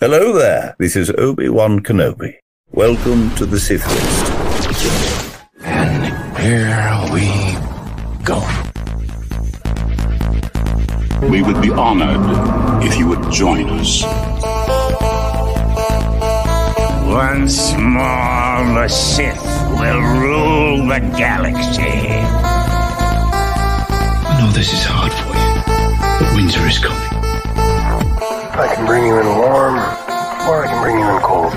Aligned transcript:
Hello 0.00 0.32
there. 0.32 0.74
This 0.78 0.96
is 0.96 1.10
Obi-Wan 1.10 1.80
Kenobi. 1.80 2.38
Welcome 2.70 3.34
to 3.34 3.44
the 3.44 3.60
Sith 3.60 3.86
List. 3.86 4.32
And 5.62 6.06
here 6.38 7.04
we 7.12 7.28
go. 8.24 8.40
We 11.28 11.42
would 11.42 11.60
be 11.60 11.70
honored 11.70 12.82
if 12.82 12.96
you 12.96 13.08
would 13.08 13.30
join 13.30 13.68
us. 13.68 14.02
Once 17.04 17.74
more, 17.76 18.64
the 18.72 18.88
Sith 18.88 19.44
will 19.78 20.00
rule 20.00 20.88
the 20.88 21.00
galaxy. 21.18 21.82
I 24.24 24.38
know 24.40 24.50
this 24.52 24.72
is 24.72 24.82
hard 24.82 25.12
for 25.12 25.34
you, 25.36 25.62
but 26.20 26.34
Windsor 26.36 26.66
is 26.66 26.78
coming. 26.78 27.29
I 28.52 28.74
can 28.74 28.84
bring 28.86 29.06
you 29.06 29.18
in 29.18 29.26
warm, 29.26 29.76
or 29.76 30.64
I 30.64 30.66
can 30.66 30.82
bring 30.82 30.98
you 30.98 31.08
in 31.08 31.22
cold. 31.22 31.54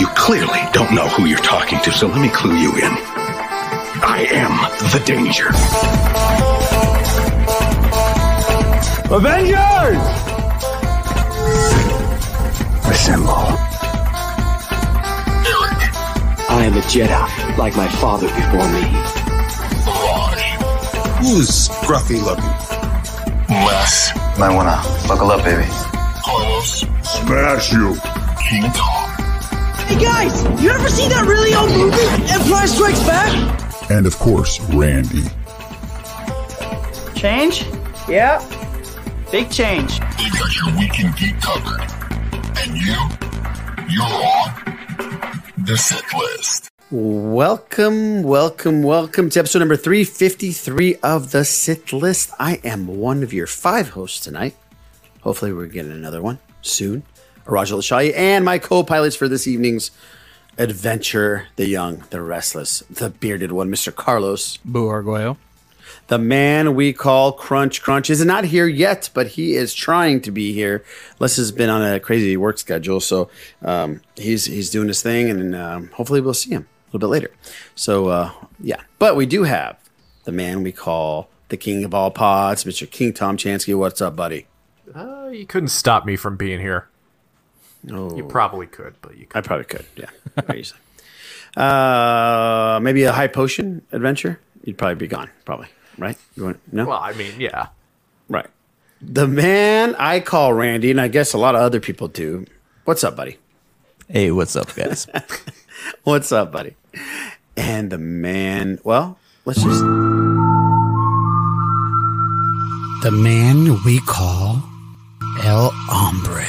You 0.00 0.06
clearly 0.16 0.60
don't 0.72 0.94
know 0.94 1.08
who 1.08 1.26
you're 1.26 1.38
talking 1.38 1.78
to, 1.80 1.92
so 1.92 2.06
let 2.06 2.20
me 2.20 2.28
clue 2.28 2.56
you 2.56 2.72
in. 2.76 2.92
I 4.02 4.26
am 4.30 4.52
the 4.92 5.02
danger. 5.04 5.48
Avengers! 9.14 10.02
Assemble. 12.90 13.56
I 16.48 16.64
am 16.64 16.74
a 16.74 16.80
Jedi, 16.80 17.58
like 17.58 17.76
my 17.76 17.88
father 17.88 18.28
before 18.28 18.68
me. 18.72 18.82
Who's 21.20 21.68
scruffy 21.68 22.22
looking? 22.22 22.65
Wes. 23.48 24.10
Might 24.38 24.54
wanna 24.54 24.76
buckle 25.08 25.30
up, 25.30 25.44
baby. 25.44 25.66
Carlos. 26.24 26.80
Smash 27.02 27.72
you. 27.72 27.94
King 28.48 28.70
Tom. 28.72 29.10
Hey 29.86 30.02
guys, 30.02 30.42
you 30.62 30.70
ever 30.70 30.88
see 30.88 31.08
that 31.08 31.24
really 31.26 31.54
old 31.54 31.70
movie, 31.70 32.32
Empire 32.32 32.66
Strikes 32.66 33.02
Back? 33.04 33.90
And 33.90 34.06
of 34.06 34.18
course, 34.18 34.58
Randy. 34.70 35.22
Change? 37.14 37.64
Yeah. 38.08 38.42
Big 39.30 39.50
change. 39.50 40.00
They've 40.00 40.32
got 40.32 40.54
your 40.56 40.78
weekend 40.78 41.16
geek 41.16 41.40
covered. 41.40 41.80
And 42.58 42.76
you, 42.76 42.96
you're 43.88 44.02
on 44.02 45.46
the 45.64 45.76
Sith 45.76 46.14
List. 46.14 46.70
Welcome, 46.92 48.22
welcome, 48.22 48.84
welcome 48.84 49.28
to 49.30 49.40
episode 49.40 49.58
number 49.58 49.74
353 49.74 50.94
of 51.02 51.32
the 51.32 51.44
Sith 51.44 51.92
List. 51.92 52.30
I 52.38 52.60
am 52.62 52.86
one 52.86 53.24
of 53.24 53.32
your 53.32 53.48
five 53.48 53.88
hosts 53.88 54.20
tonight. 54.20 54.54
Hopefully, 55.22 55.52
we're 55.52 55.66
getting 55.66 55.90
another 55.90 56.22
one 56.22 56.38
soon. 56.62 57.02
Lashai 57.44 58.14
and 58.14 58.44
my 58.44 58.60
co 58.60 58.84
pilots 58.84 59.16
for 59.16 59.26
this 59.26 59.48
evening's 59.48 59.90
adventure 60.58 61.48
the 61.56 61.66
young, 61.66 62.04
the 62.10 62.22
restless, 62.22 62.84
the 62.88 63.10
bearded 63.10 63.50
one, 63.50 63.68
Mr. 63.68 63.92
Carlos. 63.92 64.58
Boo 64.58 64.86
Arguello. 64.86 65.38
The 66.06 66.18
man 66.18 66.76
we 66.76 66.92
call 66.92 67.32
Crunch 67.32 67.82
Crunch 67.82 68.10
is 68.10 68.24
not 68.24 68.44
here 68.44 68.68
yet, 68.68 69.10
but 69.12 69.26
he 69.26 69.54
is 69.56 69.74
trying 69.74 70.20
to 70.20 70.30
be 70.30 70.52
here. 70.52 70.84
Les 71.18 71.34
has 71.34 71.50
been 71.50 71.68
on 71.68 71.82
a 71.82 71.98
crazy 71.98 72.36
work 72.36 72.58
schedule, 72.58 73.00
so 73.00 73.28
um, 73.62 74.02
he's 74.14 74.44
he's 74.44 74.70
doing 74.70 74.86
his 74.86 75.02
thing, 75.02 75.30
and 75.30 75.52
um, 75.56 75.88
hopefully 75.88 76.20
we'll 76.20 76.32
see 76.32 76.50
him 76.50 76.68
a 76.86 76.96
little 76.96 77.00
bit 77.08 77.12
later. 77.12 77.30
So 77.74 78.08
uh, 78.08 78.30
yeah, 78.60 78.80
but 78.98 79.16
we 79.16 79.26
do 79.26 79.42
have 79.44 79.76
the 80.24 80.32
man 80.32 80.62
we 80.62 80.72
call 80.72 81.28
the 81.48 81.56
king 81.56 81.84
of 81.84 81.94
all 81.94 82.10
pods, 82.10 82.64
Mr. 82.64 82.90
King 82.90 83.12
Tom 83.12 83.36
Chansky. 83.36 83.76
What's 83.76 84.00
up, 84.00 84.16
buddy? 84.16 84.46
Uh, 84.94 85.28
you 85.32 85.46
couldn't 85.46 85.68
stop 85.68 86.04
me 86.06 86.16
from 86.16 86.36
being 86.36 86.60
here. 86.60 86.88
No, 87.84 88.16
You 88.16 88.24
probably 88.24 88.66
could, 88.66 88.94
but 89.00 89.16
you 89.16 89.26
I 89.34 89.40
probably 89.42 89.64
could. 89.66 89.86
Yeah, 89.96 90.10
very 90.46 90.60
easily. 90.60 90.80
Uh, 91.56 92.78
maybe 92.82 93.04
a 93.04 93.12
high 93.12 93.28
potion 93.28 93.82
adventure. 93.92 94.40
You'd 94.64 94.76
probably 94.78 94.96
be 94.96 95.06
gone. 95.06 95.30
Probably 95.44 95.68
right. 95.96 96.16
You 96.34 96.44
want 96.44 96.60
no? 96.72 96.86
Well, 96.86 96.98
I 96.98 97.12
mean, 97.12 97.40
yeah. 97.40 97.68
Right. 98.28 98.46
The 99.00 99.28
man 99.28 99.94
I 99.98 100.20
call 100.20 100.52
Randy, 100.52 100.90
and 100.90 101.00
I 101.00 101.08
guess 101.08 101.32
a 101.32 101.38
lot 101.38 101.54
of 101.54 101.60
other 101.60 101.80
people 101.80 102.08
do. 102.08 102.44
What's 102.84 103.04
up, 103.04 103.14
buddy? 103.16 103.38
Hey, 104.08 104.30
what's 104.32 104.56
up, 104.56 104.74
guys? 104.74 105.06
What's 106.04 106.32
up, 106.32 106.52
buddy? 106.52 106.74
And 107.56 107.90
the 107.90 107.98
man, 107.98 108.78
well, 108.84 109.18
let's 109.44 109.62
just. 109.62 109.80
The 113.02 113.10
man 113.12 113.82
we 113.84 114.00
call 114.00 114.62
El 115.42 115.70
Hombre. 115.72 116.46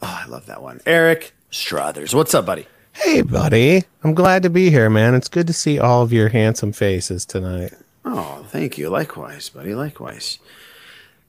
Oh, 0.00 0.06
I 0.06 0.26
love 0.28 0.46
that 0.46 0.62
one. 0.62 0.80
Eric 0.86 1.34
Strothers. 1.50 2.14
What's 2.14 2.34
up, 2.34 2.46
buddy? 2.46 2.66
hey, 2.92 3.22
buddy. 3.22 3.84
I'm 4.04 4.14
glad 4.14 4.42
to 4.42 4.50
be 4.50 4.70
here, 4.70 4.90
man. 4.90 5.14
It's 5.14 5.28
good 5.28 5.46
to 5.46 5.52
see 5.52 5.78
all 5.78 6.02
of 6.02 6.12
your 6.12 6.28
handsome 6.28 6.72
faces 6.72 7.24
tonight. 7.24 7.72
Oh, 8.04 8.44
thank 8.48 8.78
you. 8.78 8.88
Likewise, 8.88 9.48
buddy. 9.48 9.74
Likewise. 9.74 10.38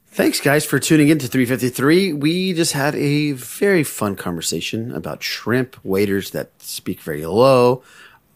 Thanks, 0.08 0.40
guys, 0.40 0.64
for 0.64 0.78
tuning 0.78 1.08
in 1.08 1.18
to 1.18 1.26
353. 1.26 2.12
We 2.12 2.52
just 2.52 2.72
had 2.72 2.94
a 2.94 3.32
very 3.32 3.82
fun 3.82 4.14
conversation 4.14 4.92
about 4.92 5.24
shrimp, 5.24 5.76
waiters 5.84 6.30
that 6.30 6.50
speak 6.62 7.00
very 7.00 7.26
low, 7.26 7.82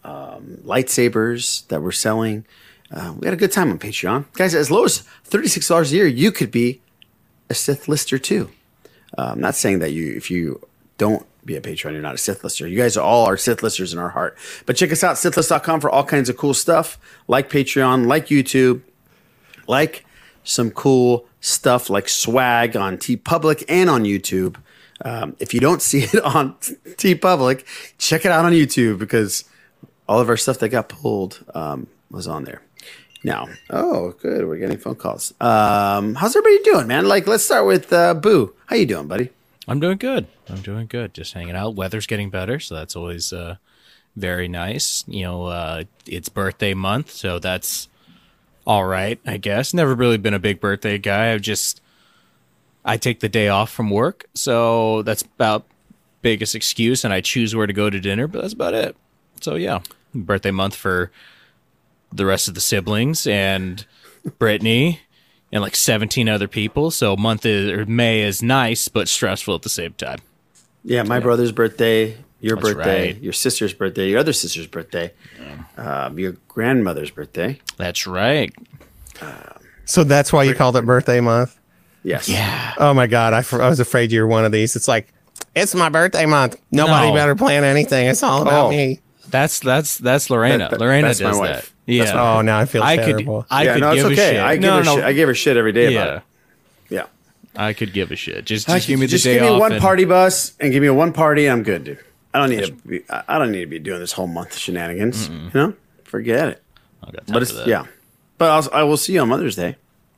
um, 0.03 0.57
lightsabers 0.65 1.65
that 1.67 1.81
we're 1.81 1.93
selling. 1.93 2.45
Uh, 2.91 3.13
we 3.17 3.25
had 3.27 3.33
a 3.33 3.37
good 3.37 3.51
time 3.51 3.71
on 3.71 3.79
Patreon. 3.79 4.25
Guys, 4.33 4.55
as 4.55 4.69
low 4.69 4.83
as 4.83 5.03
$36 5.29 5.91
a 5.91 5.95
year, 5.95 6.07
you 6.07 6.31
could 6.33 6.51
be 6.51 6.81
a 7.49 7.53
Sith 7.53 7.87
lister 7.87 8.17
too. 8.19 8.49
Uh, 9.17 9.29
I'm 9.31 9.39
not 9.39 9.55
saying 9.55 9.79
that 9.79 9.91
you, 9.91 10.13
if 10.15 10.29
you 10.29 10.61
don't 10.97 11.25
be 11.49 11.57
a 11.57 11.61
patron, 11.61 11.93
you're 11.93 12.03
not 12.03 12.15
a 12.15 12.19
Sith 12.19 12.43
lister. 12.43 12.67
You 12.67 12.77
guys 12.77 12.95
are 12.95 13.03
all 13.03 13.25
are 13.25 13.35
Sith 13.35 13.63
listers 13.63 13.91
in 13.91 13.99
our 13.99 14.09
heart. 14.09 14.37
But 14.65 14.77
check 14.77 14.91
us 14.91 15.03
out, 15.03 15.15
sithlist.com 15.15 15.81
for 15.81 15.89
all 15.89 16.03
kinds 16.03 16.29
of 16.29 16.37
cool 16.37 16.53
stuff 16.53 16.97
like 17.27 17.49
Patreon, 17.49 18.05
like 18.05 18.27
YouTube, 18.27 18.81
like 19.67 20.05
some 20.43 20.69
cool 20.69 21.25
stuff 21.41 21.89
like 21.89 22.07
swag 22.07 22.77
on 22.77 22.97
TeePublic 22.97 23.63
and 23.67 23.89
on 23.89 24.03
YouTube. 24.03 24.57
Um, 25.03 25.35
if 25.39 25.53
you 25.53 25.59
don't 25.59 25.81
see 25.89 26.03
it 26.03 26.23
on 26.23 26.53
TeePublic, 26.53 27.65
check 27.97 28.25
it 28.25 28.31
out 28.31 28.45
on 28.45 28.53
YouTube 28.53 28.99
because 28.99 29.43
all 30.07 30.19
of 30.19 30.29
our 30.29 30.37
stuff 30.37 30.59
that 30.59 30.69
got 30.69 30.87
pulled 30.87 31.43
um, 31.55 31.87
was 32.11 32.27
on 32.27 32.43
there. 32.43 32.61
Now, 33.23 33.49
oh, 33.69 34.11
good, 34.11 34.47
we're 34.47 34.57
getting 34.57 34.77
phone 34.77 34.95
calls. 34.95 35.33
Um, 35.41 36.15
how's 36.15 36.35
everybody 36.35 36.63
doing, 36.63 36.87
man? 36.87 37.05
Like, 37.05 37.27
let's 37.27 37.43
start 37.43 37.65
with 37.65 37.91
uh, 37.91 38.13
Boo. 38.13 38.53
How 38.67 38.77
you 38.77 38.85
doing, 38.85 39.07
buddy? 39.07 39.31
I'm 39.67 39.79
doing 39.79 39.97
good. 39.97 40.25
I'm 40.49 40.61
doing 40.61 40.87
good. 40.87 41.13
Just 41.13 41.33
hanging 41.33 41.55
out. 41.55 41.75
Weather's 41.75 42.07
getting 42.07 42.29
better, 42.29 42.59
so 42.59 42.75
that's 42.75 42.95
always 42.95 43.33
uh, 43.33 43.57
very 44.15 44.47
nice. 44.47 45.03
You 45.07 45.23
know, 45.23 45.45
uh, 45.45 45.83
it's 46.05 46.29
birthday 46.29 46.73
month, 46.73 47.11
so 47.11 47.39
that's 47.39 47.87
all 48.65 48.85
right, 48.85 49.19
I 49.25 49.37
guess. 49.37 49.73
Never 49.73 49.95
really 49.95 50.17
been 50.17 50.33
a 50.33 50.39
big 50.39 50.59
birthday 50.59 50.97
guy. 50.97 51.33
I've 51.33 51.41
just 51.41 51.81
I 52.85 52.97
take 52.97 53.19
the 53.19 53.29
day 53.29 53.47
off 53.47 53.71
from 53.71 53.89
work, 53.89 54.25
so 54.33 55.01
that's 55.03 55.23
about 55.23 55.65
biggest 56.21 56.55
excuse, 56.55 57.03
and 57.03 57.13
I 57.13 57.21
choose 57.21 57.55
where 57.55 57.67
to 57.67 57.73
go 57.73 57.89
to 57.89 57.99
dinner. 57.99 58.27
But 58.27 58.41
that's 58.41 58.53
about 58.53 58.73
it. 58.73 58.95
So 59.41 59.55
yeah, 59.55 59.79
birthday 60.13 60.51
month 60.51 60.75
for 60.75 61.11
the 62.11 62.25
rest 62.25 62.47
of 62.47 62.55
the 62.55 62.61
siblings 62.61 63.27
and 63.27 63.85
Brittany 64.37 65.01
and 65.51 65.61
like 65.61 65.75
17 65.75 66.27
other 66.29 66.47
people. 66.47 66.91
So 66.91 67.15
month 67.15 67.45
is 67.45 67.69
or 67.69 67.85
May 67.85 68.21
is 68.21 68.43
nice 68.43 68.87
but 68.87 69.07
stressful 69.07 69.55
at 69.55 69.61
the 69.61 69.69
same 69.69 69.93
time. 69.93 70.19
Yeah, 70.89 71.03
my 71.03 71.19
brother's 71.19 71.51
birthday, 71.51 72.17
your 72.41 72.55
That's 72.55 72.73
birthday, 72.73 73.13
right. 73.13 73.21
your 73.21 73.33
sister's 73.33 73.73
birthday, 73.73 74.09
your 74.09 74.19
other 74.19 74.33
sister's 74.33 74.65
birthday, 74.67 75.13
um, 75.77 76.17
your 76.17 76.33
grandmother's 76.47 77.11
birthday. 77.11 77.59
That's 77.77 78.07
right. 78.07 78.51
So 79.85 80.03
that's 80.03 80.33
why 80.33 80.43
you 80.43 80.55
called 80.55 80.75
it 80.77 80.85
birthday 80.85 81.19
month? 81.21 81.57
Yes. 82.03 82.27
Yeah. 82.27 82.73
Oh 82.77 82.93
my 82.93 83.07
God. 83.07 83.33
I, 83.33 83.43
I 83.57 83.69
was 83.69 83.79
afraid 83.79 84.11
you 84.11 84.21
were 84.21 84.27
one 84.27 84.45
of 84.45 84.51
these. 84.51 84.75
It's 84.75 84.87
like, 84.87 85.13
it's 85.55 85.75
my 85.75 85.89
birthday 85.89 86.25
month. 86.25 86.55
Nobody 86.71 87.09
No. 87.09 87.13
better 87.13 87.35
plan 87.35 87.63
anything. 87.63 88.07
It's 88.07 88.23
all 88.23 88.41
about 88.41 88.67
Oh. 88.67 88.69
me. 88.69 88.99
That's 89.29 89.59
that's 89.59 89.97
that's 89.99 90.29
Lorena. 90.31 90.57
That- 90.57 90.71
that- 90.71 90.79
Lorena 90.79 91.07
that's 91.07 91.21
my 91.21 91.29
does 91.29 91.37
wife. 91.39 91.73
that. 91.85 91.93
Yeah. 91.93 92.37
Oh, 92.37 92.41
now 92.41 92.59
I 92.59 92.65
feel 92.65 92.81
terrible. 92.81 93.01
I 93.01 93.05
terrible. 93.05 93.41
could 93.43 93.53
I 93.53 93.63
yeah, 93.63 93.73
could 93.73 93.81
no, 93.81 93.91
it's 93.91 93.95
give 94.03 94.05
okay. 94.11 94.13
a 94.13 94.31
shit. 94.31 94.41
I 94.41 94.55
give 94.55 94.61
no, 94.61 94.77
her 94.77 94.83
no. 94.83 94.95
shit. 94.95 95.03
I 95.03 95.13
give 95.13 95.27
her 95.27 95.35
shit 95.35 95.57
every 95.57 95.71
day 95.71 95.95
about 95.95 96.07
yeah. 96.07 96.15
it. 96.17 96.23
Yeah. 97.55 97.65
I 97.65 97.73
could 97.73 97.93
give 97.93 98.11
a 98.11 98.15
shit. 98.15 98.45
Just 98.45 98.67
just 98.67 98.87
give 98.87 98.99
me 98.99 99.05
the 99.07 99.17
day 99.17 99.17
off. 99.17 99.21
just 99.21 99.23
day 99.25 99.33
give 99.35 99.41
me 99.43 99.49
off 99.49 99.59
one 99.59 99.71
and- 99.73 99.81
party 99.81 100.05
bus 100.05 100.53
and 100.59 100.71
give 100.71 100.81
me 100.81 100.87
a 100.87 100.93
one 100.93 101.13
party. 101.13 101.49
I'm 101.49 101.63
good, 101.63 101.83
dude. 101.83 101.99
I 102.33 102.39
don't 102.39 102.49
need 102.51 102.65
to. 102.65 102.71
Be, 102.87 103.03
I 103.09 103.23
I 103.27 103.39
don't 103.39 103.51
need 103.51 103.61
to 103.61 103.65
be 103.67 103.79
doing 103.79 103.99
this 103.99 104.11
whole 104.13 104.27
month 104.27 104.51
of 104.53 104.57
shenanigans. 104.59 105.29
You 105.29 105.49
know, 105.53 105.73
forget 106.03 106.49
it. 106.49 106.63
I 107.03 107.11
got 107.11 107.25
time 107.27 107.33
But 107.33 107.41
it's 107.41 107.53
that. 107.53 107.67
yeah. 107.67 107.85
But 108.37 108.51
I'll, 108.51 108.73
I 108.73 108.83
will 108.83 108.97
see 108.97 109.13
you 109.13 109.21
on 109.21 109.29
Mother's 109.29 109.55
Day, 109.55 109.67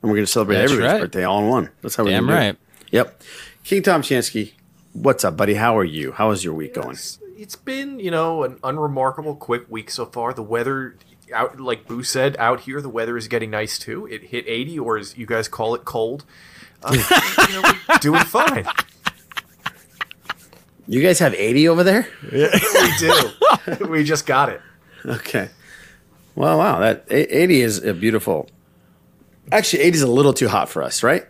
and 0.02 0.12
we're 0.12 0.16
going 0.18 0.26
to 0.26 0.32
celebrate 0.32 0.58
That's 0.58 0.72
everybody's 0.74 0.94
right. 0.94 1.02
birthday 1.02 1.24
all 1.24 1.42
in 1.44 1.50
one. 1.50 1.70
That's 1.82 1.96
how 1.96 2.04
we're 2.04 2.12
Damn 2.12 2.26
gonna 2.28 2.36
do 2.38 2.44
it. 2.44 2.48
right. 2.48 2.58
Yep. 2.92 3.22
King 3.64 3.82
Tom 3.84 4.02
Chansky, 4.02 4.52
what's 4.94 5.24
up, 5.24 5.38
buddy? 5.38 5.54
How 5.54 5.78
are 5.78 5.84
you? 5.86 6.12
How 6.12 6.32
is 6.32 6.44
your 6.44 6.54
week 6.54 6.74
going? 6.74 6.98
it's 7.38 7.56
been 7.56 8.00
you 8.00 8.12
know 8.12 8.44
an 8.44 8.60
unremarkable 8.64 9.36
quick 9.36 9.66
week 9.72 9.90
so 9.90 10.06
far. 10.06 10.34
The 10.34 10.44
weather 10.44 10.96
out, 11.34 11.60
like 11.62 11.88
Boo 11.88 12.04
said, 12.04 12.36
out 12.38 12.60
here 12.62 12.82
the 12.82 12.90
weather 12.90 13.16
is 13.18 13.28
getting 13.30 13.50
nice 13.52 13.80
too. 13.80 14.06
It 14.08 14.24
hit 14.26 14.44
80, 14.48 14.78
or 14.80 14.98
as 14.98 15.18
you 15.18 15.26
guys 15.26 15.48
call 15.48 15.74
it, 15.76 15.86
cold. 15.86 16.26
You 16.90 16.98
know, 16.98 17.62
we're 17.90 17.98
doing 18.00 18.22
fine. 18.22 18.66
You 20.88 21.02
guys 21.02 21.20
have 21.20 21.34
80 21.34 21.70
over 21.70 21.84
there? 21.84 22.08
we 22.32 22.50
do. 23.00 23.88
we 23.88 24.04
just 24.04 24.26
got 24.26 24.50
it. 24.50 24.62
Okay. 25.06 25.50
Well, 26.36 26.58
wow. 26.58 26.80
That 26.80 27.06
80 27.10 27.62
is 27.62 27.84
a 27.84 27.94
beautiful. 27.94 28.50
Actually, 29.52 29.84
80 29.84 29.96
is 29.98 30.02
a 30.02 30.08
little 30.08 30.34
too 30.34 30.48
hot 30.48 30.70
for 30.70 30.84
us, 30.84 31.04
right? 31.04 31.26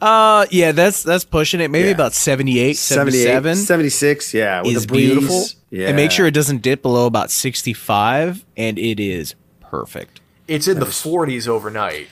Uh, 0.00 0.46
yeah, 0.50 0.72
that's 0.72 1.02
that's 1.02 1.24
pushing 1.24 1.60
it. 1.60 1.70
Maybe 1.70 1.90
about 1.90 2.14
78, 2.14 2.76
77. 2.76 3.56
76, 3.56 4.32
yeah. 4.34 4.62
With 4.62 4.76
is 4.76 4.82
the 4.82 4.88
breeze. 4.88 5.10
beautiful. 5.10 5.44
Yeah. 5.70 5.88
And 5.88 5.96
make 5.96 6.10
sure 6.10 6.26
it 6.26 6.32
doesn't 6.34 6.62
dip 6.62 6.80
below 6.82 7.06
about 7.06 7.30
65, 7.30 8.44
and 8.56 8.78
it 8.78 8.98
is 8.98 9.34
perfect. 9.60 10.20
It's 10.48 10.66
in 10.66 10.80
the 10.80 10.86
40s 10.86 11.46
overnight, 11.46 12.08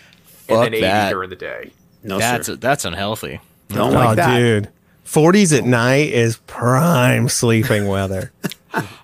and 0.48 0.56
Fuck 0.58 0.64
then 0.64 0.74
80 0.74 0.80
that. 0.82 1.10
during 1.10 1.30
the 1.30 1.36
day. 1.36 1.72
No, 2.02 2.18
that's 2.18 2.46
sir. 2.46 2.56
that's 2.56 2.84
unhealthy. 2.84 3.40
Don't 3.68 3.94
oh, 3.94 3.98
like 3.98 4.16
that. 4.16 4.38
dude. 4.38 4.68
40s 5.04 5.56
at 5.56 5.64
night 5.64 6.10
is 6.12 6.36
prime 6.46 7.28
sleeping 7.28 7.86
weather. 7.86 8.32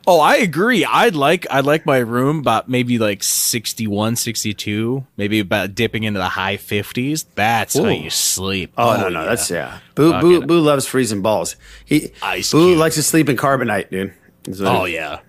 Oh, 0.06 0.20
I 0.20 0.36
agree. 0.36 0.84
I'd 0.84 1.16
like 1.16 1.46
I'd 1.50 1.64
like 1.64 1.86
my 1.86 1.96
room 1.96 2.40
about 2.40 2.68
maybe 2.68 2.98
like 2.98 3.22
61, 3.22 4.16
62, 4.16 5.06
maybe 5.16 5.40
about 5.40 5.74
dipping 5.74 6.04
into 6.04 6.18
the 6.18 6.28
high 6.28 6.58
50s. 6.58 7.24
That's 7.34 7.74
how 7.76 7.88
you 7.88 8.10
sleep. 8.10 8.74
Oh, 8.76 8.96
no, 8.98 9.06
oh, 9.06 9.08
no, 9.08 9.24
that's 9.24 9.50
yeah. 9.50 9.78
Boo, 9.94 10.12
Boo, 10.20 10.34
Fucking- 10.34 10.46
Boo 10.46 10.60
loves 10.60 10.86
freezing 10.86 11.22
balls. 11.22 11.56
He 11.86 12.12
Ice 12.22 12.52
Boo 12.52 12.68
cube. 12.72 12.78
likes 12.78 12.96
to 12.96 13.02
sleep 13.02 13.30
in 13.30 13.38
carbonite, 13.38 13.88
dude. 13.90 14.12
So- 14.52 14.66
Oh 14.66 14.84
yeah. 14.84 15.20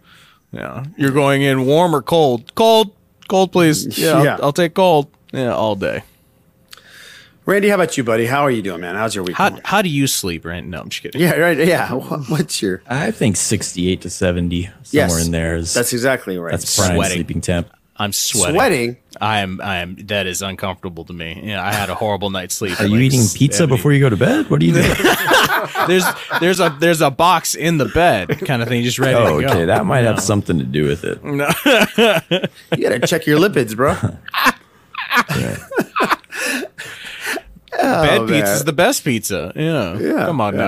Yeah. 0.51 0.83
You're 0.97 1.11
going 1.11 1.41
in 1.41 1.65
warm 1.65 1.95
or 1.95 2.01
cold? 2.01 2.53
Cold. 2.55 2.93
Cold, 3.29 3.53
please. 3.53 3.97
Yeah. 3.97 4.17
I'll, 4.17 4.25
Yeah. 4.25 4.37
I'll 4.41 4.53
take 4.53 4.73
cold. 4.73 5.09
Yeah, 5.31 5.55
all 5.55 5.75
day. 5.75 6.03
Randy, 7.45 7.69
how 7.69 7.75
about 7.75 7.95
you, 7.95 8.03
buddy? 8.03 8.25
How 8.25 8.41
are 8.41 8.49
you 8.49 8.63
doing, 8.63 8.81
man? 8.81 8.95
How's 8.95 9.13
your 9.13 9.23
week? 9.23 9.35
How 9.35 9.49
going? 9.49 9.61
how 9.63 9.81
do 9.83 9.89
you 9.89 10.07
sleep, 10.07 10.45
Rand? 10.45 10.71
No, 10.71 10.79
I'm 10.81 10.89
just 10.89 11.03
kidding. 11.03 11.21
Yeah, 11.21 11.33
right. 11.35 11.57
Yeah. 11.57 11.91
What's 12.27 12.59
your? 12.61 12.81
I 12.87 13.11
think 13.11 13.35
68 13.35 14.01
to 14.01 14.09
70, 14.09 14.63
somewhere 14.63 14.79
Yes. 14.91 15.25
in 15.25 15.31
there 15.31 15.55
is 15.55 15.73
That's 15.73 15.93
exactly 15.93 16.37
right. 16.39 16.51
that's 16.51 16.75
prime 16.75 16.95
Sweating. 16.95 17.15
sleeping 17.17 17.41
temp. 17.41 17.69
I'm 17.97 18.11
sweating. 18.11 18.55
Sweating. 18.55 18.97
I 19.21 19.39
am 19.39 19.61
I 19.61 19.77
am 19.77 19.95
that 20.07 20.27
is 20.27 20.41
uncomfortable 20.41 21.05
to 21.05 21.13
me. 21.13 21.39
Yeah, 21.45 21.65
I 21.65 21.71
had 21.71 21.89
a 21.89 21.95
horrible 21.95 22.29
night's 22.29 22.53
sleep. 22.55 22.77
Are 22.79 22.83
at 22.83 22.89
you 22.89 22.95
like 22.95 23.03
eating 23.05 23.21
pizza 23.33 23.59
70. 23.59 23.75
before 23.77 23.93
you 23.93 24.01
go 24.01 24.09
to 24.09 24.17
bed? 24.17 24.49
What 24.49 24.61
are 24.61 24.65
you 24.65 24.73
doing? 24.73 24.85
there's 25.87 26.03
there's 26.41 26.59
a 26.59 26.75
there's 26.81 26.99
a 26.99 27.09
box 27.09 27.55
in 27.55 27.77
the 27.77 27.85
bed 27.85 28.37
kind 28.45 28.61
of 28.61 28.67
thing 28.67 28.83
just 28.83 28.99
ready 28.99 29.15
oh, 29.15 29.39
to 29.39 29.45
go. 29.47 29.51
okay. 29.53 29.65
That 29.65 29.85
might 29.85 30.01
No. 30.01 30.07
have 30.13 30.21
something 30.21 30.57
to 30.59 30.65
do 30.65 30.85
with 30.87 31.05
it. 31.05 31.23
No. 31.23 31.47
You 32.75 32.83
gotta 32.89 32.99
check 33.07 33.25
your 33.27 33.39
lipids, 33.39 33.75
bro. 33.77 33.95
Bed 37.77 38.19
Oh, 38.21 38.27
pizza 38.27 38.43
man. 38.43 38.53
is 38.55 38.63
the 38.63 38.73
best 38.73 39.03
pizza. 39.03 39.51
Yeah. 39.55 39.97
Yeah, 39.99 40.25
Come 40.25 40.41
on 40.41 40.55
yeah. 40.55 40.59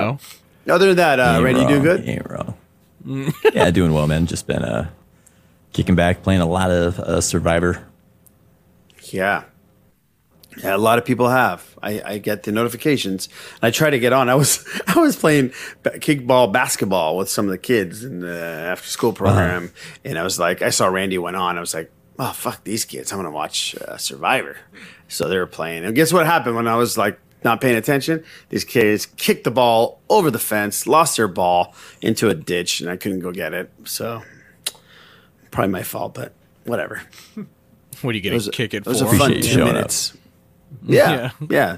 now. 0.66 0.74
Other 0.74 0.88
than 0.88 0.98
that, 0.98 1.20
uh, 1.20 1.34
Ain't 1.36 1.44
Randy, 1.44 1.62
you 1.62 1.68
doing 1.68 1.84
wrong. 1.84 1.98
good? 1.98 2.10
Ain't 2.10 2.30
wrong. 2.30 3.34
yeah, 3.54 3.72
doing 3.72 3.94
well, 3.94 4.08
man. 4.08 4.26
Just 4.26 4.48
been 4.48 4.64
uh, 4.64 4.90
kicking 5.74 5.96
back, 5.96 6.24
playing 6.24 6.42
a 6.42 6.46
lot 6.46 6.72
of 6.72 7.00
uh, 7.00 7.22
Survivor. 7.22 7.86
Yeah. 9.12 9.44
Yeah, 10.64 10.76
a 10.76 10.78
lot 10.78 10.98
of 10.98 11.06
people 11.06 11.30
have. 11.30 11.64
I, 11.84 12.02
I 12.04 12.18
get 12.18 12.44
the 12.44 12.52
notifications. 12.52 13.30
I 13.62 13.70
try 13.70 13.92
to 13.92 14.00
get 14.00 14.12
on. 14.12 14.28
I 14.28 14.34
was 14.36 14.66
I 14.88 15.00
was 15.00 15.16
playing 15.16 15.52
ba- 15.84 16.00
kickball 16.00 16.52
basketball 16.52 17.16
with 17.16 17.30
some 17.30 17.46
of 17.46 17.52
the 17.52 17.60
kids 17.60 18.04
in 18.04 18.22
the 18.22 18.36
after 18.40 18.88
school 18.90 19.14
program, 19.14 19.72
and 20.04 20.18
I 20.18 20.24
was 20.24 20.40
like, 20.40 20.64
I 20.64 20.72
saw 20.72 20.88
Randy 20.88 21.20
went 21.20 21.36
on. 21.36 21.58
I 21.58 21.60
was 21.60 21.76
like, 21.76 21.92
oh 22.18 22.32
fuck 22.32 22.64
these 22.64 22.86
kids! 22.86 23.12
I'm 23.12 23.20
gonna 23.20 23.30
watch 23.30 23.76
uh, 23.76 23.98
Survivor. 23.98 24.58
So 25.08 25.28
they 25.30 25.38
were 25.38 25.48
playing, 25.48 25.86
and 25.86 25.96
guess 25.96 26.12
what 26.12 26.26
happened 26.26 26.56
when 26.56 26.68
I 26.68 26.76
was 26.76 26.98
like 26.98 27.20
not 27.44 27.62
paying 27.62 27.76
attention? 27.78 28.24
These 28.50 28.64
kids 28.66 29.06
kicked 29.06 29.44
the 29.46 29.52
ball 29.52 30.02
over 30.10 30.30
the 30.32 30.40
fence, 30.40 30.86
lost 30.88 31.18
their 31.18 31.28
ball 31.28 31.74
into 32.02 32.30
a 32.30 32.34
ditch, 32.36 32.82
and 32.82 32.90
I 32.90 32.98
couldn't 32.98 33.20
go 33.22 33.32
get 33.32 33.54
it. 33.54 33.72
So 33.86 34.22
probably 35.52 35.72
my 35.72 35.84
fault, 35.84 36.14
but 36.14 36.34
whatever. 36.66 37.02
What 38.04 38.14
are 38.14 38.18
you 38.20 38.32
It 38.32 38.38
gonna 38.40 38.52
kick 38.52 38.76
it 38.76 38.78
it 38.78 38.86
was 38.86 39.00
for? 39.02 39.08
a 39.08 39.18
fun 39.18 39.32
Appreciate 39.32 39.42
two 39.44 39.50
showing 39.58 39.68
up. 39.70 39.74
minutes. 39.76 40.16
Yeah, 40.86 41.32
yeah. 41.50 41.78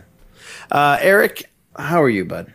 Uh, 0.70 0.98
Eric, 1.00 1.50
how 1.78 2.04
are 2.04 2.10
you, 2.10 2.26
bud? 2.26 2.52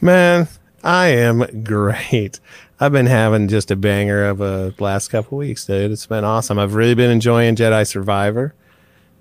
Man, 0.00 0.46
I 0.84 1.08
am 1.08 1.64
great. 1.64 2.38
I've 2.78 2.92
been 2.92 3.06
having 3.06 3.48
just 3.48 3.72
a 3.72 3.76
banger 3.76 4.24
of 4.26 4.40
a 4.40 4.74
last 4.78 5.08
couple 5.08 5.38
weeks, 5.38 5.66
dude. 5.66 5.90
It's 5.90 6.06
been 6.06 6.22
awesome. 6.22 6.56
I've 6.56 6.74
really 6.74 6.94
been 6.94 7.10
enjoying 7.10 7.56
Jedi 7.56 7.84
Survivor. 7.84 8.54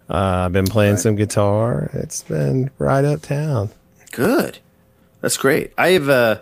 Uh, 0.09 0.45
I've 0.45 0.53
been 0.53 0.65
playing 0.67 0.97
some 0.97 1.15
guitar. 1.15 1.89
It's 1.93 2.23
been 2.23 2.69
right 2.77 3.05
uptown. 3.05 3.69
Good. 4.11 4.59
That's 5.21 5.37
great. 5.37 5.73
I 5.77 5.89
have 5.89 6.09
uh, 6.09 6.39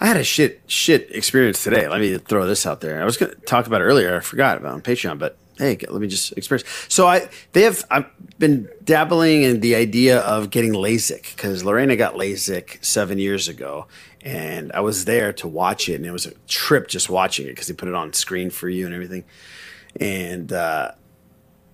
I 0.00 0.06
had 0.06 0.16
a 0.16 0.24
shit 0.24 0.60
shit 0.66 1.08
experience 1.14 1.64
today. 1.64 1.88
Let 1.88 2.00
me 2.00 2.16
throw 2.18 2.46
this 2.46 2.66
out 2.66 2.80
there. 2.80 3.00
I 3.00 3.04
was 3.04 3.16
going 3.16 3.32
to 3.32 3.40
talk 3.40 3.66
about 3.66 3.80
it 3.80 3.84
earlier. 3.84 4.16
I 4.16 4.20
forgot 4.20 4.58
about 4.58 4.74
on 4.74 4.82
Patreon, 4.82 5.18
but 5.18 5.36
hey, 5.58 5.78
let 5.88 6.00
me 6.00 6.08
just 6.08 6.32
experience. 6.36 6.68
So 6.88 7.06
I 7.06 7.28
they 7.52 7.62
have 7.62 7.84
I've 7.90 8.06
been 8.38 8.68
dabbling 8.84 9.42
in 9.42 9.60
the 9.60 9.74
idea 9.74 10.20
of 10.20 10.50
getting 10.50 10.72
LASIK 10.72 11.34
because 11.34 11.64
Lorena 11.64 11.96
got 11.96 12.14
LASIK 12.14 12.84
seven 12.84 13.18
years 13.18 13.48
ago, 13.48 13.86
and 14.22 14.70
I 14.72 14.80
was 14.80 15.06
there 15.06 15.32
to 15.34 15.48
watch 15.48 15.88
it, 15.88 15.94
and 15.94 16.06
it 16.06 16.12
was 16.12 16.26
a 16.26 16.32
trip 16.48 16.88
just 16.88 17.08
watching 17.10 17.46
it 17.46 17.50
because 17.50 17.66
they 17.66 17.74
put 17.74 17.88
it 17.88 17.94
on 17.94 18.12
screen 18.12 18.50
for 18.50 18.68
you 18.68 18.84
and 18.84 18.94
everything, 18.94 19.24
and. 19.98 20.52
uh 20.52 20.92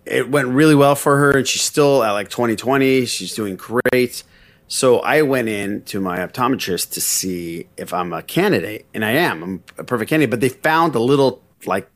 it 0.07 0.31
went 0.31 0.49
really 0.49 0.75
well 0.75 0.95
for 0.95 1.17
her 1.17 1.37
and 1.39 1.47
she's 1.49 1.63
still 1.63 2.03
at 2.03 2.13
like 2.13 2.29
2020 2.31 3.05
she's 3.07 3.35
doing 3.35 3.57
great 3.57 4.23
so 4.69 5.01
i 5.01 5.23
went 5.23 5.49
in 5.49 5.83
to 5.83 6.01
my 6.01 6.19
optometrist 6.19 6.93
to 6.93 7.01
see 7.01 7.67
if 7.77 7.93
i'm 7.93 8.13
a 8.13 8.23
candidate 8.23 8.87
and 8.95 9.05
i 9.05 9.11
am 9.11 9.43
i'm 9.43 9.63
a 9.79 9.85
perfect 9.85 10.09
candidate 10.11 10.31
but 10.31 10.41
they 10.41 10.49
found 10.49 10.95
a 10.95 11.01
little 11.01 11.43
like 11.67 11.89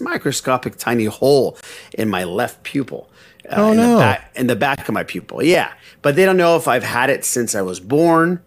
microscopic 0.00 0.76
tiny 0.76 1.06
hole 1.06 1.58
in 1.94 2.08
my 2.08 2.24
left 2.24 2.62
pupil 2.62 3.10
uh, 3.50 3.54
Oh, 3.56 3.70
in 3.72 3.76
no. 3.76 3.92
the 3.94 3.98
back, 3.98 4.30
in 4.36 4.46
the 4.46 4.56
back 4.56 4.88
of 4.88 4.94
my 4.94 5.02
pupil 5.04 5.42
yeah 5.42 5.72
but 6.02 6.16
they 6.16 6.24
don't 6.24 6.36
know 6.36 6.56
if 6.56 6.68
i've 6.68 6.84
had 6.84 7.10
it 7.10 7.24
since 7.24 7.54
i 7.54 7.62
was 7.62 7.80
born 7.80 8.40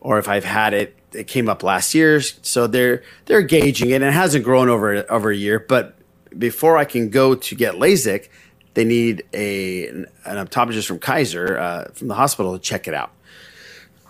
or 0.00 0.20
if 0.20 0.28
I've 0.28 0.44
had 0.44 0.72
it, 0.72 0.94
it 1.12 1.26
came 1.26 1.48
up 1.48 1.64
last 1.64 1.92
year. 1.92 2.20
So 2.20 2.68
they're 2.68 3.02
they're 3.24 3.42
gauging 3.42 3.90
it, 3.90 3.94
and 3.94 4.04
it 4.04 4.12
hasn't 4.12 4.44
grown 4.44 4.68
over 4.68 5.04
over 5.10 5.32
a 5.32 5.36
year. 5.36 5.58
But 5.58 5.95
before 6.38 6.76
I 6.76 6.84
can 6.84 7.08
go 7.08 7.34
to 7.34 7.54
get 7.54 7.74
LASIK, 7.74 8.28
they 8.74 8.84
need 8.84 9.24
a 9.32 9.88
an, 9.88 10.06
optometrist 10.24 10.86
from 10.86 10.98
Kaiser 10.98 11.58
uh, 11.58 11.84
from 11.92 12.08
the 12.08 12.14
hospital 12.14 12.52
to 12.52 12.58
check 12.58 12.86
it 12.86 12.94
out. 12.94 13.10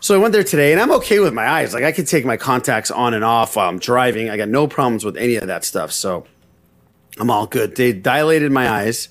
So 0.00 0.14
I 0.14 0.18
went 0.18 0.32
there 0.32 0.44
today, 0.44 0.72
and 0.72 0.80
I'm 0.80 0.92
okay 0.92 1.20
with 1.20 1.32
my 1.32 1.48
eyes. 1.48 1.72
Like 1.72 1.84
I 1.84 1.92
can 1.92 2.04
take 2.04 2.24
my 2.24 2.36
contacts 2.36 2.90
on 2.90 3.14
and 3.14 3.24
off 3.24 3.56
while 3.56 3.68
I'm 3.68 3.78
driving. 3.78 4.28
I 4.28 4.36
got 4.36 4.48
no 4.48 4.66
problems 4.66 5.04
with 5.04 5.16
any 5.16 5.36
of 5.36 5.46
that 5.46 5.64
stuff. 5.64 5.92
So 5.92 6.26
I'm 7.18 7.30
all 7.30 7.46
good. 7.46 7.76
They 7.76 7.92
dilated 7.92 8.52
my 8.52 8.68
eyes 8.68 9.08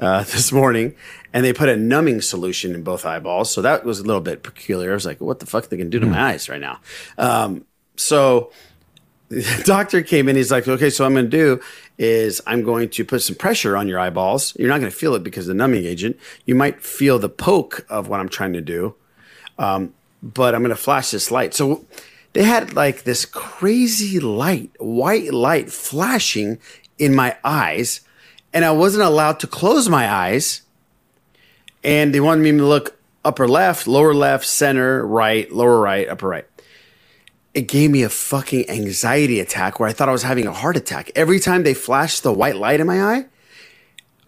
uh, 0.00 0.22
this 0.24 0.52
morning, 0.52 0.94
and 1.32 1.44
they 1.44 1.52
put 1.52 1.68
a 1.68 1.76
numbing 1.76 2.20
solution 2.20 2.74
in 2.74 2.82
both 2.82 3.06
eyeballs. 3.06 3.50
So 3.50 3.62
that 3.62 3.84
was 3.84 4.00
a 4.00 4.04
little 4.04 4.20
bit 4.20 4.42
peculiar. 4.42 4.90
I 4.90 4.94
was 4.94 5.06
like, 5.06 5.20
"What 5.20 5.38
the 5.38 5.46
fuck 5.46 5.64
are 5.64 5.68
they 5.68 5.76
can 5.76 5.90
do 5.90 6.00
to 6.00 6.06
my 6.06 6.32
eyes 6.32 6.48
right 6.48 6.60
now?" 6.60 6.80
Um, 7.16 7.64
so 7.96 8.50
the 9.28 9.62
doctor 9.64 10.02
came 10.02 10.28
in. 10.28 10.36
He's 10.36 10.50
like, 10.50 10.66
"Okay, 10.66 10.90
so 10.90 11.04
I'm 11.04 11.14
going 11.14 11.26
to 11.26 11.30
do 11.30 11.60
is 11.98 12.40
I'm 12.46 12.62
going 12.62 12.88
to 12.90 13.04
put 13.04 13.22
some 13.22 13.36
pressure 13.36 13.76
on 13.76 13.88
your 13.88 13.98
eyeballs. 13.98 14.54
You're 14.56 14.68
not 14.68 14.78
going 14.78 14.90
to 14.90 14.96
feel 14.96 15.14
it 15.14 15.24
because 15.24 15.48
of 15.48 15.48
the 15.48 15.58
numbing 15.58 15.84
agent. 15.84 16.16
You 16.46 16.54
might 16.54 16.82
feel 16.82 17.18
the 17.18 17.28
poke 17.28 17.84
of 17.88 18.08
what 18.08 18.20
I'm 18.20 18.28
trying 18.28 18.52
to 18.52 18.60
do, 18.60 18.94
um, 19.58 19.92
but 20.22 20.54
I'm 20.54 20.62
going 20.62 20.70
to 20.70 20.76
flash 20.76 21.10
this 21.10 21.30
light." 21.30 21.54
So 21.54 21.84
they 22.32 22.44
had 22.44 22.74
like 22.74 23.02
this 23.02 23.24
crazy 23.24 24.20
light, 24.20 24.70
white 24.78 25.34
light 25.34 25.72
flashing 25.72 26.58
in 26.98 27.14
my 27.14 27.36
eyes, 27.42 28.00
and 28.52 28.64
I 28.64 28.70
wasn't 28.70 29.04
allowed 29.04 29.40
to 29.40 29.46
close 29.46 29.88
my 29.88 30.08
eyes. 30.08 30.62
And 31.84 32.12
they 32.12 32.20
wanted 32.20 32.42
me 32.42 32.58
to 32.58 32.66
look 32.66 32.98
upper 33.24 33.46
left, 33.46 33.86
lower 33.86 34.14
left, 34.14 34.44
center, 34.44 35.06
right, 35.06 35.50
lower 35.52 35.80
right, 35.80 36.08
upper 36.08 36.28
right. 36.28 36.46
It 37.58 37.66
gave 37.66 37.90
me 37.90 38.04
a 38.04 38.08
fucking 38.08 38.70
anxiety 38.70 39.40
attack 39.40 39.80
where 39.80 39.88
I 39.88 39.92
thought 39.92 40.08
I 40.08 40.12
was 40.12 40.22
having 40.22 40.46
a 40.46 40.52
heart 40.52 40.76
attack. 40.76 41.10
Every 41.16 41.40
time 41.40 41.64
they 41.64 41.74
flashed 41.74 42.22
the 42.22 42.32
white 42.32 42.54
light 42.54 42.78
in 42.78 42.86
my 42.86 43.02
eye, 43.02 43.26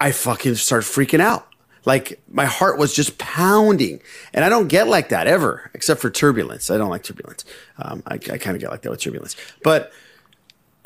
I 0.00 0.10
fucking 0.10 0.56
started 0.56 0.84
freaking 0.84 1.20
out. 1.20 1.46
Like 1.84 2.20
my 2.28 2.46
heart 2.46 2.76
was 2.76 2.92
just 2.92 3.18
pounding. 3.18 4.00
And 4.34 4.44
I 4.44 4.48
don't 4.48 4.66
get 4.66 4.88
like 4.88 5.10
that 5.10 5.28
ever, 5.28 5.70
except 5.74 6.00
for 6.00 6.10
turbulence. 6.10 6.72
I 6.72 6.76
don't 6.76 6.90
like 6.90 7.04
turbulence. 7.04 7.44
Um, 7.78 8.02
I, 8.04 8.14
I 8.14 8.18
kind 8.36 8.56
of 8.56 8.58
get 8.58 8.72
like 8.72 8.82
that 8.82 8.90
with 8.90 9.00
turbulence. 9.00 9.36
But 9.62 9.92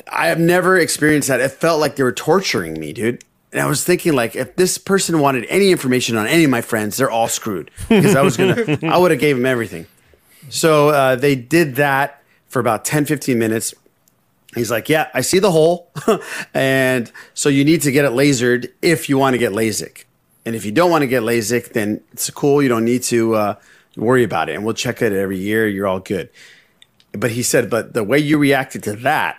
I 0.07 0.27
have 0.27 0.39
never 0.39 0.77
experienced 0.77 1.29
that. 1.29 1.41
It 1.41 1.49
felt 1.49 1.79
like 1.79 1.95
they 1.95 2.03
were 2.03 2.11
torturing 2.11 2.79
me, 2.79 2.93
dude. 2.93 3.23
And 3.53 3.59
I 3.59 3.65
was 3.65 3.83
thinking, 3.83 4.13
like, 4.13 4.35
if 4.35 4.55
this 4.55 4.77
person 4.77 5.17
wanted 5.17 5.47
any 5.49 5.71
information 5.71 6.15
on 6.15 6.27
any 6.27 6.43
of 6.43 6.51
my 6.51 6.61
friends, 6.61 6.97
they're 6.97 7.09
all 7.09 7.27
screwed 7.27 7.71
because 7.89 8.15
I 8.15 8.21
was 8.21 8.37
gonna, 8.37 8.77
I 8.83 8.99
would 8.99 9.09
have 9.09 9.19
gave 9.19 9.35
them 9.35 9.47
everything. 9.47 9.87
So 10.49 10.89
uh, 10.89 11.15
they 11.15 11.35
did 11.35 11.77
that 11.77 12.21
for 12.55 12.61
about 12.61 12.85
10, 12.85 13.03
15 13.03 13.37
minutes. 13.37 13.73
He's 14.55 14.71
like, 14.71 14.87
yeah, 14.87 15.09
I 15.13 15.19
see 15.19 15.39
the 15.39 15.51
hole, 15.51 15.91
and 16.53 17.11
so 17.33 17.49
you 17.49 17.65
need 17.65 17.81
to 17.81 17.91
get 17.91 18.05
it 18.05 18.11
lasered 18.13 18.71
if 18.81 19.09
you 19.09 19.17
want 19.17 19.33
to 19.33 19.37
get 19.37 19.51
LASIK. 19.51 20.05
And 20.45 20.55
if 20.55 20.63
you 20.63 20.71
don't 20.71 20.89
want 20.89 21.01
to 21.01 21.07
get 21.07 21.21
LASIK, 21.21 21.73
then 21.73 21.99
it's 22.13 22.29
cool. 22.29 22.63
You 22.63 22.69
don't 22.69 22.85
need 22.85 23.03
to 23.03 23.35
uh, 23.35 23.55
worry 23.97 24.23
about 24.23 24.47
it, 24.47 24.55
and 24.55 24.63
we'll 24.63 24.73
check 24.73 25.01
it 25.01 25.11
every 25.11 25.37
year. 25.37 25.67
You're 25.67 25.85
all 25.85 25.99
good. 25.99 26.29
But 27.11 27.31
he 27.31 27.43
said, 27.43 27.69
but 27.69 27.93
the 27.93 28.05
way 28.05 28.19
you 28.19 28.37
reacted 28.37 28.83
to 28.83 28.93
that, 28.93 29.37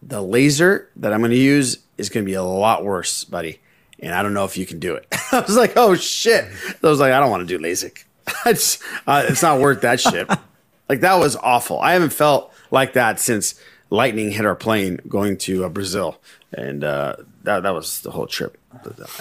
the 0.00 0.22
laser 0.22 0.88
that 0.94 1.12
I'm 1.12 1.22
going 1.22 1.32
to 1.32 1.36
use 1.36 1.78
is 1.98 2.08
going 2.08 2.24
to 2.24 2.30
be 2.30 2.34
a 2.34 2.44
lot 2.44 2.84
worse, 2.84 3.24
buddy. 3.24 3.58
And 3.98 4.14
I 4.14 4.22
don't 4.22 4.32
know 4.32 4.44
if 4.44 4.56
you 4.56 4.64
can 4.64 4.78
do 4.78 4.94
it. 4.94 5.08
I 5.32 5.40
was 5.40 5.56
like, 5.56 5.72
oh 5.74 5.96
shit. 5.96 6.44
I 6.44 6.86
was 6.86 7.00
like, 7.00 7.12
I 7.12 7.18
don't 7.18 7.32
want 7.32 7.48
to 7.48 7.58
do 7.58 7.60
LASIK. 7.60 8.04
it's, 8.46 8.78
uh, 9.08 9.24
it's 9.28 9.42
not 9.42 9.58
worth 9.58 9.80
that 9.80 9.98
shit. 9.98 10.30
Like 10.88 11.00
that 11.00 11.14
was 11.18 11.36
awful. 11.36 11.78
I 11.80 11.92
haven't 11.92 12.12
felt 12.12 12.52
like 12.70 12.92
that 12.94 13.20
since 13.20 13.60
lightning 13.90 14.30
hit 14.30 14.44
our 14.44 14.54
plane 14.54 15.00
going 15.08 15.36
to 15.38 15.64
uh, 15.64 15.68
Brazil, 15.68 16.20
and 16.52 16.84
uh, 16.84 17.16
that 17.44 17.62
that 17.62 17.74
was 17.74 18.00
the 18.00 18.10
whole 18.10 18.26
trip. 18.26 18.58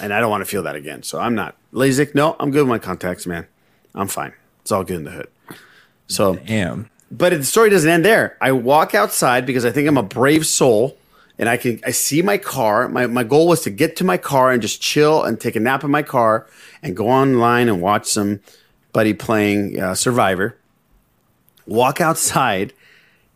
And 0.02 0.14
I 0.14 0.20
don't 0.20 0.30
want 0.32 0.42
to 0.42 0.50
feel 0.50 0.64
that 0.64 0.76
again. 0.76 1.04
So 1.04 1.20
I'm 1.20 1.36
not 1.36 1.56
LASIK. 1.74 2.16
No, 2.16 2.36
I'm 2.40 2.52
good 2.52 2.62
with 2.62 2.70
my 2.70 2.80
contacts, 2.80 3.26
man. 3.28 3.46
I'm 3.94 4.08
fine. 4.08 4.34
It's 4.62 4.72
all 4.72 4.84
good 4.84 4.98
in 4.98 5.04
the 5.04 5.12
hood. 5.12 5.28
So 6.08 6.36
Damn. 6.36 6.90
but 7.12 7.30
the 7.30 7.44
story 7.44 7.70
doesn't 7.70 7.90
end 7.90 8.04
there. 8.04 8.38
I 8.42 8.52
walk 8.52 8.96
outside 8.96 9.46
because 9.46 9.66
I 9.66 9.72
think 9.72 9.88
I'm 9.88 9.98
a 9.98 10.04
brave 10.04 10.46
soul, 10.46 10.98
and 11.38 11.48
I 11.48 11.58
can 11.58 11.80
I 11.86 11.92
see 11.92 12.22
my 12.22 12.38
car. 12.38 12.90
My 12.90 13.08
my 13.08 13.24
goal 13.24 13.48
was 13.48 13.62
to 13.62 13.70
get 13.70 13.96
to 13.98 14.04
my 14.04 14.18
car 14.18 14.52
and 14.52 14.62
just 14.62 14.82
chill 14.82 15.24
and 15.24 15.40
take 15.40 15.56
a 15.56 15.60
nap 15.60 15.84
in 15.84 15.92
my 15.92 16.04
car 16.04 16.48
and 16.82 16.96
go 16.96 17.08
online 17.10 17.70
and 17.70 17.82
watch 17.82 18.08
some 18.08 18.40
buddy 18.92 19.14
playing 19.14 19.80
uh, 19.80 19.96
Survivor. 19.96 20.58
Walk 21.66 22.02
outside, 22.02 22.74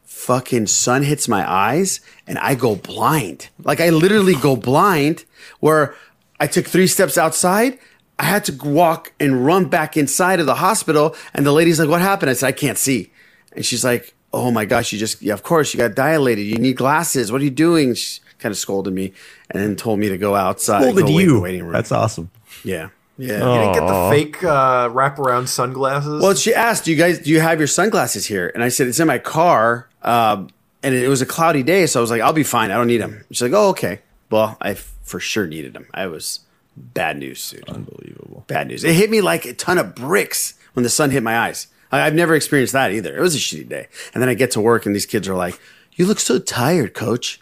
fucking 0.04 0.68
sun 0.68 1.04
hits 1.04 1.28
my 1.28 1.50
eyes, 1.50 2.02
and 2.26 2.38
I 2.40 2.56
go 2.56 2.76
blind. 2.76 3.50
Like 3.64 3.80
I 3.80 3.90
literally 3.90 4.36
go 4.36 4.56
blind. 4.56 5.26
Where 5.60 5.96
I 6.40 6.48
took 6.48 6.68
three 6.68 6.88
steps 6.88 7.18
outside. 7.18 7.80
I 8.20 8.26
had 8.26 8.46
to 8.46 8.54
walk 8.54 9.14
and 9.20 9.46
run 9.46 9.66
back 9.66 9.96
inside 9.96 10.40
of 10.40 10.48
the 10.48 10.56
hospital, 10.56 11.16
and 11.34 11.46
the 11.46 11.52
lady's 11.52 11.80
like, 11.80 11.90
"What 11.90 12.02
happened?" 12.02 12.32
I 12.32 12.34
said, 12.34 12.48
"I 12.48 12.52
can't 12.52 12.78
see." 12.78 13.12
And 13.54 13.64
she's 13.66 13.86
like, 13.86 14.16
"Oh 14.34 14.50
my 14.50 14.66
gosh, 14.66 14.92
you 14.92 14.98
just 14.98 15.22
yeah, 15.22 15.34
of 15.34 15.44
course 15.44 15.74
you 15.74 15.78
got 15.78 15.96
dilated. 15.96 16.46
You 16.46 16.58
need 16.58 16.78
glasses. 16.78 17.32
What 17.32 17.42
are 17.42 17.44
you 17.44 17.52
doing?" 17.52 17.94
She 17.94 18.20
kind 18.40 18.52
of 18.52 18.58
scolded 18.58 18.94
me 18.94 19.14
and 19.52 19.62
then 19.62 19.76
told 19.76 20.00
me 20.00 20.10
to 20.10 20.18
go 20.18 20.36
outside. 20.36 20.82
Scolded 20.82 21.06
go 21.06 21.14
wait 21.14 21.22
in 21.22 21.28
the 21.28 21.34
you. 21.36 21.40
waiting 21.40 21.64
room. 21.64 21.74
That's 21.74 21.92
awesome. 21.92 22.32
Yeah, 22.64 22.90
yeah. 23.18 23.38
You 23.54 23.60
didn't 23.62 23.74
get 23.74 23.88
the 23.88 24.10
fake 24.12 24.44
uh, 24.44 24.90
wraparound 24.90 25.48
sunglasses. 25.48 26.22
Well, 26.22 26.36
she 26.36 26.54
asked, 26.54 26.86
"Do 26.86 26.92
you 26.92 26.98
guys 26.98 27.20
do 27.20 27.30
you 27.32 27.40
have 27.40 27.60
your 27.60 27.68
sunglasses 27.68 28.26
here?" 28.26 28.52
And 28.54 28.64
I 28.64 28.70
said, 28.70 28.88
"It's 28.88 29.00
in 29.00 29.08
my 29.08 29.18
car." 29.20 29.88
Um, 30.04 30.50
and 30.84 30.94
it 30.94 31.08
was 31.10 31.22
a 31.22 31.26
cloudy 31.26 31.64
day, 31.64 31.86
so 31.88 32.00
I 32.00 32.02
was 32.02 32.12
like, 32.12 32.22
"I'll 32.22 32.34
be 32.34 32.44
fine. 32.44 32.72
I 32.72 32.76
don't 32.76 32.88
need 32.88 33.02
them." 33.02 33.24
She's 33.32 33.42
like, 33.42 33.54
"Oh, 33.54 33.70
okay." 33.70 34.02
Well, 34.30 34.58
I 34.62 34.76
for 34.76 35.20
sure 35.20 35.48
needed 35.48 35.74
them. 35.74 35.88
I 35.94 36.08
was 36.08 36.42
bad 36.76 37.18
news, 37.18 37.50
dude. 37.50 37.68
Unbelievable. 37.70 38.44
Bad 38.48 38.68
news. 38.68 38.84
It 38.84 38.94
hit 38.94 39.10
me 39.10 39.22
like 39.22 39.46
a 39.46 39.54
ton 39.54 39.78
of 39.78 39.96
bricks 39.96 40.54
when 40.74 40.84
the 40.84 40.90
sun 40.90 41.10
hit 41.12 41.24
my 41.24 41.38
eyes. 41.40 41.68
I- 41.92 42.02
I've 42.02 42.14
never 42.14 42.36
experienced 42.36 42.74
that 42.74 42.92
either. 42.92 43.16
It 43.18 43.22
was 43.22 43.34
a 43.36 43.40
shitty 43.40 43.68
day. 43.68 43.88
And 44.14 44.22
then 44.22 44.30
I 44.30 44.34
get 44.36 44.52
to 44.52 44.62
work, 44.62 44.86
and 44.86 44.94
these 44.94 45.06
kids 45.08 45.28
are 45.28 45.36
like, 45.36 45.60
"You 45.96 46.06
look 46.06 46.20
so 46.20 46.38
tired, 46.40 46.94
coach." 46.94 47.42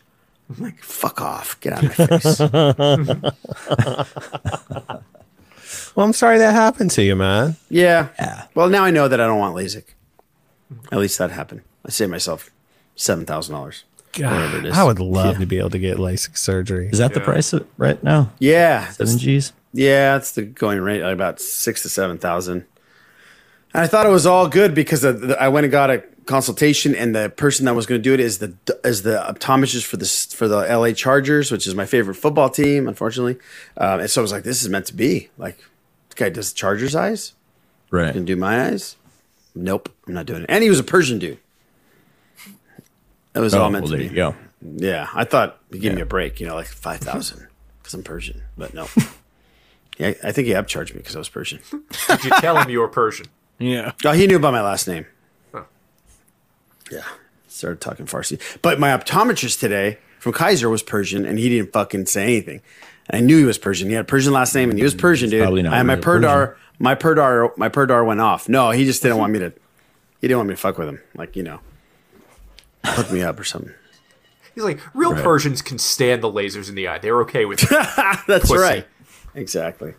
I'm 0.50 0.64
like, 0.64 0.82
"Fuck 0.84 1.20
off! 1.22 1.60
Get 1.60 1.74
out 1.74 1.84
of 1.84 2.00
my 2.00 3.32
face." 3.34 5.02
Well, 5.96 6.06
I'm 6.06 6.14
sorry 6.14 6.38
that 6.40 6.54
happened 6.54 6.92
to 6.92 7.04
you, 7.04 7.16
man. 7.16 7.56
Yeah. 7.70 8.10
Yeah. 8.20 8.46
Well, 8.54 8.70
now 8.70 8.84
I 8.84 8.92
know 8.92 9.08
that 9.08 9.20
I 9.22 9.26
don't 9.28 9.40
want 9.40 9.56
LASIK. 9.56 9.86
At 10.92 11.00
least 11.00 11.18
that 11.20 11.32
happened. 11.32 11.62
I 11.86 11.90
saved 11.90 12.12
myself 12.12 12.50
seven 12.96 13.26
thousand 13.26 13.54
dollars. 13.56 13.84
Whatever 14.18 14.58
it 14.60 14.66
is. 14.68 14.78
I 14.78 14.84
would 14.84 15.00
love 15.00 15.36
Yeah. 15.36 15.40
to 15.40 15.46
be 15.46 15.58
able 15.60 15.70
to 15.72 15.80
get 15.80 15.98
LASIK 15.98 16.38
surgery. 16.38 16.90
Is 16.92 17.00
that 17.00 17.14
the 17.14 17.20
price 17.20 17.52
of, 17.54 17.68
right 17.78 18.02
now? 18.04 18.32
Yeah, 18.40 18.88
Seven 18.92 19.18
G's. 19.18 19.52
Yeah, 19.74 20.14
that's 20.14 20.32
the 20.32 20.44
going 20.44 20.80
rate, 20.80 21.02
like 21.04 21.14
about 21.14 21.40
six 21.42 21.82
to 21.84 21.90
seven 21.90 22.18
thousand. 22.18 22.66
And 23.74 23.84
I 23.84 23.88
thought 23.88 24.06
it 24.06 24.10
was 24.10 24.26
all 24.26 24.48
good 24.48 24.74
because 24.74 25.04
of 25.04 25.20
the, 25.20 25.42
I 25.42 25.50
went 25.50 25.66
and 25.66 25.72
got 25.72 25.90
a 25.90 26.00
consultation, 26.26 26.96
and 26.96 27.14
the 27.14 27.30
person 27.30 27.66
that 27.66 27.76
was 27.76 27.86
going 27.86 28.00
to 28.00 28.04
do 28.04 28.14
it 28.14 28.22
is 28.22 28.38
the 28.40 28.56
is 28.86 29.04
the 29.04 29.18
optometrist 29.30 29.84
for 29.84 29.98
the 29.98 30.06
for 30.36 30.48
the 30.48 30.60
L.A. 30.60 30.94
Chargers, 30.94 31.52
which 31.52 31.68
is 31.68 31.76
my 31.76 31.86
favorite 31.86 32.16
football 32.16 32.50
team, 32.50 32.88
unfortunately. 32.88 33.38
Um, 33.78 34.00
and 34.00 34.10
so 34.10 34.22
I 34.22 34.24
was 34.24 34.32
like, 34.32 34.44
this 34.44 34.62
is 34.64 34.70
meant 34.70 34.86
to 34.88 34.94
be. 34.96 35.30
Like, 35.38 35.58
this 35.58 35.66
guy 36.16 36.30
does 36.30 36.54
Chargers 36.54 36.96
eyes, 36.96 37.34
Right. 37.92 38.14
Can 38.14 38.26
do 38.26 38.36
my 38.36 38.66
eyes. 38.66 38.96
Nope, 39.54 39.90
I'm 40.08 40.14
not 40.14 40.26
doing 40.26 40.42
it. 40.42 40.48
And 40.50 40.64
he 40.64 40.70
was 40.70 40.80
a 40.80 40.84
Persian 40.84 41.20
dude. 41.20 41.38
That 43.34 43.42
was 43.42 43.54
Oh, 43.54 43.64
all 43.64 43.70
meant 43.70 43.84
well, 43.84 43.92
to 43.92 43.98
there 43.98 44.08
be. 44.10 44.10
you 44.10 44.16
go. 44.16 44.36
Yeah, 44.62 45.08
I 45.14 45.24
thought 45.26 45.60
he'd 45.72 45.80
give 45.82 45.94
me 45.94 46.02
a 46.02 46.06
break, 46.06 46.40
you 46.40 46.48
know, 46.48 46.56
like 46.56 46.68
five 46.68 47.00
thousand 47.00 47.48
because 47.80 47.94
I'm 47.94 48.04
Persian, 48.04 48.42
but 48.58 48.74
no. 48.74 48.88
yeah, 49.98 50.14
I 50.24 50.32
think 50.32 50.48
he 50.48 50.54
upcharged 50.54 50.94
me 50.94 50.98
because 51.00 51.16
I 51.16 51.20
was 51.20 51.30
Persian. 51.30 51.60
Did 52.08 52.24
you 52.24 52.32
tell 52.40 52.58
him 52.60 52.70
you 52.70 52.80
were 52.80 52.88
Persian? 52.88 53.28
Yeah. 53.58 53.94
Oh, 54.04 54.12
he 54.12 54.28
knew 54.28 54.38
by 54.38 54.52
my 54.52 54.62
last 54.62 54.86
name. 54.86 55.06
Huh. 55.54 55.64
Yeah, 56.92 57.04
started 57.48 57.80
talking 57.80 58.06
Farsi. 58.06 58.38
But 58.62 58.82
my 58.82 58.90
optometrist 58.90 59.62
today 59.62 59.98
from 60.20 60.34
Kaiser 60.34 60.70
was 60.70 60.84
Persian, 60.84 61.26
and 61.26 61.40
he 61.40 61.48
didn't 61.48 61.72
fucking 61.72 62.08
say 62.08 62.24
anything. 62.24 62.62
And 63.10 63.22
I 63.22 63.26
knew 63.26 63.38
he 63.38 63.46
was 63.46 63.58
Persian. 63.58 63.88
He 63.88 63.94
had 63.94 64.02
a 64.02 64.08
Persian 64.08 64.34
last 64.34 64.56
name, 64.56 64.70
and 64.70 64.80
he 64.80 64.84
was 64.84 64.96
mm, 64.96 65.00
Persian, 65.00 65.30
dude. 65.30 65.42
probably 65.44 65.62
not 65.62 65.74
I 65.74 65.78
had 65.78 65.86
my 65.86 65.94
real 65.94 66.04
perdar, 66.04 66.56
my 66.80 66.96
perdar, 66.96 67.58
my 67.58 67.70
perdar 67.70 68.06
went 68.06 68.20
off. 68.22 68.50
No, 68.50 68.72
he 68.72 68.86
just 68.86 69.02
didn't 69.04 69.18
want 69.18 69.32
me 69.34 69.40
to. 69.40 69.52
He 70.22 70.28
didn't 70.28 70.38
want 70.38 70.50
me 70.50 70.56
to 70.56 70.62
fuck 70.62 70.78
with 70.78 70.88
him, 70.90 71.02
like 71.16 71.36
you 71.36 71.44
know, 71.44 71.60
hook 72.84 73.12
me 73.12 73.22
up 73.22 73.40
or 73.40 73.44
something. 73.44 73.74
He's 74.56 74.64
like, 74.64 74.80
real 74.96 75.12
Right. 75.14 75.24
Persians 75.24 75.62
can 75.62 75.78
stand 75.78 76.24
the 76.24 76.32
lasers 76.32 76.70
in 76.70 76.76
the 76.76 76.88
eye. 76.88 76.98
They're 76.98 77.20
okay 77.22 77.44
with 77.46 77.62
it. 77.70 77.70
That's 78.28 78.50
Pussy. 78.50 78.58
right. 78.58 78.88
Exactly. 79.36 79.94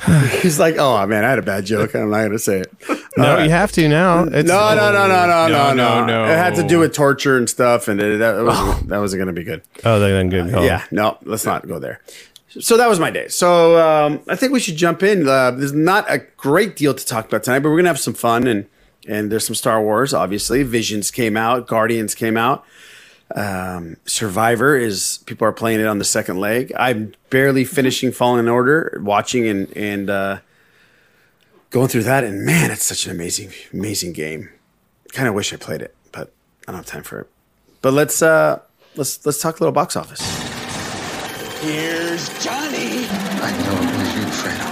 He's 0.40 0.58
like, 0.58 0.76
oh 0.78 1.06
man, 1.06 1.24
I 1.24 1.28
had 1.30 1.38
a 1.38 1.42
bad 1.42 1.66
joke. 1.66 1.94
I'm 1.94 2.10
not 2.10 2.22
gonna 2.24 2.38
say 2.38 2.60
it. 2.60 2.72
No, 3.16 3.24
All 3.24 3.34
right. 3.36 3.44
you 3.44 3.50
have 3.50 3.72
to 3.72 3.88
now. 3.88 4.22
It's, 4.24 4.48
no, 4.48 4.74
no, 4.74 4.92
no, 4.92 5.08
no, 5.08 5.26
no, 5.26 5.48
no, 5.48 5.48
No, 5.48 5.74
no, 5.74 6.06
no, 6.06 6.24
It 6.24 6.36
had 6.36 6.54
to 6.54 6.62
do 6.66 6.78
with 6.78 6.94
torture 6.94 7.36
and 7.36 7.50
stuff, 7.50 7.88
and 7.88 8.00
it, 8.00 8.18
that 8.18 8.44
wasn't, 8.44 8.88
that 8.88 8.98
wasn't 8.98 9.18
going 9.18 9.34
to 9.34 9.40
be 9.40 9.44
good. 9.44 9.62
Oh, 9.84 9.98
then 9.98 10.28
good 10.28 10.52
call. 10.52 10.64
Yeah, 10.64 10.84
no, 10.92 11.18
let's 11.24 11.44
not 11.44 11.66
go 11.66 11.78
there. 11.80 12.00
So 12.60 12.76
that 12.76 12.88
was 12.88 12.98
my 12.98 13.10
day. 13.10 13.28
So 13.28 13.78
um, 13.78 14.20
I 14.28 14.36
think 14.36 14.52
we 14.52 14.60
should 14.60 14.76
jump 14.76 15.02
in. 15.02 15.26
Uh, 15.26 15.52
there's 15.52 15.72
not 15.72 16.04
a 16.10 16.18
great 16.36 16.76
deal 16.76 16.94
to 16.94 17.06
talk 17.06 17.26
about 17.26 17.44
tonight, 17.44 17.60
but 17.60 17.70
we're 17.70 17.76
gonna 17.76 17.88
have 17.88 18.00
some 18.00 18.14
fun 18.14 18.46
and 18.46 18.66
and 19.08 19.30
there's 19.30 19.46
some 19.46 19.54
Star 19.54 19.80
Wars. 19.82 20.12
Obviously, 20.12 20.62
Visions 20.62 21.10
came 21.10 21.36
out, 21.36 21.66
Guardians 21.68 22.14
came 22.14 22.36
out. 22.36 22.64
Um, 23.34 23.96
Survivor 24.04 24.76
is 24.76 25.20
people 25.26 25.46
are 25.46 25.52
playing 25.52 25.80
it 25.80 25.86
on 25.86 25.98
the 25.98 26.04
second 26.04 26.38
leg. 26.38 26.72
I'm 26.76 27.14
barely 27.30 27.64
finishing 27.64 28.10
Fallen 28.10 28.48
Order, 28.48 29.00
watching 29.02 29.46
and 29.46 29.76
and 29.76 30.10
uh, 30.10 30.38
going 31.70 31.88
through 31.88 32.02
that, 32.02 32.24
and 32.24 32.44
man, 32.44 32.70
it's 32.70 32.84
such 32.84 33.06
an 33.06 33.12
amazing, 33.12 33.52
amazing 33.72 34.12
game. 34.12 34.50
Kind 35.12 35.28
of 35.28 35.34
wish 35.34 35.52
I 35.52 35.56
played 35.56 35.80
it, 35.82 35.94
but 36.12 36.32
I 36.68 36.72
don't 36.72 36.76
have 36.76 36.86
time 36.86 37.02
for 37.02 37.20
it. 37.20 37.28
But 37.80 37.92
let's 37.94 38.20
uh, 38.22 38.60
let's 38.96 39.24
let's 39.24 39.40
talk 39.40 39.58
a 39.58 39.62
little 39.62 39.72
box 39.72 39.96
office. 39.96 40.20
Here's 41.62 42.28
Johnny. 42.44 43.06
I 43.42 43.50
know 43.64 43.76
it 43.82 43.96
was 43.98 44.14
you, 44.16 44.24
Fredo. 44.38 44.66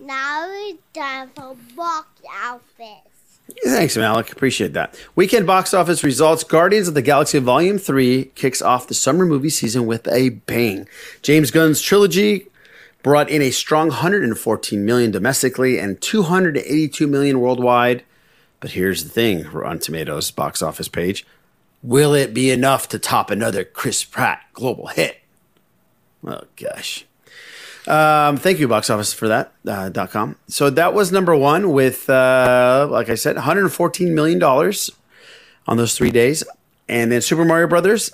Now 0.00 0.46
it's 0.48 0.82
time 0.94 1.30
for 1.34 1.56
box 1.76 2.08
outfits. 2.30 3.17
Thanks, 3.64 3.96
Malik. 3.96 4.30
Appreciate 4.30 4.74
that. 4.74 4.94
Weekend 5.16 5.46
box 5.46 5.72
office 5.72 6.04
results 6.04 6.44
Guardians 6.44 6.88
of 6.88 6.94
the 6.94 7.02
Galaxy 7.02 7.38
Volume 7.38 7.78
3 7.78 8.26
kicks 8.34 8.60
off 8.60 8.86
the 8.86 8.94
summer 8.94 9.24
movie 9.24 9.50
season 9.50 9.86
with 9.86 10.06
a 10.08 10.30
bang. 10.30 10.86
James 11.22 11.50
Gunn's 11.50 11.80
trilogy 11.80 12.48
brought 13.02 13.30
in 13.30 13.40
a 13.40 13.50
strong 13.50 13.88
114 13.88 14.84
million 14.84 15.10
domestically 15.10 15.78
and 15.78 16.00
282 16.00 17.06
million 17.06 17.40
worldwide. 17.40 18.04
But 18.60 18.72
here's 18.72 19.04
the 19.04 19.10
thing 19.10 19.46
on 19.46 19.78
Tomatoes 19.78 20.30
box 20.30 20.60
office 20.60 20.88
page. 20.88 21.26
Will 21.82 22.12
it 22.12 22.34
be 22.34 22.50
enough 22.50 22.88
to 22.88 22.98
top 22.98 23.30
another 23.30 23.64
Chris 23.64 24.04
Pratt 24.04 24.42
global 24.52 24.88
hit? 24.88 25.18
Oh, 26.26 26.42
gosh. 26.56 27.06
Um, 27.88 28.36
thank 28.36 28.58
you, 28.58 28.68
box 28.68 28.90
office, 28.90 29.12
for 29.14 29.28
that. 29.28 29.52
Uh, 29.66 29.88
dot 29.88 30.10
com. 30.10 30.36
So 30.46 30.68
that 30.70 30.92
was 30.92 31.10
number 31.10 31.34
one 31.34 31.72
with, 31.72 32.08
uh, 32.10 32.86
like 32.90 33.08
I 33.08 33.14
said, 33.14 33.36
114 33.36 34.14
million 34.14 34.38
dollars 34.38 34.90
on 35.66 35.76
those 35.76 35.96
three 35.96 36.10
days, 36.10 36.44
and 36.88 37.10
then 37.10 37.20
Super 37.20 37.44
Mario 37.44 37.66
Brothers, 37.66 38.10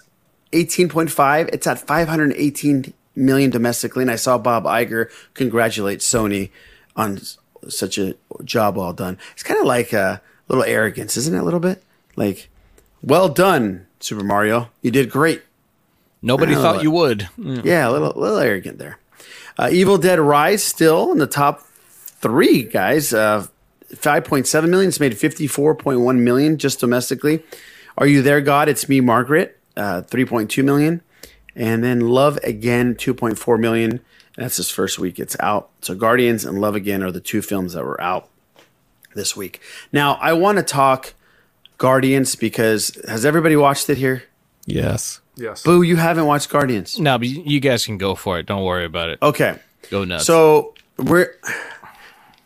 18.5. 0.52 1.50
It's 1.52 1.66
at 1.66 1.80
518 1.80 2.92
million 3.16 3.50
domestically, 3.50 4.02
and 4.02 4.10
I 4.10 4.16
saw 4.16 4.38
Bob 4.38 4.64
Iger 4.64 5.10
congratulate 5.34 6.00
Sony 6.00 6.50
on 6.96 7.20
such 7.68 7.98
a 7.98 8.14
job 8.44 8.76
well 8.76 8.92
done. 8.92 9.18
It's 9.32 9.42
kind 9.42 9.58
of 9.58 9.66
like 9.66 9.92
a 9.92 10.20
little 10.48 10.64
arrogance, 10.64 11.16
isn't 11.16 11.34
it? 11.34 11.38
A 11.38 11.42
little 11.44 11.60
bit 11.60 11.82
like, 12.16 12.48
well 13.02 13.28
done, 13.28 13.86
Super 14.00 14.24
Mario. 14.24 14.70
You 14.82 14.90
did 14.90 15.10
great. 15.10 15.42
Nobody 16.22 16.54
thought 16.54 16.76
know. 16.76 16.82
you 16.82 16.90
would. 16.90 17.28
Yeah, 17.36 17.88
a 17.88 17.90
little, 17.90 18.12
little 18.16 18.38
arrogant 18.38 18.78
there. 18.78 18.98
Uh, 19.58 19.68
Evil 19.70 19.98
Dead 19.98 20.18
Rise 20.18 20.62
still 20.62 21.12
in 21.12 21.18
the 21.18 21.26
top 21.26 21.62
three, 21.62 22.62
guys. 22.62 23.12
Uh, 23.12 23.46
5.7 23.92 24.68
million. 24.68 24.88
It's 24.88 25.00
made 25.00 25.12
54.1 25.12 26.18
million 26.18 26.58
just 26.58 26.80
domestically. 26.80 27.42
Are 27.96 28.06
You 28.06 28.22
There, 28.22 28.40
God? 28.40 28.68
It's 28.68 28.88
Me, 28.88 29.00
Margaret, 29.00 29.58
uh, 29.76 30.02
3.2 30.02 30.64
million. 30.64 31.00
And 31.54 31.84
then 31.84 32.00
Love 32.00 32.38
Again, 32.42 32.96
2.4 32.96 33.60
million. 33.60 34.00
That's 34.36 34.56
his 34.56 34.70
first 34.70 34.98
week. 34.98 35.20
It's 35.20 35.36
out. 35.38 35.70
So 35.80 35.94
Guardians 35.94 36.44
and 36.44 36.60
Love 36.60 36.74
Again 36.74 37.02
are 37.02 37.12
the 37.12 37.20
two 37.20 37.40
films 37.40 37.74
that 37.74 37.84
were 37.84 38.00
out 38.00 38.28
this 39.14 39.36
week. 39.36 39.60
Now, 39.92 40.14
I 40.14 40.32
want 40.32 40.58
to 40.58 40.64
talk 40.64 41.14
Guardians 41.78 42.34
because 42.34 43.00
has 43.06 43.24
everybody 43.24 43.54
watched 43.54 43.88
it 43.88 43.98
here? 43.98 44.24
Yes. 44.66 45.20
Yes. 45.36 45.62
Boo, 45.62 45.82
you 45.82 45.96
haven't 45.96 46.26
watched 46.26 46.48
Guardians. 46.48 46.98
No, 46.98 47.18
but 47.18 47.26
you 47.28 47.60
guys 47.60 47.84
can 47.84 47.98
go 47.98 48.14
for 48.14 48.38
it. 48.38 48.46
Don't 48.46 48.64
worry 48.64 48.84
about 48.84 49.08
it. 49.08 49.18
Okay. 49.20 49.58
Go 49.90 50.04
nuts. 50.04 50.24
So 50.26 50.74
we're 50.96 51.34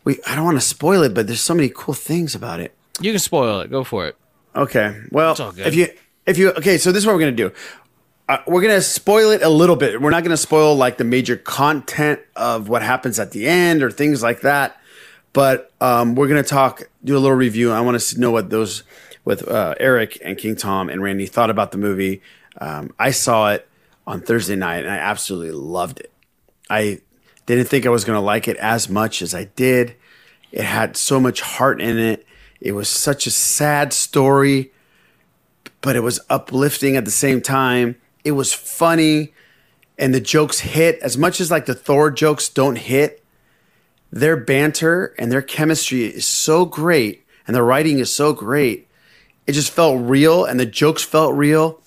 we 0.05 0.19
I 0.27 0.35
don't 0.35 0.45
want 0.45 0.57
to 0.57 0.67
spoil 0.67 1.03
it, 1.03 1.15
but 1.15 1.27
there's 1.27 1.41
so 1.41 1.55
many 1.55 1.71
cool 1.75 1.95
things 1.95 2.35
about 2.35 2.61
it. 2.61 2.75
you 3.01 3.13
can 3.13 3.19
spoil 3.19 3.61
it. 3.61 3.71
Go 3.71 3.85
for 3.85 4.07
it. 4.07 4.17
Okay. 4.57 5.03
Well, 5.11 5.33
It's 5.33 5.41
all 5.41 5.53
good. 5.53 5.67
if 5.67 5.75
you 5.75 5.89
if 6.27 6.39
you 6.39 6.51
okay, 6.53 6.79
so 6.79 6.91
this 6.93 7.03
is 7.03 7.07
what 7.07 7.15
we're 7.15 7.21
gonna 7.21 7.33
do. 7.33 7.53
Uh, 8.29 8.39
we're 8.47 8.61
gonna 8.63 8.81
spoil 8.83 9.31
it 9.31 9.43
a 9.43 9.49
little 9.49 9.77
bit. 9.77 10.01
We're 10.01 10.11
not 10.11 10.23
gonna 10.23 10.37
spoil 10.37 10.75
like 10.75 10.99
the 10.99 11.05
major 11.05 11.37
content 11.37 12.21
of 12.37 12.69
what 12.69 12.83
happens 12.83 13.19
at 13.19 13.33
the 13.33 13.47
end 13.49 13.83
or 13.83 13.91
things 13.91 14.23
like 14.23 14.41
that. 14.43 14.77
But 15.33 15.73
um, 15.81 16.15
we're 16.15 16.29
gonna 16.29 16.43
talk, 16.43 16.83
do 17.05 17.17
a 17.17 17.21
little 17.21 17.37
review. 17.37 17.71
I 17.73 17.81
want 17.83 18.01
to 18.01 18.21
know 18.21 18.31
what 18.31 18.51
those 18.51 18.83
with 19.25 19.47
uh, 19.47 19.75
Eric 19.79 20.19
and 20.25 20.37
King 20.39 20.57
Tom 20.57 20.89
and 20.89 21.03
Randy 21.03 21.27
thought 21.27 21.51
about 21.51 21.71
the 21.71 21.79
movie. 21.79 22.23
Um, 22.59 22.95
I 22.99 23.13
saw 23.13 23.53
it 23.53 23.69
on 24.07 24.21
Thursday 24.21 24.57
night 24.57 24.85
and 24.85 24.91
I 24.91 24.97
absolutely 24.99 25.53
loved 25.53 26.01
it. 26.01 26.13
I 26.69 27.01
didn't 27.47 27.67
think 27.67 27.87
I 27.87 27.91
was 27.91 28.05
going 28.05 28.17
to 28.17 28.25
like 28.25 28.49
it 28.49 28.57
as 28.57 28.89
much 28.89 29.23
as 29.23 29.35
I 29.35 29.45
did. 29.45 29.95
It 30.51 30.65
had 30.65 30.97
so 30.97 31.21
much 31.21 31.41
heart 31.41 31.81
in 31.81 31.99
it. 31.99 32.27
It 32.61 32.73
was 32.73 32.89
such 32.89 33.27
a 33.27 33.31
sad 33.31 33.93
story, 33.93 34.73
but 35.81 35.95
it 35.95 36.01
was 36.01 36.21
uplifting 36.29 36.97
at 36.97 37.05
the 37.05 37.11
same 37.11 37.41
time. 37.41 37.97
It 38.25 38.33
was 38.33 38.53
funny 38.53 39.33
and 39.99 40.15
the 40.15 40.21
jokes 40.21 40.61
hit 40.61 40.99
as 41.01 41.19
much 41.19 41.41
as 41.41 41.51
like 41.51 41.67
the 41.67 41.75
Thor 41.75 42.11
jokes 42.11 42.49
don't 42.49 42.77
hit. 42.77 43.25
Their 44.11 44.37
banter 44.37 45.15
and 45.19 45.31
their 45.31 45.43
chemistry 45.43 46.05
is 46.05 46.27
so 46.27 46.65
great 46.65 47.25
and 47.47 47.55
the 47.55 47.63
writing 47.63 47.99
is 47.99 48.15
so 48.15 48.33
great. 48.33 48.89
It 49.47 49.53
just 49.53 49.73
felt 49.73 50.01
real 50.01 50.45
and 50.45 50.59
the 50.59 50.67
jokes 50.67 51.03
felt 51.03 51.35
real 51.35 51.81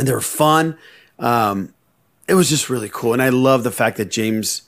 and 0.00 0.08
they 0.08 0.14
were 0.14 0.22
fun. 0.22 0.78
Um, 1.18 1.74
it 2.26 2.32
was 2.32 2.48
just 2.48 2.70
really 2.70 2.88
cool. 2.90 3.12
And 3.12 3.20
I 3.20 3.28
love 3.28 3.64
the 3.64 3.70
fact 3.70 3.98
that 3.98 4.10
James 4.10 4.62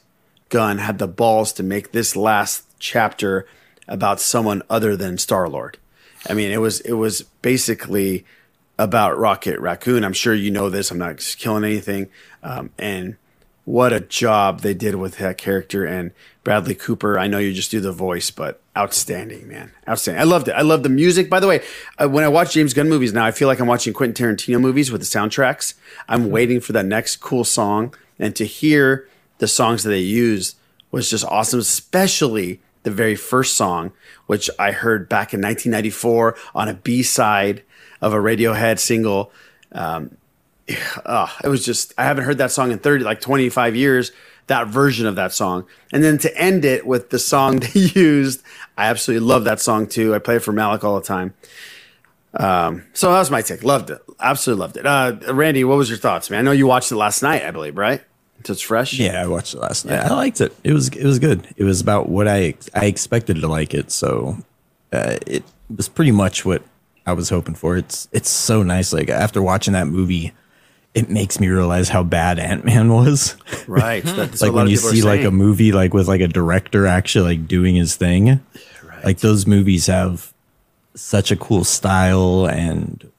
Gunn 0.50 0.76
had 0.76 0.98
the 0.98 1.08
balls 1.08 1.54
to 1.54 1.62
make 1.62 1.92
this 1.92 2.14
last 2.14 2.66
chapter 2.78 3.46
about 3.88 4.20
someone 4.20 4.62
other 4.68 4.94
than 4.94 5.16
Star 5.16 5.48
Lord. 5.48 5.78
I 6.28 6.34
mean, 6.34 6.52
it 6.52 6.58
was 6.58 6.80
it 6.82 6.92
was 6.92 7.22
basically 7.40 8.26
about 8.78 9.18
Rocket 9.18 9.58
Raccoon. 9.58 10.04
I'm 10.04 10.12
sure 10.12 10.34
you 10.34 10.50
know 10.50 10.68
this. 10.68 10.90
I'm 10.90 10.98
not 10.98 11.18
killing 11.38 11.64
anything. 11.64 12.10
Um, 12.42 12.70
and 12.78 13.16
what 13.64 13.92
a 13.92 14.00
job 14.00 14.60
they 14.60 14.74
did 14.74 14.96
with 14.96 15.18
that 15.18 15.38
character 15.38 15.84
and 15.84 16.10
Bradley 16.42 16.74
Cooper. 16.74 17.18
I 17.18 17.28
know 17.28 17.38
you 17.38 17.52
just 17.52 17.70
do 17.70 17.80
the 17.80 17.92
voice, 17.92 18.30
but 18.30 18.60
outstanding, 18.76 19.46
man, 19.46 19.72
outstanding. 19.88 20.20
I 20.20 20.24
loved 20.24 20.48
it. 20.48 20.52
I 20.52 20.62
love 20.62 20.82
the 20.82 20.88
music. 20.88 21.30
By 21.30 21.38
the 21.38 21.46
way, 21.46 21.62
uh, 21.98 22.08
when 22.08 22.24
I 22.24 22.28
watch 22.28 22.54
James 22.54 22.74
Gunn 22.74 22.88
movies 22.88 23.12
now, 23.12 23.24
I 23.24 23.30
feel 23.30 23.46
like 23.46 23.60
I'm 23.60 23.68
watching 23.68 23.92
Quentin 23.92 24.36
Tarantino 24.36 24.60
movies 24.60 24.90
with 24.90 25.00
the 25.00 25.06
soundtracks. 25.06 25.74
I'm 26.08 26.30
waiting 26.30 26.60
for 26.60 26.72
that 26.72 26.86
next 26.86 27.16
cool 27.16 27.44
song, 27.44 27.94
and 28.18 28.34
to 28.36 28.44
hear 28.44 29.08
the 29.38 29.48
songs 29.48 29.84
that 29.84 29.90
they 29.90 30.00
use 30.00 30.56
was 30.90 31.08
just 31.08 31.24
awesome. 31.24 31.60
Especially 31.60 32.60
the 32.82 32.90
very 32.90 33.14
first 33.14 33.54
song, 33.54 33.92
which 34.26 34.50
I 34.58 34.72
heard 34.72 35.08
back 35.08 35.32
in 35.32 35.40
1994 35.40 36.36
on 36.54 36.68
a 36.68 36.74
B 36.74 37.04
side 37.04 37.62
of 38.00 38.12
a 38.12 38.16
Radiohead 38.16 38.80
single. 38.80 39.32
Um, 39.70 40.16
uh, 41.04 41.28
it 41.42 41.48
was 41.48 41.64
just 41.64 41.92
I 41.98 42.04
haven't 42.04 42.24
heard 42.24 42.38
that 42.38 42.50
song 42.50 42.70
in 42.70 42.78
30 42.78 43.04
like 43.04 43.20
25 43.20 43.76
years 43.76 44.12
that 44.48 44.68
version 44.68 45.06
of 45.06 45.16
that 45.16 45.32
song 45.32 45.66
and 45.92 46.02
then 46.02 46.18
to 46.18 46.36
end 46.36 46.64
it 46.64 46.86
with 46.86 47.10
the 47.10 47.18
song 47.18 47.60
they 47.74 47.80
used 47.80 48.42
I 48.76 48.86
absolutely 48.86 49.26
love 49.26 49.44
that 49.44 49.60
song 49.60 49.86
too 49.86 50.14
I 50.14 50.18
play 50.18 50.36
it 50.36 50.42
for 50.42 50.52
Malik 50.52 50.84
all 50.84 50.98
the 50.98 51.06
time 51.06 51.34
um, 52.34 52.84
so 52.94 53.12
that 53.12 53.18
was 53.18 53.30
my 53.30 53.42
take 53.42 53.62
loved 53.62 53.90
it 53.90 54.00
absolutely 54.20 54.60
loved 54.60 54.76
it 54.76 54.86
uh, 54.86 55.16
Randy 55.32 55.64
what 55.64 55.76
was 55.76 55.88
your 55.88 55.98
thoughts 55.98 56.30
man 56.30 56.40
I 56.40 56.42
know 56.42 56.52
you 56.52 56.66
watched 56.66 56.92
it 56.92 56.96
last 56.96 57.22
night 57.22 57.42
I 57.42 57.50
believe 57.50 57.76
right 57.76 58.02
so 58.44 58.52
it's 58.52 58.62
fresh 58.62 58.98
Yeah, 58.98 59.22
I 59.22 59.26
watched 59.26 59.54
it 59.54 59.60
last 59.60 59.84
night. 59.84 60.00
I 60.00 60.14
liked 60.14 60.40
it. 60.40 60.54
It 60.64 60.72
was 60.72 60.88
it 60.88 61.04
was 61.04 61.18
good. 61.18 61.46
It 61.56 61.64
was 61.64 61.80
about 61.80 62.08
what 62.08 62.26
I 62.26 62.54
I 62.74 62.86
expected 62.86 63.36
to 63.40 63.46
like 63.48 63.74
it. 63.74 63.90
So 63.92 64.38
uh, 64.92 65.18
it 65.26 65.44
was 65.74 65.88
pretty 65.88 66.10
much 66.10 66.44
what 66.44 66.62
I 67.06 67.12
was 67.12 67.28
hoping 67.28 67.54
for. 67.54 67.76
It's 67.76 68.08
it's 68.12 68.30
so 68.30 68.62
nice. 68.62 68.92
Like 68.92 69.10
after 69.10 69.40
watching 69.40 69.74
that 69.74 69.86
movie, 69.86 70.32
it 70.94 71.08
makes 71.08 71.40
me 71.40 71.48
realize 71.48 71.88
how 71.88 72.02
bad 72.02 72.38
Ant 72.38 72.64
Man 72.64 72.92
was. 72.92 73.36
right 73.66 74.04
like 74.40 74.52
when 74.52 74.68
you 74.68 74.76
see 74.76 75.02
like 75.02 75.24
a 75.24 75.30
movie 75.30 75.72
like 75.72 75.94
with 75.94 76.08
like 76.08 76.20
a 76.20 76.28
director 76.28 76.86
actually 76.86 77.36
like 77.36 77.48
doing 77.48 77.74
his 77.74 77.96
thing. 77.96 78.40
Like 79.04 79.18
those 79.18 79.46
movies 79.46 79.86
have 79.86 80.32
such 80.94 81.30
a 81.30 81.36
cool 81.36 81.64
style 81.64 82.46
and 82.46 83.10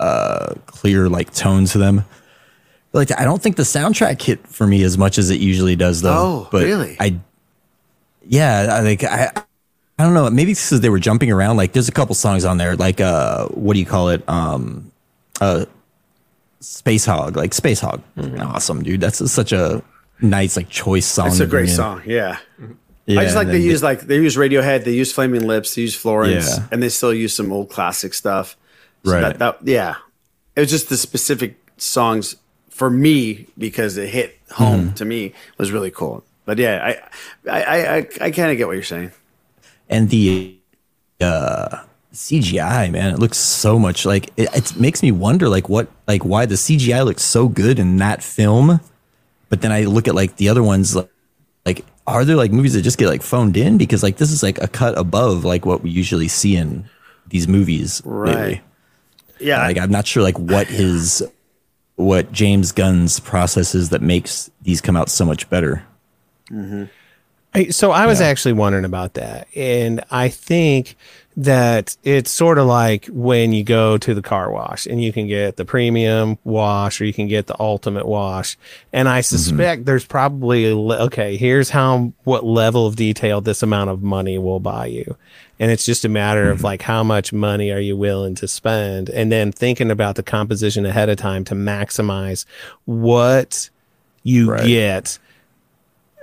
uh 0.00 0.54
clear 0.66 1.08
like 1.08 1.32
tone 1.32 1.66
to 1.66 1.78
them. 1.78 2.04
Like 2.92 3.18
I 3.18 3.24
don't 3.24 3.42
think 3.42 3.56
the 3.56 3.62
soundtrack 3.62 4.20
hit 4.22 4.46
for 4.48 4.66
me 4.66 4.82
as 4.82 4.96
much 4.96 5.18
as 5.18 5.30
it 5.30 5.40
usually 5.40 5.76
does 5.76 6.02
though. 6.02 6.16
Oh, 6.16 6.48
but 6.50 6.64
really? 6.64 6.96
I 6.98 7.20
yeah, 8.24 8.78
I 8.78 8.80
like 8.80 9.04
I 9.04 9.30
I 9.98 10.04
don't 10.04 10.14
know. 10.14 10.28
Maybe 10.30 10.52
because 10.52 10.80
they 10.80 10.88
were 10.88 10.98
jumping 10.98 11.30
around. 11.30 11.56
Like 11.56 11.72
there's 11.72 11.88
a 11.88 11.92
couple 11.92 12.14
songs 12.14 12.44
on 12.44 12.58
there. 12.58 12.76
Like 12.76 13.00
uh, 13.00 13.46
what 13.48 13.74
do 13.74 13.80
you 13.80 13.86
call 13.86 14.08
it? 14.10 14.26
Um, 14.28 14.90
uh, 15.40 15.66
Spacehog. 16.60 17.36
Like 17.36 17.52
Spacehog. 17.52 18.02
Awesome, 18.40 18.82
dude. 18.82 19.00
That's 19.00 19.30
such 19.30 19.52
a 19.52 19.82
nice 20.20 20.56
like 20.56 20.68
choice 20.68 21.06
song. 21.06 21.28
It's 21.28 21.40
a 21.40 21.46
great 21.46 21.68
song. 21.68 22.02
Yeah. 22.06 22.38
Yeah, 23.08 23.20
I 23.20 23.24
just 23.24 23.36
like 23.36 23.46
and 23.46 23.54
they 23.54 23.60
use 23.60 23.82
like 23.84 24.00
they 24.00 24.16
use 24.16 24.36
Radiohead, 24.36 24.82
they 24.84 24.92
use 24.94 25.12
Flaming 25.12 25.46
Lips, 25.46 25.74
they 25.76 25.82
use 25.82 25.94
Florence, 25.94 26.56
Yeah. 26.58 26.66
and 26.72 26.82
they 26.82 26.88
still 26.88 27.14
use 27.14 27.36
some 27.36 27.52
old 27.52 27.68
classic 27.68 28.14
stuff. 28.14 28.56
So 29.04 29.12
Right. 29.12 29.20
That, 29.20 29.38
that, 29.38 29.58
yeah. 29.62 29.94
It 30.56 30.60
was 30.60 30.70
just 30.70 30.88
the 30.88 30.96
specific 30.96 31.56
songs 31.76 32.34
for 32.68 32.90
me 32.90 33.46
because 33.56 33.96
it 33.96 34.08
hit 34.08 34.38
home 34.50 34.90
Mhm. 34.90 34.94
to 34.96 35.04
me 35.04 35.34
was 35.56 35.70
really 35.70 35.92
cool. 35.92 36.24
But 36.46 36.58
yeah, 36.58 36.82
I 37.46 37.50
I 37.50 37.62
I, 37.62 37.96
I, 37.98 38.08
I 38.22 38.30
kind 38.32 38.50
of 38.50 38.56
get 38.56 38.66
what 38.66 38.72
you're 38.74 38.82
saying. 38.82 39.12
and 39.88 40.10
the 40.10 40.56
uh 41.20 41.78
CGI 42.16 42.90
man 42.90 43.12
it 43.14 43.18
looks 43.18 43.38
so 43.38 43.78
much 43.78 44.04
like 44.06 44.30
it, 44.36 44.48
it 44.54 44.76
makes 44.76 45.02
me 45.02 45.12
wonder 45.12 45.48
like 45.48 45.68
what 45.68 45.88
like 46.08 46.24
why 46.24 46.46
the 46.46 46.54
CGI 46.56 47.04
looks 47.04 47.22
so 47.22 47.48
good 47.48 47.78
in 47.78 47.98
that 47.98 48.22
film 48.22 48.80
but 49.48 49.60
then 49.60 49.70
I 49.70 49.82
look 49.84 50.08
at 50.08 50.14
like 50.14 50.36
the 50.36 50.48
other 50.48 50.62
ones 50.62 50.96
like, 50.96 51.08
like 51.64 51.84
are 52.06 52.24
there 52.24 52.36
like 52.36 52.52
movies 52.52 52.72
that 52.74 52.82
just 52.82 52.98
get 52.98 53.08
like 53.08 53.22
phoned 53.22 53.56
in 53.56 53.78
because 53.78 54.02
like 54.02 54.16
this 54.16 54.30
is 54.32 54.42
like 54.42 54.58
a 54.62 54.68
cut 54.68 54.96
above 54.98 55.44
like 55.44 55.66
what 55.66 55.82
we 55.82 55.90
usually 55.90 56.28
see 56.28 56.56
in 56.56 56.88
these 57.28 57.46
movies 57.48 58.00
Right. 58.04 58.34
lately. 58.36 58.60
Yeah. 59.38 59.58
like 59.66 59.78
I'm 59.78 59.90
not 59.90 60.06
sure 60.06 60.22
like 60.22 60.38
what 60.38 60.66
his 60.68 61.22
what 61.96 62.32
James 62.32 62.72
Gunn's 62.72 63.20
process 63.20 63.74
is 63.74 63.90
that 63.90 64.02
makes 64.02 64.50
these 64.62 64.80
come 64.80 64.96
out 64.96 65.08
so 65.10 65.24
much 65.24 65.48
better 65.50 65.84
mm-hmm. 66.50 66.84
I- 67.54 67.68
So 67.68 67.90
I 67.90 68.06
was 68.06 68.20
actually 68.20 68.52
wondering 68.52 68.84
about 68.84 69.14
that. 69.14 69.48
And 69.56 70.04
I 70.10 70.28
think 70.28 70.96
that 71.38 71.96
it's 72.02 72.30
sort 72.30 72.56
of 72.56 72.66
like 72.66 73.06
when 73.06 73.52
you 73.52 73.62
go 73.62 73.98
to 73.98 74.14
the 74.14 74.22
car 74.22 74.50
wash 74.50 74.86
and 74.86 75.02
you 75.02 75.12
can 75.12 75.26
get 75.26 75.56
the 75.56 75.66
premium 75.66 76.38
wash 76.44 76.98
or 76.98 77.04
you 77.04 77.12
can 77.12 77.28
get 77.28 77.46
the 77.46 77.60
ultimate 77.60 78.06
wash. 78.06 78.56
And 78.90 79.06
I 79.06 79.18
mm-hmm. 79.18 79.36
suspect 79.36 79.84
there's 79.84 80.06
probably, 80.06 80.66
okay, 80.66 81.36
here's 81.36 81.68
how, 81.68 82.14
what 82.24 82.44
level 82.44 82.86
of 82.86 82.96
detail 82.96 83.42
this 83.42 83.62
amount 83.62 83.90
of 83.90 84.02
money 84.02 84.38
will 84.38 84.60
buy 84.60 84.86
you. 84.86 85.16
And 85.58 85.70
it's 85.70 85.84
just 85.84 86.06
a 86.06 86.08
matter 86.08 86.50
of 86.50 86.58
mm-hmm. 86.58 86.66
like, 86.66 86.82
how 86.82 87.04
much 87.04 87.34
money 87.34 87.70
are 87.70 87.80
you 87.80 87.98
willing 87.98 88.34
to 88.36 88.48
spend? 88.48 89.10
And 89.10 89.30
then 89.30 89.52
thinking 89.52 89.90
about 89.90 90.16
the 90.16 90.22
composition 90.22 90.86
ahead 90.86 91.10
of 91.10 91.18
time 91.18 91.44
to 91.44 91.54
maximize 91.54 92.46
what 92.86 93.68
you 94.22 94.56
get 94.56 95.18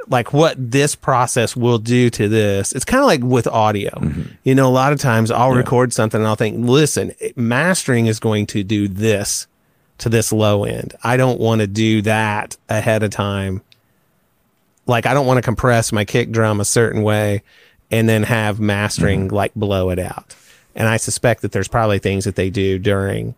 like 0.08 0.34
what 0.34 0.56
this 0.58 0.96
process 0.96 1.56
will 1.56 1.78
do 1.78 2.10
to 2.12 2.28
this. 2.28 2.74
It's 2.74 2.86
kind 2.86 3.02
of 3.02 3.08
like 3.08 3.22
with 3.22 3.48
audio. 3.48 3.92
Mm-hmm. 3.92 4.22
You 4.44 4.56
know, 4.56 4.68
a 4.68 4.72
lot 4.72 4.94
of 4.94 5.00
times 5.00 5.32
I'll 5.32 5.52
record 5.52 5.94
something 5.94 6.20
and 6.20 6.28
I'll 6.28 6.36
think, 6.36 6.66
listen, 6.68 7.14
eh, 7.22 7.32
mastering 7.36 8.08
is 8.08 8.20
going 8.20 8.46
to 8.48 8.64
do 8.64 8.88
this 8.88 9.48
to 10.00 10.10
this 10.10 10.32
low 10.32 10.64
end. 10.66 10.96
I 11.04 11.18
don't 11.18 11.40
want 11.40 11.62
to 11.62 11.68
do 11.68 12.02
that 12.04 12.58
ahead 12.70 13.04
of 13.04 13.12
time. 13.12 13.62
Like 14.86 15.06
I 15.06 15.14
don't 15.14 15.26
want 15.26 15.38
to 15.38 15.42
compress 15.42 15.92
my 15.92 16.06
kick 16.06 16.32
drum 16.32 16.60
a 16.60 16.66
certain 16.66 17.04
way 17.04 17.44
and 17.92 18.10
then 18.10 18.24
have 18.24 18.60
mastering 18.60 19.28
mm-hmm. 19.28 19.36
like 19.36 19.54
blow 19.56 19.90
it 19.90 20.00
out. 20.00 20.36
And 20.76 20.88
I 20.88 20.98
suspect 20.98 21.44
that 21.44 21.52
there's 21.52 21.68
probably 21.68 22.00
things 22.00 22.26
that 22.26 22.36
they 22.36 22.50
do 22.50 22.80
during 22.80 23.36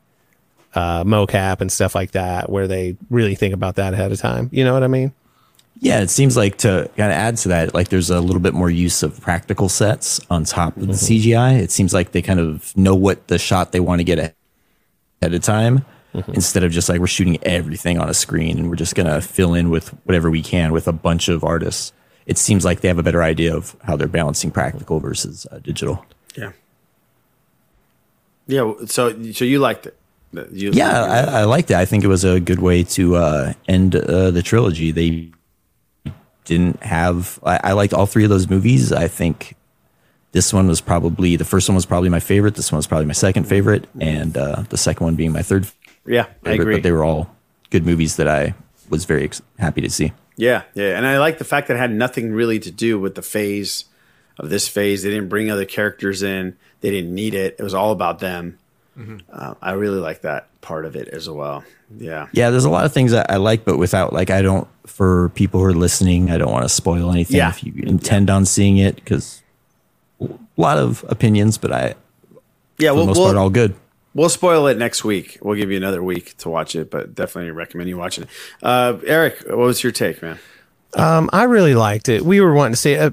uh, 0.74 1.04
mocap 1.04 1.62
and 1.62 1.72
stuff 1.72 1.96
like 1.96 2.12
that 2.12 2.50
where 2.50 2.68
they 2.68 2.98
really 3.10 3.36
think 3.36 3.54
about 3.54 3.76
that 3.76 3.94
ahead 3.94 4.12
of 4.12 4.20
time. 4.20 4.50
You 4.52 4.64
know 4.64 4.74
what 4.74 4.84
I 4.84 4.88
mean? 4.88 5.14
Yeah, 5.80 6.00
it 6.00 6.10
seems 6.10 6.38
like 6.38 6.58
to 6.60 6.90
kind 6.96 7.12
of 7.12 7.18
add 7.18 7.38
to 7.38 7.50
that, 7.50 7.74
like 7.74 7.90
there's 7.90 8.10
a 8.10 8.22
little 8.22 8.42
bit 8.42 8.54
more 8.54 8.70
use 8.70 9.04
of 9.04 9.20
practical 9.20 9.68
sets 9.70 10.22
on 10.30 10.46
top 10.46 10.78
of 10.78 10.88
the 10.88 10.94
CGI. 10.94 11.60
It 11.60 11.72
seems 11.72 11.94
like 11.94 12.12
they 12.12 12.22
kind 12.22 12.40
of 12.40 12.76
know 12.78 12.96
what 12.96 13.28
the 13.28 13.38
shot 13.38 13.72
they 13.72 13.82
want 13.82 14.00
to 14.00 14.04
get 14.04 14.18
ahead 14.18 15.34
of 15.34 15.42
time 15.42 15.86
instead 16.30 16.64
of 16.64 16.72
just 16.72 16.88
like 16.88 17.00
we're 17.00 17.08
shooting 17.08 17.38
everything 17.44 18.00
on 18.00 18.10
a 18.10 18.14
screen 18.14 18.58
and 18.58 18.70
we're 18.70 18.76
just 18.76 18.96
going 18.96 19.08
to 19.08 19.22
fill 19.22 19.54
in 19.54 19.70
with 19.70 19.90
whatever 20.06 20.30
we 20.30 20.42
can 20.42 20.72
with 20.72 20.88
a 20.88 20.94
bunch 20.94 21.28
of 21.28 21.44
artists. 21.44 21.92
It 22.26 22.38
seems 22.38 22.66
like 22.66 22.82
they 22.82 22.88
have 22.88 22.98
a 22.98 23.04
better 23.04 23.22
idea 23.22 23.56
of 23.56 23.76
how 23.84 23.96
they're 23.96 24.08
balancing 24.08 24.52
practical 24.52 25.00
versus 25.00 25.46
uh, 25.52 25.60
digital. 25.60 26.06
Yeah. 26.36 26.52
Yeah. 28.48 28.74
So, 28.86 29.32
so 29.32 29.46
you 29.46 29.60
liked 29.60 29.86
it? 29.86 29.98
You, 30.52 30.72
Yeah, 30.72 31.04
I, 31.04 31.42
I 31.42 31.44
liked 31.44 31.72
it. 31.72 31.78
I 31.78 31.86
think 31.86 32.04
it 32.04 32.08
was 32.08 32.24
a 32.24 32.40
good 32.40 32.60
way 32.60 32.84
to 32.84 33.16
uh, 33.16 33.54
end 33.68 33.96
uh, 33.96 34.32
the 34.32 34.42
trilogy. 34.42 34.92
They 34.92 35.32
didn't 36.46 36.82
have. 36.84 37.40
I, 37.44 37.60
I 37.64 37.72
liked 37.74 37.94
all 37.94 38.06
three 38.06 38.24
of 38.24 38.30
those 38.30 38.50
movies. 38.50 38.92
I 38.94 39.08
think 39.08 39.56
this 40.32 40.54
one 40.54 40.68
was 40.68 40.82
probably 40.82 41.36
the 41.36 41.46
first 41.46 41.68
one 41.68 41.76
was 41.76 41.86
probably 41.86 42.10
my 42.10 42.20
favorite. 42.20 42.56
This 42.56 42.72
one 42.72 42.78
was 42.78 42.88
probably 42.88 43.06
my 43.06 43.14
second 43.14 43.46
favorite, 43.46 43.88
and 44.00 44.36
uh, 44.38 44.64
the 44.70 44.78
second 44.78 45.06
one 45.06 45.16
being 45.16 45.32
my 45.32 45.42
third. 45.42 45.68
Yeah, 46.06 46.28
I 46.46 46.52
agree. 46.52 46.76
But 46.76 46.84
they 46.84 46.92
were 46.92 47.04
all 47.04 47.36
good 47.70 47.86
movies 47.86 48.18
that 48.18 48.28
I 48.28 48.54
was 48.90 49.06
very 49.06 49.24
ex- 49.24 49.42
happy 49.60 49.82
to 49.82 49.90
see. 49.90 50.14
Yeah, 50.38 50.64
yeah, 50.74 50.98
and 50.98 51.06
I 51.06 51.20
like 51.20 51.38
the 51.38 51.46
fact 51.46 51.68
that 51.68 51.76
it 51.76 51.80
had 51.80 51.92
nothing 51.92 52.32
really 52.32 52.60
to 52.60 52.72
do 52.72 53.00
with 53.00 53.16
the 53.16 53.22
phase 53.22 53.86
of 54.38 54.50
this 54.50 54.68
phase. 54.68 55.04
They 55.04 55.10
didn't 55.10 55.30
bring 55.30 55.50
other 55.50 55.66
characters 55.66 56.22
in. 56.22 56.58
They 56.82 56.92
didn't 56.92 57.14
need 57.16 57.34
it. 57.34 57.56
It 57.58 57.64
was 57.64 57.74
all 57.74 57.92
about 57.92 58.20
them. 58.20 58.60
Mm-hmm. 58.98 59.18
Uh, 59.32 59.56
I 59.62 59.74
really 59.74 60.00
like 60.00 60.22
that 60.22 60.48
part 60.62 60.86
of 60.86 60.96
it 60.96 61.08
as 61.10 61.30
well. 61.30 61.64
Yeah, 61.98 62.28
Yeah, 62.32 62.50
there's 62.50 62.66
a 62.66 62.70
lot 62.70 62.86
of 62.86 62.94
things 62.94 63.12
that 63.12 63.30
I 63.30 63.36
like, 63.38 63.66
but 63.66 63.78
without 63.78 64.14
like 64.14 64.30
I 64.30 64.42
don't. 64.42 64.68
For 64.86 65.30
people 65.30 65.60
who 65.60 65.66
are 65.66 65.74
listening, 65.74 66.30
I 66.32 66.38
don't 66.38 66.52
want 66.52 66.64
to 66.64 66.70
spoil 66.70 67.12
anything. 67.12 67.38
Yeah. 67.38 67.50
If 67.50 67.64
you 67.64 67.74
intend 67.78 68.30
on 68.30 68.46
seeing 68.46 68.78
it, 68.78 68.96
because 68.96 69.42
a 70.22 70.30
lot 70.58 70.78
of 70.78 71.04
opinions, 71.10 71.58
but 71.58 71.72
I 71.74 71.96
yeah. 72.78 72.90
for 72.92 72.96
We'll, 72.96 73.04
the 73.04 73.08
most 73.08 73.18
we'll, 73.18 73.26
part 73.28 73.38
all 73.38 73.50
good. 73.50 73.76
we'll 74.14 74.30
spoil 74.30 74.68
it 74.68 74.78
next 74.78 75.04
week. 75.04 75.38
We'll 75.42 75.56
give 75.56 75.72
you 75.72 75.78
another 75.78 76.02
week 76.04 76.38
to 76.38 76.50
watch 76.50 76.76
it, 76.76 76.90
but 76.92 77.16
definitely 77.16 77.52
recommend 77.52 77.90
you 77.90 77.98
watching 77.98 78.24
it. 78.26 78.30
Uh, 78.64 78.98
Eric, 79.06 79.44
what 79.48 79.58
was 79.58 79.84
your 79.84 79.92
take, 79.92 80.22
man? 80.22 80.40
Um, 80.94 81.30
I 81.34 81.44
really 81.44 81.76
liked 81.76 82.08
it. 82.08 82.22
We 82.24 82.40
were 82.40 82.54
wanting 82.54 82.74
to 82.74 82.78
see 82.78 82.96
uh, 82.96 83.10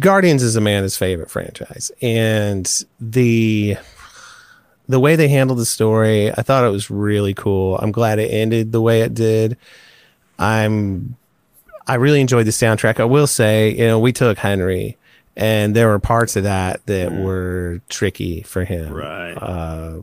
Guardians 0.00 0.42
is 0.42 0.56
Amanda's 0.56 0.96
favorite 0.96 1.30
franchise, 1.30 1.92
and 2.02 2.68
the 2.98 3.76
the 4.90 5.00
way 5.00 5.16
they 5.16 5.28
handled 5.28 5.58
the 5.58 5.66
story, 5.66 6.30
I 6.30 6.42
thought 6.42 6.64
it 6.64 6.70
was 6.70 6.90
really 6.90 7.34
cool. 7.34 7.78
I'm 7.78 7.92
glad 7.92 8.18
it 8.18 8.28
ended 8.28 8.72
the 8.72 8.80
way 8.80 9.02
it 9.02 9.14
did. 9.14 9.56
I'm 10.38 11.16
I 11.86 11.94
really 11.94 12.20
enjoyed 12.20 12.46
the 12.46 12.52
soundtrack. 12.52 13.00
I 13.00 13.04
will 13.04 13.26
say, 13.26 13.70
you 13.70 13.86
know, 13.86 13.98
we 13.98 14.12
took 14.12 14.38
Henry, 14.38 14.96
and 15.36 15.74
there 15.74 15.88
were 15.88 15.98
parts 15.98 16.36
of 16.36 16.44
that 16.44 16.84
that 16.86 17.12
were 17.12 17.80
tricky 17.88 18.42
for 18.42 18.64
him. 18.64 18.92
Right. 18.92 19.32
Uh, 19.32 20.00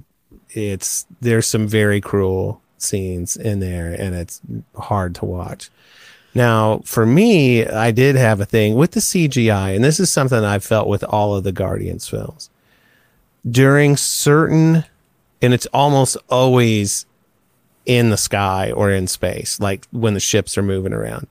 it's 0.50 1.06
there's 1.22 1.48
some 1.48 1.68
very 1.68 2.02
cruel 2.02 2.62
scenes 2.78 3.38
in 3.38 3.60
there, 3.60 3.94
and 3.94 4.16
it's 4.16 4.42
hard 4.76 5.16
to 5.16 5.26
watch. 5.26 5.70
Now, 6.34 6.82
for 6.86 7.06
me, 7.06 7.66
I 7.66 7.92
did 7.92 8.16
have 8.16 8.40
a 8.42 8.46
thing 8.46 8.76
with 8.76 8.92
the 8.92 9.00
CGI, 9.00 9.76
and 9.76 9.84
this 9.84 10.00
is 10.00 10.12
something 10.12 10.44
I've 10.44 10.64
felt 10.64 10.88
with 10.88 11.04
all 11.06 11.36
of 11.36 11.44
the 11.44 11.52
Guardians 11.52 12.08
films. 12.08 12.50
During 13.50 13.98
certain, 13.98 14.84
and 15.42 15.54
it's 15.54 15.68
almost 15.68 16.18
always 16.30 17.06
in 17.86 18.10
the 18.10 18.18
sky 18.18 18.72
or 18.72 18.92
in 18.92 19.08
space, 19.08 19.60
like 19.60 19.88
when 19.92 20.14
the 20.14 20.20
ships 20.20 20.58
are 20.58 20.64
moving 20.64 20.94
around. 20.94 21.28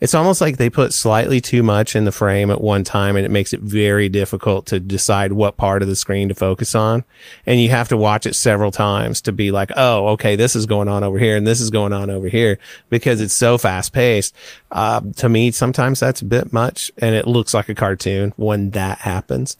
It's 0.00 0.14
almost 0.14 0.42
like 0.42 0.58
they 0.58 0.68
put 0.68 0.92
slightly 0.92 1.40
too 1.40 1.62
much 1.62 1.96
in 1.96 2.04
the 2.04 2.12
frame 2.12 2.50
at 2.50 2.60
one 2.60 2.84
time, 2.84 3.16
and 3.16 3.24
it 3.24 3.30
makes 3.30 3.54
it 3.54 3.60
very 3.60 4.10
difficult 4.10 4.66
to 4.66 4.78
decide 4.78 5.32
what 5.32 5.56
part 5.56 5.80
of 5.80 5.88
the 5.88 5.96
screen 5.96 6.28
to 6.28 6.34
focus 6.34 6.74
on. 6.74 7.04
And 7.46 7.58
you 7.58 7.70
have 7.70 7.88
to 7.88 7.96
watch 7.96 8.26
it 8.26 8.34
several 8.34 8.70
times 8.70 9.22
to 9.22 9.32
be 9.32 9.50
like, 9.50 9.70
oh, 9.76 10.08
okay, 10.08 10.36
this 10.36 10.54
is 10.54 10.66
going 10.66 10.88
on 10.88 11.04
over 11.04 11.18
here, 11.18 11.38
and 11.38 11.46
this 11.46 11.60
is 11.60 11.70
going 11.70 11.94
on 11.94 12.10
over 12.10 12.28
here 12.28 12.58
because 12.90 13.22
it's 13.22 13.32
so 13.32 13.56
fast 13.56 13.94
paced. 13.94 14.34
Uh, 14.70 15.00
to 15.16 15.30
me, 15.30 15.52
sometimes 15.52 16.00
that's 16.00 16.20
a 16.20 16.26
bit 16.26 16.52
much, 16.52 16.92
and 16.98 17.14
it 17.14 17.26
looks 17.26 17.54
like 17.54 17.70
a 17.70 17.74
cartoon 17.74 18.34
when 18.36 18.72
that 18.72 18.98
happens. 18.98 19.56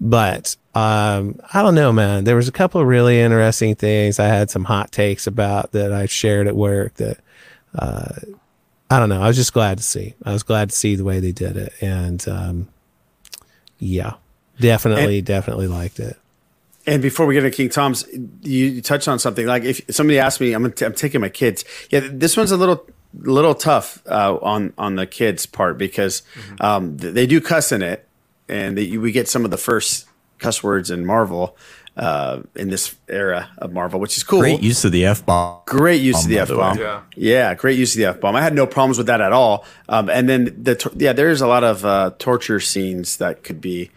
But 0.00 0.54
um, 0.78 1.40
I 1.52 1.62
don't 1.62 1.74
know, 1.74 1.92
man. 1.92 2.24
There 2.24 2.36
was 2.36 2.46
a 2.46 2.52
couple 2.52 2.80
of 2.80 2.86
really 2.86 3.20
interesting 3.20 3.74
things 3.74 4.20
I 4.20 4.26
had 4.26 4.50
some 4.50 4.64
hot 4.64 4.92
takes 4.92 5.26
about 5.26 5.72
that 5.72 5.92
I 5.92 6.06
shared 6.06 6.46
at 6.46 6.54
work 6.54 6.94
that 6.94 7.18
uh, 7.74 8.14
I 8.88 9.00
don't 9.00 9.08
know. 9.08 9.20
I 9.20 9.26
was 9.26 9.36
just 9.36 9.52
glad 9.52 9.78
to 9.78 9.84
see. 9.84 10.14
I 10.24 10.32
was 10.32 10.42
glad 10.42 10.70
to 10.70 10.76
see 10.76 10.94
the 10.94 11.04
way 11.04 11.20
they 11.20 11.32
did 11.32 11.56
it, 11.56 11.72
and 11.80 12.26
um, 12.28 12.68
yeah, 13.78 14.14
definitely, 14.60 15.20
definitely 15.20 15.66
liked 15.66 15.98
it. 15.98 16.16
And 16.86 17.02
before 17.02 17.26
we 17.26 17.34
get 17.34 17.44
into 17.44 17.56
King 17.56 17.70
Tom's, 17.70 18.06
you, 18.12 18.66
you 18.66 18.82
touched 18.82 19.08
on 19.08 19.18
something. 19.18 19.46
Like 19.46 19.64
if 19.64 19.80
somebody 19.90 20.18
asked 20.18 20.40
me, 20.40 20.52
I'm, 20.52 20.70
t- 20.72 20.84
I'm 20.84 20.94
taking 20.94 21.20
my 21.20 21.28
kids. 21.28 21.64
Yeah, 21.90 22.00
this 22.10 22.36
one's 22.36 22.52
a 22.52 22.56
little 22.56 22.86
little 23.14 23.54
tough 23.54 24.02
uh, 24.06 24.36
on 24.40 24.74
on 24.78 24.94
the 24.94 25.06
kids 25.06 25.44
part 25.44 25.76
because 25.76 26.22
um, 26.60 26.98
th- 26.98 27.14
they 27.14 27.26
do 27.26 27.40
cuss 27.40 27.72
in 27.72 27.82
it, 27.82 28.06
and 28.48 28.78
they, 28.78 28.96
we 28.96 29.12
get 29.12 29.28
some 29.28 29.44
of 29.44 29.50
the 29.50 29.58
first 29.58 30.06
cuss 30.38 30.62
words 30.62 30.90
in 30.90 31.04
Marvel 31.04 31.56
uh, 31.98 32.42
in 32.54 32.70
this 32.70 32.94
era 33.08 33.50
of 33.58 33.72
Marvel, 33.72 33.98
which 33.98 34.16
is 34.16 34.22
cool. 34.22 34.40
Great 34.40 34.62
use 34.62 34.84
of 34.84 34.92
the 34.92 35.04
f 35.04 35.26
bomb. 35.26 35.62
Great 35.66 36.00
use 36.00 36.22
of 36.24 36.30
the 36.30 36.38
F 36.38 36.48
bomb. 36.48 36.78
Yeah. 36.78 37.02
Yeah, 37.16 37.54
great 37.54 37.76
use 37.76 37.94
of 37.94 37.98
the 37.98 38.04
f 38.06 38.20
bomb. 38.20 38.36
I 38.36 38.40
had 38.40 38.54
no 38.54 38.66
problems 38.66 38.98
with 38.98 39.08
that 39.08 39.20
at 39.20 39.32
all. 39.32 39.64
Um, 39.88 40.08
and 40.08 40.28
then 40.28 40.56
the 40.62 40.76
tor- 40.76 40.92
yeah, 40.94 41.12
there's 41.12 41.40
a 41.40 41.48
lot 41.48 41.64
of 41.64 41.84
uh, 41.84 42.12
torture 42.18 42.60
scenes 42.60 43.16
that 43.16 43.42
could 43.42 43.60
be, 43.60 43.90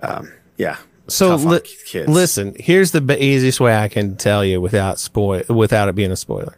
um, 0.00 0.32
yeah. 0.56 0.76
So 1.08 1.34
li- 1.34 1.60
kids. 1.84 2.08
listen, 2.08 2.54
here's 2.58 2.92
the 2.92 3.00
b- 3.00 3.16
easiest 3.16 3.60
way 3.60 3.76
I 3.76 3.88
can 3.88 4.16
tell 4.16 4.44
you 4.44 4.60
without 4.60 4.98
spoil 5.00 5.42
without 5.48 5.88
it 5.88 5.96
being 5.96 6.12
a 6.12 6.16
spoiler. 6.16 6.56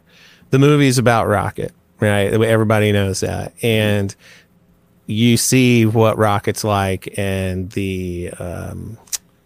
The 0.51 0.59
movie's 0.59 0.97
about 0.99 1.27
Rocket, 1.27 1.73
right? 1.99 2.31
Everybody 2.31 2.91
knows 2.91 3.21
that, 3.21 3.51
and 3.63 4.15
you 5.07 5.37
see 5.37 5.85
what 5.85 6.17
Rocket's 6.17 6.63
like 6.63 7.17
and 7.17 7.71
the 7.71 8.29
um, 8.37 8.97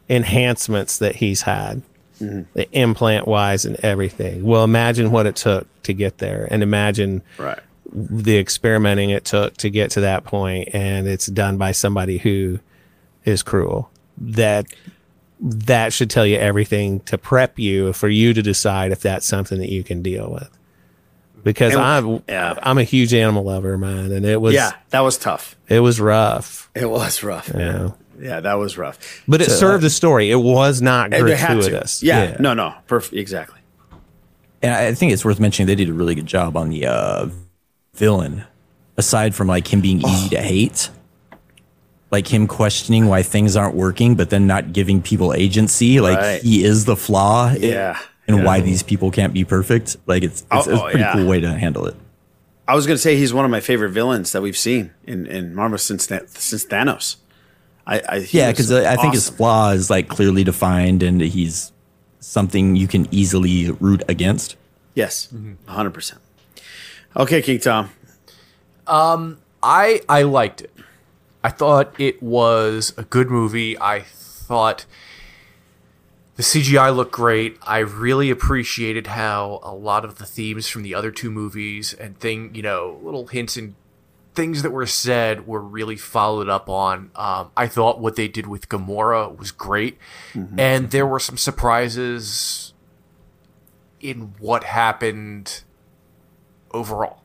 enhancements 0.09 0.97
that 0.97 1.15
he's 1.15 1.43
had, 1.43 1.83
the 2.19 2.67
implant 2.71 3.27
wise 3.27 3.65
and 3.65 3.77
everything. 3.77 4.43
Well, 4.43 4.63
imagine 4.63 5.11
what 5.11 5.25
it 5.25 5.35
took 5.35 5.67
to 5.83 5.93
get 5.93 6.17
there, 6.19 6.47
and 6.51 6.61
imagine 6.61 7.23
right. 7.37 7.59
the 7.91 8.37
experimenting 8.37 9.11
it 9.11 9.25
took 9.25 9.57
to 9.57 9.69
get 9.69 9.91
to 9.91 10.01
that 10.01 10.23
point, 10.23 10.69
and 10.73 11.07
it's 11.07 11.27
done 11.27 11.57
by 11.57 11.71
somebody 11.71 12.17
who 12.19 12.59
is 13.23 13.41
cruel. 13.41 13.89
That 14.17 14.67
that 15.39 15.93
should 15.93 16.11
tell 16.11 16.25
you 16.25 16.37
everything 16.37 16.99
to 17.01 17.17
prep 17.17 17.57
you 17.57 17.93
for 17.93 18.07
you 18.07 18.33
to 18.33 18.43
decide 18.43 18.91
if 18.91 19.01
that's 19.01 19.25
something 19.25 19.57
that 19.59 19.69
you 19.69 19.83
can 19.83 20.03
deal 20.03 20.31
with. 20.31 20.55
Because 21.43 21.73
And- 21.73 21.81
I'm 21.81 22.23
yeah. 22.27 22.53
I'm 22.61 22.77
a 22.77 22.83
huge 22.83 23.13
animal 23.13 23.43
lover, 23.43 23.77
man, 23.77 24.11
and 24.11 24.25
it 24.25 24.39
was 24.41 24.53
yeah, 24.53 24.71
that 24.89 24.99
was 25.01 25.17
tough. 25.17 25.55
it 25.67 25.79
was 25.79 25.99
rough. 25.99 26.69
It 26.75 26.89
was 26.89 27.23
rough. 27.23 27.49
You 27.49 27.59
know. 27.59 27.97
Yeah, 28.19 28.39
that 28.39 28.53
was 28.55 28.77
rough. 28.77 28.99
But 29.27 29.41
it 29.41 29.49
So, 29.49 29.55
served 29.57 29.83
the 29.83 29.89
story. 29.89 30.29
It 30.29 30.35
was 30.35 30.81
not 30.81 31.11
and 31.13 31.27
they 31.27 31.35
had 31.35 31.55
to. 31.55 31.61
gratuitous. 31.61 32.03
Yeah, 32.03 32.37
no, 32.39 32.53
no, 32.53 32.75
perfect, 32.87 33.15
exactly. 33.15 33.57
And 34.61 34.71
I 34.73 34.93
think 34.93 35.11
it's 35.11 35.25
worth 35.25 35.39
mentioning 35.39 35.65
they 35.65 35.73
did 35.75 35.89
a 35.89 35.93
really 35.93 36.13
good 36.13 36.27
job 36.27 36.55
on 36.55 36.69
the 36.69 36.85
uh, 36.85 37.29
villain. 37.95 38.43
Aside 38.97 39.33
from 39.33 39.47
like 39.47 39.73
him 39.73 39.81
being 39.81 40.01
easy 40.07 40.29
to 40.29 40.39
hate, 40.41 40.89
like 42.11 42.27
him 42.27 42.45
questioning 42.45 43.07
why 43.07 43.23
things 43.23 43.55
aren't 43.55 43.73
working, 43.73 44.13
but 44.15 44.29
then 44.29 44.45
not 44.45 44.73
giving 44.73 45.01
people 45.01 45.33
agency. 45.33 45.99
Like 45.99 46.19
Right. 46.19 46.41
he 46.43 46.63
is 46.63 46.85
the 46.85 46.95
flaw. 46.95 47.49
in- 47.53 47.61
Yeah. 47.63 47.97
And 48.27 48.45
why 48.45 48.61
these 48.61 48.81
people 48.83 49.11
can't 49.11 49.33
be 49.33 49.43
perfect. 49.43 49.97
Like 50.05 50.23
it's 50.23 50.41
it's, 50.41 50.47
Oh, 50.51 50.59
it's 50.59 50.67
a 50.69 50.83
pretty 50.83 50.99
yeah. 50.99 51.13
cool 51.13 51.27
way 51.27 51.39
to 51.41 51.51
handle 51.53 51.85
it. 51.87 51.95
I 52.67 52.75
was 52.75 52.85
going 52.87 52.95
to 52.95 53.01
say 53.01 53.17
he's 53.17 53.33
one 53.33 53.43
of 53.43 53.51
my 53.51 53.59
favorite 53.59 53.89
villains 53.89 54.31
that 54.31 54.41
we've 54.41 54.57
seen 54.57 54.91
in 55.05 55.25
in 55.25 55.53
Marvel 55.53 55.77
since 55.77 56.05
since 56.07 56.65
Thanos. 56.65 57.17
I, 57.85 57.99
I 58.07 58.15
Yeah, 58.29 58.47
was 58.47 58.57
because 58.57 58.71
I 58.71 58.95
think 58.95 59.13
his 59.15 59.27
flaw 59.29 59.71
is 59.71 59.89
like 59.89 60.07
clearly 60.07 60.43
defined, 60.45 61.03
and 61.03 61.19
he's 61.19 61.71
something 62.19 62.75
you 62.75 62.87
can 62.87 63.07
easily 63.11 63.71
root 63.71 64.03
against. 64.07 64.55
yes, 64.93 65.27
100 65.31 65.89
percent. 65.91 66.21
Okay, 67.17 67.41
King 67.41 67.59
Tom. 67.59 67.89
Um, 68.87 69.39
I 69.61 70.01
I 70.07 70.21
liked 70.23 70.61
it. 70.61 70.71
I 71.43 71.49
thought 71.49 71.99
it 71.99 72.21
was 72.21 72.93
a 72.97 73.03
good 73.03 73.29
movie. 73.29 73.77
I 73.79 74.01
thought 74.01 74.85
the 76.35 76.43
CGI 76.43 76.95
looked 76.95 77.11
great. 77.11 77.57
I 77.61 77.79
really 77.79 78.29
appreciated 78.29 79.07
how 79.07 79.59
a 79.63 79.73
lot 79.73 80.05
of 80.05 80.17
the 80.17 80.25
themes 80.25 80.67
from 80.67 80.83
the 80.83 80.95
other 80.95 81.11
two 81.11 81.29
movies 81.29 81.93
and 81.93 82.17
thing, 82.19 82.55
you 82.55 82.61
know, 82.61 82.99
little 83.03 83.27
hints 83.27 83.57
and 83.57 83.75
things 84.33 84.61
that 84.61 84.71
were 84.71 84.85
said 84.85 85.45
were 85.45 85.59
really 85.59 85.97
followed 85.97 86.47
up 86.47 86.69
on. 86.69 87.11
Um, 87.15 87.51
I 87.57 87.67
thought 87.67 87.99
what 87.99 88.15
they 88.15 88.27
did 88.29 88.47
with 88.47 88.69
Gamora 88.69 89.37
was 89.37 89.51
great, 89.51 89.97
and 90.57 90.89
there 90.91 91.05
were 91.05 91.19
some 91.19 91.37
surprises 91.37 92.73
in 93.99 94.33
what 94.39 94.63
happened 94.63 95.63
overall. 96.71 97.23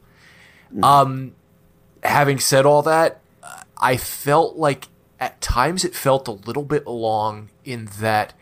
Um, 0.82 1.36
having 2.02 2.40
said 2.40 2.66
all 2.66 2.82
that, 2.82 3.20
I 3.78 3.96
felt 3.96 4.56
like 4.56 4.88
at 5.20 5.40
times 5.40 5.84
it 5.84 5.94
felt 5.94 6.26
a 6.26 6.32
little 6.32 6.64
bit 6.64 6.86
long 6.86 7.50
in 7.64 7.88
that 8.00 8.34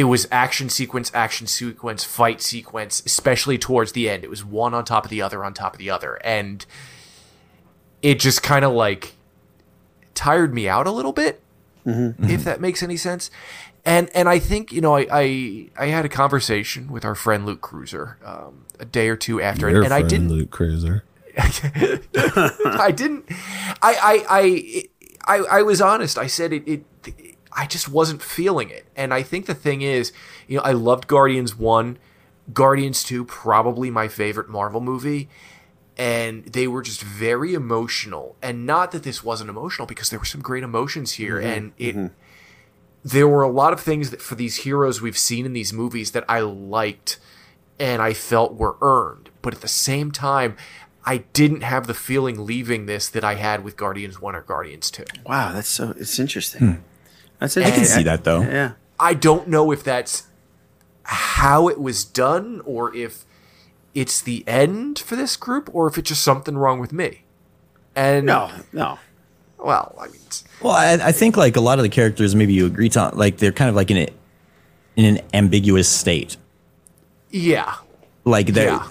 it 0.00 0.04
was 0.04 0.26
action 0.32 0.70
sequence, 0.70 1.10
action 1.12 1.46
sequence, 1.46 2.04
fight 2.04 2.40
sequence, 2.40 3.02
especially 3.04 3.58
towards 3.58 3.92
the 3.92 4.08
end. 4.08 4.24
It 4.24 4.30
was 4.30 4.42
one 4.42 4.72
on 4.72 4.86
top 4.86 5.04
of 5.04 5.10
the 5.10 5.20
other 5.20 5.44
on 5.44 5.52
top 5.52 5.74
of 5.74 5.78
the 5.78 5.90
other. 5.90 6.14
And 6.24 6.64
it 8.00 8.18
just 8.18 8.42
kind 8.42 8.64
of 8.64 8.72
like 8.72 9.12
tired 10.14 10.54
me 10.54 10.66
out 10.66 10.86
a 10.86 10.90
little 10.90 11.12
bit, 11.12 11.42
if 12.30 12.44
that 12.44 12.62
makes 12.62 12.82
any 12.82 12.96
sense. 12.96 13.30
And 13.84 14.08
and 14.14 14.26
I 14.26 14.38
think 14.38 14.72
you 14.72 14.80
know 14.80 14.96
I 14.96 15.06
I, 15.12 15.68
I 15.78 15.86
had 15.88 16.06
a 16.06 16.08
conversation 16.08 16.90
with 16.90 17.04
our 17.04 17.14
friend 17.14 17.44
Luke 17.44 17.60
Cruiser 17.60 18.16
um, 18.24 18.64
a 18.78 18.86
day 18.86 19.10
or 19.10 19.16
two 19.16 19.42
after, 19.42 19.68
Your 19.68 19.82
and, 19.82 19.92
and 19.92 19.94
I 19.94 20.00
didn't 20.00 20.30
Luke 20.30 20.50
Cruiser. 20.50 21.04
I 21.38 22.92
didn't. 22.94 23.26
I 23.82 23.92
I 23.92 24.24
I 24.30 24.84
I, 25.26 25.58
I 25.58 25.62
was 25.62 25.82
honest. 25.82 26.16
I 26.16 26.26
said 26.26 26.54
it, 26.54 26.66
it. 26.66 26.84
I 27.52 27.66
just 27.66 27.88
wasn't 27.88 28.22
feeling 28.22 28.70
it, 28.70 28.86
and 28.96 29.12
I 29.12 29.22
think 29.22 29.46
the 29.46 29.54
thing 29.54 29.82
is, 29.82 30.12
you 30.46 30.56
know, 30.56 30.62
I 30.62 30.72
loved 30.72 31.06
Guardians 31.08 31.56
one, 31.56 31.98
Guardians 32.52 33.02
two, 33.02 33.24
probably 33.24 33.90
my 33.90 34.08
favorite 34.08 34.48
Marvel 34.48 34.80
movie, 34.80 35.28
and 35.98 36.44
they 36.46 36.66
were 36.66 36.82
just 36.82 37.02
very 37.02 37.54
emotional. 37.54 38.36
And 38.40 38.66
not 38.66 38.92
that 38.92 39.02
this 39.02 39.22
wasn't 39.24 39.50
emotional, 39.50 39.86
because 39.86 40.10
there 40.10 40.18
were 40.18 40.24
some 40.24 40.40
great 40.42 40.62
emotions 40.62 41.12
here, 41.12 41.40
Mhm, 41.40 41.56
and 41.56 41.72
it. 41.78 41.96
mhm. 41.96 42.10
There 43.04 43.26
were 43.26 43.42
a 43.42 43.50
lot 43.50 43.72
of 43.72 43.80
things 43.80 44.10
that 44.10 44.20
for 44.20 44.34
these 44.34 44.56
heroes 44.56 45.00
we've 45.00 45.16
seen 45.16 45.46
in 45.46 45.52
these 45.54 45.72
movies 45.72 46.10
that 46.10 46.24
I 46.28 46.40
liked 46.40 47.18
and 47.78 48.02
I 48.02 48.12
felt 48.12 48.54
were 48.56 48.76
earned. 48.82 49.30
But 49.40 49.54
at 49.54 49.62
the 49.62 49.68
same 49.68 50.10
time, 50.12 50.54
I 51.06 51.24
didn't 51.32 51.62
have 51.62 51.86
the 51.86 51.94
feeling 51.94 52.44
leaving 52.44 52.84
this 52.84 53.08
that 53.08 53.24
I 53.24 53.36
had 53.36 53.64
with 53.64 53.78
Guardians 53.78 54.20
1 54.20 54.36
or 54.36 54.42
Guardians 54.42 54.90
2. 54.90 55.04
Wow, 55.24 55.50
that's 55.52 55.66
so 55.68 55.94
it's 55.96 56.18
interesting. 56.18 56.60
Hmm. 56.60 56.80
That's 57.40 57.56
I 57.56 57.70
can 57.70 57.84
see 57.84 58.02
that 58.04 58.22
though. 58.24 58.42
Yeah. 58.42 58.72
I 58.98 59.14
don't 59.14 59.48
know 59.48 59.70
if 59.72 59.82
that's 59.82 60.24
how 61.04 61.68
it 61.68 61.80
was 61.80 62.04
done 62.04 62.60
or 62.64 62.94
if 62.94 63.24
it's 63.94 64.20
the 64.20 64.44
end 64.46 64.98
for 64.98 65.16
this 65.16 65.36
group 65.36 65.68
or 65.72 65.88
if 65.88 65.98
it's 65.98 66.10
just 66.10 66.22
something 66.22 66.56
wrong 66.56 66.78
with 66.78 66.92
me. 66.92 67.22
And 67.96 68.26
No, 68.26 68.50
no. 68.72 68.98
Well, 69.58 69.94
I 70.00 70.06
mean, 70.08 70.20
Well, 70.62 70.72
I, 70.74 70.92
I 71.08 71.12
think 71.12 71.36
like 71.36 71.56
a 71.56 71.60
lot 71.60 71.78
of 71.78 71.82
the 71.82 71.88
characters, 71.88 72.34
maybe 72.36 72.52
you 72.52 72.66
agree 72.66 72.88
to, 72.90 73.10
like 73.14 73.38
they're 73.38 73.52
kind 73.52 73.68
of 73.68 73.74
like 73.74 73.90
in 73.90 73.96
a, 73.96 74.08
in 74.96 75.16
an 75.16 75.20
ambiguous 75.34 75.88
state. 75.88 76.36
yeah. 77.30 77.74
Like 78.24 78.48
they, 78.48 78.66
Yeah. 78.66 78.86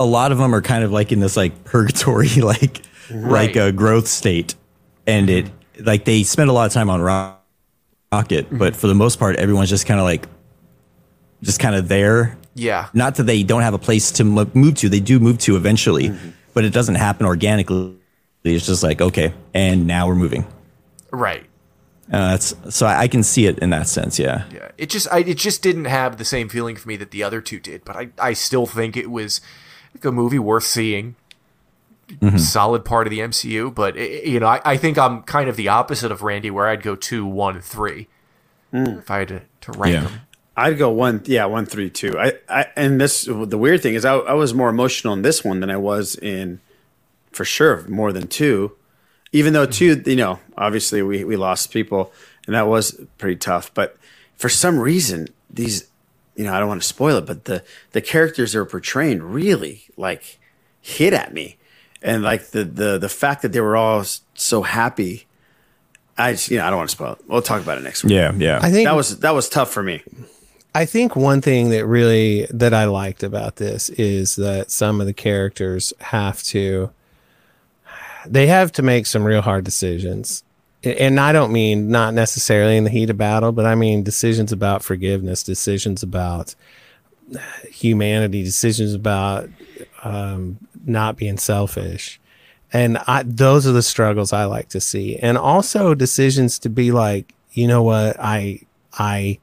a 0.00 0.04
lot 0.06 0.32
of 0.32 0.38
them 0.38 0.54
are 0.54 0.62
kind 0.62 0.82
of 0.82 0.90
like 0.90 1.12
in 1.12 1.20
this 1.20 1.36
like 1.36 1.62
purgatory, 1.64 2.28
like 2.40 2.80
like 3.10 3.54
a 3.56 3.70
growth 3.70 4.08
state, 4.08 4.54
and 5.06 5.28
it 5.28 5.50
like 5.78 6.06
they 6.06 6.22
spend 6.22 6.48
a 6.48 6.52
lot 6.54 6.66
of 6.66 6.72
time 6.72 6.88
on 6.88 7.00
Ro- 7.02 7.34
Rocket, 8.12 8.44
Mm-hmm. 8.46 8.58
but 8.58 8.76
for 8.76 8.86
the 8.88 8.94
most 8.94 9.18
part, 9.18 9.36
everyone's 9.36 9.70
just 9.70 9.86
kind 9.86 9.98
of 9.98 10.04
like, 10.04 10.28
just 11.42 11.58
kind 11.58 11.74
of 11.74 11.88
there. 11.88 12.36
Yeah. 12.54 12.88
Not 12.92 13.14
that 13.16 13.22
they 13.24 13.42
don't 13.42 13.62
have 13.62 13.72
a 13.74 13.78
place 13.78 14.10
to 14.12 14.24
mo- 14.24 14.50
move 14.52 14.74
to; 14.76 14.88
they 14.90 15.00
do 15.00 15.18
move 15.18 15.38
to 15.38 15.56
eventually, 15.56 16.10
Mm-hmm. 16.10 16.28
but 16.52 16.64
it 16.64 16.70
doesn't 16.74 16.96
happen 16.96 17.24
organically. 17.26 17.96
It's 18.44 18.66
just 18.66 18.82
like 18.82 19.00
okay, 19.00 19.32
and 19.54 19.86
now 19.86 20.06
we're 20.08 20.14
moving. 20.16 20.44
Right. 21.10 21.46
Uh, 22.12 22.32
that's 22.32 22.54
so 22.68 22.84
I, 22.86 23.02
I 23.02 23.08
can 23.08 23.22
see 23.22 23.46
it 23.46 23.58
in 23.60 23.70
that 23.70 23.88
sense. 23.88 24.18
Yeah. 24.18 24.44
Yeah. 24.52 24.70
It 24.76 24.90
just 24.90 25.08
I 25.10 25.20
it 25.20 25.38
just 25.38 25.62
didn't 25.62 25.86
have 25.86 26.18
the 26.18 26.24
same 26.26 26.50
feeling 26.50 26.76
for 26.76 26.88
me 26.88 26.96
that 26.96 27.12
the 27.12 27.22
other 27.22 27.40
two 27.40 27.58
did, 27.60 27.82
but 27.84 27.96
I 27.96 28.10
I 28.18 28.32
still 28.34 28.66
think 28.66 28.96
it 28.96 29.10
was 29.10 29.40
like 29.94 30.04
a 30.04 30.12
movie 30.12 30.38
worth 30.38 30.64
seeing. 30.64 31.14
Mhm. 32.20 32.38
Solid 32.38 32.84
part 32.84 33.06
of 33.06 33.10
the 33.10 33.20
MCU, 33.20 33.74
but 33.74 33.96
eh, 33.96 34.22
you 34.24 34.40
know, 34.40 34.46
I, 34.46 34.60
I 34.64 34.76
think 34.76 34.98
I'm 34.98 35.22
kind 35.22 35.48
of 35.48 35.56
the 35.56 35.68
opposite 35.68 36.12
of 36.12 36.22
Randy, 36.22 36.50
where 36.50 36.68
I'd 36.68 36.82
go 36.82 36.94
two, 36.96 37.24
one, 37.24 37.60
three 37.60 38.08
if 38.72 39.10
I 39.10 39.18
had 39.20 39.28
to, 39.28 39.42
to 39.62 39.72
rank 39.72 39.94
Yeah. 39.94 40.00
them. 40.04 40.12
I'd 40.56 40.76
go 40.78 40.90
one, 40.90 41.22
yeah, 41.24 41.46
one, 41.46 41.64
three, 41.66 41.88
two. 41.90 42.18
I, 42.18 42.34
I, 42.48 42.66
and 42.76 43.00
this, 43.00 43.24
the 43.24 43.56
weird 43.58 43.82
thing 43.82 43.94
is, 43.94 44.04
I, 44.04 44.14
I 44.16 44.34
was 44.34 44.52
more 44.52 44.68
emotional 44.68 45.14
in 45.14 45.22
this 45.22 45.42
one 45.42 45.60
than 45.60 45.70
I 45.70 45.78
was 45.78 46.14
in, 46.16 46.60
for 47.32 47.44
sure, 47.44 47.86
more 47.88 48.12
than 48.12 48.26
two. 48.28 48.72
Even 49.32 49.54
though 49.54 49.64
two, 49.64 50.02
you 50.04 50.16
know, 50.16 50.40
obviously 50.58 51.00
we 51.00 51.24
we 51.24 51.36
lost 51.36 51.70
people, 51.70 52.12
and 52.46 52.54
that 52.54 52.66
was 52.66 53.00
pretty 53.16 53.36
tough. 53.36 53.72
But 53.72 53.96
for 54.36 54.50
some 54.50 54.78
reason, 54.78 55.28
these, 55.48 55.88
you 56.36 56.44
know, 56.44 56.52
I 56.52 56.58
don't 56.60 56.68
want 56.68 56.82
to 56.82 56.88
spoil 56.88 57.16
it, 57.16 57.24
but 57.26 57.46
the 57.46 57.64
the 57.92 58.02
characters 58.02 58.52
they're 58.52 58.66
portraying 58.66 59.22
really 59.22 59.84
like 59.96 60.38
hit 60.82 61.14
at 61.14 61.32
me, 61.32 61.56
and 62.02 62.22
like 62.22 62.48
the 62.48 62.64
the 62.64 62.98
the 62.98 63.08
fact 63.08 63.42
that 63.42 63.52
they 63.52 63.60
were 63.60 63.76
all 63.76 64.04
so 64.34 64.62
happy. 64.62 65.26
I 66.18 66.32
just, 66.32 66.50
you 66.50 66.58
know, 66.58 66.66
I 66.66 66.70
don't 66.70 66.76
want 66.78 66.90
to 66.90 66.96
spoil 66.96 67.12
it. 67.14 67.20
We'll 67.26 67.40
talk 67.42 67.62
about 67.62 67.78
it 67.78 67.84
next 67.84 68.04
week. 68.04 68.12
Yeah, 68.12 68.32
yeah. 68.36 68.58
I 68.62 68.70
think- 68.70 68.86
that 68.86 68.94
was 68.94 69.18
that 69.20 69.34
was 69.34 69.48
tough 69.48 69.72
for 69.72 69.82
me. 69.82 70.02
I 70.74 70.86
think 70.86 71.16
one 71.16 71.40
thing 71.42 71.68
that 71.70 71.84
really 71.86 72.46
that 72.50 72.72
I 72.72 72.84
liked 72.84 73.22
about 73.22 73.56
this 73.56 73.88
is 73.90 74.36
that 74.36 74.70
some 74.70 75.00
of 75.00 75.06
the 75.06 75.12
characters 75.12 75.92
have 76.00 76.42
to 76.44 76.90
they 78.26 78.46
have 78.46 78.72
to 78.72 78.82
make 78.82 79.06
some 79.06 79.24
real 79.24 79.42
hard 79.42 79.64
decisions. 79.64 80.44
And 80.84 81.20
I 81.20 81.32
don't 81.32 81.52
mean 81.52 81.90
not 81.90 82.14
necessarily 82.14 82.76
in 82.76 82.84
the 82.84 82.90
heat 82.90 83.10
of 83.10 83.16
battle, 83.18 83.52
but 83.52 83.66
I 83.66 83.74
mean 83.74 84.02
decisions 84.02 84.50
about 84.50 84.82
forgiveness, 84.82 85.42
decisions 85.42 86.02
about 86.02 86.54
humanity, 87.68 88.42
decisions 88.42 88.94
about 88.94 89.48
um, 90.02 90.58
not 90.84 91.16
being 91.16 91.38
selfish. 91.38 92.20
And 92.72 92.98
I, 93.06 93.22
those 93.24 93.66
are 93.66 93.72
the 93.72 93.82
struggles 93.82 94.32
I 94.32 94.44
like 94.44 94.68
to 94.70 94.80
see. 94.80 95.16
And 95.16 95.36
also 95.36 95.94
decisions 95.94 96.58
to 96.60 96.68
be 96.68 96.90
like, 96.90 97.34
you 97.52 97.66
know 97.66 97.82
what, 97.82 98.16
I, 98.18 98.60
I, 98.98 99.38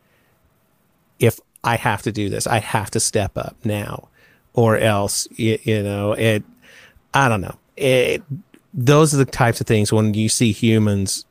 if 1.19 1.39
I 1.63 1.75
have 1.75 2.01
to 2.03 2.11
do 2.11 2.29
this, 2.29 2.47
I 2.47 2.59
have 2.59 2.89
to 2.91 2.99
step 2.99 3.37
up 3.37 3.55
now, 3.63 4.07
or 4.53 4.77
else 4.77 5.27
you, 5.31 5.59
you 5.63 5.83
know 5.83 6.13
it. 6.13 6.43
I 7.13 7.29
don't 7.29 7.41
know. 7.41 7.57
It, 7.77 8.23
those 8.73 9.13
are 9.13 9.17
the 9.17 9.25
types 9.25 9.61
of 9.61 9.67
things 9.67 9.91
when 9.91 10.13
you 10.13 10.29
see 10.29 10.51
humans 10.51 11.25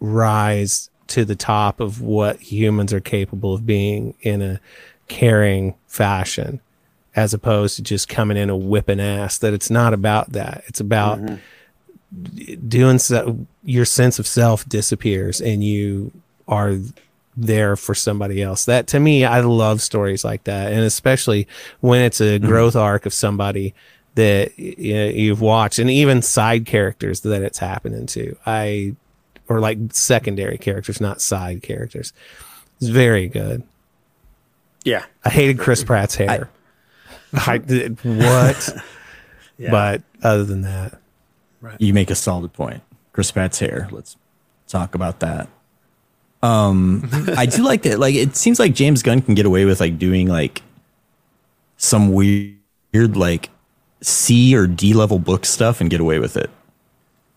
rise 0.00 0.90
to 1.08 1.24
the 1.24 1.36
top 1.36 1.80
of 1.80 2.00
what 2.00 2.40
humans 2.40 2.92
are 2.92 3.00
capable 3.00 3.54
of 3.54 3.66
being 3.66 4.14
in 4.20 4.40
a 4.42 4.60
caring 5.08 5.74
fashion, 5.90 6.60
as 7.16 7.34
opposed 7.34 7.76
to 7.76 7.82
just 7.82 8.08
coming 8.08 8.36
in 8.36 8.48
a 8.48 8.56
whipping 8.56 9.00
ass. 9.00 9.36
That 9.38 9.52
it's 9.52 9.70
not 9.70 9.92
about 9.92 10.32
that. 10.32 10.62
It's 10.68 10.80
about 10.80 11.18
mm-hmm. 11.18 12.68
doing 12.68 12.98
so. 12.98 13.46
Your 13.64 13.84
sense 13.84 14.18
of 14.18 14.26
self 14.26 14.66
disappears, 14.68 15.40
and 15.40 15.62
you 15.62 16.12
are 16.48 16.76
there 17.36 17.76
for 17.76 17.94
somebody 17.94 18.40
else. 18.40 18.64
That 18.64 18.86
to 18.88 19.00
me, 19.00 19.24
I 19.24 19.40
love 19.40 19.82
stories 19.82 20.24
like 20.24 20.44
that, 20.44 20.72
and 20.72 20.82
especially 20.82 21.48
when 21.80 22.00
it's 22.02 22.20
a 22.20 22.38
mm-hmm. 22.38 22.46
growth 22.46 22.76
arc 22.76 23.04
of 23.04 23.12
somebody 23.12 23.74
that 24.14 24.58
you 24.58 24.94
know, 24.94 25.06
you've 25.06 25.40
watched, 25.40 25.80
and 25.80 25.90
even 25.90 26.22
side 26.22 26.66
characters 26.66 27.20
that 27.22 27.42
it's 27.42 27.58
happening 27.58 28.06
to. 28.06 28.36
I 28.46 28.94
or 29.48 29.58
like 29.58 29.78
secondary 29.90 30.58
characters, 30.58 31.00
not 31.00 31.20
side 31.20 31.62
characters. 31.62 32.12
It's 32.80 32.88
very 32.88 33.26
good. 33.26 33.64
Yeah, 34.84 35.04
I 35.24 35.30
hated 35.30 35.58
Chris 35.58 35.84
Pratt's 35.84 36.14
hair. 36.14 36.50
I, 37.46 37.58
did 37.58 37.98
what? 38.04 38.76
Yeah. 39.58 39.70
But 39.70 40.02
other 40.22 40.44
than 40.44 40.62
that, 40.62 40.98
You 41.78 41.92
make 41.94 42.10
a 42.10 42.14
solid 42.14 42.52
point. 42.52 42.82
Chris 43.12 43.30
Pratt's 43.30 43.58
hair. 43.58 43.88
Let's 43.90 44.16
talk 44.66 44.94
about 44.94 45.20
that. 45.20 45.48
Um, 46.42 47.08
I 47.36 47.44
do 47.46 47.62
like 47.62 47.82
that. 47.82 47.98
Like, 47.98 48.14
it 48.14 48.34
seems 48.34 48.58
like 48.58 48.74
James 48.74 49.02
Gunn 49.02 49.20
can 49.20 49.34
get 49.34 49.44
away 49.44 49.66
with 49.66 49.80
like 49.80 49.98
doing 49.98 50.26
like 50.26 50.62
some 51.76 52.12
weird 52.12 52.56
like 53.16 53.50
C 54.00 54.56
or 54.56 54.66
D 54.66 54.94
level 54.94 55.18
book 55.18 55.44
stuff 55.44 55.80
and 55.80 55.90
get 55.90 56.00
away 56.00 56.18
with 56.18 56.36
it. 56.36 56.50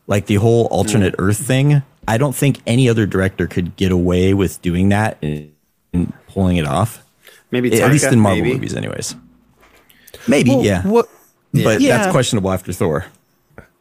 Like 0.07 0.27
the 0.27 0.35
whole 0.35 0.67
alternate 0.67 1.15
Earth 1.17 1.45
thing. 1.45 1.83
I 2.07 2.17
don't 2.17 2.35
think 2.35 2.59
any 2.65 2.89
other 2.89 3.05
director 3.05 3.47
could 3.47 3.75
get 3.75 3.91
away 3.91 4.33
with 4.33 4.61
doing 4.61 4.89
that 4.89 5.17
and, 5.21 5.53
and 5.93 6.13
pulling 6.27 6.57
it 6.57 6.65
off. 6.65 7.03
Maybe 7.53 7.81
at 7.81 7.91
least 7.91 8.11
in 8.11 8.19
Marvel 8.19 8.41
maybe. 8.43 8.53
movies, 8.55 8.75
anyways. 8.75 9.15
Maybe, 10.27 10.49
Well, 10.49 10.65
yeah. 10.65 10.81
what- 10.81 11.07
but 11.53 11.79
Yeah. 11.81 11.97
that's 11.99 12.11
questionable 12.11 12.51
after 12.51 12.73
Thor. 12.73 13.05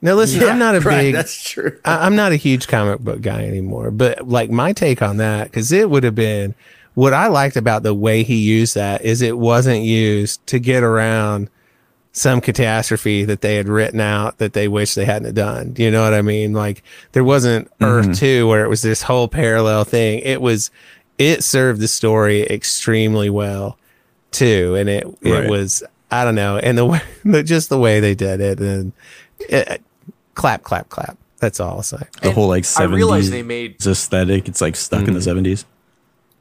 Now 0.02 0.14
listen, 0.14 0.40
Yeah, 0.42 0.48
I'm 0.48 0.58
not 0.58 0.74
a 0.74 0.80
right, 0.80 1.04
big. 1.04 1.14
that's 1.14 1.42
true. 1.42 1.78
I, 1.84 2.04
I'm 2.04 2.14
not 2.14 2.32
a 2.32 2.36
huge 2.36 2.68
comic 2.68 3.00
book 3.00 3.22
guy 3.22 3.44
anymore, 3.46 3.90
but 3.90 4.28
like 4.28 4.50
my 4.50 4.72
take 4.74 5.00
on 5.00 5.16
that, 5.16 5.44
because 5.44 5.72
it 5.72 5.88
would 5.88 6.04
have 6.04 6.14
been 6.14 6.54
what 6.94 7.14
I 7.14 7.28
liked 7.28 7.56
about 7.56 7.82
the 7.82 7.94
way 7.94 8.22
he 8.22 8.34
used 8.36 8.74
that 8.74 9.02
is 9.02 9.22
it 9.22 9.38
wasn't 9.38 9.82
used 9.84 10.46
to 10.48 10.58
get 10.58 10.82
around 10.82 11.48
some 12.12 12.42
catastrophe 12.42 13.24
that 13.24 13.40
they 13.40 13.54
had 13.54 13.68
written 13.68 14.00
out 14.00 14.36
that 14.36 14.52
they 14.52 14.68
wish 14.68 14.94
they 14.94 15.06
hadn't 15.06 15.34
done. 15.34 15.74
You 15.78 15.90
know 15.90 16.02
what 16.02 16.12
I 16.12 16.20
mean? 16.20 16.52
Like 16.52 16.82
there 17.12 17.24
wasn't 17.24 17.70
Earth 17.80 18.04
mm-hmm. 18.04 18.12
Two 18.12 18.48
where 18.48 18.64
it 18.64 18.68
was 18.68 18.82
this 18.82 19.02
whole 19.02 19.28
parallel 19.28 19.84
thing. 19.84 20.18
It 20.18 20.42
was 20.42 20.70
it 21.28 21.44
served 21.44 21.80
the 21.80 21.88
story 21.88 22.42
extremely 22.42 23.30
well 23.30 23.78
too, 24.30 24.74
and 24.76 24.88
it 24.88 25.06
it 25.22 25.30
Right. 25.32 25.50
was 25.50 25.82
I 26.10 26.24
don't 26.24 26.34
know, 26.34 26.58
and 26.58 26.76
the 26.76 26.84
way 27.24 27.42
just 27.42 27.68
the 27.68 27.78
way 27.78 28.00
they 28.00 28.14
did 28.14 28.40
it, 28.40 28.60
and 28.60 28.92
it, 29.40 29.82
clap, 30.34 30.62
clap, 30.62 30.88
clap. 30.88 31.16
That's 31.38 31.58
all 31.58 31.76
I'll 31.78 31.82
say. 31.82 31.96
The 32.20 32.28
And 32.28 32.34
whole 32.34 32.46
like 32.48 32.64
I 32.78 32.84
realize 32.84 33.26
70s 33.28 33.30
they 33.30 33.42
made- 33.42 33.84
aesthetic. 33.86 34.48
It's 34.48 34.60
like 34.60 34.76
stuck 34.76 35.08
in 35.08 35.14
the 35.14 35.20
Mm-hmm. 35.20 35.38
70s. 35.44 35.64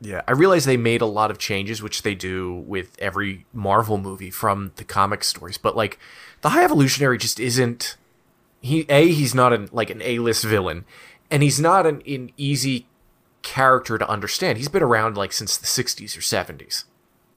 Yeah, 0.03 0.21
I 0.27 0.31
realize 0.31 0.65
they 0.65 0.77
made 0.77 1.01
a 1.01 1.05
lot 1.05 1.29
of 1.31 1.37
changes, 1.37 1.81
which 1.83 2.01
they 2.01 2.15
do 2.15 2.53
with 2.67 2.95
every 2.99 3.45
Marvel 3.53 3.97
movie 3.99 4.31
from 4.31 4.71
the 4.77 4.83
comic 4.83 5.23
stories. 5.23 5.57
But 5.59 5.75
like, 5.77 5.99
the 6.41 6.49
High 6.49 6.63
Evolutionary 6.63 7.17
just 7.19 7.39
isn't. 7.39 7.97
He 8.61 8.85
a 8.89 9.07
he's 9.11 9.33
not 9.35 9.53
an 9.53 9.69
like 9.71 9.89
an 9.91 10.01
A 10.03 10.19
list 10.19 10.43
villain, 10.43 10.85
and 11.31 11.41
he's 11.43 11.59
not 11.59 11.85
an, 11.87 12.01
an 12.07 12.31
easy 12.37 12.85
character 13.43 13.97
to 13.97 14.07
understand. 14.09 14.57
He's 14.57 14.69
been 14.69 14.83
around 14.83 15.17
like 15.17 15.33
since 15.33 15.57
the 15.57 15.65
'60s 15.67 16.17
or 16.17 16.21
'70s, 16.21 16.83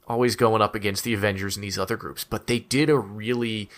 always 0.06 0.36
going 0.36 0.62
up 0.62 0.74
against 0.74 1.04
the 1.04 1.14
Avengers 1.14 1.56
and 1.56 1.64
these 1.64 1.78
other 1.78 1.96
groups. 1.96 2.24
But 2.24 2.46
they 2.46 2.58
did 2.60 2.88
a 2.90 2.98
really 2.98 3.68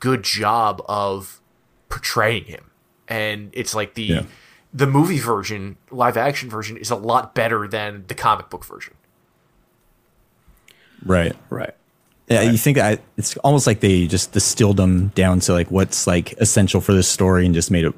good 0.00 0.22
job 0.22 0.82
of 0.88 1.40
portraying 1.88 2.44
him, 2.44 2.70
and 3.08 3.50
it's 3.52 3.74
like 3.74 3.94
the 3.94 4.02
Yeah. 4.04 4.22
the 4.74 4.86
movie 4.86 5.18
version, 5.18 5.76
live 5.90 6.16
action 6.16 6.50
version, 6.50 6.76
is 6.76 6.90
a 6.90 6.96
lot 6.96 7.34
better 7.34 7.66
than 7.68 8.04
the 8.08 8.14
comic 8.14 8.50
book 8.50 8.64
version. 8.64 8.94
Right. 11.04 11.36
Right. 11.50 11.74
Yeah, 12.28 12.42
you 12.42 12.58
think 12.58 12.76
that 12.76 13.00
it's 13.16 13.36
almost 13.38 13.68
like 13.68 13.78
they 13.80 14.08
just 14.08 14.32
distilled 14.32 14.76
them 14.78 15.08
down 15.14 15.38
to 15.40 15.52
like 15.52 15.70
what's 15.70 16.08
like 16.08 16.32
essential 16.38 16.80
for 16.80 16.92
this 16.92 17.06
story 17.06 17.46
and 17.46 17.54
just 17.54 17.70
made 17.70 17.84
it 17.84 17.94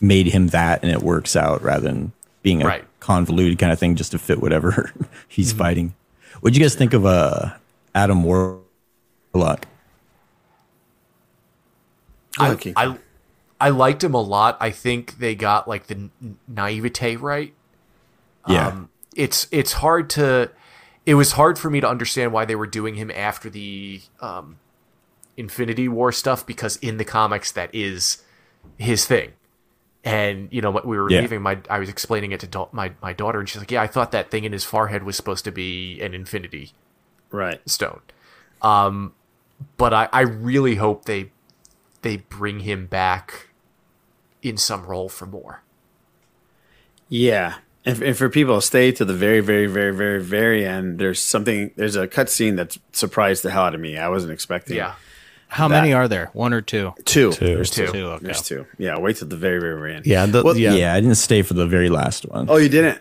made 0.00 0.26
him 0.26 0.48
that 0.48 0.82
and 0.82 0.90
it 0.90 1.02
works 1.02 1.36
out 1.36 1.62
rather 1.62 1.82
than 1.82 2.12
being 2.46 2.62
a 2.62 2.66
Right. 2.66 2.84
convoluted 3.00 3.58
kind 3.58 3.72
of 3.72 3.78
thing 3.80 3.96
just 3.96 4.12
to 4.12 4.20
fit 4.20 4.40
whatever 4.40 4.92
he's 5.28 5.52
fighting. 5.52 5.96
What'd 6.38 6.56
you 6.56 6.62
guys 6.62 6.76
think 6.76 6.92
of 6.92 7.04
uh 7.04 7.54
Adam 7.92 8.22
Warlock? 8.22 9.66
I, 12.38 12.56
I 12.76 12.98
I 13.60 13.70
liked 13.70 14.04
him 14.04 14.14
a 14.14 14.20
lot. 14.20 14.56
I 14.60 14.70
think 14.70 15.18
they 15.18 15.34
got 15.34 15.66
like 15.66 15.88
the 15.88 16.08
naivete 16.46 17.16
right. 17.16 17.52
Yeah. 18.46 18.68
Um, 18.68 18.90
it's 19.16 19.48
it's 19.50 19.72
hard 19.72 20.08
to 20.10 20.52
it 21.04 21.14
was 21.14 21.32
hard 21.32 21.58
for 21.58 21.68
me 21.68 21.80
to 21.80 21.88
understand 21.88 22.32
why 22.32 22.44
they 22.44 22.54
were 22.54 22.68
doing 22.68 22.94
him 22.94 23.10
after 23.10 23.50
the 23.50 24.02
um, 24.20 24.58
Infinity 25.36 25.88
War 25.88 26.12
stuff 26.12 26.46
because 26.46 26.76
in 26.76 26.98
the 26.98 27.04
comics 27.04 27.50
that 27.50 27.74
is 27.74 28.22
his 28.78 29.04
thing. 29.04 29.32
And 30.06 30.48
you 30.52 30.60
know, 30.62 30.70
we 30.70 30.96
were 30.96 31.10
Yeah. 31.10 31.20
leaving. 31.22 31.42
My 31.42 31.58
I 31.68 31.78
was 31.80 31.88
explaining 31.88 32.32
it 32.32 32.40
to 32.40 32.46
da- 32.46 32.68
my 32.72 32.92
my 33.02 33.12
daughter, 33.12 33.40
and 33.40 33.48
she's 33.48 33.60
like, 33.60 33.70
"Yeah, 33.72 33.82
I 33.82 33.86
thought 33.88 34.12
that 34.12 34.30
thing 34.30 34.44
in 34.44 34.52
his 34.52 34.64
forehead 34.64 35.02
was 35.02 35.16
supposed 35.16 35.44
to 35.46 35.50
be 35.52 36.00
an 36.00 36.14
Infinity 36.14 36.72
Right. 37.30 37.60
Stone." 37.68 38.00
Um, 38.62 39.14
but 39.76 39.92
I 39.92 40.08
I 40.12 40.20
really 40.20 40.76
hope 40.76 41.06
they 41.06 41.32
they 42.02 42.18
bring 42.18 42.60
him 42.60 42.86
back 42.86 43.48
in 44.42 44.56
some 44.56 44.86
role 44.86 45.08
for 45.08 45.26
more. 45.26 45.62
Yeah. 47.08 47.56
And, 47.84 48.02
and 48.02 48.16
for 48.16 48.28
people 48.28 48.60
stay 48.60 48.90
to 48.92 49.04
the 49.04 49.14
very, 49.14 49.40
very, 49.40 49.66
very, 49.66 49.94
very, 49.94 50.22
very 50.22 50.64
end, 50.66 50.98
there's 50.98 51.20
something, 51.20 51.70
there's 51.76 51.94
a 51.94 52.08
cutscene 52.08 52.56
that 52.56 52.76
surprised 52.92 53.44
the 53.44 53.50
hell 53.52 53.62
out 53.64 53.74
of 53.76 53.80
me. 53.80 53.96
I 53.96 54.08
wasn't 54.08 54.32
expecting. 54.32 54.76
Yeah. 54.76 54.94
How 55.48 55.68
that. 55.68 55.80
many 55.80 55.92
are 55.92 56.08
there? 56.08 56.30
One 56.32 56.52
or 56.52 56.60
two? 56.60 56.94
Two. 57.04 57.32
Two. 57.32 57.44
There's 57.46 57.70
two. 57.70 57.86
Two, 57.86 58.06
okay. 58.06 58.24
There's 58.26 58.42
two. 58.42 58.66
Yeah. 58.78 58.98
Wait 58.98 59.16
till 59.16 59.28
the 59.28 59.36
very, 59.36 59.60
very, 59.60 59.78
very 59.78 59.94
end. 59.94 60.06
Yeah, 60.06 60.26
the, 60.26 60.42
Well, 60.42 60.56
yeah. 60.56 60.74
Yeah. 60.74 60.94
I 60.94 61.00
didn't 61.00 61.16
stay 61.16 61.42
for 61.42 61.54
the 61.54 61.66
very 61.66 61.88
last 61.88 62.24
one. 62.26 62.46
Oh, 62.50 62.56
you 62.56 62.68
didn't? 62.68 63.00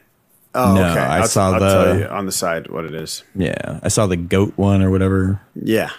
Oh, 0.53 0.75
No, 0.75 0.85
okay. 0.91 0.99
I 1.01 1.19
I'll, 1.19 1.27
saw 1.27 1.51
I'll 1.53 1.59
the- 1.59 1.83
tell 1.83 1.99
you 1.99 2.05
on 2.05 2.25
the 2.27 2.31
side 2.31 2.67
what 2.69 2.85
it 2.85 2.93
is. 2.93 3.23
Yeah. 3.35 3.79
I 3.83 3.87
saw 3.89 4.07
the 4.07 4.15
goat 4.15 4.53
one 4.55 4.81
or 4.81 4.89
whatever, 4.91 5.41
Yeah. 5.55 5.89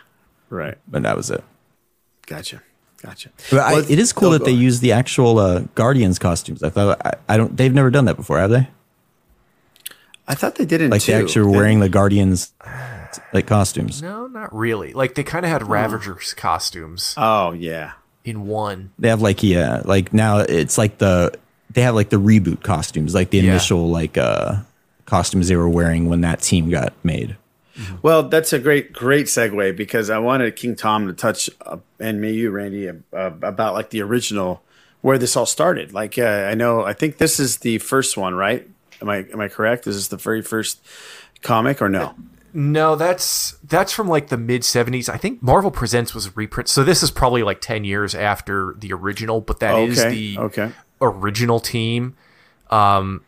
Right. 0.48 0.78
but 0.88 1.02
that 1.02 1.16
was 1.16 1.30
it. 1.30 1.42
Gotcha. 2.26 2.62
Gotcha. 3.02 3.28
But 3.50 3.60
I, 3.60 3.78
it 3.80 3.98
is 3.98 4.12
cool 4.12 4.28
oh, 4.28 4.32
that 4.32 4.44
they 4.44 4.52
ahead. 4.52 4.62
use 4.62 4.80
the 4.80 4.92
actual 4.92 5.38
uh, 5.38 5.60
Guardians 5.74 6.18
costumes. 6.18 6.62
I 6.62 6.70
thought 6.70 7.00
I, 7.04 7.12
I 7.28 7.36
don't. 7.36 7.54
They've 7.56 7.72
never 7.74 7.90
done 7.90 8.06
that 8.06 8.16
before, 8.16 8.38
have 8.38 8.50
they? 8.50 8.68
I 10.26 10.34
thought 10.34 10.56
they 10.56 10.64
did 10.64 10.80
in 10.80 10.90
Like 10.90 11.02
two. 11.02 11.12
they 11.12 11.18
actually 11.22 11.42
were 11.46 11.50
wearing 11.52 11.80
the 11.80 11.88
Guardians 11.90 12.52
like 13.32 13.46
costumes. 13.46 14.02
No, 14.02 14.26
not 14.26 14.54
really. 14.54 14.92
Like 14.92 15.14
they 15.14 15.24
kind 15.24 15.44
of 15.44 15.50
had 15.50 15.66
Ravagers 15.68 16.34
costumes 16.34 17.14
Oh, 17.16 17.52
yeah. 17.52 17.92
in 18.24 18.46
one. 18.46 18.90
They 18.98 19.08
have 19.08 19.22
like 19.22 19.42
yeah, 19.42 19.82
like 19.84 20.12
now 20.12 20.38
it's 20.38 20.78
like 20.78 20.98
the 20.98 21.32
they 21.70 21.82
have 21.82 21.94
like 21.94 22.10
the 22.10 22.20
reboot 22.20 22.62
costumes, 22.62 23.14
like 23.14 23.30
the 23.30 23.38
Yeah. 23.38 23.50
initial 23.50 23.88
like 23.90 24.16
uh 24.18 24.56
costumes 25.04 25.48
they 25.48 25.56
were 25.56 25.68
wearing 25.68 26.08
when 26.08 26.20
that 26.22 26.40
team 26.42 26.70
got 26.70 26.92
made. 27.04 27.36
Well, 28.00 28.22
that's 28.22 28.54
a 28.54 28.58
great, 28.58 28.94
great 28.94 29.26
segue 29.26 29.76
because 29.76 30.08
I 30.08 30.16
wanted 30.18 30.56
King 30.56 30.76
Tom 30.76 31.06
to 31.08 31.12
touch, 31.12 31.50
uh, 31.66 31.76
and 32.00 32.22
me, 32.22 32.32
you, 32.32 32.50
Randy, 32.50 32.88
uh, 32.88 32.94
about 33.12 33.74
like 33.74 33.90
the 33.90 34.00
original, 34.00 34.62
where 35.02 35.18
this 35.18 35.36
all 35.36 35.44
started. 35.44 35.92
Like, 35.92 36.18
uh, 36.18 36.48
I 36.50 36.54
know, 36.54 36.84
I 36.86 36.94
think 36.94 37.18
this 37.18 37.38
is 37.38 37.58
the 37.58 37.76
first 37.76 38.16
one, 38.16 38.34
right? 38.34 38.66
Am 39.02 39.10
I 39.10 39.26
am 39.30 39.40
I 39.42 39.48
correct? 39.48 39.86
Is 39.86 39.94
this 39.96 40.08
the 40.08 40.16
very 40.16 40.40
first 40.40 40.80
comic 41.42 41.82
or 41.82 41.90
no? 41.90 42.14
No, 42.58 42.96
that's 42.96 43.52
that's 43.64 43.92
from 43.92 44.08
like 44.08 44.28
the 44.28 44.38
mid 44.38 44.62
'70s. 44.62 45.10
I 45.10 45.18
think 45.18 45.42
Marvel 45.42 45.70
Presents 45.70 46.14
was 46.14 46.28
a 46.28 46.30
reprint, 46.30 46.70
so 46.70 46.82
this 46.84 47.02
is 47.02 47.10
probably 47.10 47.42
like 47.42 47.60
ten 47.60 47.84
years 47.84 48.14
after 48.14 48.74
the 48.78 48.94
original. 48.94 49.42
But 49.42 49.60
that 49.60 49.78
is 49.78 49.98
Okay, 50.00 50.08
the 50.08 50.38
okay. 50.38 50.72
original 51.02 51.60
team. 51.60 52.16
Um, 52.70 53.22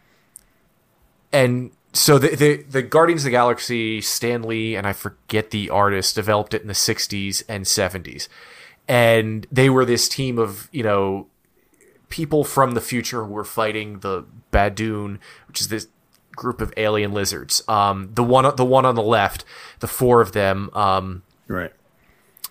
and 1.31 1.73
so 1.93 2.17
the, 2.19 2.37
the 2.37 2.62
the 2.62 2.81
Guardians 2.81 3.21
of 3.21 3.25
the 3.25 3.31
Galaxy, 3.33 4.01
Stan 4.01 4.45
Lee, 4.45 4.75
and 4.75 4.87
I 4.87 4.95
forget 4.95 5.51
the 5.51 5.69
artist 5.69 6.14
developed 6.14 6.55
it 6.55 6.62
in 6.62 6.69
the 6.69 6.73
'60s 6.73 7.43
and 7.51 7.67
'70s, 7.67 8.29
and 8.88 9.47
they 9.53 9.69
were 9.69 9.85
this 9.85 10.09
team 10.09 10.38
of 10.38 10.71
you 10.73 10.83
know 10.83 11.27
people 12.09 12.45
from 12.45 12.73
the 12.73 12.81
future 12.81 13.27
who 13.27 13.33
were 13.33 13.45
fighting 13.45 13.99
the 13.99 14.25
Badoon, 14.51 15.19
which 15.49 15.61
is 15.61 15.69
this 15.69 15.88
group 16.38 16.61
of 16.61 16.72
alien 16.77 17.12
lizards. 17.12 17.62
Um, 17.68 18.11
the 18.14 18.24
one 18.24 18.51
the 18.57 18.64
one 18.64 18.87
on 18.87 18.94
the 18.94 19.03
left, 19.03 19.44
the 19.81 19.88
four 19.88 20.20
of 20.20 20.33
them. 20.33 20.70
Um, 20.72 21.22
Right. 21.48 21.72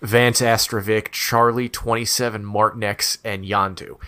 Vance 0.02 0.40
Astrovic, 0.40 1.10
Charlie 1.10 1.68
Twenty 1.68 2.04
Seven 2.04 2.44
Martinex, 2.44 3.18
and 3.24 3.44
Yondu, 3.44 3.98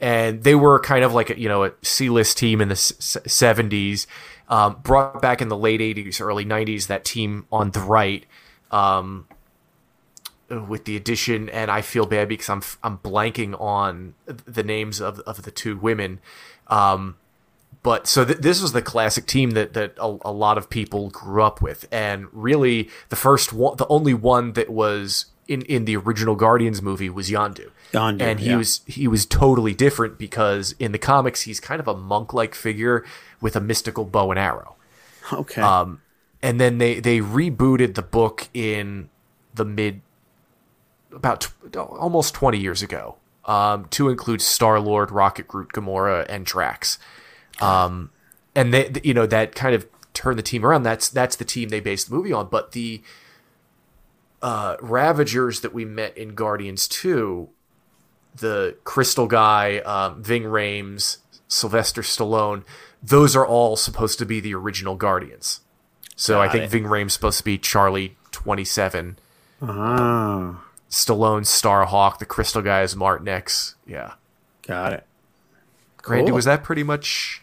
and 0.00 0.42
they 0.42 0.54
were 0.54 0.80
kind 0.80 1.04
of 1.04 1.12
like 1.14 1.30
a, 1.30 1.38
you 1.38 1.48
know 1.48 1.64
a 1.64 1.72
C 1.82 2.08
list 2.08 2.38
team 2.38 2.60
in 2.60 2.68
the 2.68 2.76
seventies. 2.76 4.06
Um, 4.48 4.80
brought 4.82 5.20
back 5.20 5.42
in 5.42 5.48
the 5.48 5.56
late 5.56 5.80
eighties, 5.80 6.20
early 6.20 6.44
nineties, 6.44 6.86
that 6.86 7.04
team 7.04 7.46
on 7.52 7.70
the 7.72 7.80
right. 7.80 8.24
Um, 8.70 9.26
with 10.48 10.84
the 10.84 10.96
addition, 10.96 11.48
and 11.48 11.70
I 11.70 11.82
feel 11.82 12.06
bad 12.06 12.28
because 12.28 12.48
I'm 12.48 12.62
I'm 12.82 12.98
blanking 12.98 13.60
on 13.60 14.14
the 14.26 14.62
names 14.62 15.00
of 15.00 15.20
of 15.20 15.42
the 15.42 15.50
two 15.50 15.76
women. 15.76 16.20
Um, 16.68 17.16
but 17.86 18.08
so 18.08 18.24
th- 18.24 18.38
this 18.38 18.60
was 18.60 18.72
the 18.72 18.82
classic 18.82 19.26
team 19.26 19.50
that 19.52 19.72
that 19.74 19.94
a, 19.98 20.18
a 20.24 20.32
lot 20.32 20.58
of 20.58 20.68
people 20.68 21.08
grew 21.08 21.40
up 21.40 21.62
with, 21.62 21.86
and 21.92 22.26
really 22.32 22.90
the 23.10 23.14
first 23.16 23.52
one, 23.52 23.76
the 23.76 23.86
only 23.86 24.12
one 24.12 24.54
that 24.54 24.68
was 24.68 25.26
in 25.46 25.62
in 25.62 25.84
the 25.84 25.96
original 25.96 26.34
Guardians 26.34 26.82
movie 26.82 27.08
was 27.08 27.30
Yondu. 27.30 27.70
Yondu, 27.92 28.20
and 28.20 28.40
he 28.40 28.48
yeah. 28.48 28.56
was 28.56 28.80
he 28.88 29.06
was 29.06 29.24
totally 29.24 29.72
different 29.72 30.18
because 30.18 30.74
in 30.80 30.90
the 30.90 30.98
comics 30.98 31.42
he's 31.42 31.60
kind 31.60 31.78
of 31.78 31.86
a 31.86 31.94
monk 31.94 32.34
like 32.34 32.56
figure 32.56 33.04
with 33.40 33.54
a 33.54 33.60
mystical 33.60 34.04
bow 34.04 34.32
and 34.32 34.40
arrow. 34.40 34.74
Okay. 35.32 35.62
Um, 35.62 36.02
and 36.42 36.60
then 36.60 36.78
they 36.78 36.98
they 36.98 37.20
rebooted 37.20 37.94
the 37.94 38.02
book 38.02 38.48
in 38.52 39.10
the 39.54 39.64
mid 39.64 40.00
about 41.12 41.42
tw- 41.42 41.76
almost 41.76 42.34
20 42.34 42.58
years 42.58 42.82
ago 42.82 43.14
um, 43.44 43.84
to 43.90 44.08
include 44.08 44.42
Star 44.42 44.80
Lord, 44.80 45.12
Rocket 45.12 45.46
Groot, 45.46 45.68
Gamora, 45.68 46.26
and 46.28 46.44
Drax. 46.44 46.98
Um, 47.60 48.10
and 48.54 48.72
they, 48.72 48.90
you 49.02 49.14
know, 49.14 49.26
that 49.26 49.54
kind 49.54 49.74
of 49.74 49.86
turned 50.14 50.38
the 50.38 50.42
team 50.42 50.64
around. 50.64 50.82
That's 50.82 51.08
that's 51.08 51.36
the 51.36 51.44
team 51.44 51.68
they 51.70 51.80
based 51.80 52.08
the 52.08 52.14
movie 52.14 52.32
on. 52.32 52.48
But 52.48 52.72
the 52.72 53.02
uh, 54.42 54.76
Ravagers 54.80 55.60
that 55.60 55.72
we 55.74 55.84
met 55.84 56.16
in 56.16 56.34
Guardians 56.34 56.86
2, 56.88 57.48
the 58.34 58.76
Crystal 58.84 59.26
Guy, 59.26 59.78
um, 59.78 60.22
Ving 60.22 60.42
Rhames, 60.44 61.18
Sylvester 61.48 62.02
Stallone, 62.02 62.64
those 63.02 63.34
are 63.34 63.46
all 63.46 63.76
supposed 63.76 64.18
to 64.18 64.26
be 64.26 64.40
the 64.40 64.54
original 64.54 64.94
Guardians. 64.96 65.60
So 66.16 66.40
I 66.40 66.48
think 66.48 66.64
it. 66.64 66.70
Ving 66.70 66.84
Rhames 66.84 67.10
supposed 67.12 67.38
to 67.38 67.44
be 67.44 67.58
Charlie 67.58 68.16
27. 68.32 69.18
Ah, 69.62 70.64
Stallone, 70.90 71.42
Starhawk, 71.42 72.18
the 72.18 72.26
Crystal 72.26 72.62
Guy 72.62 72.82
is 72.82 72.94
Martinex. 72.94 73.74
Yeah. 73.86 74.14
got 74.62 74.92
it. 74.92 75.06
Randy, 76.06 76.28
Cool. 76.30 76.36
was 76.36 76.44
that 76.44 76.62
pretty 76.62 76.82
much 76.84 77.42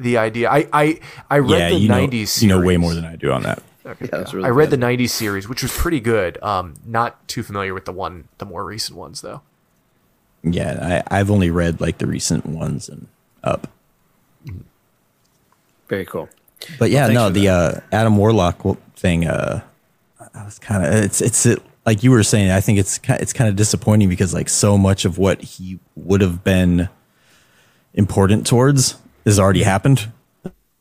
the 0.00 0.16
idea? 0.18 0.50
I 0.50 0.66
I, 0.72 1.00
I 1.30 1.38
read 1.38 1.50
yeah, 1.58 1.68
the 1.70 1.76
you 1.76 1.88
know, 1.88 1.94
90s 2.06 2.10
series. 2.28 2.42
you 2.42 2.48
know 2.48 2.60
way 2.60 2.76
more 2.76 2.94
than 2.94 3.04
I 3.04 3.16
do 3.16 3.30
on 3.32 3.42
that. 3.44 3.62
Okay, 3.86 4.08
Yeah, 4.12 4.18
yeah. 4.20 4.32
really 4.32 4.44
I 4.46 4.50
read 4.50 4.70
good. 4.70 4.80
the 4.80 4.86
90s 4.86 5.10
series, 5.10 5.48
which 5.48 5.62
was 5.62 5.72
pretty 5.76 6.00
good. 6.00 6.42
Um, 6.42 6.74
not 6.84 7.26
too 7.28 7.42
familiar 7.42 7.72
with 7.74 7.84
the 7.86 7.92
one, 7.92 8.28
the 8.38 8.44
more 8.46 8.64
recent 8.64 8.98
ones, 8.98 9.20
though. 9.22 9.40
Yeah, 10.42 11.02
I, 11.10 11.18
I've 11.20 11.30
only 11.30 11.50
read 11.50 11.80
like 11.80 11.98
the 11.98 12.06
recent 12.06 12.46
ones 12.46 12.88
and 12.88 13.06
up. 13.44 13.68
Very 15.88 16.04
cool. 16.06 16.28
But 16.78 16.90
yeah, 16.90 17.06
thanks 17.06 17.14
no, 17.14 17.30
the 17.30 17.48
uh, 17.48 17.80
Adam 17.92 18.16
Warlock 18.16 18.62
thing. 18.96 19.26
Uh, 19.26 19.62
I 20.34 20.44
was 20.44 20.58
kind 20.58 20.84
of 20.84 20.92
it's 20.94 21.20
it's 21.20 21.46
it, 21.46 21.60
like 21.86 22.02
you 22.04 22.10
were 22.10 22.22
saying, 22.22 22.50
I 22.50 22.60
think 22.60 22.78
it's 22.78 23.00
it's 23.08 23.32
kind 23.32 23.48
of 23.48 23.56
disappointing 23.56 24.08
because 24.08 24.32
like 24.32 24.48
so 24.48 24.78
much 24.78 25.04
of 25.04 25.18
what 25.18 25.40
he 25.42 25.80
would 25.96 26.20
have 26.20 26.44
been 26.44 26.88
important 27.94 28.46
towards 28.46 28.96
has 29.24 29.38
already 29.38 29.62
happened. 29.62 30.10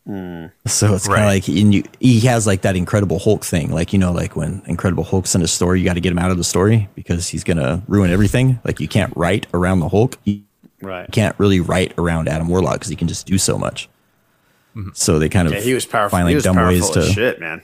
Hmm. 0.07 0.47
So 0.65 0.95
it's 0.95 1.07
kind 1.07 1.21
of 1.21 1.27
like 1.27 1.47
and 1.47 1.73
you, 1.73 1.83
he 1.99 2.21
has 2.21 2.47
like 2.47 2.61
that 2.61 2.75
Incredible 2.75 3.19
Hulk 3.19 3.45
thing, 3.45 3.71
like 3.71 3.93
you 3.93 3.99
know, 3.99 4.11
like 4.11 4.35
when 4.35 4.61
Incredible 4.65 5.03
Hulk's 5.03 5.35
in 5.35 5.41
a 5.43 5.47
story, 5.47 5.79
you 5.79 5.85
got 5.85 5.93
to 5.95 6.01
get 6.01 6.11
him 6.11 6.17
out 6.19 6.31
of 6.31 6.37
the 6.37 6.43
story 6.43 6.89
because 6.95 7.27
he's 7.27 7.43
gonna 7.43 7.83
ruin 7.87 8.09
everything. 8.11 8.59
Like 8.63 8.79
you 8.79 8.87
can't 8.87 9.13
write 9.15 9.45
around 9.53 9.79
the 9.81 9.89
Hulk, 9.89 10.17
you 10.23 10.41
Right. 10.81 11.11
can't 11.11 11.37
really 11.37 11.59
write 11.59 11.93
around 11.97 12.29
Adam 12.29 12.47
Warlock 12.47 12.75
because 12.75 12.87
he 12.87 12.95
can 12.95 13.09
just 13.09 13.27
do 13.27 13.37
so 13.37 13.57
much. 13.57 13.89
Mm-hmm. 14.77 14.91
So 14.93 15.19
they 15.19 15.27
kind 15.27 15.45
of 15.47 15.53
Yeah, 15.53 15.59
he 15.59 15.73
was 15.73 15.85
powerful. 15.85 16.17
find 16.17 16.29
he 16.29 16.35
was 16.35 16.45
dumb 16.45 16.55
ways 16.55 16.89
to 16.91 17.03
shit, 17.05 17.39
man. 17.41 17.61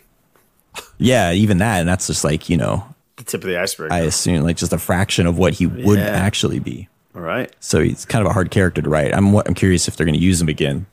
yeah, 0.97 1.31
even 1.31 1.59
that, 1.59 1.79
and 1.79 1.87
that's 1.87 2.07
just 2.07 2.23
like 2.25 2.49
you 2.49 2.57
know, 2.57 2.85
The 3.15 3.23
tip 3.23 3.41
of 3.43 3.49
the 3.49 3.57
iceberg. 3.57 3.91
I 3.91 3.99
assume 3.99 4.43
like 4.43 4.57
just 4.57 4.73
a 4.73 4.77
fraction 4.77 5.25
of 5.25 5.37
what 5.37 5.53
he 5.53 5.65
would 5.65 5.97
Yeah. 5.97 6.05
actually 6.07 6.59
be. 6.59 6.89
All 7.15 7.21
right. 7.21 7.51
So 7.61 7.79
he's 7.81 8.03
kind 8.05 8.23
of 8.25 8.29
a 8.29 8.33
hard 8.33 8.51
character 8.51 8.81
to 8.81 8.89
write. 8.89 9.13
I'm 9.13 9.33
I'm 9.35 9.53
curious 9.53 9.87
if 9.87 9.95
they're 9.95 10.05
going 10.05 10.17
to 10.19 10.23
use 10.23 10.41
him 10.41 10.49
again 10.49 10.85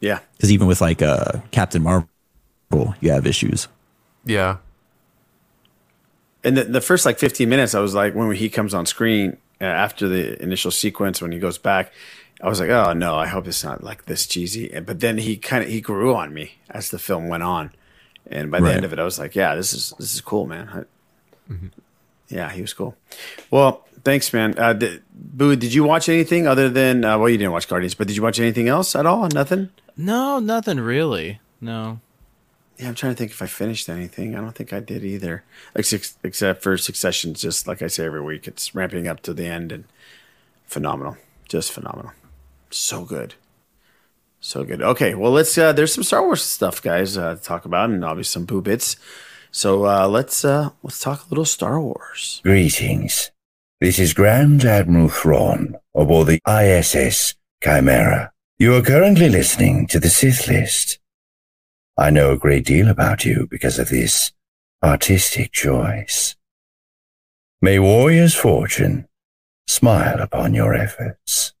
Yeah. 0.00 0.18
because 0.36 0.52
even 0.52 0.66
with 0.66 0.80
like 0.80 1.00
uh, 1.02 1.40
Captain 1.52 1.82
Marvel, 1.82 2.08
you 3.00 3.10
have 3.10 3.26
issues. 3.26 3.68
Yeah. 4.26 4.58
And 6.42 6.56
the, 6.56 6.64
the 6.64 6.80
first 6.80 7.06
like 7.06 7.18
15 7.18 7.48
minutes, 7.48 7.74
I 7.74 7.80
was 7.80 7.94
like, 7.94 8.14
when 8.14 8.30
he 8.32 8.50
comes 8.50 8.74
on 8.74 8.84
screen 8.86 9.38
uh, 9.60 9.64
after 9.64 10.08
the 10.08 10.40
initial 10.42 10.70
sequence, 10.70 11.22
when 11.22 11.32
he 11.32 11.38
goes 11.38 11.56
back, 11.56 11.92
I 12.42 12.48
was 12.48 12.60
like, 12.60 12.68
oh 12.70 12.92
no, 12.92 13.14
I 13.16 13.26
hope 13.26 13.46
it's 13.46 13.64
not 13.64 13.82
like 13.82 14.04
this 14.04 14.26
cheesy. 14.26 14.70
And- 14.72 14.84
But 14.84 15.00
then 15.00 15.16
he 15.18 15.36
kind 15.38 15.64
of 15.64 15.70
he 15.70 15.80
grew 15.80 16.14
on 16.14 16.34
me 16.34 16.56
as 16.68 16.90
the 16.90 16.98
film 16.98 17.28
went 17.28 17.42
on, 17.42 17.70
and 18.30 18.50
by 18.50 18.58
the 18.60 18.66
Right. 18.66 18.76
end 18.76 18.84
of 18.84 18.92
it, 18.92 18.98
I 18.98 19.04
was 19.04 19.18
like, 19.18 19.34
yeah, 19.34 19.54
this 19.54 19.72
is 19.72 19.94
this 19.98 20.14
is 20.14 20.20
cool, 20.20 20.44
man. 20.46 20.68
I- 21.48 21.54
Yeah, 22.28 22.50
he 22.50 22.60
was 22.60 22.74
cool. 22.74 22.96
Well, 23.50 23.86
thanks, 24.04 24.32
man. 24.32 24.58
Uh, 24.58 24.72
did, 24.74 25.02
Boo, 25.12 25.56
did 25.56 25.74
you 25.74 25.84
watch 25.84 26.08
anything 26.08 26.46
other 26.46 26.68
than 26.68 27.04
uh, 27.04 27.18
well, 27.18 27.28
you 27.28 27.38
didn't 27.38 27.52
watch 27.52 27.68
Guardians, 27.68 27.94
but 27.94 28.06
did 28.06 28.16
you 28.16 28.22
watch 28.22 28.38
anything 28.38 28.68
else 28.68 28.94
at 28.94 29.06
all? 29.06 29.28
Nothing. 29.28 29.70
No, 29.96 30.38
nothing 30.38 30.80
really. 30.80 31.40
No. 31.60 32.00
Yeah, 32.78 32.88
I'm 32.88 32.94
trying 32.94 33.12
to 33.12 33.16
think 33.16 33.30
if 33.30 33.40
I 33.40 33.46
finished 33.46 33.88
anything. 33.88 34.34
I 34.34 34.40
don't 34.40 34.54
think 34.54 34.72
I 34.72 34.80
did 34.80 35.04
either, 35.04 35.44
except, 35.76 36.14
except 36.24 36.62
for 36.62 36.76
Succession. 36.76 37.34
Just 37.34 37.68
like 37.68 37.82
I 37.82 37.86
say 37.86 38.04
every 38.04 38.20
week, 38.20 38.48
it's 38.48 38.74
ramping 38.74 39.06
up 39.06 39.20
to 39.22 39.32
the 39.32 39.46
end 39.46 39.70
and 39.70 39.84
phenomenal, 40.66 41.16
just 41.48 41.70
phenomenal, 41.70 42.12
so 42.70 43.04
good, 43.04 43.34
so 44.40 44.64
good. 44.64 44.82
Okay, 44.82 45.14
well 45.14 45.30
let's. 45.30 45.56
Uh, 45.56 45.72
there's 45.72 45.94
some 45.94 46.02
Star 46.02 46.24
Wars 46.24 46.42
stuff, 46.42 46.82
guys, 46.82 47.16
uh, 47.16 47.36
to 47.36 47.40
talk 47.40 47.64
about, 47.64 47.90
and 47.90 48.04
obviously 48.04 48.32
some 48.32 48.44
boo 48.44 48.60
bits. 48.60 48.96
So 49.52 49.86
uh, 49.86 50.08
let's 50.08 50.44
uh, 50.44 50.70
let's 50.82 50.98
talk 50.98 51.24
a 51.24 51.28
little 51.28 51.44
Star 51.44 51.80
Wars. 51.80 52.40
Greetings. 52.42 53.30
This 53.84 53.98
is 53.98 54.14
Grand 54.14 54.64
Admiral 54.64 55.10
Thrawn 55.10 55.76
aboard 55.94 56.28
the 56.28 56.40
ISS 56.48 57.34
Chimaera. 57.62 58.30
You 58.58 58.74
are 58.76 58.80
currently 58.80 59.28
listening 59.28 59.86
to 59.88 60.00
the 60.00 60.08
Sith 60.08 60.48
List. 60.48 60.98
I 61.98 62.08
know 62.08 62.32
a 62.32 62.38
great 62.38 62.64
deal 62.64 62.88
about 62.88 63.26
you 63.26 63.46
because 63.50 63.78
of 63.78 63.90
this 63.90 64.32
artistic 64.82 65.52
choice. 65.52 66.34
May 67.60 67.78
warrior's 67.78 68.34
fortune 68.34 69.06
smile 69.66 70.18
upon 70.18 70.54
your 70.54 70.72
efforts. 70.72 71.52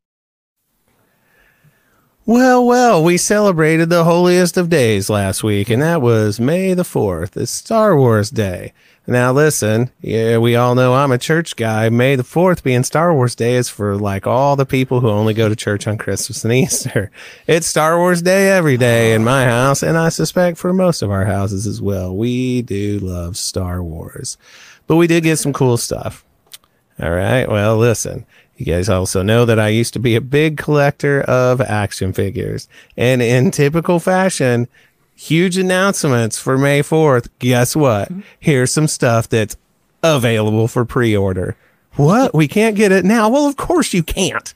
Well, 2.24 2.64
well, 2.64 3.04
we 3.04 3.18
celebrated 3.18 3.90
the 3.90 4.04
holiest 4.04 4.56
of 4.56 4.70
days 4.70 5.10
last 5.10 5.44
week, 5.44 5.68
and 5.68 5.82
that 5.82 6.00
was 6.00 6.40
May 6.40 6.72
the 6.72 6.84
4th. 6.84 7.36
It's 7.36 7.50
Star 7.50 7.94
Wars 7.94 8.30
Day. 8.30 8.72
Now, 9.06 9.32
listen, 9.32 9.90
yeah, 10.00 10.38
we 10.38 10.56
all 10.56 10.74
know 10.74 10.94
I'm 10.94 11.12
a 11.12 11.18
church 11.18 11.56
guy. 11.56 11.90
May 11.90 12.16
the 12.16 12.22
4th 12.22 12.62
being 12.62 12.84
Star 12.84 13.12
Wars 13.12 13.34
Day 13.34 13.56
is 13.56 13.68
for 13.68 13.96
like 13.96 14.26
all 14.26 14.56
the 14.56 14.64
people 14.64 15.00
who 15.00 15.10
only 15.10 15.34
go 15.34 15.46
to 15.46 15.54
church 15.54 15.86
on 15.86 15.98
Christmas 15.98 16.42
and 16.42 16.52
Easter. 16.54 17.10
It's 17.46 17.66
Star 17.66 17.98
Wars 17.98 18.22
Day 18.22 18.50
every 18.50 18.78
day 18.78 19.12
in 19.12 19.22
my 19.22 19.44
house, 19.44 19.82
and 19.82 19.98
I 19.98 20.08
suspect 20.08 20.56
for 20.56 20.72
most 20.72 21.02
of 21.02 21.10
our 21.10 21.26
houses 21.26 21.66
as 21.66 21.82
well. 21.82 22.16
We 22.16 22.62
do 22.62 22.98
love 22.98 23.36
Star 23.36 23.82
Wars. 23.82 24.38
But 24.86 24.96
we 24.96 25.06
did 25.06 25.24
get 25.24 25.38
some 25.38 25.52
cool 25.52 25.76
stuff. 25.76 26.24
All 26.98 27.10
right. 27.10 27.48
Well, 27.48 27.76
listen. 27.76 28.24
You 28.56 28.66
guys 28.66 28.88
also 28.88 29.22
know 29.22 29.44
that 29.44 29.58
I 29.58 29.68
used 29.68 29.92
to 29.94 29.98
be 29.98 30.14
a 30.14 30.20
big 30.20 30.56
collector 30.56 31.22
of 31.22 31.60
action 31.60 32.12
figures. 32.12 32.68
And 32.96 33.20
in 33.20 33.50
typical 33.50 33.98
fashion, 33.98 34.68
huge 35.14 35.56
announcements 35.56 36.38
for 36.38 36.58
May 36.58 36.82
4th. 36.82 37.28
Guess 37.38 37.76
what? 37.76 38.10
Mm-hmm. 38.10 38.20
Here's 38.40 38.72
some 38.72 38.88
stuff 38.88 39.28
that's 39.28 39.56
available 40.02 40.68
for 40.68 40.84
pre 40.84 41.16
order. 41.16 41.56
What? 41.96 42.34
We 42.34 42.48
can't 42.48 42.76
get 42.76 42.92
it 42.92 43.04
now? 43.04 43.28
Well, 43.28 43.46
of 43.46 43.56
course 43.56 43.94
you 43.94 44.02
can't. 44.02 44.52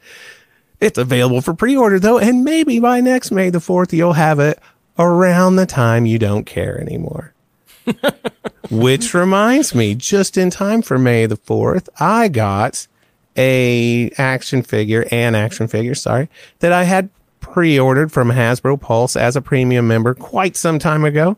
It's 0.80 0.98
available 0.98 1.40
for 1.40 1.54
pre 1.54 1.76
order, 1.76 1.98
though. 1.98 2.18
And 2.18 2.44
maybe 2.44 2.80
by 2.80 3.00
next 3.00 3.30
May 3.30 3.50
the 3.50 3.58
4th, 3.58 3.92
you'll 3.92 4.12
have 4.14 4.38
it 4.38 4.58
around 4.98 5.56
the 5.56 5.66
time 5.66 6.06
you 6.06 6.18
don't 6.18 6.44
care 6.44 6.80
anymore. 6.80 7.32
Which 8.70 9.14
reminds 9.14 9.74
me, 9.74 9.94
just 9.94 10.36
in 10.36 10.50
time 10.50 10.82
for 10.82 10.98
May 10.98 11.26
the 11.26 11.36
4th, 11.36 11.88
I 11.98 12.28
got 12.28 12.86
a 13.36 14.10
action 14.18 14.62
figure, 14.62 15.06
an 15.10 15.34
action 15.34 15.68
figure, 15.68 15.94
sorry, 15.94 16.28
that 16.58 16.72
I 16.72 16.84
had 16.84 17.08
pre-ordered 17.40 18.12
from 18.12 18.30
Hasbro 18.30 18.80
Pulse 18.80 19.16
as 19.16 19.36
a 19.36 19.42
premium 19.42 19.86
member 19.88 20.14
quite 20.14 20.56
some 20.56 20.78
time 20.78 21.04
ago. 21.04 21.36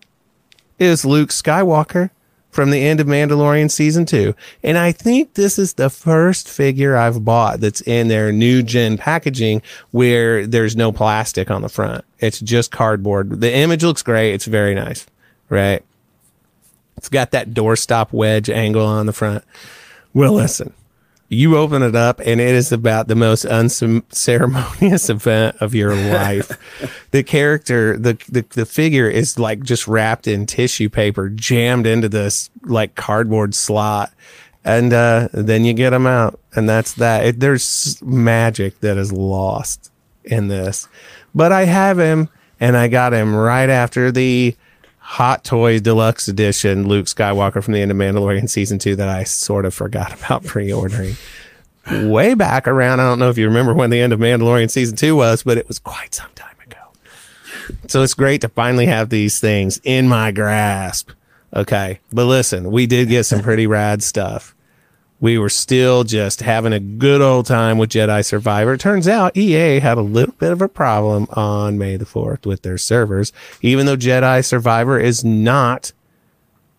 is 0.79 1.05
Luke 1.05 1.31
Skywalker 1.31 2.11
from 2.51 2.71
the 2.71 2.85
end 2.85 3.01
of 3.01 3.07
Mandalorian 3.07 3.71
season 3.71 4.05
2. 4.05 4.35
And 4.63 4.77
I 4.77 4.93
think 4.93 5.35
this 5.35 5.59
is 5.59 5.75
the 5.75 5.91
first 5.91 6.49
figure 6.49 6.97
I've 6.97 7.25
bought 7.25 7.61
that's 7.61 7.81
in 7.83 8.09
their 8.09 8.33
new 8.33 8.63
gen 8.63 8.99
packaging 8.99 9.63
where 9.93 10.47
there's 10.47 10.77
no 10.77 10.93
plastic 10.93 11.51
on 11.51 11.63
the 11.63 11.69
front. 11.69 12.05
It's 12.19 12.41
just 12.41 12.73
cardboard. 12.73 13.41
The 13.41 13.55
image 13.55 13.85
looks 13.85 14.03
great. 14.03 14.35
It's 14.35 14.47
very 14.47 14.75
nice, 14.75 15.07
right? 15.49 15.85
It's 16.97 17.09
got 17.09 17.31
that 17.31 17.51
doorstop 17.51 18.13
wedge 18.13 18.51
angle 18.51 18.85
on 18.85 19.07
the 19.07 19.13
front. 19.13 19.45
Well, 20.13 20.33
listen, 20.33 20.75
you 21.33 21.57
open 21.57 21.81
it 21.85 21.95
up 21.95 22.19
and 22.19 22.41
it 22.41 22.55
is 22.57 22.73
about 22.73 23.07
the 23.07 23.15
most 23.15 23.45
unceremonious 23.45 25.09
event 25.09 25.57
of 25.61 25.77
your 25.77 25.95
life. 25.95 26.51
the 27.13 27.23
character, 27.23 27.97
the, 27.97 28.15
the 28.29 28.45
the 28.51 28.67
figure 28.67 29.09
is 29.09 29.39
like 29.39 29.63
just 29.63 29.87
wrapped 29.87 30.27
in 30.27 30.45
tissue 30.45 30.89
paper, 30.89 31.29
jammed 31.29 31.87
into 31.87 32.09
this 32.09 32.51
like 32.65 32.97
cardboard 32.97 33.55
slot. 33.55 34.13
And 34.65 34.93
uh, 34.93 35.29
then 35.33 35.65
you 35.65 35.73
get 35.73 35.91
them 35.91 36.07
out, 36.07 36.39
and 36.55 36.69
that's 36.69 36.93
that. 36.95 37.25
It, 37.25 37.41
there's 37.41 38.03
magic 38.03 38.81
that 38.81 38.99
is 38.99 39.11
lost 39.11 39.91
in 40.23 40.49
this, 40.49 40.87
but 41.35 41.51
I 41.51 41.65
have 41.65 41.99
him, 41.99 42.29
and 42.59 42.77
I 42.77 42.89
got 42.89 43.15
him 43.15 43.35
right 43.35 43.71
after 43.71 44.13
the 44.13 44.55
Hot 45.11 45.43
Toys 45.43 45.81
Deluxe 45.81 46.29
Edition 46.29 46.87
Luke 46.87 47.07
Skywalker 47.07 47.65
from 47.65 47.75
the 47.75 47.81
end 47.81 47.91
of 47.91 47.97
Mandalorian 47.97 48.49
season 48.49 48.79
two 48.79 48.95
that 48.95 49.09
I 49.09 49.25
sort 49.25 49.65
of 49.65 49.75
forgot 49.75 50.15
about 50.15 50.45
pre-ordering. 50.47 51.17
Way 51.91 52.35
back 52.35 52.69
around, 52.69 53.01
I 53.01 53.09
don't 53.09 53.19
know 53.19 53.29
if 53.29 53.37
you 53.37 53.49
remember 53.49 53.75
when 53.75 53.91
the 53.91 54.01
end 54.01 54.13
of 54.13 54.21
Mandalorian 54.21 54.71
season 54.71 54.97
two 54.97 55.17
was, 55.17 55.43
but 55.43 55.59
it 55.59 55.67
was 55.67 55.81
quite 55.81 56.15
some 56.15 56.31
time 56.37 56.55
ago. 56.65 56.79
So 57.89 58.05
it's 58.05 58.15
great 58.15 58.41
to 58.43 58.49
finally 58.51 58.87
have 58.87 59.09
these 59.09 59.41
things 59.41 59.81
in 59.83 60.09
my 60.09 60.31
grasp. 60.31 61.11
Okay. 61.57 61.99
But 62.13 62.27
listen, 62.27 62.71
we 62.71 62.87
did 62.87 63.09
get 63.09 63.25
some 63.25 63.43
pretty 63.43 63.67
rad 63.67 64.05
stuff. 64.05 64.55
We 65.21 65.37
were 65.37 65.51
still 65.51 66.03
just 66.03 66.41
having 66.41 66.73
a 66.73 66.81
good 66.81 67.21
old 67.21 67.45
time 67.47 67.77
with 67.77 67.91
Jedi 67.91 68.25
Survivor. 68.25 68.77
Turns 68.79 69.07
out 69.07 69.37
EA 69.37 69.79
had 69.79 69.99
a 69.99 70.03
little 70.03 70.35
bit 70.39 70.51
of 70.51 70.63
a 70.63 70.69
problem 70.69 71.27
on 71.31 71.77
May 71.77 71.97
the 71.99 72.07
4th 72.07 72.47
with 72.47 72.63
their 72.63 72.79
servers. 72.79 73.31
Even 73.61 73.85
though 73.85 73.99
Jedi 73.99 74.43
Survivor 74.43 74.99
is 74.99 75.23
not 75.23 75.93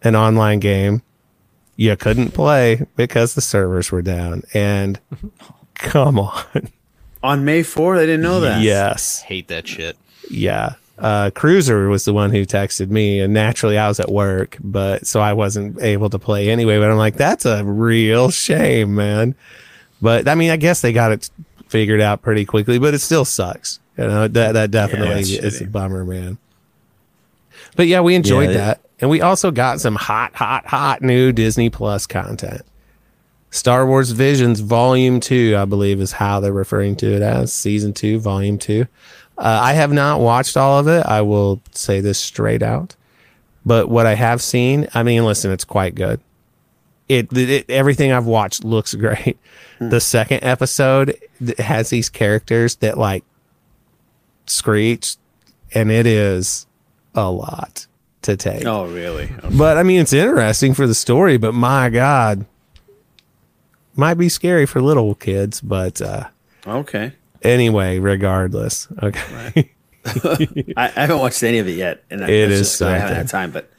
an 0.01 0.15
online 0.15 0.59
game, 0.59 1.03
you 1.75 1.95
couldn't 1.95 2.31
play 2.31 2.87
because 2.95 3.35
the 3.35 3.41
servers 3.41 3.91
were 3.91 4.01
down. 4.01 4.41
And 4.55 4.99
come 5.75 6.17
on. 6.19 6.69
On 7.21 7.45
May 7.45 7.61
4th, 7.61 7.97
I 7.99 8.05
didn't 8.07 8.21
know 8.21 8.39
that. 8.39 8.61
Yes. 8.61 9.21
Hate 9.21 9.47
that 9.49 9.67
shit. 9.67 9.97
Yeah. 10.29 10.73
Uh, 11.01 11.31
Cruiser 11.31 11.89
was 11.89 12.05
the 12.05 12.13
one 12.13 12.29
who 12.29 12.45
texted 12.45 12.89
me, 12.89 13.19
and 13.19 13.33
naturally 13.33 13.77
I 13.77 13.87
was 13.87 13.99
at 13.99 14.11
work, 14.11 14.57
but 14.61 15.07
so 15.07 15.19
I 15.19 15.33
wasn't 15.33 15.81
able 15.81 16.11
to 16.11 16.19
play 16.19 16.49
anyway. 16.49 16.77
But 16.77 16.91
I'm 16.91 16.97
like, 16.97 17.15
that's 17.15 17.45
a 17.45 17.63
real 17.65 18.29
shame, 18.29 18.93
man. 18.93 19.33
But 20.01 20.27
I 20.27 20.35
mean, 20.35 20.51
I 20.51 20.57
guess 20.57 20.81
they 20.81 20.93
got 20.93 21.11
it 21.11 21.29
figured 21.67 22.01
out 22.01 22.21
pretty 22.21 22.45
quickly, 22.45 22.77
but 22.77 22.93
it 22.93 22.99
still 22.99 23.25
sucks. 23.25 23.79
You 23.97 24.05
know, 24.05 24.27
that 24.27 24.51
that 24.53 24.71
definitely 24.71 25.15
that's 25.15 25.55
is 25.55 25.61
a 25.61 25.65
bummer, 25.65 26.05
man. 26.05 26.37
But 27.75 27.87
yeah, 27.87 28.01
we 28.01 28.15
enjoyed 28.15 28.49
Yeah, 28.51 28.57
that, 28.57 28.81
and 28.99 29.09
we 29.09 29.21
also 29.21 29.49
got 29.49 29.81
some 29.81 29.95
hot, 29.95 30.35
hot, 30.35 30.67
hot 30.67 31.01
new 31.01 31.31
Disney 31.31 31.69
Plus 31.69 32.05
content. 32.05 32.61
Star 33.49 33.85
Wars 33.85 34.11
Visions 34.11 34.61
Volume 34.61 35.19
2, 35.19 35.55
I 35.57 35.65
believe, 35.65 35.99
is 35.99 36.13
how 36.13 36.39
they're 36.39 36.53
referring 36.53 36.95
to 36.97 37.07
it 37.13 37.21
as 37.21 37.51
Season 37.51 37.91
2, 37.91 38.19
Volume 38.19 38.57
2. 38.57 38.87
Uh, 39.41 39.59
I 39.63 39.73
have 39.73 39.91
not 39.91 40.19
watched 40.21 40.55
all 40.55 40.77
of 40.79 40.87
it. 40.87 41.03
I 41.05 41.21
will 41.21 41.61
say 41.71 41.99
this 41.99 42.19
straight 42.19 42.61
out. 42.61 42.95
But 43.65 43.89
what 43.89 44.05
I 44.05 44.13
have 44.13 44.41
seen, 44.41 44.87
I 44.93 45.03
mean, 45.03 45.25
listen, 45.25 45.51
it's 45.51 45.65
quite 45.65 45.95
good. 45.95 46.19
it, 47.09 47.35
it 47.35 47.69
everything 47.69 48.11
I've 48.11 48.25
watched 48.27 48.63
looks 48.63 48.93
great. 49.05 49.37
The 49.79 49.99
second 49.99 50.43
episode 50.43 51.17
has 51.57 51.89
these 51.89 52.07
characters 52.07 52.75
that 52.77 52.97
like 52.99 53.23
screech, 54.45 55.15
and 55.73 55.91
it 55.91 56.05
is 56.05 56.67
a 57.15 57.29
lot 57.31 57.87
to 58.21 58.37
take. 58.37 58.65
Oh, 58.65 58.85
really? 58.85 59.31
But 59.57 59.77
I 59.77 59.83
mean, 59.83 60.01
it's 60.01 60.13
interesting 60.13 60.75
for 60.75 60.85
the 60.85 60.93
story. 60.95 61.37
But 61.37 61.53
my 61.55 61.89
God, 61.89 62.45
might 63.95 64.15
be 64.15 64.29
scary 64.29 64.65
for 64.67 64.81
little 64.81 65.15
kids. 65.15 65.61
But 65.61 65.99
uh, 66.01 66.25
Okay. 66.67 67.13
Anyway, 67.41 67.99
regardless, 67.99 68.87
okay. 69.01 69.71
I, 70.05 70.67
I 70.77 70.87
haven't 70.87 71.19
watched 71.19 71.43
any 71.43 71.59
of 71.59 71.67
it 71.67 71.75
yet, 71.75 72.03
and 72.09 72.23
I, 72.23 72.29
It 72.29 72.51
is 72.51 72.81
I 72.81 72.97
haven't 72.97 73.15
had 73.15 73.27
time. 73.27 73.51
But 73.51 73.69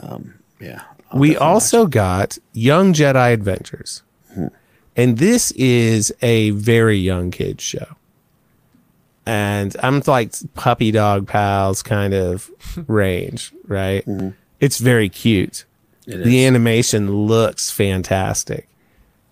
um, 0.00 0.34
yeah, 0.60 0.82
we 1.14 1.36
also 1.36 1.86
got 1.86 2.38
Young 2.52 2.92
Jedi 2.92 3.32
Adventures. 3.32 4.02
And 4.96 5.18
this 5.18 5.50
is 5.52 6.14
a 6.22 6.50
very 6.50 6.96
young 6.96 7.30
kids 7.30 7.62
show. 7.64 7.96
And 9.26 9.74
I'm 9.82 10.02
like 10.06 10.34
puppy 10.54 10.92
dog 10.92 11.26
pals 11.26 11.82
kind 11.82 12.14
of 12.14 12.50
range, 12.86 13.52
right? 13.66 14.06
It's 14.60 14.78
very 14.78 15.08
cute. 15.08 15.64
It 16.06 16.22
the 16.22 16.46
animation 16.46 17.26
looks 17.26 17.70
fantastic. 17.70 18.68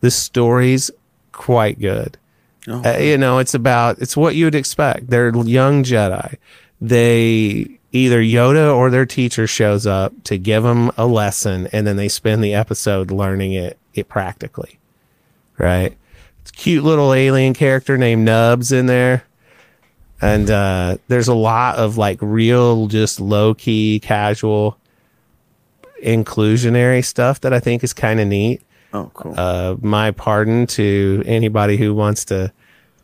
The 0.00 0.10
story's 0.10 0.90
quite 1.30 1.78
good. 1.78 2.16
Oh, 2.68 2.82
Uh, 2.84 2.98
you 2.98 3.18
know, 3.18 3.38
it's 3.38 3.54
about 3.54 3.98
it's 3.98 4.16
what 4.16 4.34
you 4.34 4.46
would 4.46 4.54
expect. 4.54 5.08
They're 5.08 5.34
young 5.34 5.82
Jedi. 5.82 6.36
They 6.80 7.78
either 7.92 8.22
Yoda 8.22 8.74
or 8.74 8.90
their 8.90 9.06
teacher 9.06 9.46
shows 9.46 9.86
up 9.86 10.12
to 10.24 10.38
give 10.38 10.62
them 10.62 10.90
a 10.96 11.06
lesson, 11.06 11.68
and 11.72 11.86
then 11.86 11.96
they 11.96 12.08
spend 12.08 12.42
the 12.42 12.54
episode 12.54 13.10
learning 13.10 13.52
it 13.52 13.78
it 13.94 14.08
practically. 14.08 14.78
Right? 15.58 15.96
It's 16.40 16.50
a 16.50 16.54
cute 16.54 16.84
little 16.84 17.12
alien 17.12 17.54
character 17.54 17.96
named 17.98 18.24
Nubs 18.24 18.72
in 18.72 18.86
there. 18.86 19.24
And 20.20 20.50
uh, 20.50 20.98
there's 21.08 21.28
a 21.28 21.34
lot 21.34 21.76
of 21.76 21.98
like 21.98 22.18
real, 22.20 22.86
just 22.86 23.20
low 23.20 23.54
key, 23.54 23.98
casual, 24.00 24.78
inclusionary 26.02 27.04
stuff 27.04 27.40
that 27.40 27.52
I 27.52 27.60
think 27.60 27.82
is 27.84 27.92
kind 27.92 28.20
of 28.20 28.28
neat. 28.28 28.62
Oh, 28.94 29.10
cool. 29.14 29.34
Uh, 29.36 29.76
my 29.80 30.10
pardon 30.10 30.66
to 30.68 31.22
anybody 31.26 31.76
who 31.76 31.94
wants 31.94 32.24
to 32.26 32.52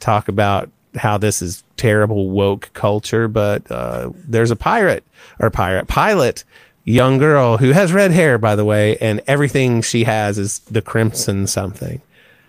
talk 0.00 0.28
about 0.28 0.70
how 0.96 1.18
this 1.18 1.40
is 1.42 1.64
terrible 1.76 2.30
woke 2.30 2.70
culture, 2.74 3.28
but 3.28 3.70
uh, 3.70 4.10
there's 4.14 4.50
a 4.50 4.56
pirate 4.56 5.04
or 5.38 5.50
pirate 5.50 5.86
pilot, 5.88 6.44
young 6.84 7.18
girl 7.18 7.56
who 7.58 7.72
has 7.72 7.92
red 7.92 8.10
hair, 8.10 8.38
by 8.38 8.54
the 8.56 8.64
way, 8.64 8.96
and 8.98 9.20
everything 9.26 9.80
she 9.82 10.04
has 10.04 10.38
is 10.38 10.58
the 10.60 10.82
Crimson 10.82 11.46
something. 11.46 12.00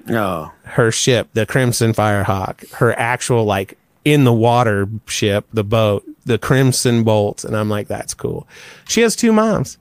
Oh, 0.09 0.51
Her 0.63 0.91
ship, 0.91 1.29
the 1.33 1.45
Crimson 1.45 1.93
Firehawk, 1.93 2.71
her 2.75 2.97
actual 2.97 3.45
like 3.45 3.77
in 4.05 4.23
the 4.23 4.33
water 4.33 4.87
ship, 5.05 5.45
the 5.53 5.63
boat, 5.63 6.03
the 6.25 6.37
Crimson 6.37 7.03
Bolt, 7.03 7.43
and 7.43 7.55
I'm 7.55 7.69
like, 7.69 7.87
that's 7.87 8.13
cool. 8.13 8.47
She 8.87 9.01
has 9.01 9.15
two 9.15 9.31
moms. 9.31 9.77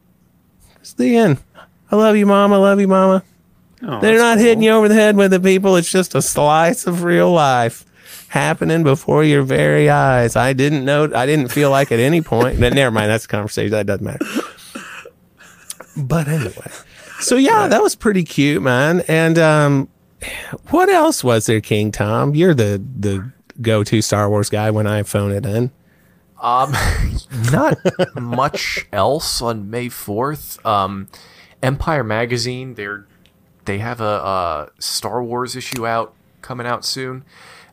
It's 0.80 0.92
the 0.92 1.16
end. 1.16 1.38
I 1.90 1.96
love 1.96 2.16
you, 2.16 2.26
mom. 2.26 2.52
I 2.52 2.56
love 2.56 2.80
you, 2.80 2.88
mama. 2.88 3.22
Oh, 3.82 4.00
They're 4.00 4.18
that's 4.18 4.20
not 4.20 4.38
hitting 4.38 4.62
you 4.62 4.70
over 4.70 4.88
the 4.88 4.94
head 4.94 5.16
with 5.16 5.30
the 5.30 5.40
people. 5.40 5.76
It's 5.76 5.90
just 5.90 6.14
a 6.14 6.22
slice 6.22 6.86
of 6.86 7.04
real 7.04 7.30
life 7.32 7.84
happening 8.28 8.82
before 8.82 9.24
your 9.24 9.42
very 9.42 9.88
eyes. 9.88 10.36
I 10.36 10.52
didn't 10.52 10.84
know. 10.84 11.10
I 11.14 11.26
didn't 11.26 11.48
feel 11.48 11.70
like 11.70 11.92
at 11.92 12.00
any 12.00 12.20
point. 12.20 12.60
But 12.60 12.74
never 12.74 12.90
mind. 12.90 13.10
That's 13.10 13.24
a 13.24 13.28
conversation. 13.28 13.70
That 13.70 13.86
doesn't 13.86 14.04
matter. 14.04 14.24
But 15.96 16.28
anyway, 16.28 16.70
so 17.20 17.36
yeah, 17.36 17.66
that 17.68 17.82
was 17.82 17.94
pretty 17.96 18.22
cute, 18.22 18.62
man. 18.62 19.02
And 19.08 19.38
um, 19.38 19.88
what 20.70 20.88
else 20.88 21.24
was 21.24 21.46
there, 21.46 21.60
King 21.60 21.90
Tom? 21.90 22.34
You're 22.34 22.54
the 22.54 22.82
the 22.98 23.32
go 23.60 23.82
to 23.84 24.00
Star 24.00 24.28
Wars 24.28 24.50
guy 24.50 24.70
when 24.70 24.86
I 24.86 25.02
phone 25.02 25.32
it 25.32 25.44
in. 25.44 25.72
Um, 26.40 26.72
not 27.52 27.78
much 28.14 28.86
else 28.92 29.42
on 29.42 29.70
May 29.70 29.88
fourth. 29.88 30.64
Um, 30.64 31.08
Empire 31.60 32.04
magazine, 32.04 32.74
they're 32.74 33.06
they 33.68 33.78
have 33.78 34.00
a, 34.00 34.04
a 34.04 34.70
Star 34.80 35.22
Wars 35.22 35.54
issue 35.54 35.86
out 35.86 36.12
coming 36.42 36.66
out 36.66 36.84
soon, 36.84 37.24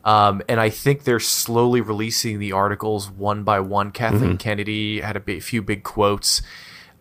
um, 0.03 0.41
and 0.47 0.59
I 0.59 0.69
think 0.69 1.03
they're 1.05 1.19
slowly 1.19 1.81
releasing 1.81 2.37
the 2.37 2.51
articles 2.51 3.09
one 3.09 3.43
by 3.43 3.59
one. 3.59 3.91
Kathleen 3.91 4.33
Mhm. 4.37 4.39
Kennedy 4.39 5.01
had 5.01 5.17
a 5.17 5.39
few 5.39 5.61
big 5.63 5.83
quotes. 5.83 6.41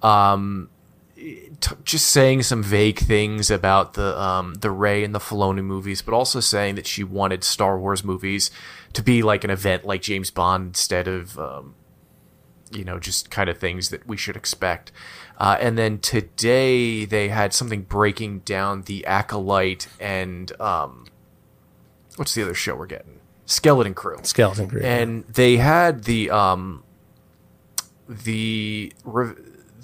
Um, 0.03 0.69
t- 1.17 1.75
just 1.85 2.07
saying 2.07 2.43
some 2.43 2.63
vague 2.63 2.99
things 2.99 3.51
about 3.51 3.95
the 3.95 4.19
um, 4.21 4.55
the 4.55 4.71
Rey 4.71 5.05
and 5.05 5.15
the 5.15 5.19
Filoni 5.19 5.63
movies, 5.65 6.03
but 6.03 6.15
also 6.15 6.41
saying 6.41 6.75
that 6.77 6.87
she 6.87 7.03
wanted 7.05 7.45
Star 7.45 7.79
Wars 7.79 8.05
movies 8.05 8.51
to 8.93 9.03
be 9.03 9.23
like 9.23 9.45
an 9.45 9.51
event 9.51 9.85
like 9.85 10.03
James 10.03 10.31
Bond 10.31 10.69
instead 10.69 11.09
of 11.09 11.39
um, 11.39 11.75
you 12.73 12.85
know 12.85 12.99
just 12.99 13.31
kind 13.31 13.49
of 13.49 13.59
things 13.59 13.89
that 13.91 14.07
we 14.07 14.17
should 14.17 14.37
expect. 14.37 14.93
Uh, 15.39 15.57
and 15.61 15.77
then 15.77 15.99
today 15.99 17.05
they 17.05 17.29
had 17.29 17.53
something 17.53 17.83
breaking 17.83 18.41
down 18.41 18.83
the 18.83 19.05
Acolyte 19.05 19.89
and 19.99 20.59
um, 20.61 21.07
what's 22.17 22.35
the 22.35 22.43
other 22.43 22.55
show 22.55 22.75
we're 22.75 22.87
getting? 22.87 23.21
Skeleton 23.47 23.95
Crew. 23.95 24.19
Skeleton 24.23 24.69
Crew. 24.69 24.81
And 24.83 25.25
they 25.25 25.57
had 25.57 26.05
the 26.05 26.31
um, 26.31 26.83
the 28.09 28.93
re- 29.05 29.35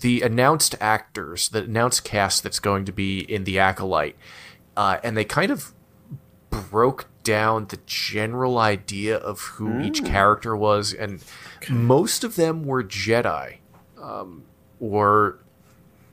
the 0.00 0.22
announced 0.22 0.74
actors, 0.80 1.48
the 1.50 1.64
announced 1.64 2.04
cast 2.04 2.42
that's 2.42 2.58
going 2.58 2.84
to 2.86 2.92
be 2.92 3.20
in 3.20 3.44
the 3.44 3.58
Acolyte, 3.58 4.16
uh, 4.76 4.98
and 5.02 5.16
they 5.16 5.24
kind 5.24 5.50
of 5.50 5.74
broke 6.48 7.06
down 7.22 7.66
the 7.66 7.78
general 7.86 8.58
idea 8.58 9.16
of 9.16 9.40
who 9.40 9.80
each 9.80 10.04
character 10.04 10.56
was, 10.56 10.94
and 10.94 11.22
most 11.68 12.24
of 12.24 12.36
them 12.36 12.64
were 12.64 12.82
Jedi, 12.82 13.58
um, 14.00 14.44
or 14.78 15.39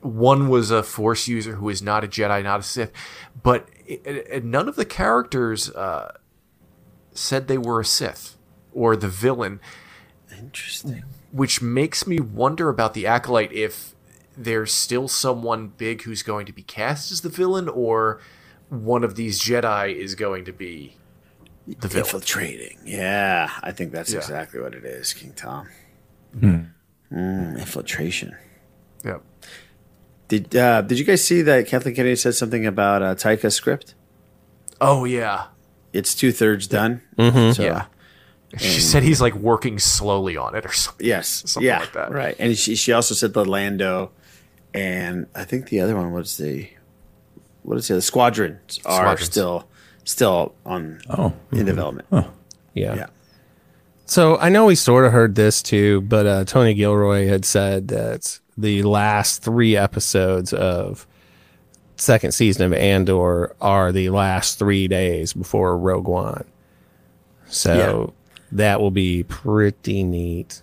one 0.08 0.48
was 0.48 0.70
a 0.70 0.82
Force 0.82 1.28
user 1.28 1.54
who 1.56 1.68
is 1.68 1.82
not 1.82 2.04
a 2.04 2.08
Jedi, 2.08 2.42
not 2.42 2.60
a 2.60 2.62
Sith, 2.62 2.92
but 3.42 3.68
it, 3.86 4.02
it- 4.06 4.44
none 4.44 4.68
of 4.68 4.76
the 4.76 4.84
characters 4.84 5.70
uh, 5.70 6.12
said 7.12 7.48
they 7.48 7.58
were 7.58 7.80
a 7.80 7.84
Sith 7.84 8.36
or 8.72 8.96
the 8.96 9.08
villain. 9.08 9.60
Interesting. 10.36 11.04
Which 11.32 11.60
makes 11.60 12.06
me 12.06 12.20
wonder 12.20 12.68
about 12.68 12.94
the 12.94 13.06
acolyte 13.06 13.52
if 13.52 13.94
there's 14.36 14.72
still 14.72 15.08
someone 15.08 15.68
big 15.76 16.02
who's 16.02 16.22
going 16.22 16.46
to 16.46 16.52
be 16.52 16.62
cast 16.62 17.10
as 17.10 17.22
the 17.22 17.28
villain, 17.28 17.68
or 17.68 18.20
one 18.68 19.02
of 19.04 19.14
these 19.16 19.40
Jedi 19.40 19.94
is 19.94 20.14
going 20.14 20.44
to 20.44 20.52
be 20.52 20.96
the 21.66 21.88
villain. 21.88 22.04
infiltrating. 22.06 22.78
Yeah, 22.84 23.50
I 23.62 23.72
think 23.72 23.90
that's 23.92 24.12
Yeah. 24.12 24.18
exactly 24.20 24.60
what 24.60 24.74
it 24.74 24.84
is, 24.84 25.12
King 25.12 25.32
Tom. 25.34 25.68
Hmm. 26.38 26.56
Mm, 27.12 27.58
infiltration. 27.58 28.36
Yep. 29.04 29.22
Did 30.28 30.54
uh, 30.54 30.82
Did 30.82 30.98
you 30.98 31.04
guys 31.04 31.24
see 31.24 31.42
that 31.42 31.66
Kathleen 31.66 31.94
Kennedy 31.94 32.16
said 32.16 32.34
something 32.34 32.66
about 32.66 33.02
uh, 33.02 33.14
Taika's 33.14 33.54
script? 33.54 33.94
Oh 34.80 35.04
yeah, 35.04 35.46
It's 35.92 36.14
two 36.14 36.32
thirds 36.32 36.66
done. 36.66 37.02
Mhm. 37.18 37.54
So, 37.56 37.62
yeah. 37.62 37.86
She 38.56 38.80
said 38.80 39.02
he's 39.02 39.20
like 39.20 39.34
working 39.34 39.78
slowly 39.78 40.36
on 40.36 40.54
it 40.54 40.64
or 40.64 40.72
something. 40.72 41.06
Yes. 41.06 41.28
something 41.46 41.66
yeah. 41.66 41.80
like 41.80 41.92
that. 41.92 42.12
Right. 42.12 42.36
And 42.38 42.56
she 42.56 42.76
she 42.76 42.92
also 42.92 43.14
said 43.14 43.34
the 43.34 43.44
Lando, 43.44 44.10
and 44.72 45.26
I 45.34 45.44
think 45.44 45.68
the 45.68 45.80
other 45.80 45.96
one 45.96 46.12
was 46.12 46.36
the 46.36 46.68
what 47.62 47.76
is 47.78 47.90
it? 47.90 47.94
The 47.94 48.02
squadrons 48.02 48.78
are 48.86 49.02
Squadrons. 49.02 49.24
still 49.24 49.68
still 50.04 50.54
on 50.64 51.00
oh 51.10 51.32
in 51.52 51.66
development. 51.66 52.08
Oh. 52.12 52.30
Yeah. 52.74 52.94
Yeah. 52.94 53.06
So 54.06 54.38
I 54.38 54.48
know 54.48 54.64
we 54.66 54.74
sort 54.74 55.04
of 55.04 55.12
heard 55.12 55.34
this 55.34 55.60
too, 55.62 56.00
but 56.02 56.26
uh, 56.26 56.44
Tony 56.44 56.72
Gilroy 56.72 57.26
had 57.26 57.44
said 57.44 57.88
that 57.88 58.38
the 58.58 58.82
last 58.82 59.42
three 59.42 59.76
episodes 59.76 60.52
of 60.52 61.06
second 61.96 62.32
season 62.32 62.66
of 62.66 62.72
Andor 62.74 63.54
are 63.60 63.92
the 63.92 64.10
last 64.10 64.58
three 64.58 64.86
days 64.88 65.32
before 65.32 65.78
Rogue 65.78 66.06
One. 66.08 66.44
So 67.48 68.12
that 68.52 68.80
will 68.80 68.90
be 68.90 69.22
pretty 69.22 70.02
neat. 70.02 70.62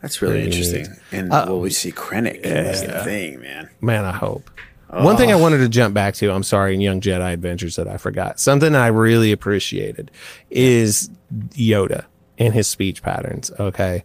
That's 0.00 0.20
really 0.22 0.34
Pretty 0.42 0.46
interesting. 0.46 0.82
neat. 0.82 0.90
And 1.12 1.32
Uh, 1.32 1.44
will 1.48 1.60
we 1.60 1.70
see 1.70 1.92
Krennic? 1.92 2.42
That's 2.42 2.80
the 2.80 2.86
yeah. 2.88 3.04
thing, 3.04 3.40
man. 3.40 3.68
Man, 3.80 4.04
I 4.04 4.12
hope. 4.12 4.50
One 4.88 5.16
thing 5.16 5.30
I 5.30 5.34
Oh. 5.34 5.38
wanted 5.38 5.58
to 5.58 5.68
jump 5.68 5.94
back 5.94 6.14
to, 6.16 6.30
I'm 6.30 6.42
sorry, 6.42 6.74
in 6.74 6.80
Young 6.80 7.00
Jedi 7.00 7.32
Adventures 7.32 7.76
that 7.76 7.88
I 7.88 7.96
forgot. 7.96 8.38
Something 8.38 8.74
I 8.74 8.88
really 8.88 9.32
appreciated 9.32 10.10
is 10.50 11.08
Yoda 11.52 12.04
and 12.36 12.52
his 12.52 12.66
speech 12.66 13.02
patterns. 13.02 13.50
Okay. 13.58 14.02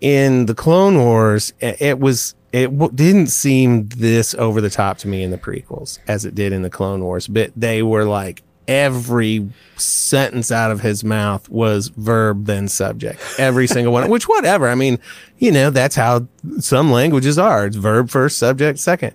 In 0.00 0.46
the 0.46 0.54
Clone 0.54 0.98
Wars, 0.98 1.52
it 1.60 2.00
was, 2.00 2.34
it 2.54 2.66
w- 2.66 2.92
didn't 2.94 3.26
seem 3.26 3.88
this 3.88 4.32
over 4.34 4.60
the 4.60 4.70
top 4.70 4.96
to 4.98 5.08
me 5.08 5.24
in 5.24 5.32
the 5.32 5.38
prequels 5.38 5.98
as 6.06 6.24
it 6.24 6.36
did 6.36 6.52
in 6.52 6.62
the 6.62 6.70
Clone 6.70 7.02
Wars, 7.02 7.26
but 7.26 7.50
they 7.56 7.82
were 7.82 8.04
like 8.04 8.44
every 8.68 9.50
sentence 9.76 10.52
out 10.52 10.70
of 10.70 10.80
his 10.80 11.02
mouth 11.02 11.48
was 11.48 11.88
verb 11.88 12.46
then 12.46 12.68
subject. 12.68 13.20
Every 13.40 13.66
single 13.66 13.92
one, 13.92 14.08
which 14.08 14.28
whatever. 14.28 14.68
I 14.68 14.76
mean, 14.76 15.00
you 15.36 15.50
know, 15.50 15.70
that's 15.70 15.96
how 15.96 16.28
some 16.60 16.92
languages 16.92 17.38
are. 17.38 17.66
It's 17.66 17.74
verb 17.74 18.08
first, 18.08 18.38
subject 18.38 18.78
second 18.78 19.14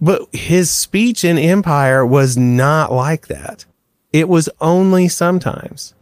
But 0.00 0.22
his 0.34 0.70
speech 0.70 1.24
in 1.24 1.36
Empire 1.36 2.04
was 2.04 2.38
not 2.38 2.90
like 2.90 3.26
that. 3.26 3.66
It 4.10 4.26
was 4.26 4.48
only 4.58 5.06
sometimes. 5.06 5.92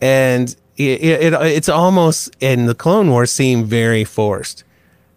And 0.00 0.50
it, 0.76 1.00
it, 1.00 1.32
it 1.32 1.34
it's 1.34 1.68
almost 1.68 2.34
in 2.40 2.66
the 2.66 2.74
Clone 2.74 3.10
Wars 3.10 3.30
seemed 3.30 3.68
very 3.68 4.02
forced 4.02 4.63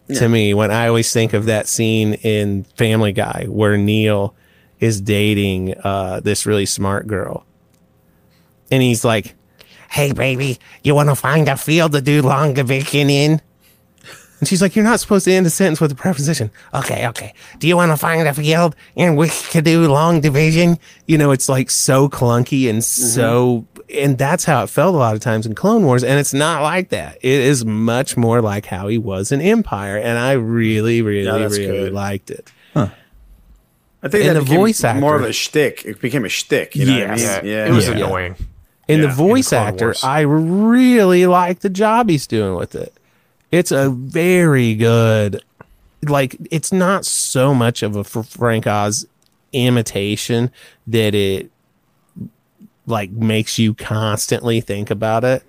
Yeah. 0.08 0.20
to 0.20 0.30
me 0.30 0.54
when 0.54 0.72
I 0.72 0.88
always 0.88 1.12
think 1.12 1.34
of 1.34 1.46
that 1.46 1.68
scene 1.68 2.14
in 2.16 2.64
Family 2.76 3.12
Guy 3.12 3.46
where 3.50 3.78
Neil 3.78 4.36
is 4.80 5.02
dating 5.02 5.76
uh, 5.84 6.20
this 6.22 6.46
really 6.46 6.66
smart 6.66 7.08
girl. 7.08 7.46
And 8.72 8.82
he's 8.82 9.04
like, 9.04 9.36
Hey, 9.90 10.12
baby, 10.12 10.60
you 10.84 10.94
want 10.96 11.10
to 11.10 11.16
find 11.16 11.48
a 11.48 11.56
field 11.58 11.94
to 11.94 12.02
do 12.02 12.22
long 12.22 12.54
division 12.54 13.10
in? 13.10 13.42
And 14.40 14.48
she's 14.48 14.62
like, 14.62 14.76
You're 14.76 14.86
not 14.86 15.00
supposed 15.00 15.26
to 15.26 15.32
end 15.32 15.46
a 15.48 15.50
sentence 15.50 15.82
with 15.82 15.92
a 15.92 15.96
preposition. 15.96 16.52
Okay, 16.74 17.08
okay. 17.08 17.34
Do 17.60 17.68
you 17.68 17.76
want 17.76 17.92
to 17.92 17.98
find 17.98 18.28
a 18.28 18.34
field 18.34 18.76
in 18.96 19.16
which 19.16 19.50
to 19.52 19.62
do 19.62 19.88
long 19.92 20.22
division? 20.22 20.78
You 21.08 21.18
know, 21.18 21.32
it's 21.32 21.50
like 21.50 21.70
so 21.72 22.08
clunky 22.08 22.70
and 22.70 22.84
so, 22.84 23.66
and 23.96 24.18
that's 24.18 24.44
how 24.46 24.64
it 24.64 24.68
felt 24.70 24.94
a 24.94 24.98
lot 24.98 25.16
of 25.16 25.22
times 25.22 25.46
in 25.46 25.56
Clone 25.56 25.86
Wars. 25.86 26.04
And 26.04 26.20
it's 26.20 26.34
not 26.34 26.62
like 26.62 26.90
that. 26.90 27.16
It 27.18 27.32
is 27.42 27.64
much 27.66 28.18
more 28.18 28.42
like 28.42 28.66
how 28.66 28.88
he 28.88 28.98
was 28.98 29.32
in 29.32 29.40
Empire. 29.42 29.98
And 29.98 30.18
I 30.18 30.34
really, 30.34 31.02
really, 31.02 31.26
that's 31.26 31.58
really 31.58 31.78
good. 31.86 31.94
liked 31.94 32.30
it. 32.32 32.52
I 34.04 34.10
think 34.10 34.26
And 34.26 34.36
that 34.38 34.46
the 34.46 34.56
voice 34.56 34.84
actor- 34.84 35.00
more 35.02 35.16
of 35.16 35.24
a 35.24 35.34
shtick. 35.34 35.84
It 35.86 36.00
became 36.00 36.24
a 36.24 36.30
shtick. 36.30 36.76
You 36.76 36.86
know 36.86 36.94
what 36.94 37.04
I 37.04 37.16
mean? 37.16 37.18
Yes. 37.20 37.42
Yeah, 37.44 37.66
It 37.68 37.72
was 37.72 37.88
Yeah. 37.88 37.96
annoying. 37.96 38.36
And 38.88 39.02
Yeah, 39.02 39.08
the 39.08 39.14
voice 39.14 39.50
Clone 39.50 39.68
actor, 39.68 39.86
Wars. 39.88 40.04
I 40.04 40.22
really 40.22 41.26
like 41.26 41.60
the 41.60 41.70
job 41.70 42.10
he's 42.10 42.28
doing 42.28 42.56
with 42.56 42.76
it. 42.76 42.94
It's 43.52 43.72
a 43.72 43.90
very 43.90 44.76
good, 44.76 45.42
like, 46.08 46.38
it's 46.52 46.72
not 46.72 47.06
so 47.06 47.54
much 47.56 47.82
of 47.82 47.96
a 47.96 48.04
Fr- 48.04 48.22
Frank 48.22 48.68
Oz 48.68 49.08
imitation 49.52 50.52
that 50.86 51.16
it, 51.16 51.50
like, 52.88 53.12
makes 53.12 53.60
you 53.60 53.76
constantly 53.76 54.62
think 54.62 54.90
about 54.90 55.24
it. 55.24 55.44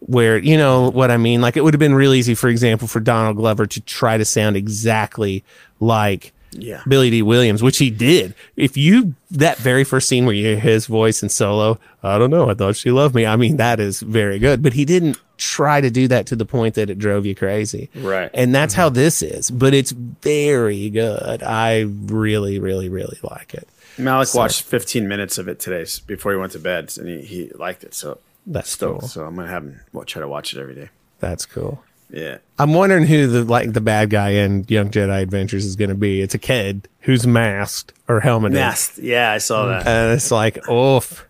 Where, 0.00 0.38
you 0.38 0.56
know 0.56 0.90
what 0.90 1.10
I 1.10 1.16
mean? 1.16 1.40
Like, 1.40 1.56
it 1.56 1.64
would 1.64 1.74
have 1.74 1.80
been 1.80 1.94
real 1.94 2.14
easy, 2.14 2.34
for 2.34 2.48
example, 2.48 2.88
for 2.88 3.00
Donald 3.00 3.36
Glover 3.36 3.66
to 3.66 3.80
try 3.80 4.16
to 4.16 4.24
sound 4.24 4.56
exactly 4.56 5.44
like 5.80 6.32
Yeah. 6.62 6.82
Billy 6.86 7.10
Dee 7.10 7.22
Williams, 7.22 7.62
which 7.62 7.78
he 7.78 7.90
did. 7.90 8.34
If 8.56 8.76
you 8.76 9.14
that 9.30 9.58
very 9.58 9.84
first 9.84 10.08
scene 10.08 10.26
where 10.26 10.34
you 10.34 10.44
hear 10.44 10.58
his 10.58 10.86
voice 10.86 11.22
in 11.22 11.28
solo, 11.28 11.78
I 12.02 12.18
don't 12.18 12.30
know, 12.30 12.50
I 12.50 12.54
thought 12.54 12.76
she 12.76 12.90
loved 12.90 13.14
me. 13.14 13.26
I 13.26 13.36
mean, 13.36 13.56
that 13.56 13.80
is 13.80 14.00
very 14.00 14.38
good. 14.38 14.62
But 14.62 14.72
he 14.72 14.84
didn't 14.84 15.18
try 15.36 15.80
to 15.80 15.90
do 15.90 16.08
that 16.08 16.26
to 16.26 16.36
the 16.36 16.44
point 16.44 16.74
that 16.74 16.90
it 16.90 16.98
drove 16.98 17.24
you 17.24 17.34
crazy. 17.34 17.90
Right. 17.94 18.30
And 18.34 18.54
that's 18.54 18.74
mm-hmm. 18.74 18.82
how 18.82 18.88
this 18.90 19.22
is. 19.22 19.50
But 19.50 19.74
it's 19.74 19.92
very 19.92 20.90
good. 20.90 21.42
I 21.42 21.80
really, 21.80 22.58
really, 22.58 22.88
really 22.88 23.18
like 23.22 23.54
it. 23.54 23.68
Malik 23.96 24.28
So- 24.28 24.38
watched 24.38 24.62
15 24.62 25.08
minutes 25.08 25.38
of 25.38 25.48
it 25.48 25.58
today 25.58 25.86
before 26.06 26.32
he 26.32 26.38
went 26.38 26.52
to 26.52 26.58
bed, 26.58 26.96
and 26.98 27.08
he, 27.08 27.20
he 27.22 27.50
liked 27.50 27.84
it. 27.84 27.94
So 27.94 28.18
That's 28.46 28.70
stoked. 28.70 29.00
cool. 29.00 29.08
So 29.08 29.24
I'm 29.24 29.36
gonna 29.36 29.48
have 29.48 29.64
him 29.64 29.80
try 30.06 30.20
to 30.20 30.28
watch 30.28 30.54
it 30.54 30.60
every 30.60 30.74
day. 30.74 30.90
That's 31.20 31.46
cool. 31.46 31.82
Yeah. 32.10 32.38
I'm 32.58 32.72
wondering 32.74 33.04
who 33.06 33.26
the 33.26 33.44
like 33.44 33.72
the 33.72 33.80
bad 33.80 34.10
guy 34.10 34.30
in 34.30 34.64
Young 34.68 34.90
Jedi 34.90 35.22
Adventures 35.22 35.64
is 35.64 35.76
going 35.76 35.90
to 35.90 35.94
be. 35.94 36.22
It's 36.22 36.34
a 36.34 36.38
kid 36.38 36.88
who's 37.00 37.26
masked 37.26 37.92
or 38.08 38.20
helmeted. 38.20 38.54
Masked. 38.54 38.98
Yeah, 38.98 39.30
I 39.32 39.38
saw 39.38 39.66
that. 39.66 39.86
And 39.86 40.14
it's 40.14 40.30
like, 40.30 40.66
oof, 40.68 41.26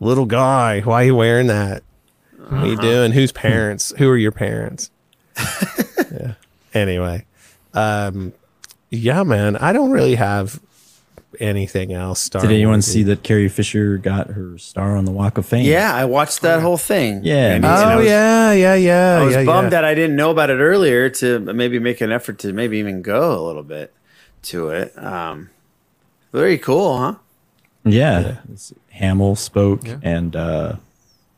little 0.00 0.26
guy, 0.26 0.80
why 0.80 1.02
are 1.02 1.06
you 1.06 1.16
wearing 1.16 1.48
that? 1.48 1.82
What 2.38 2.52
are 2.52 2.66
you 2.66 2.72
Uh-huh. 2.74 2.82
doing? 2.82 3.12
Whose 3.12 3.32
parents? 3.32 3.92
Who 3.98 4.08
are 4.10 4.16
your 4.16 4.32
parents? 4.32 4.90
yeah. 6.12 6.34
Anyway, 6.74 7.24
um, 7.74 8.32
yeah, 8.90 9.22
man, 9.22 9.56
I 9.56 9.72
don't 9.72 9.90
really 9.90 10.14
have 10.14 10.60
anything 11.40 11.92
else. 11.92 12.20
Star 12.20 12.42
Did 12.42 12.50
anyone 12.52 12.82
see 12.82 13.02
that 13.04 13.22
Carrie 13.22 13.48
Fisher 13.48 13.96
got 13.98 14.28
her 14.28 14.58
star 14.58 14.96
on 14.96 15.04
the 15.04 15.10
Walk 15.12 15.38
of 15.38 15.46
Fame? 15.46 15.64
Yeah, 15.64 15.94
I 15.94 16.04
watched 16.04 16.42
that 16.42 16.60
whole 16.60 16.76
thing. 16.76 17.20
Yeah, 17.24 17.52
And- 17.54 17.62
me 17.64 17.68
and 17.68 17.92
Oh 17.92 17.96
was- 17.98 18.06
yeah, 18.06 18.52
yeah, 18.52 18.74
yeah. 18.74 19.18
I 19.20 19.24
was 19.24 19.34
yeah, 19.34 19.44
bummed 19.44 19.66
yeah. 19.66 19.70
that 19.70 19.84
I 19.84 19.94
didn't 19.94 20.16
know 20.16 20.30
about 20.30 20.50
it 20.50 20.58
earlier 20.58 21.08
to 21.10 21.38
maybe 21.40 21.78
make 21.78 22.00
an 22.00 22.12
effort 22.12 22.38
to 22.40 22.52
maybe 22.52 22.78
even 22.78 23.02
go 23.02 23.38
a 23.38 23.42
little 23.46 23.62
bit 23.62 23.92
to 24.44 24.68
it. 24.70 24.92
Um, 25.02 25.50
very 26.32 26.58
cool, 26.58 26.98
huh? 26.98 27.14
Yeah. 27.84 28.20
It's- 28.44 28.72
Hamill 28.90 29.36
spoke 29.36 29.80
and 30.02 30.36
uh, 30.36 30.76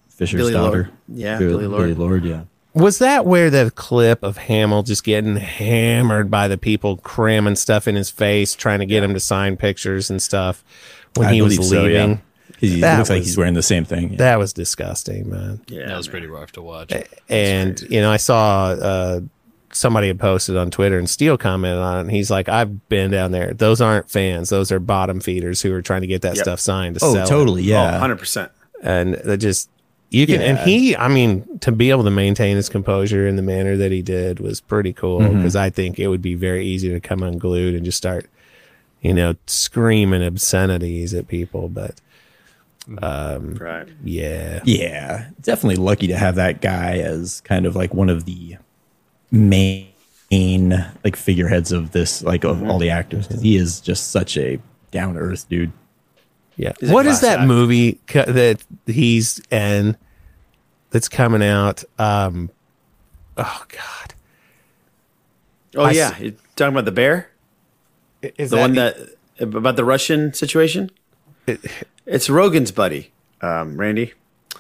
Fisher's 0.08 0.38
Billie 0.40 0.54
Lourd. 0.54 0.64
daughter. 0.64 0.90
Yeah, 1.08 1.38
Bill- 1.38 1.50
Billie 1.50 1.66
Lourd. 1.66 1.80
Billie 1.82 1.94
Lourd, 1.94 2.24
yeah. 2.24 2.42
Was 2.74 2.98
that 2.98 3.24
where 3.24 3.50
the 3.50 3.70
clip 3.74 4.22
of 4.22 4.36
Hamill 4.36 4.82
just 4.82 5.04
getting 5.04 5.36
hammered 5.36 6.30
by 6.30 6.48
the 6.48 6.58
people 6.58 6.96
cramming 6.98 7.54
stuff 7.56 7.86
in 7.86 7.94
his 7.94 8.10
face, 8.10 8.54
trying 8.54 8.80
to 8.80 8.86
get 8.86 9.02
him 9.04 9.14
to 9.14 9.20
sign 9.20 9.56
pictures 9.56 10.10
and 10.10 10.20
stuff 10.20 10.64
when 11.14 11.28
I 11.28 11.34
he 11.34 11.42
was 11.42 11.58
leaving? 11.58 11.68
so, 11.70 11.86
yeah. 11.86 12.16
He 12.58 12.80
That 12.80 12.98
looks 12.98 13.10
like 13.10 13.22
he's 13.22 13.36
wearing 13.36 13.54
the 13.54 13.62
same 13.62 13.84
thing. 13.84 14.10
yeah. 14.12 14.16
That 14.18 14.38
was 14.38 14.52
disgusting, 14.52 15.30
man. 15.30 15.60
Yeah, 15.68 15.86
that 15.86 15.96
was 15.96 16.08
pretty 16.08 16.26
rough 16.26 16.52
to 16.52 16.62
watch. 16.62 16.92
And 17.28 17.80
you 17.82 18.00
know, 18.00 18.10
I 18.10 18.16
saw 18.16 18.66
uh, 18.68 19.20
somebody 19.72 20.06
had 20.08 20.18
posted 20.20 20.56
on 20.56 20.70
Twitter, 20.70 20.98
and 20.98 21.08
Steele 21.10 21.36
commented 21.38 21.80
on 21.82 21.98
it. 21.98 22.00
And 22.02 22.10
he's 22.10 22.30
like, 22.30 22.48
"I've 22.48 22.88
been 22.88 23.10
down 23.10 23.32
there. 23.32 23.54
Those 23.54 23.80
aren't 23.80 24.10
fans. 24.10 24.50
Those 24.50 24.70
are 24.72 24.78
bottom 24.80 25.20
feeders 25.20 25.62
who 25.62 25.72
are 25.74 25.82
trying 25.82 26.02
to 26.02 26.06
get 26.06 26.22
that 26.22 26.36
Yep. 26.36 26.44
stuff 26.44 26.60
signed 26.60 26.98
to 26.98 27.04
Oh, 27.04 27.12
sell." 27.14 27.24
it." 27.24 27.28
totally. 27.28 27.62
Yeah. 27.64 27.96
Oh, 27.96 28.00
100%. 28.00 28.50
and 28.82 29.14
that 29.14 29.38
just 29.38 29.68
you 30.10 30.26
can 30.26 30.40
and 30.40 30.58
he 30.58 30.96
i 30.96 31.08
mean 31.08 31.58
to 31.58 31.72
be 31.72 31.90
able 31.90 32.04
to 32.04 32.10
maintain 32.10 32.56
his 32.56 32.68
composure 32.68 33.26
in 33.26 33.36
the 33.36 33.42
manner 33.42 33.76
that 33.76 33.90
he 33.90 34.00
did 34.02 34.38
was 34.40 34.60
pretty 34.60 34.92
cool 34.92 35.18
because 35.18 35.56
i 35.56 35.68
think 35.70 35.98
it 35.98 36.08
would 36.08 36.22
be 36.22 36.34
very 36.34 36.64
easy 36.66 36.88
to 36.88 37.00
come 37.00 37.22
unglued 37.22 37.74
and 37.74 37.84
just 37.84 37.98
start 37.98 38.28
you 39.00 39.12
know 39.12 39.34
screaming 39.46 40.22
obscenities 40.22 41.12
at 41.14 41.26
people 41.28 41.68
but 41.68 42.00
um 43.00 43.54
Right. 43.54 43.88
yeah. 44.04 44.60
Yeah, 44.64 45.30
definitely 45.40 45.76
lucky 45.82 46.06
to 46.08 46.16
have 46.18 46.34
that 46.34 46.60
guy 46.60 46.98
as 46.98 47.40
kind 47.40 47.64
of 47.64 47.74
like 47.74 47.94
one 47.94 48.10
of 48.10 48.26
the 48.26 48.58
main 49.32 49.88
like 51.02 51.16
figureheads 51.16 51.72
of 51.72 51.92
this, 51.92 52.22
like 52.22 52.44
of 52.44 52.62
all 52.68 52.78
the 52.78 52.90
actors, 52.90 53.26
because 53.26 53.42
he 53.42 53.56
is 53.56 53.80
just 53.80 54.10
such 54.10 54.36
a 54.36 54.58
down 54.90 55.14
to 55.14 55.20
earth 55.20 55.48
dude. 55.48 55.72
Yeah 56.56 56.72
He's 56.80 56.90
a 56.90 56.92
what 56.92 57.06
is 57.06 57.20
that 57.20 57.40
act. 57.40 57.48
movie 57.48 58.00
co- 58.06 58.24
that 58.24 58.64
he's 58.86 59.40
in 59.50 59.96
that's 60.90 61.08
coming 61.08 61.42
out 61.42 61.82
um 61.98 62.50
oh 63.36 63.64
god 63.68 64.14
Oh 65.76 65.82
I 65.82 65.90
yeah, 65.90 66.10
s- 66.14 66.20
you're 66.20 66.32
talking 66.54 66.72
about 66.74 66.84
the 66.84 66.92
bear, 66.92 67.30
is 68.22 68.50
the 68.50 68.58
one 68.58 68.74
that 68.74 68.96
about 69.40 69.74
the 69.74 69.84
Russian 69.84 70.32
situation. 70.32 70.88
it's 72.06 72.30
Rogan's 72.30 72.70
buddy, 72.70 73.10
um, 73.40 73.76
Randy. 73.76 74.12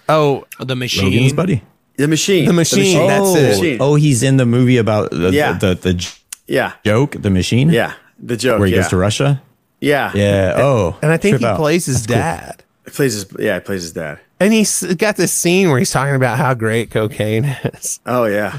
oh 0.08 0.44
the 0.58 0.74
machine. 0.74 1.04
Rogan's 1.12 1.32
buddy. 1.32 1.62
The 1.96 2.08
machine. 2.08 2.46
The 2.46 2.52
Machine, 2.52 2.96
oh, 2.98 3.06
that's 3.06 3.36
it. 3.36 3.48
Machine. 3.60 3.78
oh, 3.80 3.94
he's 3.94 4.24
in 4.24 4.38
the 4.38 4.44
movie 4.46 4.76
about 4.76 5.12
the 5.12 5.30
Yeah. 5.30 5.52
the, 5.56 5.76
the, 5.76 5.94
j- 5.94 6.10
Yeah, 6.48 6.72
joke, 6.84 7.12
the 7.22 7.30
machine. 7.30 7.70
yeah. 7.70 7.92
The 8.18 8.36
joke. 8.36 8.58
where 8.58 8.66
he 8.66 8.74
yeah. 8.74 8.80
goes 8.80 8.90
to 8.90 8.96
Russia. 8.96 9.40
Yeah, 9.84 10.12
Yeah. 10.14 10.54
Oh, 10.56 10.98
and 11.02 11.12
i 11.12 11.16
think 11.16 11.38
he 11.38 11.46
out. 11.46 11.56
plays 11.56 11.86
his 11.86 12.06
That's 12.06 12.40
cool. 12.40 12.48
dad 12.48 12.64
He 12.84 12.90
plays 12.90 13.14
his. 13.14 13.26
Yeah, 13.38 13.54
he 13.54 13.60
plays 13.60 13.82
his 13.82 13.92
dad. 13.92 14.20
And 14.40 14.52
he's 14.52 14.82
got 14.96 15.16
this 15.16 15.32
scene 15.32 15.68
where 15.70 15.78
he's 15.78 15.90
talking 15.92 16.14
about 16.16 16.38
how 16.38 16.54
great 16.54 16.90
cocaine 16.90 17.44
is. 17.64 18.00
Oh 18.04 18.24
yeah. 18.24 18.58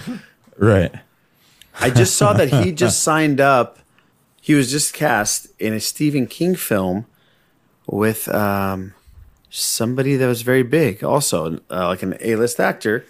Right. 0.58 0.94
I 1.80 1.90
just 1.90 2.16
saw 2.16 2.34
that 2.34 2.50
he 2.50 2.72
just 2.84 3.04
signed 3.04 3.42
up. 3.42 3.80
He 4.42 4.54
was 4.54 4.72
just 4.72 4.94
cast 4.94 5.48
in 5.60 5.74
a 5.74 5.80
Stephen 5.80 6.28
King 6.28 6.56
film 6.56 7.06
with 7.88 8.28
um, 8.30 8.94
somebody 9.50 10.16
that 10.16 10.28
was 10.28 10.42
very 10.44 10.64
big, 10.64 11.04
also 11.04 11.60
uh, 11.70 11.88
like 11.88 12.04
an 12.04 12.16
A-list 12.22 12.60
actor. 12.60 13.06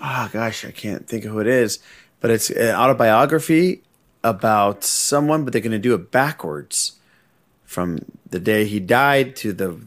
Oh 0.00 0.28
gosh, 0.32 0.64
I 0.64 0.70
can't 0.70 1.06
think 1.08 1.24
of 1.24 1.32
who 1.32 1.40
it 1.40 1.46
is, 1.46 1.78
but 2.20 2.30
it's 2.30 2.50
an 2.50 2.74
autobiography 2.74 3.82
about 4.22 4.84
someone, 4.84 5.44
but 5.44 5.52
they're 5.52 5.62
going 5.62 5.72
to 5.72 5.78
do 5.78 5.94
it 5.94 6.10
backwards 6.10 6.92
from 7.74 7.98
the 8.30 8.38
day 8.38 8.64
he 8.66 8.78
died 8.80 9.34
to 9.36 9.52
the 9.52 9.80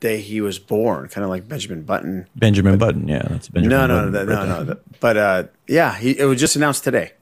day 0.00 0.20
he 0.20 0.40
was 0.40 0.58
born, 0.58 1.08
kind 1.08 1.24
of 1.24 1.30
like 1.30 1.48
Benjamin 1.48 1.82
Button. 1.82 2.26
Benjamin 2.36 2.78
Button. 2.78 3.08
Yeah, 3.08 3.22
that's 3.28 3.48
Benjamin. 3.48 3.70
No, 3.76 3.86
no, 3.86 4.10
Button 4.10 4.28
no, 4.28 4.44
no, 4.44 4.56
no, 4.58 4.62
no. 4.74 4.76
But 5.00 5.16
uh, 5.16 5.44
yeah, 5.66 5.96
he, 5.96 6.18
it 6.18 6.24
was 6.26 6.38
just 6.38 6.56
announced 6.56 6.84
today. 6.84 7.12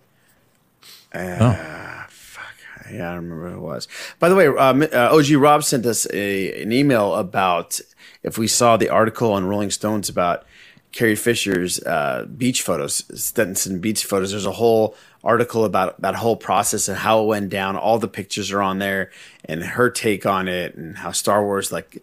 Uh, 1.14 1.36
Oh. 1.40 2.06
fuck. 2.08 2.54
Yeah, 2.92 3.10
I 3.10 3.14
don't 3.14 3.28
remember 3.28 3.50
who 3.50 3.56
it 3.56 3.60
was. 3.60 3.88
By 4.18 4.28
the 4.28 4.34
way, 4.34 4.46
um, 4.48 4.82
uh, 4.82 5.14
OG 5.16 5.30
Rob 5.32 5.64
sent 5.64 5.86
us 5.86 6.06
a, 6.12 6.62
an 6.62 6.72
email 6.72 7.14
about 7.14 7.80
if 8.22 8.36
we 8.38 8.46
saw 8.48 8.76
the 8.76 8.88
article 8.88 9.32
on 9.32 9.46
Rolling 9.46 9.70
Stones 9.70 10.08
about 10.08 10.44
Carrie 10.92 11.16
Fisher's 11.16 11.80
uh, 11.84 12.26
beach 12.36 12.62
photos, 12.62 13.04
Stinson 13.14 13.78
beach 13.80 14.04
photos. 14.04 14.30
There's 14.30 14.46
a 14.46 14.52
whole 14.52 14.94
article 15.24 15.64
about 15.64 16.00
that 16.02 16.14
whole 16.14 16.36
process 16.36 16.88
and 16.88 16.96
how 16.98 17.22
it 17.22 17.26
went 17.26 17.50
down. 17.50 17.76
All 17.76 17.98
the 17.98 18.08
pictures 18.08 18.50
are 18.52 18.62
on 18.62 18.78
there 18.78 19.10
and 19.44 19.62
her 19.62 19.90
take 19.90 20.24
on 20.26 20.48
it 20.48 20.74
and 20.76 20.96
how 20.96 21.12
Star 21.12 21.44
Wars 21.44 21.72
like 21.72 22.02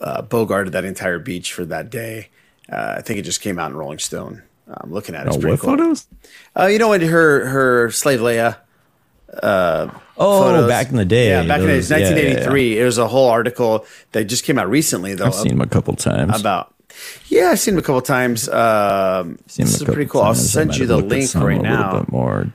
uh, 0.00 0.22
bogarted 0.22 0.72
that 0.72 0.84
entire 0.84 1.18
beach 1.18 1.52
for 1.52 1.64
that 1.66 1.88
day. 1.90 2.28
Uh, 2.70 2.96
I 2.98 3.02
think 3.02 3.18
it 3.18 3.22
just 3.22 3.40
came 3.40 3.58
out 3.58 3.70
in 3.70 3.76
Rolling 3.76 3.98
Stone. 3.98 4.42
I'm 4.68 4.92
looking 4.92 5.14
at 5.14 5.26
it. 5.26 5.28
It's 5.28 5.36
Oh, 5.36 5.40
pretty 5.40 5.52
what 5.52 5.60
cool. 5.60 5.70
photos? 5.76 6.06
Uh, 6.58 6.66
you 6.66 6.78
know 6.78 6.88
what? 6.88 7.02
Her 7.02 7.46
her 7.46 7.90
slave 7.90 8.20
Leia 8.20 8.56
uh, 9.42 9.88
Oh, 10.18 10.68
back 10.68 10.90
in 10.90 10.96
the 10.96 11.04
day, 11.04 11.30
Yeah, 11.30 11.46
back 11.46 11.60
those- 11.60 11.90
in 11.90 11.98
the 11.98 12.02
yeah, 12.04 12.10
day, 12.10 12.22
yeah, 12.22 12.30
1983. 12.44 12.78
It 12.80 12.84
was 12.84 12.98
a 12.98 13.08
whole 13.08 13.28
article 13.28 13.86
that 14.12 14.24
just 14.24 14.44
came 14.44 14.58
out 14.58 14.68
recently, 14.68 15.14
though. 15.14 15.26
I've 15.26 15.34
seen 15.34 15.48
them 15.48 15.60
a 15.62 15.66
couple 15.66 15.94
times. 15.96 16.38
about. 16.38 16.74
Yeah, 17.26 17.50
I've 17.50 17.60
seen 17.60 17.74
him 17.74 17.78
a 17.78 17.82
couple 17.82 18.02
times. 18.02 18.48
Um, 18.48 19.38
this 19.56 19.80
is 19.80 19.84
pretty 19.84 20.06
cool. 20.06 20.22
I'll 20.22 20.34
send 20.34 20.76
you 20.76 20.86
the 20.86 20.98
link 20.98 21.34
right 21.34 21.58
a 21.58 21.62
little 21.62 21.62
now. 21.62 22.00
bit 22.00 22.12
more. 22.12 22.52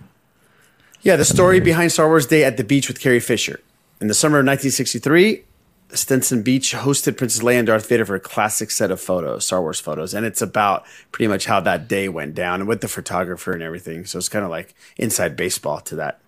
Yeah, 1.01 1.15
the 1.15 1.25
story 1.25 1.59
behind 1.59 1.91
Star 1.91 2.07
Wars 2.07 2.25
Day 2.25 2.43
at 2.43 2.57
the 2.57 2.63
Beach 2.63 2.87
with 2.87 2.99
Carrie 2.99 3.19
Fisher. 3.19 3.59
In 4.01 4.07
the 4.07 4.13
summer 4.13 4.39
of 4.39 4.45
1963, 4.45 5.43
Stinson 5.91 6.43
Beach 6.43 6.73
hosted 6.73 7.17
Princess 7.17 7.41
Leia 7.41 7.59
and 7.59 7.67
Darth 7.67 7.87
Vader 7.87 8.05
for 8.05 8.15
a 8.15 8.19
classic 8.19 8.71
set 8.71 8.91
of 8.91 8.99
photos, 8.99 9.45
Star 9.45 9.61
Wars 9.61 9.79
photos, 9.79 10.13
and 10.13 10.25
it's 10.25 10.41
about 10.41 10.85
pretty 11.11 11.27
much 11.27 11.45
how 11.45 11.59
that 11.61 11.87
day 11.87 12.09
went 12.09 12.35
down 12.35 12.59
and 12.59 12.67
with 12.67 12.81
the 12.81 12.87
photographer 12.87 13.53
and 13.53 13.63
everything. 13.63 14.05
So 14.05 14.17
it's 14.17 14.29
kind 14.29 14.43
of 14.43 14.51
like 14.51 14.75
inside 14.97 15.35
baseball 15.35 15.79
to 15.81 15.95
that 15.95 16.19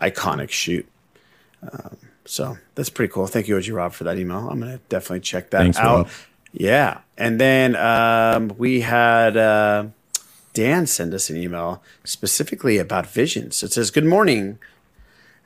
iconic 0.00 0.50
shoot. 0.50 0.86
Um, 1.62 1.96
so 2.24 2.58
that's 2.74 2.90
pretty 2.90 3.12
cool. 3.12 3.26
Thank 3.26 3.48
you, 3.48 3.56
OG 3.56 3.68
Rob, 3.68 3.92
for 3.92 4.04
that 4.04 4.18
email. 4.18 4.48
I'm 4.50 4.58
gonna 4.58 4.80
definitely 4.88 5.20
check 5.20 5.50
that 5.50 5.58
Thanks, 5.58 5.78
out. 5.78 5.96
Rob. 5.96 6.08
Yeah, 6.56 7.00
and 7.18 7.40
then 7.40 7.74
um, 7.74 8.54
we 8.56 8.82
had 8.82 9.36
uh, 9.36 9.86
Dan 10.52 10.86
send 10.86 11.12
us 11.12 11.28
an 11.28 11.36
email 11.36 11.82
specifically 12.04 12.78
about 12.78 13.08
visions. 13.08 13.62
It 13.64 13.72
says, 13.72 13.90
"Good 13.90 14.04
morning." 14.04 14.60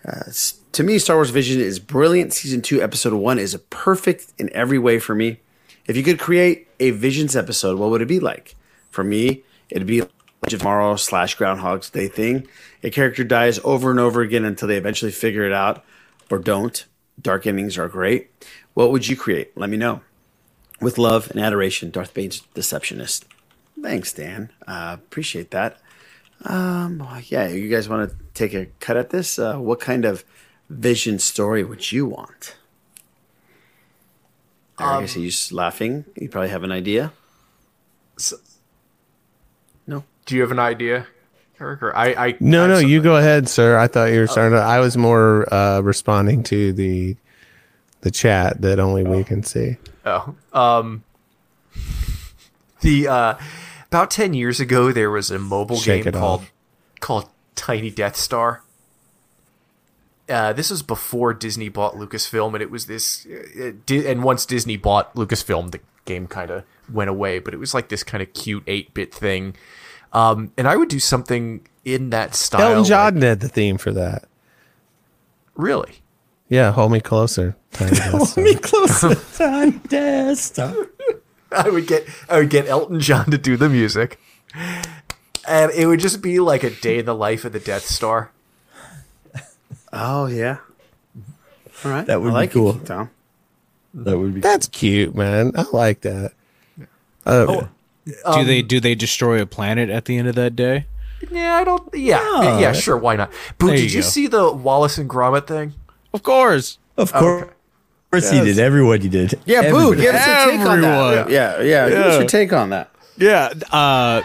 Uh, 0.07 0.31
to 0.73 0.83
me, 0.83 0.99
Star 0.99 1.17
Wars 1.17 1.31
Vision 1.31 1.61
is 1.61 1.79
brilliant. 1.79 2.35
Season 2.35 2.61
two, 2.61 2.83
episode 2.83 3.15
one 3.15 3.39
is 3.39 3.59
perfect 3.71 4.33
in 4.37 4.53
every 4.53 4.79
way 4.79 4.99
for 4.99 5.15
me. 5.15 5.41
If 5.87 5.97
you 5.97 6.03
could 6.03 6.19
create 6.19 6.69
a 6.79 6.91
Visions 6.91 7.35
episode, 7.35 7.79
what 7.79 7.89
would 7.89 8.03
it 8.03 8.07
be 8.07 8.21
like? 8.21 8.55
For 8.91 9.03
me, 9.03 9.45
it'd 9.71 9.87
be 9.87 10.03
Tomorrow 10.47 10.97
slash 10.97 11.35
Groundhog's 11.37 11.91
Day 11.91 12.07
thing. 12.07 12.47
A 12.83 12.91
character 12.91 13.25
dies 13.25 13.59
over 13.65 13.91
and 13.91 13.99
over 13.99 14.21
again 14.21 14.45
until 14.45 14.69
they 14.69 14.77
eventually 14.77 15.11
figure 15.11 15.45
it 15.45 15.53
out 15.53 15.85
or 16.31 16.39
don't. 16.39 16.87
Dark 17.21 17.47
endings 17.47 17.77
are 17.77 17.89
great. 17.89 18.31
What 18.75 18.93
would 18.93 19.09
you 19.09 19.17
create? 19.17 19.57
Let 19.57 19.69
me 19.69 19.77
know. 19.77 20.03
With 20.81 20.99
love 20.99 21.31
and 21.31 21.41
adoration, 21.41 21.91
Darth 21.91 22.15
Bane's 22.15 22.43
Deceptionist. 22.55 23.25
Thanks, 23.83 24.13
Dan. 24.13 24.51
Uh, 24.67 24.97
appreciate 24.99 25.51
that. 25.51 25.79
Um, 26.45 27.05
yeah, 27.27 27.49
you 27.49 27.69
guys 27.69 27.89
want 27.89 28.11
to 28.11 28.17
take 28.35 28.55
a 28.55 28.67
cut 28.81 28.97
at 28.97 29.11
this? 29.11 29.39
Uh, 29.39 29.57
what 29.57 29.81
kind 29.81 30.05
of 30.05 30.25
vision 30.71 31.19
story 31.19 31.65
would 31.65 31.91
you 31.91 32.07
want? 32.07 32.57
I 34.79 35.01
guess 35.01 35.15
he's 35.15 35.53
laughing. 35.53 36.05
You 36.15 36.29
probably 36.29 36.51
have 36.51 36.63
an 36.63 36.71
idea. 36.71 37.13
no. 39.87 40.05
Do 40.27 40.37
you 40.37 40.43
have 40.43 40.53
an 40.53 40.61
idea, 40.61 41.07
Eric? 41.59 41.83
Or 41.83 41.97
I, 41.97 42.07
I 42.11 42.37
No, 42.39 42.65
I 42.65 42.67
no, 42.69 42.75
have 42.79 42.89
you 42.89 43.03
go 43.03 43.17
ahead, 43.17 43.49
sir. 43.49 43.77
I 43.77 43.89
thought 43.89 44.13
you 44.13 44.21
were 44.21 44.29
starting. 44.29 44.57
To, 44.57 44.63
I 44.63 44.79
was 44.79 44.97
more 44.97 45.53
uh, 45.53 45.81
responding 45.81 46.45
to 46.45 46.73
the 46.73 47.17
the 48.03 48.11
chat 48.11 48.61
that 48.63 48.79
only 48.79 49.03
we 49.05 49.25
can 49.25 49.43
see. 49.43 49.77
Oh, 50.05 50.35
um, 50.53 51.05
the 52.81 53.09
uh, 53.09 53.35
about 53.89 54.11
ten 54.11 54.35
years 54.35 54.61
ago, 54.61 54.93
there 54.93 55.11
was 55.11 55.31
a 55.31 55.39
mobile 55.39 55.77
Shake 55.77 56.05
game 56.05 56.13
called 56.13 56.41
off. 56.43 56.53
called 57.01 57.29
Tiny 57.55 57.91
Death 57.91 58.17
Star. 58.17 58.63
Uh, 60.29 60.53
this 60.53 60.71
was 60.71 60.83
before 60.83 61.33
Disney 61.33 61.69
bought 61.71 61.95
Lucasfilm, 61.95 62.53
and 62.55 62.63
it 62.63 62.71
was 62.71 62.87
this. 62.87 63.27
Uh, 63.27 63.73
Di- 63.87 64.07
and 64.07 64.23
once 64.23 64.45
Disney 64.47 64.77
bought 64.77 65.15
Lucasfilm, 65.15 65.71
the 65.71 65.81
game 66.05 66.27
kind 66.27 66.51
of 66.51 66.65
went 66.93 67.09
away. 67.11 67.39
But 67.39 67.55
it 67.55 67.57
was 67.57 67.73
like 67.75 67.89
this 67.89 68.03
kind 68.05 68.23
of 68.23 68.33
cute 68.35 68.63
eight 68.67 68.93
bit 68.95 69.13
thing. 69.13 69.57
Um, 70.13 70.53
and 70.57 70.69
I 70.69 70.77
would 70.77 70.89
do 70.89 70.99
something 71.01 71.67
in 71.85 72.11
that 72.11 72.35
style. 72.35 72.61
Elton 72.63 72.79
like- 72.79 72.89
John 72.89 73.21
did 73.21 73.41
the 73.41 73.49
theme 73.49 73.77
for 73.79 73.91
that. 73.93 74.25
really? 75.55 76.01
Yeah, 76.49 76.73
hold 76.73 76.93
me 76.93 77.01
closer. 77.01 77.57
hold 77.79 78.37
me 78.37 78.55
closer. 78.55 79.15
Time 79.37 79.81
test. 79.81 80.59
I 80.59 81.69
would 81.69 81.87
get 81.87 82.07
I 82.29 82.39
would 82.39 82.51
get 82.51 82.67
Elton 82.67 83.01
John 83.01 83.31
to 83.31 83.39
do 83.39 83.57
the 83.57 83.69
music, 83.69 84.19
and 85.47 85.71
it 85.73 85.87
would 85.87 86.01
just 86.01 86.21
be 86.23 86.41
like 86.41 86.63
a 86.65 86.71
day 86.71 86.99
in 86.99 87.05
the 87.07 87.15
life 87.15 87.45
of 87.45 87.53
the 87.53 87.61
Death 87.61 87.85
Star. 87.85 88.31
Oh 89.93 90.27
yeah. 90.27 90.59
All 91.85 91.91
right. 91.91 92.07
That 92.07 92.21
would 92.21 92.31
I 92.31 92.35
like 92.35 92.53
be 92.53 92.59
it, 92.59 92.63
cool. 92.63 92.73
King 92.75 92.85
Tom. 92.85 93.11
That 93.95 94.19
would 94.19 94.35
be. 94.35 94.41
That's 94.41 94.67
cute, 94.69 95.15
man. 95.15 95.53
I 95.57 95.65
like 95.73 96.01
that. 96.03 96.33
Uh, 97.25 97.67
do 98.07 98.45
they 98.45 98.63
do 98.63 98.81
they 98.81 98.95
destroy 98.95 99.41
a 99.41 99.47
planet 99.47 99.91
at 99.91 100.07
the 100.07 100.17
end 100.19 100.29
of 100.29 100.35
that 100.37 100.57
day? 100.57 100.87
Yeah, 101.31 101.57
I 101.57 101.65
don't. 101.65 101.93
Yeah, 101.95 102.21
Oh. 102.23 102.59
yeah, 102.61 102.73
sure. 102.73 102.97
Why 102.97 103.17
not? 103.17 103.31
Boo, 103.59 103.67
There 103.69 103.77
did 103.77 103.93
you 103.93 103.99
you 103.99 104.03
see 104.03 104.27
the 104.29 104.53
Wallace 104.53 104.99
and 104.99 105.11
Gromit 105.11 105.47
thing? 105.47 105.75
Of 106.19 106.25
course. 106.25 106.79
Of 106.97 107.13
course. 107.13 107.43
Of 107.45 108.11
course 108.11 108.31
he 108.31 108.37
Yes. 108.39 108.45
did. 108.47 108.59
Everybody 108.59 109.09
did. 109.09 109.39
Yeah, 109.47 109.71
Boo, 109.71 109.95
give 109.95 110.13
us 110.15 110.27
your 110.27 110.47
take 110.59 110.67
on 110.67 110.81
that. 110.81 110.99
Everyone. 111.19 111.33
Yeah, 111.33 111.61
yeah. 111.63 111.89
Give 111.89 111.99
us 111.99 112.19
your 112.19 112.27
take 112.29 112.53
on 112.53 112.71
that. 112.71 112.91
Yeah. 113.17 113.53
Uh, 113.71 114.23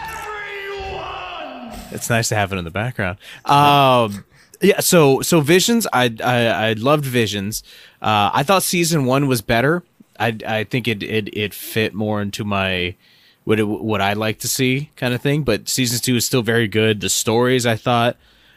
it's 1.92 2.10
nice 2.10 2.28
to 2.30 2.34
have 2.34 2.52
it 2.52 2.56
in 2.56 2.64
the 2.64 2.70
background. 2.70 3.18
Um, 3.44 4.24
yeah. 4.60 4.80
So 4.80 5.20
so 5.22 5.40
Visions, 5.40 5.86
I 5.92 6.12
I, 6.24 6.46
I 6.68 6.72
loved 6.72 7.04
Visions. 7.04 7.62
Uh, 8.02 8.30
I 8.32 8.42
thought 8.42 8.62
season 8.64 9.04
one 9.04 9.28
was 9.28 9.40
better. 9.40 9.82
I 10.18 10.36
I 10.46 10.64
think 10.64 10.88
it 10.88 11.02
it 11.02 11.28
it 11.36 11.54
fit 11.54 11.94
more 11.94 12.20
into 12.20 12.44
my 12.44 12.96
what 13.44 13.60
it, 13.60 13.64
what 13.64 14.00
I 14.00 14.14
like 14.14 14.38
to 14.40 14.48
see 14.48 14.90
kind 14.96 15.14
of 15.14 15.20
thing. 15.20 15.42
But 15.44 15.68
season 15.68 16.00
two 16.00 16.16
is 16.16 16.24
still 16.26 16.42
very 16.42 16.66
good. 16.66 17.00
The 17.00 17.08
stories 17.10 17.66
I 17.66 17.76
thought 17.76 18.16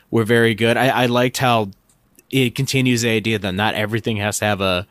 were 0.10 0.24
very 0.24 0.56
good. 0.56 0.78
I, 0.78 0.88
I 1.04 1.06
liked 1.08 1.38
how 1.38 1.70
it 2.30 2.56
continues 2.56 3.02
the 3.02 3.10
idea 3.10 3.40
that 3.40 3.54
not 3.54 3.76
everything 3.76 4.18
has 4.18 4.40
to 4.40 4.46
have 4.46 4.62
a 4.62 4.88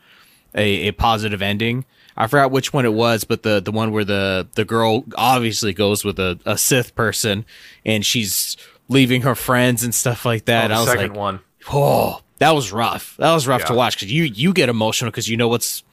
a, 0.55 0.87
a 0.87 0.91
positive 0.91 1.41
ending. 1.41 1.85
I 2.15 2.25
forgot 2.25 2.49
which 2.49 2.73
one 2.73 2.85
it 2.85 2.93
was, 2.93 3.23
but 3.23 3.43
the 3.43 3.61
the 3.61 3.71
one 3.71 3.91
where 3.91 4.05
the 4.05 4.47
the 4.55 4.65
girl 4.65 5.05
obviously 5.15 5.73
goes 5.73 6.03
with 6.03 6.19
a, 6.19 6.39
a 6.45 6.57
Sith 6.57 6.95
person 6.95 7.45
and 7.85 8.05
she's 8.05 8.57
leaving 8.89 9.21
her 9.21 9.35
friends 9.35 9.83
and 9.83 9.93
stuff 9.93 10.25
like 10.25 10.45
that. 10.45 10.65
Oh, 10.65 10.67
the 10.69 10.73
I 10.73 10.79
was 10.79 10.89
second 10.89 11.09
like, 11.09 11.17
one. 11.17 11.39
oh, 11.71 12.21
that 12.39 12.51
was 12.55 12.71
rough. 12.71 13.15
That 13.17 13.33
was 13.33 13.47
rough 13.47 13.65
to 13.65 13.73
watch 13.73 13.95
because 13.95 14.11
you 14.11 14.23
you 14.23 14.53
get 14.53 14.69
emotional 14.69 15.11
because 15.11 15.29
you 15.29 15.37
know 15.37 15.47
what's 15.47 15.83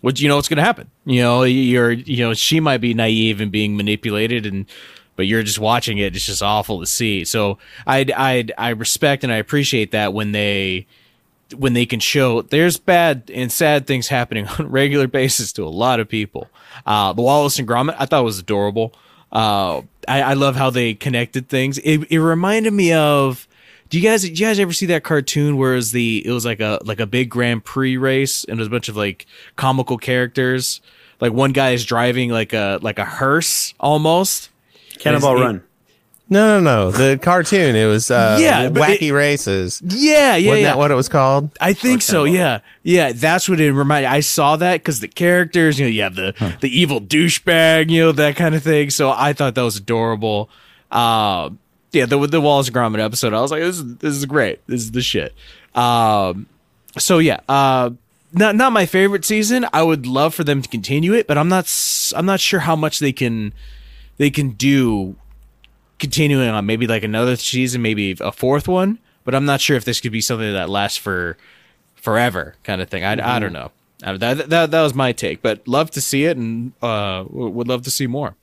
what 0.00 0.20
you 0.20 0.28
know 0.28 0.36
what's 0.36 0.48
gonna 0.48 0.62
happen. 0.64 0.90
You 1.04 1.22
know 1.22 1.44
you're 1.44 1.92
you 1.92 2.24
know 2.24 2.34
she 2.34 2.58
might 2.58 2.78
be 2.78 2.92
naive 2.94 3.40
and 3.40 3.52
being 3.52 3.76
manipulated 3.76 4.46
and. 4.46 4.66
But 5.18 5.26
you're 5.26 5.42
just 5.42 5.58
watching 5.58 5.98
it; 5.98 6.14
it's 6.14 6.26
just 6.26 6.44
awful 6.44 6.78
to 6.78 6.86
see. 6.86 7.24
So 7.24 7.58
I 7.88 8.06
I 8.16 8.46
I 8.56 8.68
respect 8.70 9.24
and 9.24 9.32
I 9.32 9.36
appreciate 9.36 9.90
that 9.90 10.14
when 10.14 10.30
they 10.30 10.86
when 11.56 11.72
they 11.72 11.86
can 11.86 11.98
show 11.98 12.42
there's 12.42 12.78
bad 12.78 13.28
and 13.34 13.50
sad 13.50 13.88
things 13.88 14.06
happening 14.06 14.46
on 14.58 14.66
a 14.66 14.68
regular 14.68 15.08
basis 15.08 15.52
to 15.54 15.64
a 15.64 15.68
lot 15.68 15.98
of 15.98 16.08
people. 16.08 16.46
Uh, 16.86 17.12
the 17.12 17.22
Wallace 17.22 17.58
and 17.58 17.66
Gromit, 17.66 17.96
I 17.98 18.06
thought 18.06 18.22
was 18.22 18.38
adorable. 18.38 18.94
Uh, 19.32 19.82
I, 20.06 20.22
I 20.22 20.32
love 20.34 20.54
how 20.54 20.70
they 20.70 20.94
connected 20.94 21.48
things. 21.48 21.78
It, 21.78 22.08
it 22.12 22.20
reminded 22.20 22.72
me 22.72 22.92
of. 22.92 23.48
Do 23.88 23.98
you 23.98 24.08
guys 24.08 24.22
do 24.22 24.28
you 24.28 24.36
guys 24.36 24.60
ever 24.60 24.72
see 24.72 24.86
that 24.86 25.02
cartoon 25.02 25.56
where 25.56 25.72
it 25.72 25.76
was 25.76 25.90
the 25.90 26.24
it 26.24 26.30
was 26.30 26.44
like 26.44 26.60
a 26.60 26.78
like 26.84 27.00
a 27.00 27.06
big 27.06 27.28
Grand 27.28 27.64
Prix 27.64 27.96
race 27.96 28.44
and 28.44 28.58
was 28.58 28.68
a 28.68 28.70
bunch 28.70 28.88
of 28.88 28.96
like 28.96 29.26
comical 29.56 29.98
characters. 29.98 30.80
Like 31.20 31.32
one 31.32 31.52
guy 31.52 31.70
is 31.70 31.84
driving 31.84 32.30
like 32.30 32.52
a 32.52 32.78
like 32.82 33.00
a 33.00 33.04
hearse 33.04 33.74
almost. 33.80 34.50
Cannonball 34.98 35.30
And 35.32 35.38
it's- 35.40 35.46
Run. 35.54 35.62
no, 36.30 36.60
no, 36.60 36.86
no. 36.86 36.90
The 36.90 37.18
cartoon. 37.18 37.74
It 37.76 37.86
was 37.86 38.10
uh, 38.10 38.38
Yeah, 38.40 38.68
wacky 38.68 39.08
it- 39.08 39.12
races. 39.12 39.80
Yeah, 39.84 40.36
yeah, 40.36 40.48
Wasn't 40.50 40.62
yeah. 40.62 40.68
that 40.68 40.78
what 40.78 40.90
it 40.90 40.94
was 40.94 41.08
called? 41.08 41.50
I 41.60 41.72
think 41.72 42.02
so. 42.02 42.24
Yeah, 42.24 42.60
yeah. 42.82 43.12
That's 43.14 43.48
what 43.48 43.60
it 43.60 43.72
reminded. 43.72 44.08
I 44.08 44.20
saw 44.20 44.56
that 44.56 44.74
because 44.80 45.00
the 45.00 45.08
characters, 45.08 45.78
you 45.78 45.86
know, 45.86 45.90
you 45.90 46.02
have 46.02 46.14
the 46.16 46.34
the 46.60 46.68
evil 46.68 47.00
douchebag, 47.00 47.90
you 47.90 48.00
know, 48.02 48.12
that 48.12 48.36
kind 48.36 48.54
of 48.54 48.62
thing. 48.62 48.90
So 48.90 49.10
I 49.10 49.32
thought 49.32 49.54
that 49.54 49.62
was 49.62 49.76
adorable. 49.76 50.50
Uh, 50.90 51.50
yeah, 51.92 52.04
the 52.06 52.18
the 52.26 52.40
Wallace 52.40 52.68
and 52.68 52.76
Gromit 52.76 52.98
episode, 53.02 53.32
I 53.32 53.40
was 53.40 53.50
like, 53.50 53.62
this 53.62 53.78
is 53.78 53.96
this 53.96 54.14
is 54.14 54.26
great. 54.26 54.60
This 54.66 54.82
is 54.82 54.90
the 54.90 55.00
shit. 55.02 55.34
Um, 55.74 56.46
so 56.98 57.18
yeah, 57.18 57.40
uh, 57.48 57.90
not 58.32 58.56
not 58.56 58.72
my 58.72 58.84
favorite 58.84 59.24
season. 59.24 59.66
I 59.72 59.82
would 59.82 60.06
love 60.06 60.34
for 60.34 60.44
them 60.44 60.60
to 60.60 60.68
continue 60.68 61.14
it, 61.14 61.26
but 61.26 61.38
I'm 61.38 61.48
not 61.48 61.72
I'm 62.14 62.26
not 62.26 62.40
sure 62.40 62.60
how 62.60 62.76
much 62.76 62.98
they 62.98 63.12
can 63.12 63.54
they 64.18 64.30
can 64.30 64.50
do 64.50 65.16
continuing 65.98 66.48
on 66.48 66.66
maybe 66.66 66.86
like 66.86 67.02
another 67.02 67.36
season, 67.36 67.82
maybe 67.82 68.16
a 68.20 68.32
fourth 68.32 68.68
one. 68.68 68.98
But 69.24 69.34
I'm 69.34 69.44
not 69.44 69.60
sure 69.60 69.76
if 69.76 69.84
this 69.84 70.00
could 70.00 70.12
be 70.12 70.20
something 70.20 70.52
that 70.52 70.70
lasts 70.70 70.96
for 70.96 71.36
forever, 71.96 72.54
kind 72.64 72.80
of 72.80 72.88
thing. 72.88 73.04
I, 73.04 73.36
I 73.36 73.38
don't 73.38 73.52
know. 73.52 73.72
Uh, 74.02 74.16
that, 74.16 74.48
that 74.48 74.70
that 74.70 74.82
was 74.82 74.94
my 74.94 75.12
take, 75.12 75.42
but 75.42 75.66
love 75.66 75.90
to 75.90 76.00
see 76.00 76.24
it 76.24 76.36
and 76.36 76.72
uh, 76.80 77.24
would 77.28 77.66
love 77.66 77.82
to 77.82 77.90
see 77.90 78.06
more. 78.06 78.36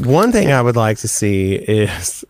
One 0.00 0.32
thing 0.32 0.50
I 0.50 0.62
would 0.62 0.76
like 0.76 0.98
to 0.98 1.08
see 1.08 1.54
is 1.54 2.24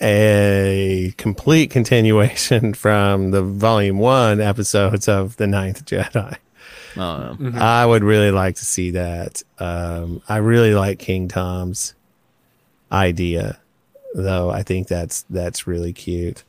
a 0.00 1.14
complete 1.16 1.70
continuation 1.70 2.74
from 2.74 3.30
the 3.30 3.42
volume 3.42 3.98
one 3.98 4.40
episodes 4.40 5.08
of 5.08 5.36
the 5.36 5.46
Ninth 5.46 5.84
Jedi. 5.86 6.36
Oh, 6.96 7.36
I 7.54 7.84
would 7.86 8.04
really 8.04 8.30
like 8.30 8.56
to 8.56 8.64
see 8.64 8.90
that. 8.92 9.42
Um, 9.58 10.22
I 10.28 10.36
really 10.38 10.74
like 10.74 10.98
King 10.98 11.28
Tom's 11.28 11.94
idea 12.92 13.58
though. 14.14 14.50
I 14.50 14.62
think 14.62 14.88
that's 14.88 15.22
that's 15.30 15.66
really 15.66 15.92
cute. 15.92 16.44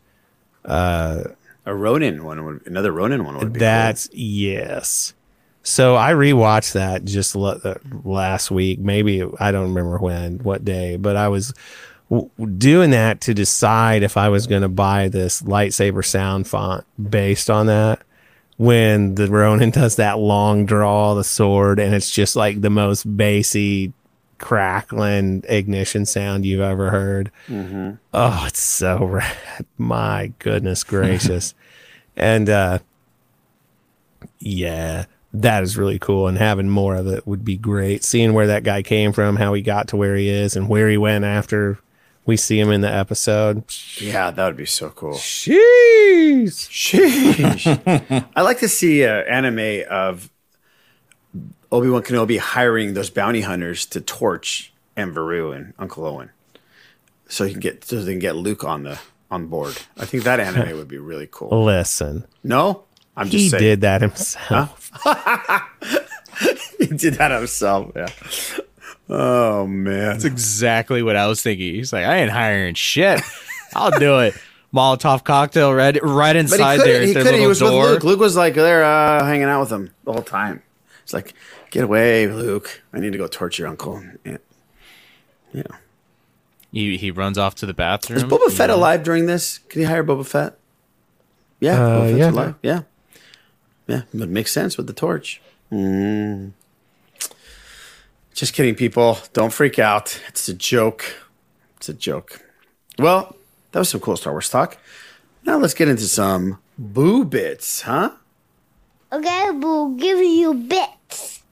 Uh, 0.64 1.24
A 1.66 1.74
Ronin 1.74 2.24
one, 2.24 2.44
would, 2.46 2.62
another 2.66 2.92
Ronin 2.92 3.24
one 3.26 3.38
would 3.38 3.54
be. 3.54 3.60
that's 3.60 4.10
yes. 4.14 5.14
So 5.64 5.96
I 5.96 6.12
rewatched 6.14 6.74
that 6.74 7.06
just 7.06 7.36
l- 7.36 7.60
uh, 7.64 7.76
last 8.04 8.52
week. 8.52 8.78
Maybe 8.80 9.24
I 9.40 9.52
don't 9.52 9.70
remember 9.74 9.98
when, 9.98 10.38
what 10.40 10.64
day, 10.64 10.96
but 10.96 11.16
I 11.16 11.28
was 11.28 11.54
w- 12.12 12.30
doing 12.58 12.92
that 12.92 13.22
to 13.22 13.34
decide 13.34 14.04
if 14.04 14.16
I 14.16 14.30
was 14.30 14.46
going 14.46 14.62
to 14.62 14.70
buy 14.70 15.08
this 15.08 15.42
lightsaber 15.42 16.06
sound 16.06 16.48
font 16.48 16.84
based 17.10 17.50
on 17.50 17.66
that. 17.66 18.02
When 18.58 19.16
the 19.16 19.28
Ronin 19.28 19.70
does 19.72 19.98
that 19.98 20.18
long 20.18 20.66
draw 20.66 21.14
the 21.14 21.24
sword, 21.24 21.80
and 21.80 21.94
it's 21.94 22.10
just 22.10 22.38
like 22.38 22.62
the 22.62 22.70
most 22.70 23.04
bassy, 23.18 23.92
crackling 24.38 25.44
ignition 25.48 26.06
sound 26.06 26.46
you've 26.46 26.62
ever 26.62 26.90
heard. 26.90 27.32
Mm-hmm. 27.48 27.92
Oh, 28.14 28.44
it's 28.48 28.62
so 28.62 29.04
rad. 29.06 29.36
My 29.78 30.32
goodness 30.40 30.84
gracious. 30.84 31.54
and 32.16 32.50
uh 32.50 32.80
yeah, 34.40 35.06
that 35.34 35.64
is 35.64 35.78
really 35.78 36.00
cool 36.00 36.28
and 36.28 36.38
having 36.38 36.70
more 36.70 36.96
of 36.96 37.08
it 37.08 37.26
would 37.28 37.44
be 37.44 37.58
great. 37.58 38.04
Seeing 38.04 38.34
where 38.34 38.48
that 38.48 38.64
guy 38.64 38.84
came 38.84 39.12
from, 39.12 39.36
how 39.36 39.54
he 39.54 39.62
got 39.62 39.90
to 39.90 39.98
where 39.98 40.16
he 40.16 40.30
is 40.30 40.56
and 40.56 40.70
where 40.70 40.90
he 40.90 40.98
went 40.98 41.26
after 41.26 41.80
we 42.26 42.38
see 42.38 42.60
him 42.60 42.72
in 42.72 42.82
the 42.82 42.92
episode. 42.92 43.64
Yeah, 43.98 44.32
that 44.32 44.46
would 44.46 44.58
be 44.58 44.66
so 44.66 44.90
cool. 44.90 45.14
Sheesh. 45.14 46.70
Sheesh. 46.70 48.28
I 48.36 48.42
like 48.42 48.60
to 48.60 48.68
see 48.70 49.04
an 49.04 49.26
anime 49.28 49.84
of 49.90 50.30
Obi 51.72 51.90
Wan 51.90 52.04
Kenobi 52.04 52.40
hiring 52.40 52.94
those 52.94 53.10
bounty 53.10 53.42
hunters 53.42 53.86
to 53.88 54.02
torch 54.02 54.74
Aunt 54.96 55.14
Beru 55.14 55.52
and 55.52 55.74
Uncle 55.78 56.06
Owen, 56.06 56.32
so 57.28 57.46
he 57.46 57.52
can 57.52 57.60
get 57.60 57.84
so 57.84 58.02
they 58.02 58.14
can 58.14 58.20
get 58.20 58.36
Luke 58.36 58.64
on 58.64 58.84
the 58.84 59.00
on 59.30 59.48
board. 59.48 59.78
I 59.98 60.06
think 60.06 60.24
that 60.24 60.40
anime 60.40 60.78
would 60.78 60.88
be 60.88 60.98
really 60.98 61.28
cool. 61.30 61.64
Listen. 61.66 62.26
No, 62.44 62.84
I'm 63.18 63.30
just 63.30 63.44
he 63.44 63.50
saying. 63.50 63.62
did 63.64 63.82
that 63.82 64.02
himself. 64.02 64.92
he 66.80 66.88
did 66.88 67.16
that 67.16 67.32
himself. 67.32 67.92
Yeah. 67.96 68.08
Oh 69.10 69.68
man, 69.68 70.10
That's 70.10 70.24
exactly 70.26 71.04
what 71.04 71.16
I 71.16 71.28
was 71.28 71.42
thinking. 71.42 71.76
He's 71.76 71.94
like, 71.94 72.06
I 72.06 72.18
ain't 72.18 72.32
hiring 72.32 72.74
shit. 72.76 73.22
I'll 73.76 73.98
do 74.00 74.20
it. 74.20 74.34
Molotov 74.74 75.24
cocktail 75.24 75.74
right 75.74 75.98
right 76.04 76.34
But 76.34 76.36
he 76.36 76.40
inside 76.40 76.78
there. 76.82 77.06
He 77.06 77.14
couldn't. 77.14 77.40
He 77.40 77.48
was 77.48 77.60
door. 77.60 77.70
with 77.82 77.90
Luke. 77.92 78.04
Luke 78.04 78.20
was 78.20 78.36
like 78.36 78.56
there, 78.56 78.84
uh, 78.84 79.24
hanging 79.24 79.46
out 79.46 79.62
with 79.62 79.72
him 79.72 79.92
the 80.04 80.12
whole 80.12 80.22
time. 80.24 80.62
It's 81.04 81.14
like, 81.14 81.34
get 81.70 81.84
away, 81.84 82.28
Luke. 82.28 82.82
I 82.92 83.00
need 83.00 83.12
to 83.14 83.18
go 83.18 83.28
torture 83.28 83.62
your 83.64 83.70
uncle. 83.70 84.04
Yeah. 84.26 84.38
yeah. 85.54 85.64
He 86.74 86.98
he 86.98 87.10
runs 87.12 87.38
off 87.38 87.56
to 87.56 87.66
the 87.66 87.74
bathroom. 87.74 88.18
Is 88.18 88.24
Boba 88.26 88.52
Fett 88.52 88.70
know? 88.70 88.76
alive 88.76 89.04
during 89.04 89.28
this? 89.28 89.60
Can 89.70 89.82
he 89.82 89.86
hire 89.88 90.04
Boba 90.04 90.26
Fett? 90.26 90.58
Yeah, 91.62 91.80
Uh, 91.82 91.90
Boba 92.02 92.06
Fett's 92.08 92.18
yeah. 92.18 92.30
alive. 92.32 92.56
Yeah, 92.64 92.82
yeah, 93.88 94.02
but 94.14 94.28
makes 94.30 94.52
sense 94.52 94.76
with 94.76 94.88
the 94.88 94.94
torch. 94.94 95.42
Mm. 95.72 96.52
Just 98.36 98.54
kidding, 98.54 98.76
people. 98.76 99.18
Don't 99.32 99.54
freak 99.54 99.80
out. 99.80 100.22
It's 100.28 100.50
a 100.50 100.54
joke. 100.54 101.06
It's 101.78 101.88
a 101.88 101.94
joke. 101.94 102.42
Well, 103.00 103.34
that 103.72 103.80
was 103.80 103.88
some 103.88 104.02
cool 104.02 104.18
Star 104.18 104.34
Wars 104.34 104.50
talk. 104.50 104.78
Now 105.46 105.58
let's 105.58 105.74
get 105.74 105.88
into 105.88 106.04
some 106.04 106.60
boo 106.78 107.24
bits, 107.24 107.84
huh? 107.84 108.12
Okay, 109.14 109.52
we'll 109.52 109.92
give 109.92 110.18
you 110.18 110.54
bits. 110.54 111.44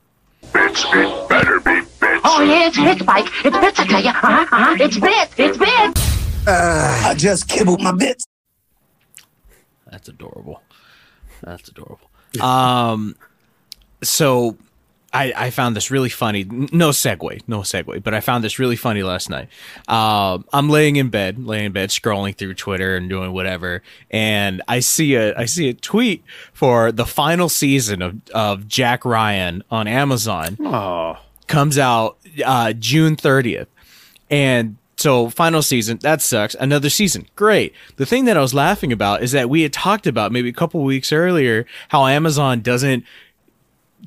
Bits, 0.51 0.83
it 0.89 1.29
better 1.29 1.61
be 1.61 1.79
bits. 1.79 2.21
Oh, 2.25 2.43
yeah, 2.43 2.67
it's 2.67 2.77
bits, 2.77 3.05
Mike. 3.05 3.27
It's 3.45 3.57
bits, 3.57 3.79
I 3.79 3.85
tell 3.85 4.03
you. 4.03 4.09
Uh-huh, 4.09 4.45
uh-huh. 4.51 4.77
It's 4.81 4.99
bits. 4.99 5.33
It's 5.37 5.57
bits. 5.57 6.45
Uh, 6.45 7.01
I 7.05 7.13
just 7.15 7.47
kibbled 7.47 7.81
my 7.81 7.93
bits. 7.93 8.25
That's 9.89 10.09
adorable. 10.09 10.61
That's 11.43 11.69
adorable. 11.69 12.09
Um, 12.41 13.15
so 14.01 14.57
I 15.13 15.31
I 15.35 15.49
found 15.51 15.75
this 15.75 15.91
really 15.91 16.09
funny. 16.09 16.43
No 16.45 16.89
segue, 16.89 17.41
no 17.47 17.59
segue, 17.59 18.03
but 18.03 18.13
I 18.13 18.19
found 18.19 18.43
this 18.43 18.59
really 18.59 18.75
funny 18.75 19.03
last 19.03 19.29
night. 19.29 19.47
Um, 19.87 20.45
I'm 20.51 20.69
laying 20.69 20.95
in 20.95 21.09
bed, 21.09 21.45
laying 21.45 21.65
in 21.65 21.71
bed, 21.71 21.89
scrolling 21.89 22.35
through 22.35 22.55
Twitter 22.55 22.95
and 22.95 23.09
doing 23.09 23.31
whatever, 23.31 23.83
and 24.09 24.61
I 24.67 24.79
see 24.79 25.15
a 25.15 25.35
I 25.37 25.45
see 25.45 25.69
a 25.69 25.73
tweet 25.73 26.23
for 26.51 26.91
the 26.91 27.05
final 27.05 27.49
season 27.49 28.01
of 28.01 28.15
of 28.33 28.67
Jack 28.67 29.05
Ryan 29.05 29.63
on 29.69 29.87
Amazon 29.87 30.57
Oh, 30.59 31.17
comes 31.47 31.77
out 31.77 32.17
uh, 32.43 32.73
June 32.73 33.15
30th. 33.15 33.67
And 34.29 34.77
so 34.97 35.29
final 35.29 35.61
season, 35.61 35.97
that 36.01 36.21
sucks. 36.21 36.55
Another 36.55 36.89
season, 36.89 37.27
great. 37.35 37.73
The 37.97 38.05
thing 38.05 38.25
that 38.25 38.37
I 38.37 38.41
was 38.41 38.53
laughing 38.53 38.91
about 38.91 39.21
is 39.21 39.31
that 39.33 39.49
we 39.49 39.61
had 39.61 39.73
talked 39.73 40.07
about 40.07 40.31
maybe 40.31 40.49
a 40.49 40.53
couple 40.53 40.81
weeks 40.83 41.11
earlier 41.11 41.65
how 41.89 42.07
Amazon 42.07 42.61
doesn't 42.61 43.03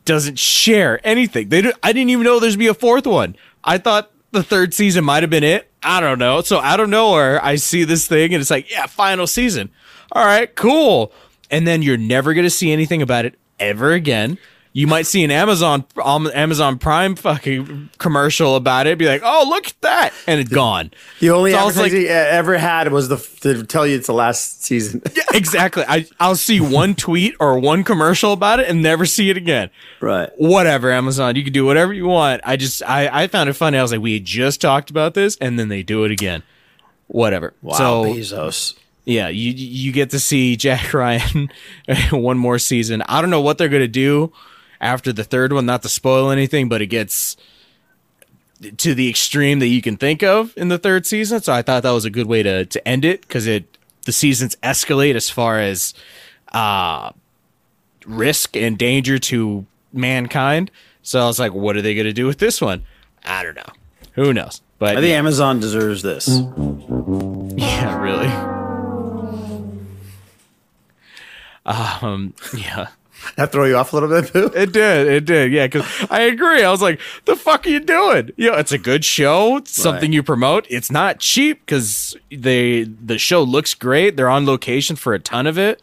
doesn't 0.04 0.38
share 0.38 1.00
anything. 1.04 1.48
They 1.48 1.62
don't, 1.62 1.76
I 1.82 1.92
didn't 1.92 2.10
even 2.10 2.24
know 2.24 2.38
there's 2.38 2.56
be 2.56 2.66
a 2.66 2.74
fourth 2.74 3.06
one. 3.06 3.36
I 3.64 3.78
thought 3.78 4.10
the 4.32 4.42
third 4.42 4.74
season 4.74 5.04
might 5.04 5.22
have 5.22 5.30
been 5.30 5.44
it. 5.44 5.70
I 5.82 6.00
don't 6.00 6.18
know. 6.18 6.42
So 6.42 6.60
out 6.60 6.80
of 6.80 6.88
nowhere, 6.88 7.42
I 7.44 7.56
see 7.56 7.84
this 7.84 8.06
thing 8.06 8.34
and 8.34 8.40
it's 8.40 8.50
like, 8.50 8.70
yeah, 8.70 8.86
final 8.86 9.26
season. 9.26 9.70
All 10.12 10.24
right, 10.24 10.54
cool. 10.54 11.12
And 11.50 11.66
then 11.66 11.82
you're 11.82 11.96
never 11.96 12.34
gonna 12.34 12.50
see 12.50 12.72
anything 12.72 13.02
about 13.02 13.24
it 13.24 13.38
ever 13.58 13.92
again. 13.92 14.38
You 14.76 14.86
might 14.86 15.06
see 15.06 15.24
an 15.24 15.30
Amazon 15.30 15.86
um, 16.04 16.30
Amazon 16.34 16.78
Prime 16.78 17.16
fucking 17.16 17.88
commercial 17.96 18.56
about 18.56 18.86
it, 18.86 18.98
be 18.98 19.06
like, 19.06 19.22
"Oh, 19.24 19.46
look 19.48 19.68
at 19.68 19.80
that," 19.80 20.12
and 20.26 20.38
it's 20.38 20.50
gone. 20.50 20.90
the 21.18 21.30
only 21.30 21.52
So 21.52 21.60
advertising 21.60 22.00
he 22.00 22.08
ever 22.08 22.58
had 22.58 22.92
was 22.92 23.08
the 23.08 23.16
to 23.40 23.64
tell 23.64 23.86
you 23.86 23.96
it's 23.96 24.08
the 24.08 24.12
last 24.12 24.64
season. 24.64 25.00
Yeah, 25.16 25.22
exactly. 25.32 25.82
I 25.88 26.06
I'll 26.20 26.36
see 26.36 26.60
one 26.60 26.94
tweet 27.06 27.34
or 27.40 27.58
one 27.58 27.84
commercial 27.84 28.34
about 28.34 28.60
it 28.60 28.68
and 28.68 28.82
never 28.82 29.06
see 29.06 29.30
it 29.30 29.38
again. 29.38 29.70
right. 30.00 30.28
Whatever, 30.36 30.92
Amazon, 30.92 31.36
you 31.36 31.42
can 31.44 31.54
do 31.54 31.64
whatever 31.64 31.94
you 31.94 32.04
want. 32.04 32.42
I 32.44 32.56
just 32.56 32.82
I 32.82 33.08
I 33.22 33.28
found 33.28 33.48
it 33.48 33.54
funny. 33.54 33.78
I 33.78 33.82
was 33.82 33.92
like, 33.92 34.02
we 34.02 34.12
had 34.12 34.26
just 34.26 34.60
talked 34.60 34.90
about 34.90 35.14
this, 35.14 35.38
and 35.40 35.58
then 35.58 35.68
they 35.68 35.82
do 35.84 36.04
it 36.04 36.10
again. 36.10 36.42
Whatever. 37.06 37.54
Wow, 37.62 37.76
so 37.78 38.04
Bezos. 38.04 38.74
yeah, 39.06 39.28
you 39.28 39.52
you 39.52 39.90
get 39.90 40.10
to 40.10 40.20
see 40.20 40.54
Jack 40.54 40.92
Ryan 40.92 41.50
one 42.10 42.36
more 42.36 42.58
season. 42.58 43.00
I 43.08 43.22
don't 43.22 43.30
know 43.30 43.40
what 43.40 43.56
they're 43.56 43.70
gonna 43.70 43.88
do 43.88 44.34
after 44.80 45.12
the 45.12 45.24
third 45.24 45.52
one. 45.52 45.66
Not 45.66 45.82
to 45.82 45.88
spoil 45.88 46.30
anything, 46.30 46.68
but 46.68 46.82
it 46.82 46.86
gets 46.86 47.36
to 48.78 48.94
the 48.94 49.08
extreme 49.08 49.58
that 49.58 49.66
you 49.68 49.82
can 49.82 49.96
think 49.96 50.22
of 50.22 50.56
in 50.56 50.68
the 50.68 50.78
third 50.78 51.06
season. 51.06 51.40
So 51.42 51.52
I 51.52 51.62
thought 51.62 51.82
that 51.82 51.90
was 51.90 52.04
a 52.04 52.10
good 52.10 52.26
way 52.26 52.42
to 52.42 52.64
to 52.64 52.88
end 52.88 53.04
it 53.04 53.20
because 53.22 53.46
it 53.46 53.76
the 54.04 54.12
seasons 54.12 54.56
escalate 54.62 55.14
as 55.14 55.28
far 55.28 55.60
as 55.60 55.92
uh 56.52 57.10
risk 58.06 58.56
and 58.56 58.78
danger 58.78 59.18
to 59.18 59.66
mankind. 59.92 60.70
So 61.02 61.20
I 61.20 61.26
was 61.26 61.38
like, 61.38 61.52
what 61.52 61.76
are 61.76 61.82
they 61.82 61.94
gonna 61.94 62.12
do 62.12 62.26
with 62.26 62.38
this 62.38 62.60
one? 62.60 62.84
I 63.24 63.42
don't 63.42 63.56
know. 63.56 63.72
Who 64.12 64.32
knows? 64.32 64.62
But 64.78 64.96
I 64.96 65.00
think 65.00 65.10
yeah, 65.10 65.18
Amazon 65.18 65.60
deserves 65.60 66.02
this. 66.02 66.28
yeah, 67.56 68.00
really. 68.00 68.52
Um, 71.66 72.32
yeah. 72.56 72.90
That 73.36 73.50
throw 73.52 73.64
you 73.64 73.76
off 73.76 73.92
a 73.92 73.96
little 73.96 74.08
bit, 74.08 74.32
Boo? 74.32 74.50
It 74.54 74.72
did. 74.72 75.06
It 75.08 75.24
did. 75.24 75.52
Yeah, 75.52 75.66
because 75.66 75.84
I 76.10 76.22
agree. 76.22 76.62
I 76.62 76.70
was 76.70 76.82
like, 76.82 77.00
the 77.24 77.34
fuck 77.36 77.66
are 77.66 77.70
you 77.70 77.80
doing? 77.80 78.30
You 78.36 78.50
know, 78.52 78.56
it's 78.58 78.72
a 78.72 78.78
good 78.78 79.04
show. 79.04 79.56
It's 79.58 79.72
something 79.72 80.10
Right. 80.10 80.14
you 80.14 80.22
promote. 80.22 80.66
It's 80.70 80.90
not 80.90 81.18
cheap 81.18 81.60
because 81.66 82.16
they 82.30 82.84
the 82.84 83.18
show 83.18 83.42
looks 83.42 83.74
great. 83.74 84.16
They're 84.16 84.28
on 84.28 84.46
location 84.46 84.96
for 84.96 85.14
a 85.14 85.18
ton 85.18 85.46
of 85.46 85.58
it. 85.58 85.82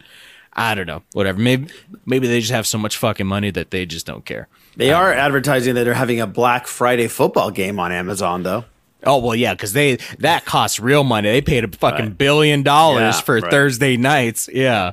I 0.54 0.74
don't 0.74 0.86
know. 0.86 1.02
Whatever. 1.12 1.38
Maybe 1.40 1.68
maybe 2.06 2.28
they 2.28 2.40
just 2.40 2.52
have 2.52 2.66
so 2.66 2.78
much 2.78 2.96
fucking 2.96 3.26
money 3.26 3.50
that 3.50 3.70
they 3.72 3.84
just 3.86 4.06
don't 4.06 4.24
care. 4.24 4.48
They 4.76 4.92
are 4.92 5.12
advertising 5.12 5.74
that 5.74 5.84
they're 5.84 5.94
having 5.94 6.20
a 6.20 6.26
Black 6.26 6.66
Friday 6.66 7.08
football 7.08 7.50
game 7.50 7.78
on 7.80 7.92
Amazon, 7.92 8.42
though. 8.44 8.64
Oh 9.06 9.18
well, 9.18 9.34
yeah, 9.34 9.52
because 9.54 9.72
they 9.74 9.96
that 10.20 10.44
costs 10.46 10.80
real 10.80 11.04
money. 11.04 11.28
They 11.30 11.40
paid 11.42 11.64
a 11.64 11.68
fucking 11.68 12.12
billion 12.12 12.62
dollars 12.62 13.16
Yeah, 13.16 13.20
for 13.20 13.34
right. 13.40 13.50
Thursday 13.50 13.96
nights. 13.96 14.48
Yeah, 14.52 14.92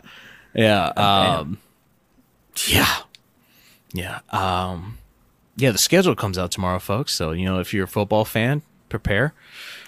yeah, 0.54 0.88
um, 0.88 1.60
yeah, 2.68 2.98
yeah, 3.94 4.20
um, 4.30 4.98
yeah. 5.56 5.72
The 5.72 5.78
schedule 5.78 6.16
comes 6.16 6.38
out 6.38 6.52
tomorrow, 6.52 6.80
folks. 6.80 7.14
So 7.14 7.32
you 7.32 7.46
know, 7.46 7.60
if 7.60 7.74
you're 7.74 7.86
a 7.86 7.88
football 7.88 8.26
fan, 8.26 8.62
prepare. 8.90 9.34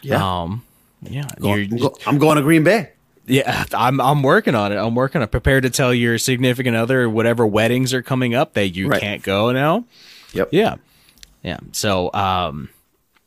Yeah. 0.02 0.42
um, 0.42 0.64
yeah. 1.02 1.28
Go- 1.40 1.56
you're- 1.56 1.70
I'm, 1.72 1.78
go- 1.78 1.96
I'm 2.06 2.18
going 2.18 2.36
to 2.38 2.42
Green 2.42 2.64
Bay. 2.64 2.90
yeah, 3.26 3.64
I'm 3.74 4.00
I'm 4.02 4.24
working 4.24 4.56
on 4.56 4.72
it. 4.72 4.76
I'm 4.78 4.96
working 4.96 5.22
on 5.22 5.28
prepare 5.30 5.62
to 5.62 5.70
tell 5.70 5.94
your 5.94 6.18
significant 6.18 6.76
other 6.76 7.10
whatever 7.10 7.46
weddings 7.48 7.94
are 7.94 8.02
coming 8.02 8.36
up 8.36 8.54
that 8.54 8.70
you 8.70 8.88
Right. 8.90 9.02
can't 9.02 9.24
go 9.24 9.52
now. 9.52 9.86
Yep. 10.34 10.50
Yeah. 10.52 10.76
Yeah. 11.44 11.60
So 11.72 12.12
um 12.14 12.70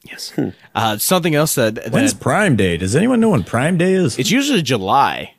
yes. 0.02 0.38
Uh 0.74 0.98
something 0.98 1.34
else 1.34 1.54
that, 1.54 1.88
When's 1.90 2.12
that 2.12 2.20
Prime 2.20 2.56
Day? 2.56 2.76
Does 2.76 2.94
anyone 2.96 3.20
know 3.20 3.30
when 3.30 3.44
Prime 3.44 3.78
Day 3.78 3.92
is? 3.94 4.18
it's 4.18 4.30
usually 4.30 4.60
July. 4.62 5.32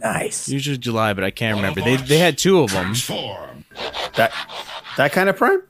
Nice. 0.00 0.48
Usually 0.48 0.78
July, 0.78 1.12
but 1.12 1.24
I 1.24 1.30
can't 1.30 1.56
remember. 1.56 1.80
They 1.80 1.96
they 1.96 2.18
had 2.18 2.38
two 2.38 2.60
of 2.60 2.72
them. 2.72 2.94
That 4.16 4.32
that 4.96 5.12
kind 5.12 5.28
of 5.28 5.36
prime. 5.36 5.62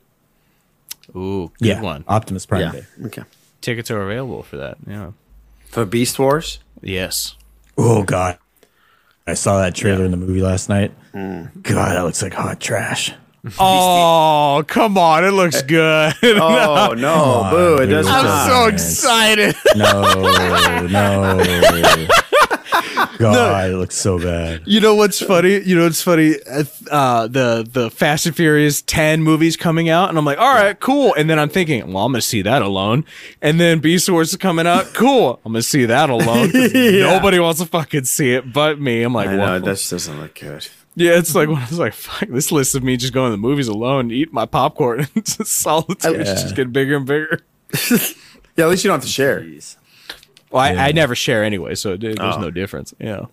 Ooh, 1.16 1.50
good 1.58 1.68
yeah, 1.68 1.80
one. 1.80 2.04
Optimus 2.06 2.46
Prime 2.46 2.60
yeah. 2.60 2.72
Day. 2.72 2.86
Okay. 3.06 3.22
Tickets 3.60 3.90
are 3.90 4.02
available 4.02 4.42
for 4.42 4.56
that. 4.58 4.76
Yeah. 4.86 5.12
For 5.66 5.84
Beast 5.84 6.18
Wars? 6.18 6.60
Yes. 6.82 7.36
Oh 7.76 8.02
God, 8.02 8.38
I 9.26 9.34
saw 9.34 9.60
that 9.60 9.74
trailer 9.74 10.04
in 10.04 10.10
the 10.10 10.16
movie 10.16 10.40
last 10.40 10.68
night. 10.68 10.92
Mm. 11.12 11.62
God, 11.62 11.94
that 11.94 12.02
looks 12.02 12.22
like 12.22 12.34
hot 12.34 12.60
trash. 12.60 13.12
Oh, 13.58 14.64
come 14.66 14.98
on. 14.98 15.24
It 15.24 15.30
looks 15.30 15.62
eh. 15.62 15.66
good. 15.66 16.14
Oh 16.40 16.94
no, 16.94 17.48
boo! 17.50 17.82
It 17.82 17.86
doesn't. 17.86 18.12
I'm 18.12 18.48
so 18.48 18.66
excited. 18.66 19.54
No, 19.76 20.02
no. 20.86 22.08
God, 23.18 23.70
it 23.70 23.76
looks 23.76 23.94
so 23.96 24.18
bad. 24.18 24.62
You 24.66 24.80
know 24.80 24.94
what's 24.94 25.20
funny? 25.20 25.60
You 25.60 25.76
know 25.76 25.84
what's 25.84 26.02
funny? 26.02 26.34
Uh, 26.90 27.26
the 27.28 27.68
the 27.70 27.90
Fast 27.90 28.26
and 28.26 28.34
Furious 28.36 28.82
ten 28.82 29.22
movies 29.22 29.56
coming 29.56 29.88
out, 29.88 30.08
and 30.08 30.18
I'm 30.18 30.24
like, 30.24 30.38
all 30.38 30.54
right, 30.54 30.78
cool. 30.78 31.14
And 31.14 31.28
then 31.28 31.38
I'm 31.38 31.48
thinking, 31.48 31.92
well, 31.92 32.04
I'm 32.04 32.12
gonna 32.12 32.22
see 32.22 32.42
that 32.42 32.62
alone. 32.62 33.04
And 33.42 33.58
then 33.60 33.78
Beast 33.80 34.08
Wars 34.08 34.30
is 34.30 34.36
coming 34.36 34.66
out, 34.66 34.92
cool. 34.94 35.40
I'm 35.44 35.52
gonna 35.52 35.62
see 35.62 35.84
that 35.86 36.10
alone. 36.10 36.50
Yeah. 36.78 37.14
Nobody 37.14 37.38
wants 37.38 37.60
to 37.60 37.66
fucking 37.66 38.04
see 38.04 38.32
it 38.34 38.52
but 38.52 38.80
me. 38.80 39.02
I'm 39.02 39.12
like, 39.14 39.28
I 39.28 39.32
know 39.36 39.38
well, 39.42 39.60
that 39.60 39.64
just 39.66 39.90
doesn't 39.90 40.20
look 40.20 40.34
good. 40.38 40.66
yeah, 40.94 41.18
it's 41.18 41.34
like 41.34 41.48
when 41.48 41.56
I 41.62 41.66
was 41.68 41.78
like, 41.78 41.94
fuck, 41.94 42.28
this 42.28 42.52
list 42.52 42.74
of 42.74 42.82
me 42.82 42.96
just 42.96 43.12
going 43.12 43.28
to 43.28 43.32
the 43.32 43.36
movies 43.36 43.68
alone, 43.68 44.10
eat 44.10 44.32
my 44.32 44.46
popcorn, 44.46 45.06
and 45.14 45.24
just 45.24 45.46
solitaire 45.52 46.20
is 46.20 46.28
Yeah. 46.28 46.34
just 46.34 46.54
getting 46.56 46.72
bigger 46.72 46.96
and 46.96 47.06
bigger. 47.06 47.40
Yeah, 48.56 48.64
at 48.64 48.70
least 48.70 48.84
you 48.84 48.88
don't 48.88 48.96
have 48.96 49.02
to 49.02 49.08
share. 49.08 49.44
Well, 50.50 50.62
I, 50.62 50.88
I 50.88 50.92
never 50.92 51.14
share 51.14 51.44
anyway, 51.44 51.74
so 51.74 51.92
it, 51.92 52.00
there's 52.00 52.16
Oh. 52.20 52.40
no 52.40 52.50
difference. 52.50 52.94
Yeah. 52.98 53.26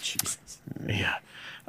Jesus. 0.00 0.38
Yeah. 0.88 1.16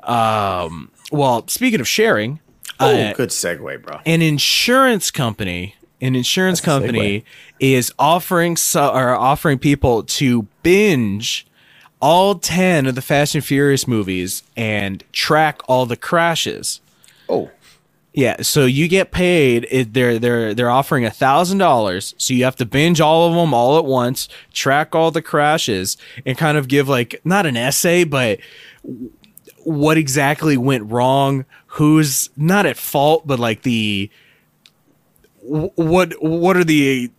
Um, 0.03 0.91
well, 1.11 1.47
speaking 1.47 1.79
of 1.79 1.87
sharing, 1.87 2.39
Oh, 2.79 2.93
uh, 2.93 3.13
good 3.13 3.29
segue, 3.29 3.81
bro. 3.81 3.99
an 4.05 4.21
insurance 4.21 5.11
company, 5.11 5.75
an 6.01 6.15
insurance 6.15 6.59
That's 6.59 6.65
company 6.65 7.23
is 7.59 7.93
offering 7.97 8.57
so, 8.57 8.89
or 8.89 9.09
offering 9.11 9.59
people 9.59 10.03
to 10.03 10.47
binge 10.63 11.45
all 12.01 12.35
10 12.35 12.85
of 12.87 12.95
the 12.95 13.01
Fast 13.01 13.35
and 13.35 13.45
Furious 13.45 13.87
movies 13.87 14.43
and 14.57 15.03
track 15.13 15.61
all 15.67 15.85
the 15.85 15.95
crashes. 15.95 16.81
Oh. 17.29 17.49
Yeah, 18.13 18.43
so 18.43 18.65
you 18.65 18.87
get 18.87 19.11
paid. 19.11 19.67
It, 19.71 19.93
they're 19.93 20.19
they're 20.19 20.53
they're 20.53 20.69
offering 20.69 21.03
a 21.03 21.09
thousand 21.09 21.57
dollars, 21.57 22.13
so 22.17 22.35
you 22.35 22.43
have 22.43 22.55
to 22.57 22.65
binge 22.65 23.01
all 23.01 23.27
of 23.27 23.35
them 23.35 23.55
all 23.55 23.79
at 23.79 23.85
once, 23.85 24.29
track 24.53 24.93
all 24.93 25.09
the 25.09 25.21
crashes, 25.21 25.97
and 26.23 26.37
kind 26.37 26.55
of 26.57 26.67
give 26.67 26.87
like 26.87 27.19
not 27.25 27.47
an 27.47 27.57
essay, 27.57 28.03
but 28.03 28.39
what 29.63 29.97
exactly 29.97 30.57
went 30.57 30.91
wrong, 30.91 31.45
who's 31.67 32.29
not 32.37 32.67
at 32.67 32.77
fault, 32.77 33.25
but 33.25 33.39
like 33.39 33.63
the 33.63 34.11
what 35.41 36.13
what 36.21 36.55
are 36.55 36.63
the 36.63 37.09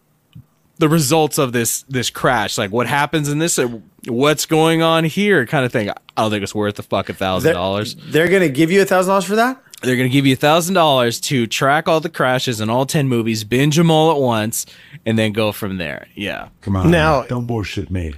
the 0.79 0.89
results 0.89 1.39
of 1.39 1.53
this 1.53 1.83
this 1.89 2.11
crash? 2.11 2.57
Like 2.57 2.71
what 2.71 2.87
happens 2.87 3.29
in 3.29 3.41
this? 3.41 3.59
What's 4.07 4.47
going 4.47 4.83
on 4.83 5.03
here? 5.03 5.45
Kind 5.45 5.65
of 5.65 5.73
thing. 5.73 5.91
I 5.91 5.95
don't 6.17 6.31
think 6.31 6.45
it's 6.45 6.55
worth 6.55 6.77
the 6.77 6.85
fuck 6.85 7.09
a 7.09 7.15
thousand 7.15 7.55
dollars. 7.55 7.97
They're 7.97 8.29
gonna 8.29 8.49
give 8.49 8.71
you 8.71 8.81
a 8.81 8.85
thousand 8.85 9.11
dollars 9.11 9.25
for 9.25 9.37
that? 9.37 9.61
They're 9.85 9.97
going 9.97 10.09
to 10.09 10.13
give 10.13 10.27
you 10.27 10.33
a 10.35 10.37
thousand 10.37 10.75
dollars 10.75 11.21
to 11.23 11.47
track 11.47 11.89
all 11.89 12.01
the 12.01 12.09
crashes 12.09 12.61
in 12.61 12.71
all 12.71 12.87
10 12.87 13.09
movies, 13.09 13.45
binge 13.45 13.77
them 13.77 13.91
all 13.91 14.11
at 14.13 14.19
once, 14.19 14.67
and 15.07 15.19
then 15.19 15.33
go 15.33 15.53
from 15.53 15.77
there. 15.79 16.09
Yeah. 16.15 16.49
Come 16.61 16.77
on. 16.77 16.91
Now- 16.91 17.23
don't 17.25 17.47
bullshit 17.47 17.91
me. 17.91 18.15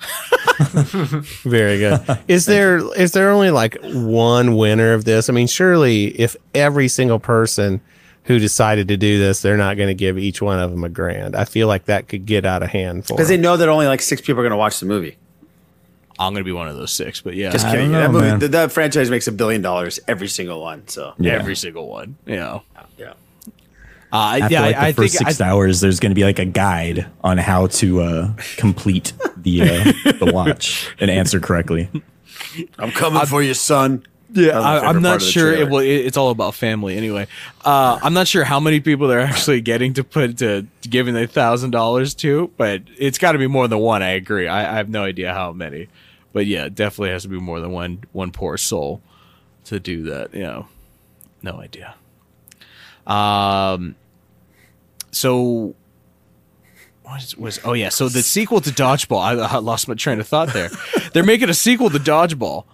Very 1.42 1.78
good. 1.78 2.00
Is 2.28 2.46
there 2.46 2.78
is 2.96 3.12
there 3.12 3.30
only 3.30 3.50
like 3.50 3.76
one 3.82 4.56
winner 4.56 4.92
of 4.92 5.04
this? 5.04 5.28
I 5.28 5.32
mean, 5.32 5.46
surely 5.46 6.06
if 6.20 6.36
every 6.54 6.88
single 6.88 7.18
person 7.18 7.80
who 8.24 8.38
decided 8.38 8.88
to 8.88 8.96
do 8.96 9.18
this, 9.18 9.42
they're 9.42 9.56
not 9.56 9.76
going 9.76 9.88
to 9.88 9.94
give 9.94 10.18
each 10.18 10.42
one 10.42 10.58
of 10.58 10.70
them 10.70 10.84
a 10.84 10.88
grand. 10.88 11.34
I 11.34 11.44
feel 11.44 11.66
like 11.66 11.86
that 11.86 12.08
could 12.08 12.26
get 12.26 12.44
out 12.44 12.62
of 12.62 12.68
hand 12.70 13.06
for 13.06 13.14
Because 13.14 13.28
they 13.28 13.36
know 13.38 13.56
that 13.56 13.68
only 13.68 13.86
like 13.86 14.02
six 14.02 14.20
people 14.20 14.40
are 14.40 14.44
gonna 14.44 14.56
watch 14.56 14.78
the 14.80 14.86
movie. 14.86 15.16
I'm 16.18 16.32
going 16.32 16.42
to 16.42 16.48
be 16.48 16.52
one 16.52 16.68
of 16.68 16.76
those 16.76 16.90
six, 16.92 17.20
but 17.20 17.34
yeah. 17.34 17.50
Just 17.50 17.66
I 17.66 17.72
kidding. 17.72 17.92
know, 17.92 18.00
that 18.00 18.10
movie, 18.10 18.38
th- 18.40 18.50
that 18.52 18.72
franchise 18.72 19.08
makes 19.10 19.26
a 19.28 19.32
billion 19.32 19.62
dollars 19.62 20.00
every 20.08 20.28
single 20.28 20.60
one. 20.60 20.86
So 20.88 21.14
Yeah. 21.18 21.34
Every 21.34 21.54
single 21.56 21.88
one. 21.88 22.16
Yeah. 22.26 22.60
yeah. 22.98 23.12
Uh, 24.10 24.38
After 24.40 24.52
yeah, 24.54 24.60
like 24.62 24.74
the 24.76 24.80
I, 24.80 24.86
I 24.86 24.92
first 24.94 25.18
think 25.18 25.28
six 25.28 25.40
I, 25.40 25.48
hours, 25.48 25.80
there's 25.80 26.00
going 26.00 26.10
to 26.10 26.14
be 26.14 26.24
like 26.24 26.38
a 26.38 26.44
guide 26.46 27.06
on 27.22 27.36
how 27.38 27.66
to 27.66 28.00
uh, 28.00 28.32
complete 28.56 29.12
the 29.36 29.62
uh, 29.62 29.92
the 30.24 30.30
watch 30.34 30.90
and 30.98 31.10
answer 31.10 31.40
correctly. 31.40 31.90
I'm 32.78 32.90
coming 32.90 33.24
for 33.26 33.42
you, 33.42 33.52
son. 33.54 34.04
Yeah, 34.32 34.52
That 34.52 34.54
was 34.56 34.64
my 34.64 34.70
I, 34.70 34.74
favorite 34.80 34.88
I'm 34.96 35.02
not 35.02 35.22
sure. 35.22 35.52
It, 35.52 35.56
trailer. 35.56 35.70
well, 35.70 35.80
it, 35.82 35.88
it's 35.88 36.16
all 36.16 36.30
about 36.30 36.54
family 36.54 36.96
anyway. 36.96 37.26
Uh, 37.64 37.98
I'm 38.02 38.14
not 38.14 38.28
sure 38.28 38.44
how 38.44 38.60
many 38.60 38.80
people 38.80 39.08
they're 39.08 39.20
actually 39.20 39.60
getting 39.60 39.92
to 39.94 40.04
put 40.04 40.38
to, 40.38 40.66
to 40.82 40.88
giving 40.88 41.12
the 41.14 41.26
thousand 41.26 41.70
dollars 41.72 42.14
to, 42.16 42.50
but 42.56 42.82
it's 42.98 43.18
got 43.18 43.32
to 43.32 43.38
be 43.38 43.46
more 43.46 43.68
than 43.68 43.78
one. 43.78 44.02
I 44.02 44.10
agree. 44.10 44.46
I, 44.48 44.70
I 44.72 44.76
have 44.76 44.88
no 44.88 45.02
idea 45.04 45.32
how 45.34 45.52
many, 45.52 45.88
but 46.32 46.46
yeah, 46.46 46.66
it 46.66 46.74
definitely 46.74 47.10
has 47.10 47.22
to 47.22 47.28
be 47.28 47.38
more 47.38 47.60
than 47.60 47.72
one 47.72 48.04
one 48.12 48.32
poor 48.32 48.56
soul 48.56 49.00
to 49.64 49.80
do 49.80 50.04
that. 50.04 50.34
You 50.34 50.42
know, 50.42 50.66
no 51.42 51.60
idea. 51.60 51.94
Um, 53.06 53.96
so 55.10 55.74
what 57.02 57.34
was 57.38 57.60
oh 57.64 57.72
yeah, 57.72 57.88
so 57.88 58.08
the 58.08 58.22
sequel 58.22 58.60
to 58.60 58.70
Dodgeball. 58.70 59.20
I, 59.20 59.32
I 59.32 59.58
lost 59.58 59.88
my 59.88 59.94
train 59.94 60.20
of 60.20 60.28
thought 60.28 60.52
there. 60.52 60.70
They're 61.12 61.24
making 61.24 61.48
a 61.48 61.54
sequel 61.54 61.90
to 61.90 61.98
Dodgeball. 61.98 62.64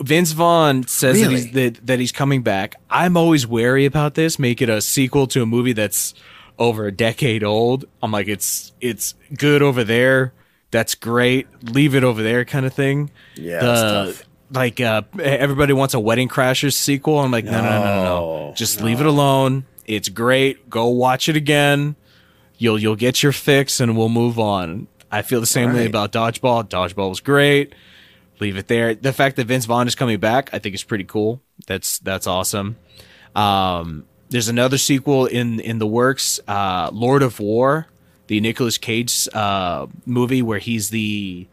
Vince 0.00 0.30
Vaughn 0.32 0.86
says 0.86 1.20
that, 1.20 1.30
he's, 1.30 1.50
that, 1.52 1.86
that 1.86 1.98
he's 1.98 2.12
coming 2.12 2.42
back. 2.42 2.76
I'm 2.88 3.16
always 3.16 3.48
wary 3.48 3.84
about 3.84 4.14
this. 4.14 4.38
Make 4.38 4.62
it 4.62 4.68
a 4.68 4.80
sequel 4.80 5.26
to 5.28 5.42
a 5.42 5.46
movie 5.46 5.72
that's 5.72 6.14
over 6.56 6.86
a 6.86 6.92
decade 6.92 7.42
old. 7.42 7.84
I'm 8.02 8.12
like, 8.12 8.28
it's 8.28 8.72
it's 8.80 9.14
good 9.36 9.62
over 9.62 9.84
there. 9.84 10.32
That's 10.70 10.94
great. 10.94 11.46
Leave 11.62 11.94
it 11.94 12.04
over 12.04 12.22
there, 12.22 12.44
kind 12.44 12.66
of 12.66 12.72
thing. 12.74 13.10
Yeah, 13.34 13.60
The- 13.60 14.22
like 14.50 14.80
uh, 14.80 15.02
everybody 15.20 15.72
wants 15.74 15.92
a 15.94 16.00
Wedding 16.00 16.28
Crashers 16.28 16.72
sequel. 16.72 17.18
I'm 17.18 17.30
like, 17.30 17.44
no, 17.44 17.52
no, 17.52 17.62
no, 17.62 17.84
no, 17.84 18.02
no. 18.48 18.54
Just 18.56 18.80
leave 18.80 18.98
it 19.00 19.06
alone. 19.06 19.66
It's 19.84 20.08
great. 20.08 20.70
Go 20.70 20.88
watch 20.88 21.28
it 21.28 21.36
again. 21.36 21.96
You'll 22.56 22.78
you'll 22.78 22.96
get 22.96 23.22
your 23.22 23.32
fix, 23.32 23.78
and 23.78 23.96
we'll 23.96 24.08
move 24.08 24.38
on. 24.38 24.88
I 25.12 25.22
feel 25.22 25.40
the 25.40 25.46
same 25.46 25.72
way 25.74 25.86
about 25.86 26.12
Dodgeball. 26.12 26.68
Dodgeball 26.68 27.08
was 27.10 27.20
great. 27.20 27.74
Leave 28.40 28.56
it 28.56 28.68
there. 28.68 28.94
The 28.94 29.12
fact 29.12 29.36
that 29.36 29.46
Vince 29.46 29.64
Vaughn 29.66 29.86
is 29.86 29.94
coming 29.94 30.18
back, 30.18 30.50
I 30.52 30.58
think 30.58 30.74
is 30.74 30.82
pretty 30.84 31.04
cool. 31.04 31.40
That's 31.66 31.98
that's 31.98 32.26
awesome. 32.26 32.76
Um, 33.34 34.04
there's 34.30 34.48
another 34.48 34.78
sequel 34.78 35.26
in 35.26 35.60
in 35.60 35.78
the 35.78 35.86
works, 35.86 36.40
uh, 36.48 36.90
Lord 36.92 37.22
of 37.22 37.38
War, 37.40 37.86
the 38.28 38.40
Nicolas 38.40 38.78
Cage 38.78 39.28
uh, 39.34 39.86
movie 40.06 40.40
where 40.42 40.58
he's 40.58 40.90
the 40.90 41.46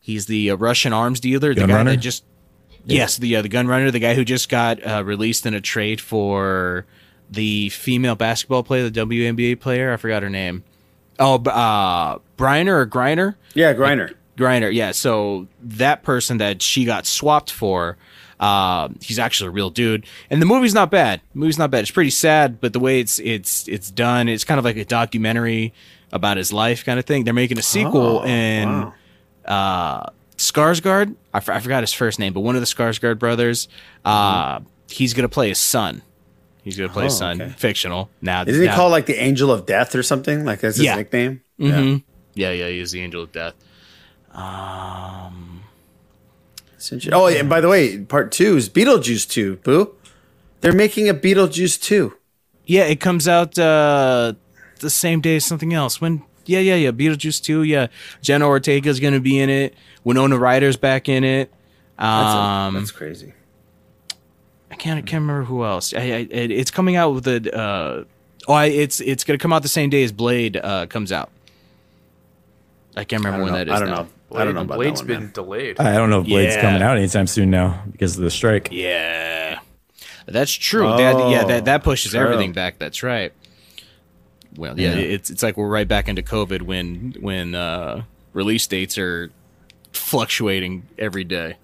he's 0.00 0.26
the 0.26 0.50
uh, 0.50 0.56
Russian 0.56 0.92
arms 0.92 1.20
dealer, 1.20 1.54
the 1.54 1.60
Gun 1.60 1.68
guy 1.68 1.74
runner? 1.76 1.90
that 1.92 1.98
just 1.98 2.24
yes, 2.84 3.16
the 3.16 3.36
uh, 3.36 3.42
the 3.42 3.48
gun 3.48 3.66
runner, 3.68 3.90
the 3.90 3.98
guy 4.00 4.14
who 4.14 4.24
just 4.24 4.48
got 4.48 4.84
uh, 4.86 5.02
released 5.04 5.46
in 5.46 5.54
a 5.54 5.60
trade 5.60 6.00
for 6.00 6.84
the 7.30 7.68
female 7.70 8.14
basketball 8.16 8.62
player, 8.62 8.88
the 8.88 9.00
WNBA 9.06 9.60
player. 9.60 9.92
I 9.92 9.96
forgot 9.96 10.22
her 10.22 10.30
name. 10.30 10.64
Oh, 11.18 11.38
b- 11.38 11.50
uh, 11.52 12.18
Briner 12.36 12.72
or 12.80 12.86
Griner? 12.86 13.36
Yeah, 13.54 13.72
Griner. 13.72 14.14
Griner, 14.36 14.72
yeah. 14.72 14.90
So 14.90 15.46
that 15.62 16.02
person 16.02 16.38
that 16.38 16.60
she 16.60 16.84
got 16.84 17.06
swapped 17.06 17.52
for, 17.52 17.96
uh, 18.40 18.88
he's 19.00 19.18
actually 19.18 19.48
a 19.48 19.52
real 19.52 19.70
dude. 19.70 20.06
And 20.28 20.42
the 20.42 20.46
movie's 20.46 20.74
not 20.74 20.90
bad. 20.90 21.20
The 21.32 21.38
movie's 21.38 21.58
not 21.58 21.70
bad. 21.70 21.82
It's 21.82 21.90
pretty 21.92 22.10
sad, 22.10 22.60
but 22.60 22.72
the 22.72 22.80
way 22.80 22.98
it's 22.98 23.20
it's 23.20 23.68
it's 23.68 23.90
done, 23.90 24.28
it's 24.28 24.44
kind 24.44 24.58
of 24.58 24.64
like 24.64 24.76
a 24.76 24.84
documentary 24.84 25.72
about 26.14 26.38
his 26.38 26.50
life 26.52 26.82
kind 26.86 26.98
of 26.98 27.04
thing. 27.04 27.24
They're 27.24 27.34
making 27.34 27.58
a 27.58 27.62
sequel 27.62 28.20
Oh, 28.20 28.22
and 28.22 28.90
uh 29.44 30.06
Skarsgård, 30.38 31.14
I, 31.32 31.36
f- 31.38 31.48
I 31.50 31.60
forgot 31.60 31.82
his 31.82 31.92
first 31.92 32.18
name, 32.18 32.32
but 32.32 32.40
one 32.40 32.56
of 32.56 32.62
the 32.62 32.66
Skarsgård 32.66 33.18
brothers, 33.20 33.68
uh, 34.04 34.60
he's 34.88 35.12
gonna 35.14 35.28
play 35.28 35.48
his 35.48 35.58
son. 35.60 36.00
He's 36.64 36.76
gonna 36.76 36.88
play 36.88 37.04
his 37.04 37.12
Mm-hmm. 37.14 37.24
Oh, 37.24 37.32
son, 37.34 37.42
okay. 37.42 37.52
fictional. 37.58 38.10
Now, 38.22 38.42
Isn't 38.42 38.60
he 38.62 38.66
now- 38.66 38.74
called 38.74 38.90
like 38.90 39.06
the 39.06 39.14
Angel 39.22 39.52
of 39.52 39.66
Death 39.66 39.94
or 39.94 40.02
something? 40.02 40.44
Like 40.44 40.60
that's 40.60 40.76
his 40.76 40.86
Yeah. 40.86 40.96
nickname. 40.96 41.42
Mhm. 41.60 42.02
Yeah, 42.34 42.50
yeah, 42.50 42.68
he 42.68 42.80
is 42.80 42.90
the 42.90 43.00
angel 43.02 43.22
of 43.22 43.30
death. 43.32 43.54
Um, 44.32 45.50
Oh, 47.12 47.28
and 47.28 47.48
by 47.48 47.60
the 47.62 47.68
way, 47.68 47.98
part 47.98 48.30
two 48.30 48.56
is 48.58 48.68
Beetlejuice 48.68 49.26
two. 49.28 49.56
Boo. 49.64 49.94
They're 50.60 50.72
making 50.74 51.08
a 51.08 51.14
Beetlejuice 51.14 51.80
two. 51.80 52.14
yeah, 52.66 52.84
it 52.84 53.00
comes 53.00 53.26
out 53.28 53.58
uh, 53.58 54.34
the 54.84 54.90
same 54.90 55.20
day 55.20 55.36
as 55.36 55.44
something 55.44 55.72
else. 55.74 56.00
When? 56.00 56.22
Yeah, 56.46 56.60
yeah, 56.60 56.74
yeah. 56.76 56.90
Beetlejuice 56.92 57.42
two. 57.42 57.62
Yeah, 57.62 57.88
Jenna 58.22 58.46
Ortega's 58.46 59.00
gonna 59.00 59.18
be 59.20 59.38
in 59.38 59.50
it. 59.50 59.74
Winona 60.04 60.38
Ryder's 60.38 60.76
back 60.76 61.08
in 61.08 61.24
it. 61.24 61.52
That's, 61.98 62.34
a- 62.34 62.38
Um, 62.38 62.74
that's 62.74 62.90
crazy. 62.92 63.32
I 64.70 64.76
can't, 64.76 64.98
I 64.98 65.02
can't 65.02 65.22
remember 65.22 65.44
who 65.44 65.64
else. 65.64 65.94
I, 65.94 65.98
I, 66.00 66.26
it's 66.30 66.70
coming 66.70 66.96
out 66.96 67.10
with 67.10 67.26
a. 67.28 67.56
Uh, 67.56 68.04
oh, 68.48 68.52
I, 68.52 68.66
it's 68.66 69.00
it's 69.00 69.22
gonna 69.24 69.38
come 69.38 69.52
out 69.52 69.62
the 69.62 69.68
same 69.68 69.88
day 69.90 70.02
as 70.04 70.12
Blade 70.12 70.56
uh, 70.56 70.86
comes 70.86 71.12
out. 71.12 71.30
I 72.96 73.04
can't 73.04 73.24
remember 73.24 73.42
I 73.46 73.50
when 73.52 73.66
don't 73.66 73.66
know. 73.68 73.72
is. 73.74 73.76
I 73.76 73.84
don't 73.84 73.94
now. 73.94 74.02
know. 74.02 74.08
I 74.40 74.44
don't 74.44 74.54
know 74.54 74.62
about 74.62 74.76
Blade's 74.76 75.00
that 75.00 75.04
one, 75.08 75.14
been 75.16 75.22
man. 75.24 75.32
delayed. 75.32 75.80
I 75.80 75.94
don't 75.94 76.10
know 76.10 76.20
if 76.20 76.26
Blade's 76.26 76.56
Yeah. 76.56 76.60
coming 76.62 76.82
out 76.82 76.96
anytime 76.96 77.26
soon 77.28 77.50
now 77.50 77.84
because 77.92 78.16
of 78.18 78.24
the 78.24 78.30
strike. 78.30 78.68
Yeah, 78.72 79.60
that's 80.26 80.50
true. 80.52 80.88
that, 80.88 81.30
yeah, 81.30 81.44
that 81.44 81.64
that 81.66 81.84
pushes 81.84 82.10
true. 82.12 82.20
everything 82.20 82.52
back. 82.52 82.78
That's 82.80 83.02
right. 83.04 83.32
Well, 84.56 84.78
yeah, 84.78 84.94
Yeah. 84.94 85.00
it's 85.00 85.30
it's 85.30 85.42
like 85.42 85.56
we're 85.56 85.68
right 85.68 85.88
back 85.88 86.08
into 86.08 86.22
COVID 86.22 86.62
when 86.62 87.14
when 87.20 87.54
uh, 87.54 88.02
release 88.32 88.66
dates 88.66 88.96
are 88.98 89.30
fluctuating 89.92 90.84
every 90.98 91.24
day. 91.24 91.56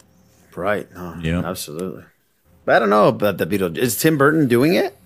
Right. 0.57 0.93
No, 0.95 1.17
Yeah. 1.23 1.41
Absolutely. 1.45 2.05
But 2.65 2.77
I 2.77 2.79
don't 2.81 2.91
know 2.91 3.09
about 3.09 3.39
the 3.39 3.47
Beetlejuice. 3.47 3.79
Is 3.79 3.99
Tim 3.99 4.19
Burton 4.19 4.49
doing 4.49 4.75
it? 4.75 4.97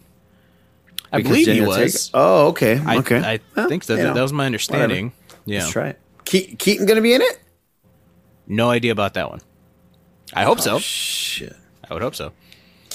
I 1.12 1.18
Because 1.18 1.30
believe 1.30 1.47
he 1.47 1.61
was. 1.61 2.07
Take- 2.07 2.11
oh, 2.14 2.49
okay. 2.49 2.80
I, 2.85 2.97
okay. 2.99 3.18
I 3.18 3.41
Well, 3.55 3.68
think 3.68 3.85
that 3.87 3.99
you 3.99 4.03
know, 4.05 4.14
that 4.14 4.22
was 4.22 4.32
my 4.32 4.47
understanding. 4.47 5.12
Yeah. 5.45 5.61
Let's 5.61 5.70
try 5.72 5.89
it. 5.91 6.01
Ke- 6.24 6.59
Keaton 6.59 6.87
going 6.87 6.97
to 6.97 7.03
be 7.03 7.14
in 7.14 7.22
it? 7.22 7.39
No 8.47 8.70
idea 8.70 8.93
about 8.93 9.14
that 9.14 9.30
one. 9.30 9.41
I 10.32 10.43
hope 10.45 10.61
so. 10.61 10.76
Oh, 10.76 10.78
Shit. 10.80 11.55
I 11.89 11.95
would 11.95 12.03
hope 12.03 12.14
so. 12.16 12.32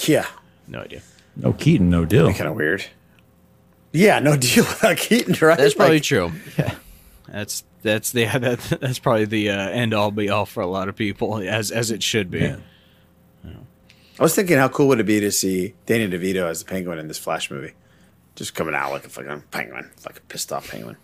Yeah. 0.06 0.26
No 0.68 0.80
idea. 0.80 1.00
No 1.36 1.52
Keaton, 1.54 1.88
no 1.88 2.04
deal. 2.04 2.26
Kind 2.34 2.48
of 2.48 2.54
weird. 2.56 2.84
Yeah, 3.92 4.18
no 4.20 4.36
deal 4.36 4.64
without 4.68 4.96
Keaton, 4.96 5.34
right? 5.46 5.58
That's 5.58 5.74
probably 5.74 5.96
Like, 5.96 6.02
true. 6.04 6.32
Yeah. 6.58 6.74
That's 7.28 7.64
that's 7.82 8.10
the 8.12 8.24
that, 8.26 8.58
that's 8.80 8.98
probably 8.98 9.24
the 9.24 9.50
uh, 9.50 9.68
end 9.70 9.94
all 9.94 10.10
be 10.10 10.28
all 10.28 10.46
for 10.46 10.60
a 10.62 10.66
lot 10.66 10.88
of 10.88 10.96
people 10.96 11.38
as 11.38 11.70
as 11.70 11.90
it 11.90 12.02
should 12.02 12.30
be. 12.30 12.40
yeah 12.40 12.56
I 14.18 14.22
was 14.22 14.34
thinking, 14.34 14.58
how 14.58 14.68
cool 14.68 14.88
would 14.88 15.00
it 15.00 15.06
be 15.06 15.18
to 15.20 15.32
see 15.32 15.72
Danny 15.86 16.06
DeVito 16.06 16.44
as 16.46 16.58
the 16.62 16.66
penguin 16.66 16.98
in 16.98 17.08
this 17.08 17.16
Flash 17.16 17.50
movie? 17.50 17.72
Just 18.36 18.54
coming 18.54 18.74
out 18.74 18.90
like 18.92 19.06
a 19.06 19.08
fucking 19.08 19.44
penguin, 19.50 19.90
like 20.04 20.18
a 20.18 20.20
pissed 20.22 20.52
off 20.52 20.68
penguin. 20.70 20.98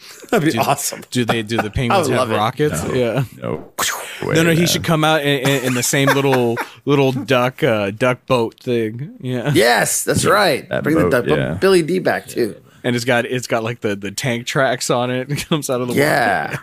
That'd 0.30 0.46
be 0.46 0.52
Do- 0.52 0.60
awesome. 0.60 1.02
Do 1.10 1.24
they 1.24 1.42
do 1.42 1.56
the 1.58 1.70
penguins 1.74 2.08
have 2.08 2.30
it. 2.30 2.36
rockets? 2.36 2.82
No. 2.84 2.92
Yeah. 2.94 3.24
No. 3.38 3.72
No, 4.22 4.42
no, 4.42 4.50
he 4.52 4.66
should 4.66 4.84
come 4.84 5.02
out 5.02 5.22
in, 5.22 5.48
in, 5.48 5.64
in 5.68 5.74
the 5.74 5.82
same 5.82 6.08
little 6.08 6.58
little 6.84 7.10
duck 7.10 7.62
uh, 7.62 7.90
duck 7.90 8.26
boat 8.26 8.60
thing. 8.60 9.16
Yeah. 9.18 9.50
Yes, 9.54 10.04
that's 10.04 10.26
right. 10.26 10.68
That 10.68 10.82
Bring 10.84 10.96
boat, 10.96 11.10
the 11.10 11.22
the- 11.22 11.34
yeah. 11.36 11.54
Billy 11.54 11.80
Dee 11.82 12.00
back 12.00 12.26
too. 12.26 12.62
And 12.84 12.94
it's 12.94 13.06
got 13.06 13.24
it's 13.24 13.46
got 13.46 13.64
like 13.64 13.80
the, 13.80 13.96
the 13.96 14.10
tank 14.10 14.46
tracks 14.46 14.90
on 14.90 15.10
it. 15.10 15.30
It 15.32 15.48
comes 15.48 15.70
out 15.70 15.80
of 15.80 15.88
the 15.88 15.94
Yeah. 15.94 16.58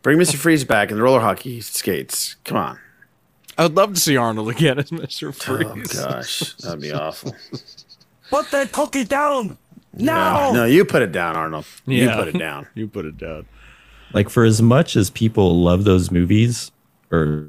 Bring 0.00 0.16
Mr. 0.18 0.36
Freeze 0.36 0.64
back 0.64 0.90
and 0.90 0.98
the 0.98 1.02
roller 1.02 1.20
hockey 1.20 1.60
skates. 1.60 2.36
Come 2.46 2.56
on. 2.56 2.78
I 3.58 3.64
would 3.64 3.74
love 3.74 3.92
to 3.92 4.00
see 4.00 4.16
Arnold 4.16 4.48
again 4.48 4.78
as 4.78 4.88
Mr. 4.90 5.34
Freeze. 5.34 5.66
Oh 5.66 5.74
Freeze. 5.74 5.92
gosh, 6.00 6.54
that'd 6.54 6.80
be 6.80 6.90
awful. 6.90 7.34
Put 8.30 8.50
that 8.52 8.72
cookie 8.72 9.04
down 9.04 9.58
No, 9.96 10.52
no, 10.52 10.64
you 10.64 10.84
put 10.84 11.02
it 11.02 11.12
down, 11.12 11.36
Arnold. 11.36 11.66
You 11.86 12.08
put 12.10 12.28
it 12.28 12.38
down. 12.38 12.66
You 12.74 12.88
put 12.88 13.04
it 13.04 13.16
down. 13.16 13.46
Like 14.12 14.28
for 14.28 14.44
as 14.44 14.60
much 14.62 14.96
as 14.96 15.10
people 15.10 15.62
love 15.62 15.84
those 15.84 16.10
movies 16.10 16.70
or 17.10 17.48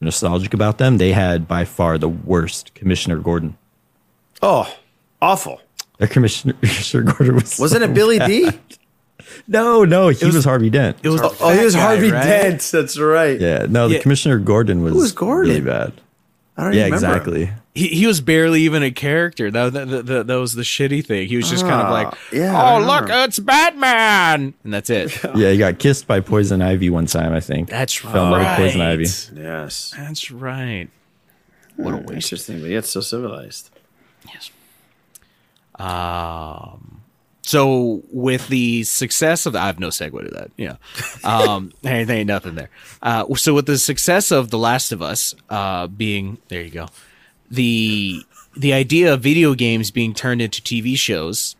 nostalgic 0.00 0.54
about 0.54 0.78
them, 0.78 0.98
they 0.98 1.12
had 1.12 1.46
by 1.48 1.64
far 1.64 1.98
the 1.98 2.08
worst 2.08 2.74
Commissioner 2.74 3.18
Gordon. 3.18 3.56
Oh, 4.42 4.72
awful. 5.22 5.60
Their 5.98 6.08
Commissioner, 6.08 6.52
Commissioner 6.60 7.02
Gordon 7.12 7.34
was 7.36 7.58
Wasn't 7.58 7.82
so 7.82 7.90
it 7.90 7.94
Billy 7.94 8.18
Dee? 8.18 8.50
No, 9.48 9.84
no, 9.84 10.08
he 10.08 10.26
was, 10.26 10.44
Harvey 10.44 10.68
Dent. 10.70 10.98
It 11.02 11.08
was 11.08 11.20
Oh, 11.22 11.34
oh, 11.40 11.50
he 11.56 11.64
was 11.64 11.74
fat 11.74 11.80
guy, 11.80 11.86
Harvey 11.86 12.10
right? 12.10 12.22
Dent. 12.24 12.60
That's 12.72 12.98
right. 12.98 13.40
yeah, 13.40 13.66
no, 13.68 13.88
the 13.88 13.94
Yeah. 13.96 14.00
Commissioner 14.02 14.38
Gordon 14.38 14.82
was, 14.82 14.92
Who 14.92 14.98
was 14.98 15.12
Gordon? 15.12 15.48
really 15.54 15.64
bad. 15.64 15.92
I 16.56 16.64
don't 16.64 16.72
Yeah, 16.74 16.84
remember. 16.84 16.94
exactly. 17.06 17.50
He, 17.74 17.88
he 17.88 18.06
was 18.06 18.20
barely 18.20 18.62
even 18.62 18.82
a 18.84 18.92
character. 18.92 19.50
That, 19.50 19.72
that, 19.72 19.88
that, 19.88 20.06
that, 20.06 20.26
that 20.28 20.34
was 20.36 20.54
the 20.54 20.62
shitty 20.62 21.04
thing. 21.04 21.26
He 21.28 21.36
was 21.36 21.50
just 21.50 21.62
kind 21.64 21.80
of 21.80 21.86
Ah, 21.88 21.90
like, 21.92 22.14
yeah, 22.32 22.74
oh, 22.76 22.80
look, 22.80 23.06
it's 23.08 23.40
Batman. 23.40 24.54
And 24.62 24.72
that's 24.72 24.88
it. 24.90 25.18
Yeah, 25.34 25.50
he 25.50 25.58
got 25.58 25.80
kissed 25.80 26.06
by 26.06 26.20
Poison 26.20 26.62
Ivy 26.62 26.90
one 26.90 27.06
time, 27.06 27.32
I 27.32 27.40
think. 27.40 27.68
That's 27.68 27.92
Fell 27.94 28.26
in 28.26 28.30
love 28.30 28.40
with 28.40 28.46
right. 28.46 28.56
Poison 28.58 28.80
Ivy. 28.80 29.02
Yes. 29.42 29.94
That's 29.96 30.30
right. 30.30 30.88
What 31.76 31.94
a 31.94 31.96
waste. 31.96 32.10
Interesting, 32.12 32.60
but 32.60 32.70
yet 32.70 32.84
so 32.84 33.00
civilized. 33.00 33.70
Yes. 34.32 34.50
Um, 35.76 36.93
so 37.46 38.02
with 38.10 38.48
the 38.48 38.84
success 38.84 39.44
of 39.44 39.52
the, 39.52 39.58
I 39.58 39.66
have 39.66 39.78
no 39.78 39.88
segue 39.88 40.18
to 40.24 40.30
that. 40.30 40.50
Yeah. 40.56 40.76
Um, 41.22 41.72
there, 41.82 42.06
there 42.06 42.16
ain't 42.16 42.26
nothing 42.26 42.54
there. 42.54 42.70
Uh, 43.02 43.26
so 43.34 43.52
with 43.52 43.66
the 43.66 43.76
success 43.76 44.30
of 44.30 44.48
The 44.48 44.56
Last 44.58 44.92
of 44.92 45.02
Us, 45.02 45.34
uh, 45.50 45.86
being, 45.86 46.38
there 46.48 46.62
you 46.62 46.70
go. 46.70 46.88
The, 47.50 48.22
the 48.56 48.72
idea 48.72 49.12
of 49.12 49.20
video 49.20 49.54
games 49.54 49.90
being 49.90 50.14
turned 50.14 50.40
into 50.40 50.62
TV 50.62 50.96
shows 50.96 51.54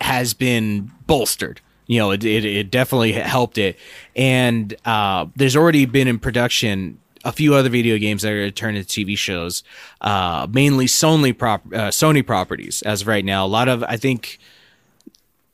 has 0.00 0.34
been 0.34 0.90
bolstered. 1.06 1.60
You 1.86 2.00
know, 2.00 2.10
it, 2.10 2.24
it, 2.24 2.44
it 2.44 2.70
definitely 2.72 3.12
helped 3.12 3.58
it. 3.58 3.78
And 4.16 4.74
uh, 4.84 5.26
there's 5.36 5.54
already 5.54 5.86
been 5.86 6.08
in 6.08 6.18
production 6.18 6.98
a 7.24 7.32
few 7.32 7.54
other 7.54 7.68
video 7.68 7.96
games 7.98 8.22
that 8.22 8.32
are 8.32 8.50
turned 8.50 8.76
into 8.76 8.88
TV 8.88 9.16
shows, 9.16 9.62
uh, 10.00 10.46
mainly 10.50 10.86
Sony, 10.86 11.36
prop- 11.36 11.66
uh, 11.66 11.90
Sony 11.90 12.26
properties 12.26 12.82
as 12.82 13.02
of 13.02 13.08
right 13.08 13.24
now. 13.24 13.44
A 13.44 13.48
lot 13.48 13.68
of, 13.68 13.84
I 13.84 13.96
think, 13.96 14.38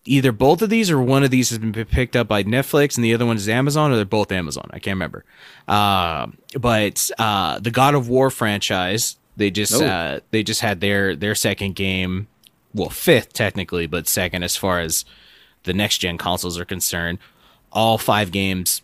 either 0.06 0.32
both 0.32 0.60
of 0.62 0.70
these 0.70 0.90
or 0.90 1.00
one 1.00 1.22
of 1.24 1.30
these 1.30 1.50
has 1.50 1.58
been 1.58 1.72
picked 1.72 2.14
up 2.16 2.28
by 2.28 2.42
Netflix 2.44 2.96
and 2.96 3.04
the 3.04 3.14
other 3.14 3.24
one 3.26 3.36
is 3.36 3.48
Amazon, 3.48 3.90
or 3.90 3.96
they're 3.96 4.04
both 4.04 4.30
Amazon. 4.32 4.68
I 4.70 4.78
can't 4.78 4.96
remember. 4.96 5.24
Uh, 5.66 6.26
but 6.58 7.10
uh, 7.18 7.58
the 7.58 7.70
God 7.70 7.94
of 7.94 8.08
War 8.08 8.30
franchise, 8.30 9.16
they 9.36 9.50
just 9.50 9.74
Oh. 9.74 9.84
uh, 9.86 10.20
they 10.30 10.42
just 10.42 10.60
had 10.60 10.80
their 10.80 11.16
their 11.16 11.34
second 11.34 11.74
game, 11.74 12.28
well, 12.74 12.90
fifth 12.90 13.32
technically, 13.32 13.86
but 13.86 14.06
second 14.06 14.42
as 14.42 14.56
far 14.56 14.80
as 14.80 15.04
the 15.64 15.72
next 15.72 15.98
gen 15.98 16.18
consoles 16.18 16.58
are 16.58 16.64
concerned. 16.64 17.18
All 17.72 17.98
five 17.98 18.30
games 18.30 18.82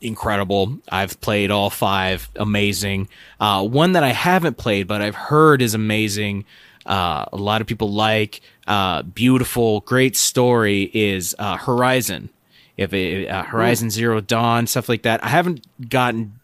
incredible. 0.00 0.78
I've 0.88 1.20
played 1.20 1.50
all 1.50 1.70
five, 1.70 2.28
amazing. 2.36 3.08
Uh, 3.38 3.66
one 3.66 3.92
that 3.92 4.02
I 4.02 4.08
haven't 4.12 4.56
played, 4.56 4.86
but 4.88 5.00
I've 5.02 5.14
heard 5.14 5.62
is 5.62 5.74
amazing. 5.74 6.44
Uh, 6.84 7.26
a 7.32 7.36
lot 7.36 7.60
of 7.60 7.66
people 7.68 7.92
like 7.92 8.40
uh, 8.66 9.02
beautiful, 9.02 9.80
great 9.80 10.16
story 10.16 10.90
is 10.94 11.34
uh, 11.38 11.56
Horizon. 11.56 12.30
If 12.76 12.94
it, 12.94 13.28
uh, 13.28 13.44
Horizon 13.44 13.90
Zero 13.90 14.20
Dawn, 14.20 14.66
stuff 14.66 14.88
like 14.88 15.02
that. 15.02 15.22
I 15.22 15.28
haven't 15.28 15.66
gotten 15.90 16.40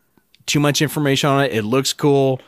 too 0.47 0.61
much 0.61 0.83
information 0.83 1.31
on 1.31 1.45
it. 1.45 1.55
It 1.55 1.63
looks 1.63 1.93
cool. 1.93 2.41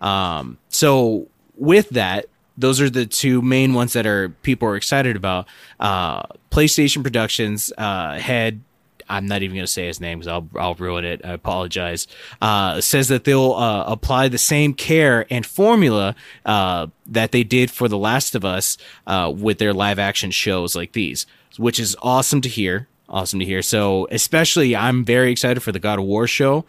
Um, 0.00 0.58
so 0.68 1.28
with 1.56 1.90
that, 1.90 2.26
those 2.58 2.80
are 2.80 2.90
the 2.90 3.06
two 3.06 3.40
main 3.40 3.72
ones 3.72 3.94
that 3.94 4.06
are 4.06 4.28
people 4.28 4.68
are 4.68 4.76
excited 4.76 5.16
about. 5.16 5.46
Uh, 5.80 6.22
PlayStation 6.50 7.02
Productions 7.02 7.72
uh, 7.78 8.18
head. 8.18 8.60
I'm 9.08 9.26
not 9.26 9.42
even 9.42 9.56
going 9.56 9.66
to 9.66 9.72
say 9.72 9.86
his 9.86 10.00
name 10.00 10.18
because 10.18 10.28
I'll 10.28 10.48
I'll 10.56 10.74
ruin 10.74 11.04
it. 11.04 11.24
I 11.24 11.32
apologize. 11.32 12.06
Uh, 12.40 12.80
says 12.80 13.08
that 13.08 13.24
they'll 13.24 13.52
uh, 13.52 13.84
apply 13.84 14.28
the 14.28 14.38
same 14.38 14.74
care 14.74 15.26
and 15.30 15.44
formula 15.44 16.14
uh, 16.44 16.86
that 17.06 17.32
they 17.32 17.44
did 17.44 17.70
for 17.70 17.88
The 17.88 17.98
Last 17.98 18.34
of 18.34 18.44
Us 18.44 18.78
uh, 19.06 19.32
with 19.34 19.58
their 19.58 19.72
live 19.72 19.98
action 19.98 20.30
shows 20.30 20.74
like 20.74 20.92
these, 20.92 21.26
which 21.56 21.78
is 21.78 21.96
awesome 22.02 22.40
to 22.42 22.48
hear. 22.48 22.88
Awesome 23.08 23.40
to 23.40 23.44
hear. 23.44 23.60
So 23.60 24.08
especially, 24.10 24.74
I'm 24.74 25.04
very 25.04 25.30
excited 25.30 25.62
for 25.62 25.70
the 25.70 25.78
God 25.78 25.98
of 25.98 26.06
War 26.06 26.26
show 26.26 26.64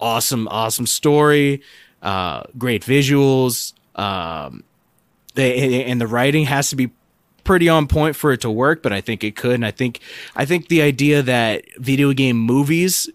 awesome, 0.00 0.48
awesome 0.48 0.86
story, 0.86 1.62
uh, 2.02 2.44
great 2.56 2.84
visuals. 2.84 3.72
Um, 3.94 4.64
they, 5.34 5.84
and 5.84 6.00
the 6.00 6.06
writing 6.06 6.44
has 6.46 6.70
to 6.70 6.76
be 6.76 6.90
pretty 7.48 7.66
on 7.66 7.86
point 7.86 8.14
for 8.14 8.30
it 8.30 8.42
to 8.42 8.50
work, 8.50 8.82
but 8.82 8.92
I 8.92 9.00
think 9.00 9.24
it 9.24 9.34
could. 9.34 9.54
And 9.54 9.64
I 9.64 9.70
think, 9.70 10.00
I 10.36 10.44
think 10.44 10.68
the 10.68 10.82
idea 10.82 11.22
that 11.22 11.64
video 11.78 12.12
game 12.12 12.36
movies 12.36 13.08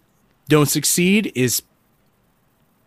don't 0.50 0.66
succeed 0.66 1.32
is 1.36 1.62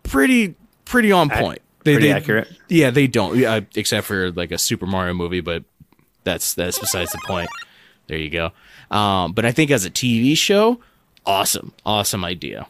pretty, 0.03 0.55
pretty 0.83 1.13
on 1.13 1.29
point. 1.29 1.61
pretty 1.85 2.11
accurate? 2.11 2.49
Yeah, 2.67 2.89
they 2.89 3.07
don't, 3.07 3.41
uh, 3.41 3.61
except 3.75 4.07
for 4.07 4.29
like 4.33 4.51
a 4.51 4.57
Super 4.57 4.85
Mario 4.87 5.13
movie, 5.13 5.39
but 5.39 5.63
that's, 6.25 6.53
that's 6.53 6.79
besides 6.79 7.13
the 7.13 7.21
point. 7.25 7.47
There 8.07 8.17
you 8.17 8.29
go. 8.29 8.51
Um, 8.91 9.31
but 9.31 9.45
I 9.45 9.53
think 9.53 9.71
as 9.71 9.85
a 9.85 9.89
TV 9.89 10.37
show, 10.37 10.81
awesome, 11.25 11.71
awesome 11.85 12.25
idea. 12.25 12.67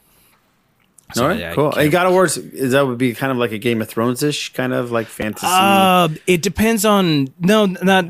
So, 1.16 1.24
All 1.24 1.30
right, 1.30 1.40
yeah, 1.40 1.56
cool. 1.56 1.72
God 1.72 2.06
of 2.06 2.12
War 2.12 2.26
is 2.26 2.72
that 2.74 2.86
would 2.86 2.98
be 2.98 3.16
kind 3.16 3.32
of 3.32 3.40
like 3.40 3.54
a 3.54 3.58
Game 3.58 3.82
of 3.82 3.90
Thrones 3.90 4.22
ish 4.22 4.54
kind 4.54 4.74
of 4.74 4.92
like 4.92 5.08
fantasy. 5.08 5.48
Uh, 5.50 6.10
it 6.28 6.42
depends 6.44 6.84
on 6.86 7.30
no, 7.40 7.66
not 7.66 8.06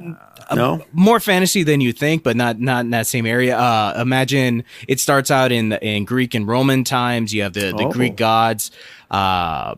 No? 0.56 0.86
more 0.94 1.20
fantasy 1.20 1.64
than 1.64 1.82
you 1.82 1.92
think, 1.94 2.24
but 2.24 2.36
not 2.36 2.60
not 2.60 2.86
in 2.86 2.92
that 2.92 3.08
same 3.08 3.26
area. 3.26 3.58
Uh, 3.58 3.94
imagine 4.00 4.64
it 4.88 5.00
starts 5.00 5.30
out 5.32 5.52
in 5.52 5.74
in 5.74 6.06
Greek 6.06 6.34
and 6.34 6.48
Roman 6.48 6.84
times. 6.84 7.34
You 7.34 7.44
have 7.44 7.54
the 7.54 7.74
the 7.76 7.86
Oh. 7.86 7.92
Greek 7.92 8.16
gods. 8.16 8.72
Uh, 9.12 9.76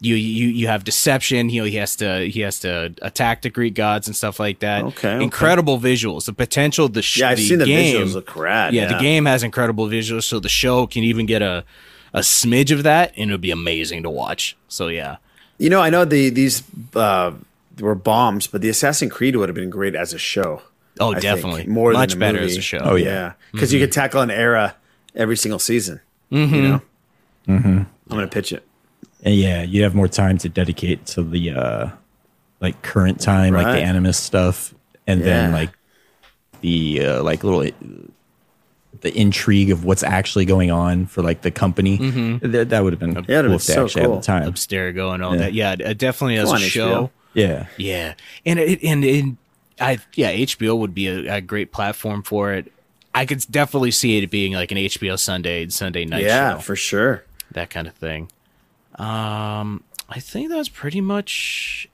you 0.00 0.16
you 0.16 0.48
you 0.48 0.66
have 0.66 0.84
deception. 0.84 1.46
Know 1.46 1.64
he 1.64 1.76
has 1.76 1.96
to 1.96 2.28
he 2.28 2.40
has 2.40 2.58
to 2.60 2.94
attack 3.00 3.42
the 3.42 3.48
Greek 3.50 3.74
gods 3.74 4.06
and 4.06 4.14
stuff 4.14 4.38
like 4.38 4.58
that. 4.58 4.84
Okay, 4.84 5.14
okay. 5.14 5.24
incredible 5.24 5.78
visuals. 5.78 6.26
The 6.26 6.32
potential. 6.34 6.88
The 6.88 7.00
sh- 7.00 7.18
Yeah, 7.20 7.30
I've 7.30 7.38
the 7.38 7.48
seen 7.48 7.58
the 7.60 7.64
game, 7.66 7.96
visuals 7.96 8.14
look 8.14 8.36
rad, 8.36 8.74
Yeah, 8.74 8.92
the 8.92 8.98
game 8.98 9.24
has 9.24 9.42
incredible 9.42 9.86
visuals, 9.88 10.24
so 10.24 10.40
the 10.40 10.48
show 10.50 10.86
can 10.86 11.04
even 11.04 11.24
get 11.26 11.40
a 11.40 11.64
a 12.12 12.20
smidge 12.20 12.70
of 12.70 12.82
that, 12.82 13.12
and 13.16 13.30
it'll 13.30 13.38
be 13.38 13.50
amazing 13.50 14.02
to 14.02 14.10
watch. 14.10 14.56
So 14.68 14.88
yeah. 14.88 15.16
you 15.58 15.70
know, 15.70 15.80
I 15.80 15.88
know 15.90 16.04
the 16.04 16.28
these 16.28 16.62
uh, 16.94 17.32
were 17.80 17.94
bombs, 17.94 18.46
but 18.46 18.60
the 18.62 18.68
Assassin's 18.68 19.12
Creed 19.12 19.36
would 19.36 19.48
have 19.48 19.56
been 19.56 19.70
great 19.70 19.94
as 19.94 20.12
a 20.12 20.18
show. 20.18 20.62
Oh, 21.00 21.08
I 21.10 21.12
think, 21.14 21.22
definitely. 21.22 21.66
more 21.66 21.92
Much 21.92 22.10
than 22.10 22.18
a 22.18 22.20
better 22.20 22.38
movie. 22.40 22.52
as 22.52 22.56
a 22.58 22.62
show. 22.62 22.78
Oh, 22.82 22.94
yeah. 22.94 23.04
yeah, 23.06 23.32
because 23.52 23.72
you 23.72 23.80
could 23.80 23.90
tackle 23.92 24.20
an 24.22 24.30
era 24.30 24.76
every 25.14 25.36
single 25.36 25.58
season. 25.58 26.00
Mm-hmm. 26.32 26.54
You 26.54 26.62
know, 26.62 26.82
Mm-hmm. 27.48 27.78
I'm 27.78 27.86
gonna 28.08 28.26
pitch 28.26 28.52
it. 28.52 28.66
And 29.22 29.34
yeah, 29.34 29.62
you 29.62 29.82
have 29.82 29.94
more 29.94 30.08
time 30.08 30.38
to 30.38 30.48
dedicate 30.48 31.04
to 31.06 31.22
the 31.22 31.50
uh 31.50 31.88
like 32.60 32.80
current 32.82 33.20
time, 33.20 33.52
like 33.54 33.66
the 33.66 33.82
animus 33.82 34.16
stuff, 34.16 34.72
and 35.06 35.22
then 35.22 35.52
like 35.52 35.70
the 36.62 37.04
uh, 37.04 37.22
like 37.22 37.44
little 37.44 37.68
the 39.00 39.18
intrigue 39.18 39.70
of 39.70 39.84
what's 39.84 40.02
actually 40.02 40.46
going 40.46 40.70
on 40.70 41.04
for 41.06 41.22
like 41.22 41.42
the 41.42 41.50
company. 41.50 41.98
Mhm. 41.98 42.52
That, 42.52 42.70
that 42.70 42.82
would 42.84 42.92
have 42.94 43.00
been 43.00 43.10
Yeah, 43.28 43.42
cool 43.42 43.52
if 43.52 43.66
they 43.66 43.74
actually 43.76 44.02
had 44.02 44.10
the 44.12 44.20
time. 44.20 44.50
Abstergo 44.50 45.12
and 45.12 45.22
all 45.22 45.32
Yeah. 45.34 45.40
that. 45.42 45.52
Yeah, 45.52 45.74
it 45.78 45.98
definitely 45.98 46.36
as 46.38 46.46
Come 46.48 46.56
a 46.56 46.62
on, 46.62 46.68
show. 46.68 46.88
HBO. 47.06 47.10
Yeah. 47.34 47.66
Yeah, 47.76 48.14
and 48.46 48.58
it 48.58 48.82
and 48.82 49.04
and 49.04 49.36
I 49.80 49.98
yeah 50.14 50.32
HBO 50.32 50.78
would 50.78 50.94
be 50.94 51.08
a, 51.08 51.36
a 51.36 51.40
great 51.40 51.72
platform 51.72 52.22
for 52.22 52.52
it. 52.52 52.72
I 53.14 53.26
could 53.26 53.44
definitely 53.50 53.90
see 53.92 54.18
it 54.18 54.30
being 54.30 54.52
like 54.54 54.72
an 54.72 54.78
HBO 54.78 55.18
Sunday 55.18 55.68
Sunday 55.68 56.04
night 56.04 56.22
Yeah, 56.24 56.54
show. 56.54 56.60
for 56.60 56.76
sure. 56.76 57.24
That 57.52 57.70
kind 57.70 57.86
of 57.86 57.94
thing. 57.94 58.28
Um, 58.96 59.84
I 60.08 60.20
think 60.20 60.50
that's 60.50 60.68
pretty 60.68 61.00
much 61.00 61.88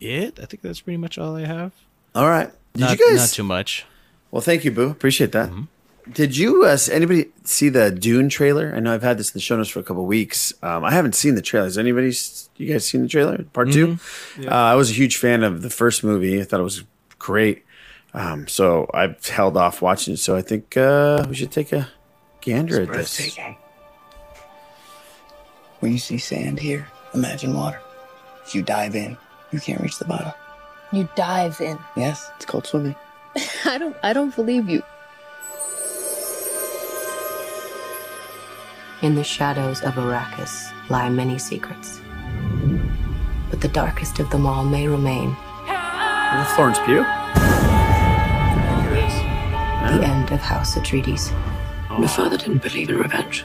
it. 0.00 0.38
I 0.40 0.46
think 0.46 0.62
that's 0.62 0.80
pretty 0.80 0.96
much 0.96 1.18
all 1.18 1.36
I 1.36 1.44
have. 1.44 1.72
All 2.14 2.28
right. 2.28 2.50
Did 2.74 2.80
Not- 2.80 2.98
you 2.98 3.08
guys? 3.10 3.18
not 3.18 3.28
too 3.30 3.42
much. 3.44 3.84
Well, 4.30 4.40
thank 4.42 4.64
you, 4.64 4.70
Boo. 4.70 4.88
Appreciate 4.90 5.32
that. 5.32 5.50
Mm-hmm. 5.50 6.12
Did 6.12 6.36
you? 6.36 6.64
Uh, 6.64 6.78
anybody 6.90 7.26
see 7.44 7.68
the 7.68 7.90
Dune 7.90 8.28
trailer? 8.28 8.72
I 8.74 8.80
know 8.80 8.94
I've 8.94 9.02
had 9.02 9.18
this 9.18 9.30
in 9.30 9.34
the 9.34 9.40
show 9.40 9.56
notes 9.56 9.68
for 9.68 9.80
a 9.80 9.82
couple 9.82 10.06
weeks. 10.06 10.52
Um, 10.62 10.84
I 10.84 10.92
haven't 10.92 11.14
seen 11.14 11.34
the 11.34 11.42
trailer. 11.42 11.66
Has 11.66 11.76
anybody? 11.78 12.12
S- 12.64 12.68
You 12.68 12.72
guys 12.72 12.84
seen 12.86 13.02
the 13.02 13.08
trailer? 13.08 13.44
Part 13.52 13.72
2 13.72 13.86
Mm-hmm. 13.86 14.48
Uh, 14.48 14.52
I 14.52 14.74
was 14.74 14.90
a 14.90 14.94
huge 14.94 15.16
fan 15.16 15.42
of 15.42 15.62
the 15.62 15.70
first 15.70 16.04
movie. 16.04 16.40
I 16.40 16.44
thought 16.44 16.60
it 16.60 16.64
was 16.64 16.84
great. 17.18 17.64
Um, 18.14 18.48
so 18.48 18.90
I've 18.92 19.24
held 19.26 19.56
off 19.56 19.80
watching 19.82 20.14
it. 20.14 20.18
So 20.18 20.36
I 20.36 20.42
think 20.42 20.76
uh, 20.76 21.24
we 21.28 21.34
should 21.34 21.52
take 21.52 21.72
a 21.72 21.88
gander 22.40 22.82
at 22.82 22.92
this. 22.92 23.16
breathtaking. 23.16 23.56
When 25.80 25.92
you 25.92 25.98
see 25.98 26.18
sand 26.18 26.58
here, 26.58 26.88
imagine 27.14 27.54
water. 27.54 27.80
If 28.46 28.54
you 28.54 28.62
dive 28.62 28.94
in, 28.96 29.16
you 29.52 29.60
can't 29.60 29.80
reach 29.80 29.98
the 29.98 30.04
bottom. 30.04 30.32
You 30.92 31.08
dive 31.16 31.60
in. 31.60 31.78
Yes, 31.96 32.28
it's 32.36 32.44
called 32.44 32.66
swimming. 32.66 32.96
I 33.64 33.78
don't 33.78 33.96
I 34.02 34.12
don't 34.12 34.34
believe 34.34 34.68
you. 34.68 34.82
In 39.02 39.14
the 39.14 39.24
shadows 39.24 39.80
of 39.82 39.94
Arrakis 39.94 40.72
lie 40.90 41.08
many 41.08 41.38
secrets. 41.38 42.00
But 43.60 43.74
the 43.74 43.74
darkest 43.74 44.18
of 44.20 44.30
them 44.30 44.46
all 44.46 44.64
may 44.64 44.88
remain 44.88 45.32
Is 45.32 45.36
it 45.68 46.54
Florence 46.54 46.78
Pugh? 46.86 47.04
the 49.92 50.02
end 50.02 50.30
of 50.32 50.40
House 50.40 50.76
Atreides. 50.78 51.30
My 51.90 52.06
father 52.06 52.38
didn't 52.38 52.62
believe 52.62 52.88
in 52.88 52.96
revenge. 52.96 53.42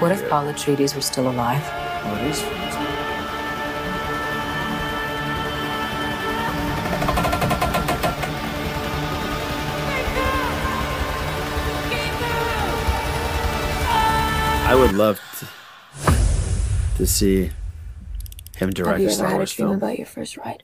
What 0.00 0.12
if 0.12 0.26
Paul 0.30 0.46
Atreides 0.46 0.94
were 0.94 1.02
still 1.02 1.28
alive? 1.28 1.62
Oh, 2.04 2.67
I 14.68 14.74
would 14.74 14.92
love 14.92 15.18
to, 15.38 16.96
to 16.98 17.06
see 17.06 17.50
him 18.56 18.70
direct 18.70 19.00
Have 19.00 19.00
you 19.00 19.06
a 19.06 19.10
ever 19.10 19.10
Star 19.14 19.26
had 19.28 19.32
a 19.32 19.36
Wars 19.38 19.54
dream 19.54 19.68
film. 19.68 19.76
about 19.78 19.96
your 19.98 20.06
first 20.06 20.36
ride? 20.36 20.62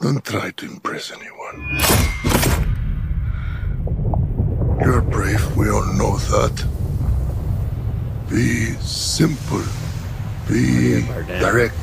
Don't 0.00 0.24
try 0.24 0.50
to 0.50 0.66
impress 0.66 1.12
anyone. 1.12 1.58
You're 4.80 5.02
brave, 5.02 5.56
we 5.56 5.68
all 5.70 5.86
know 5.94 6.16
that. 6.34 6.56
Be 8.30 8.72
simple. 8.80 9.62
Be 10.48 11.02
direct. 11.38 11.79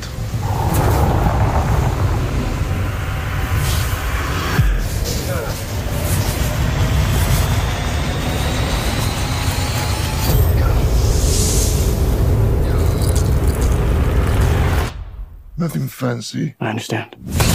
Fancy. 16.08 16.54
I 16.58 16.70
understand. 16.70 17.47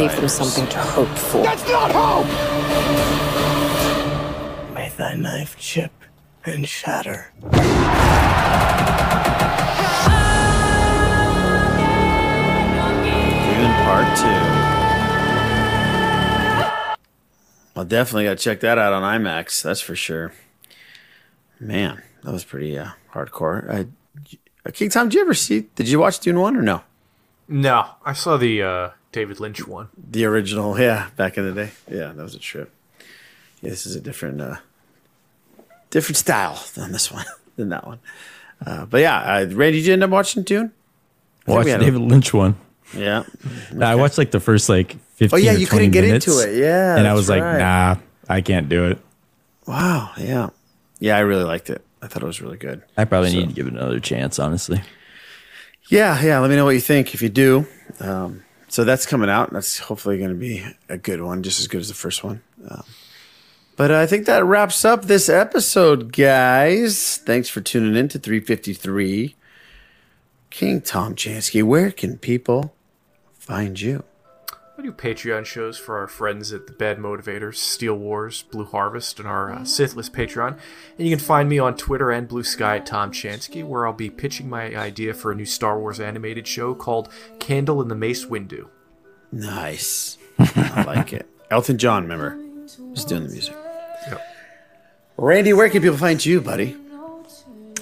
Gave 0.00 0.16
them 0.16 0.28
something 0.28 0.66
to 0.68 0.78
hope 0.78 1.08
for. 1.08 1.42
That's 1.42 1.68
not 1.68 1.92
hope! 1.92 2.24
May 4.74 4.88
thy 4.96 5.14
knife 5.14 5.58
chip 5.58 5.92
and 6.46 6.66
shatter. 6.66 7.30
Dune 7.42 7.60
Part 13.84 14.16
Two. 14.16 14.40
I'll 17.76 17.84
definitely 17.84 18.24
got 18.24 18.38
to 18.38 18.42
check 18.42 18.60
that 18.60 18.78
out 18.78 18.94
on 18.94 19.02
IMAX. 19.02 19.62
That's 19.62 19.82
for 19.82 19.94
sure. 19.94 20.32
Man, 21.58 22.02
that 22.24 22.32
was 22.32 22.44
pretty 22.44 22.78
uh, 22.78 22.92
hardcore. 23.12 23.70
I, 23.70 23.86
uh, 24.64 24.70
King 24.72 24.88
Tom, 24.88 25.10
did 25.10 25.16
you 25.16 25.20
ever 25.20 25.34
see? 25.34 25.66
Did 25.74 25.90
you 25.90 25.98
watch 25.98 26.20
Dune 26.20 26.40
One 26.40 26.56
or 26.56 26.62
no? 26.62 26.84
No, 27.48 27.90
I 28.02 28.14
saw 28.14 28.38
the 28.38 28.62
uh, 28.62 28.90
David 29.12 29.40
Lynch 29.40 29.66
one. 29.66 29.88
The 29.96 30.24
original, 30.24 30.78
yeah, 30.78 31.08
back 31.16 31.36
in 31.36 31.44
the 31.46 31.52
day. 31.52 31.72
Yeah, 31.90 32.12
that 32.12 32.22
was 32.22 32.34
a 32.34 32.38
trip. 32.38 32.72
Yeah, 33.62 33.70
this 33.70 33.86
is 33.86 33.96
a 33.96 34.00
different, 34.00 34.40
uh, 34.40 34.56
different 35.90 36.16
style 36.16 36.62
than 36.74 36.92
this 36.92 37.10
one, 37.10 37.24
than 37.56 37.70
that 37.70 37.86
one. 37.86 37.98
Uh, 38.64 38.86
but 38.86 39.00
yeah, 39.00 39.18
uh, 39.18 39.46
Randy, 39.50 39.78
did 39.78 39.86
you 39.86 39.92
end 39.94 40.04
up 40.04 40.10
watching 40.10 40.42
Dune? 40.42 40.72
I 41.42 41.44
think 41.46 41.56
Watch 41.56 41.64
we 41.64 41.70
the 41.70 41.70
had 41.72 41.80
a- 41.82 41.84
David 41.84 42.00
Lynch 42.02 42.32
one. 42.34 42.56
Yeah. 42.96 43.22
I 43.80 43.94
watched 43.94 44.18
like 44.18 44.30
the 44.32 44.40
first 44.40 44.68
like 44.68 44.96
15 45.14 45.30
Oh, 45.32 45.36
yeah, 45.40 45.54
or 45.54 45.58
you 45.58 45.66
couldn't 45.66 45.92
get 45.92 46.02
minutes, 46.04 46.26
into 46.26 46.40
it. 46.40 46.58
Yeah, 46.58 46.96
And 46.96 47.00
I 47.06 47.10
that's 47.10 47.16
was 47.16 47.28
like, 47.28 47.40
nah, 47.42 47.96
I 48.28 48.40
can't 48.40 48.68
do 48.68 48.86
it. 48.88 48.98
Wow. 49.66 50.10
Yeah. 50.18 50.50
Yeah, 50.98 51.16
I 51.16 51.20
really 51.20 51.44
liked 51.44 51.70
it. 51.70 51.84
I 52.02 52.08
thought 52.08 52.22
it 52.22 52.26
was 52.26 52.40
really 52.42 52.56
good. 52.56 52.82
I 52.96 53.04
probably 53.04 53.30
So- 53.30 53.38
need 53.38 53.48
to 53.50 53.54
give 53.54 53.66
it 53.68 53.74
another 53.74 54.00
chance, 54.00 54.38
honestly. 54.38 54.82
Yeah, 55.88 56.20
yeah. 56.22 56.38
Let 56.40 56.50
me 56.50 56.56
know 56.56 56.64
what 56.64 56.74
you 56.74 56.80
think 56.80 57.14
if 57.14 57.22
you 57.22 57.28
do. 57.28 57.66
Um, 58.00 58.42
so 58.70 58.84
that's 58.84 59.04
coming 59.04 59.28
out. 59.28 59.52
That's 59.52 59.78
hopefully 59.78 60.16
going 60.16 60.30
to 60.30 60.36
be 60.36 60.64
a 60.88 60.96
good 60.96 61.20
one, 61.20 61.42
just 61.42 61.58
as 61.60 61.66
good 61.66 61.80
as 61.80 61.88
the 61.88 61.94
first 61.94 62.22
one. 62.22 62.40
Um, 62.68 62.84
but 63.76 63.90
I 63.90 64.06
think 64.06 64.26
that 64.26 64.44
wraps 64.44 64.84
up 64.84 65.06
this 65.06 65.28
episode, 65.28 66.12
guys. 66.12 67.16
Thanks 67.18 67.48
for 67.48 67.60
tuning 67.60 67.96
in 67.96 68.08
to 68.08 68.18
353. 68.18 69.34
King 70.50 70.80
Tom 70.80 71.14
Chansky, 71.14 71.62
where 71.62 71.90
can 71.90 72.16
people 72.16 72.74
find 73.34 73.80
you? 73.80 74.04
I 74.80 74.82
do 74.82 74.92
Patreon 74.92 75.44
shows 75.44 75.76
for 75.76 75.98
our 75.98 76.06
friends 76.06 76.54
at 76.54 76.66
the 76.66 76.72
Bad 76.72 76.96
Motivators, 76.96 77.56
Steel 77.56 77.96
Wars, 77.96 78.44
Blue 78.44 78.64
Harvest, 78.64 79.18
and 79.18 79.28
our 79.28 79.52
uh, 79.52 79.62
Sith 79.62 79.94
List 79.94 80.14
Patreon. 80.14 80.56
And 80.96 81.06
you 81.06 81.14
can 81.14 81.22
find 81.22 81.50
me 81.50 81.58
on 81.58 81.76
Twitter 81.76 82.10
and 82.10 82.26
Blue 82.26 82.42
Sky 82.42 82.76
at 82.76 82.86
Tom 82.86 83.12
Chansky, 83.12 83.62
where 83.62 83.86
I'll 83.86 83.92
be 83.92 84.08
pitching 84.08 84.48
my 84.48 84.74
idea 84.74 85.12
for 85.12 85.32
a 85.32 85.34
new 85.34 85.44
Star 85.44 85.78
Wars 85.78 86.00
animated 86.00 86.46
show 86.46 86.74
called 86.74 87.10
Candle 87.38 87.82
in 87.82 87.88
the 87.88 87.94
Mace 87.94 88.24
Windu. 88.24 88.70
Nice. 89.30 90.16
I 90.38 90.84
like 90.84 91.12
it. 91.12 91.28
Elton 91.50 91.76
John, 91.76 92.04
remember, 92.04 92.38
was 92.88 93.04
doing 93.04 93.24
the 93.24 93.32
music. 93.32 93.54
Yep. 94.08 94.22
Randy, 95.18 95.52
where 95.52 95.68
can 95.68 95.82
people 95.82 95.98
find 95.98 96.24
you, 96.24 96.40
buddy? 96.40 96.74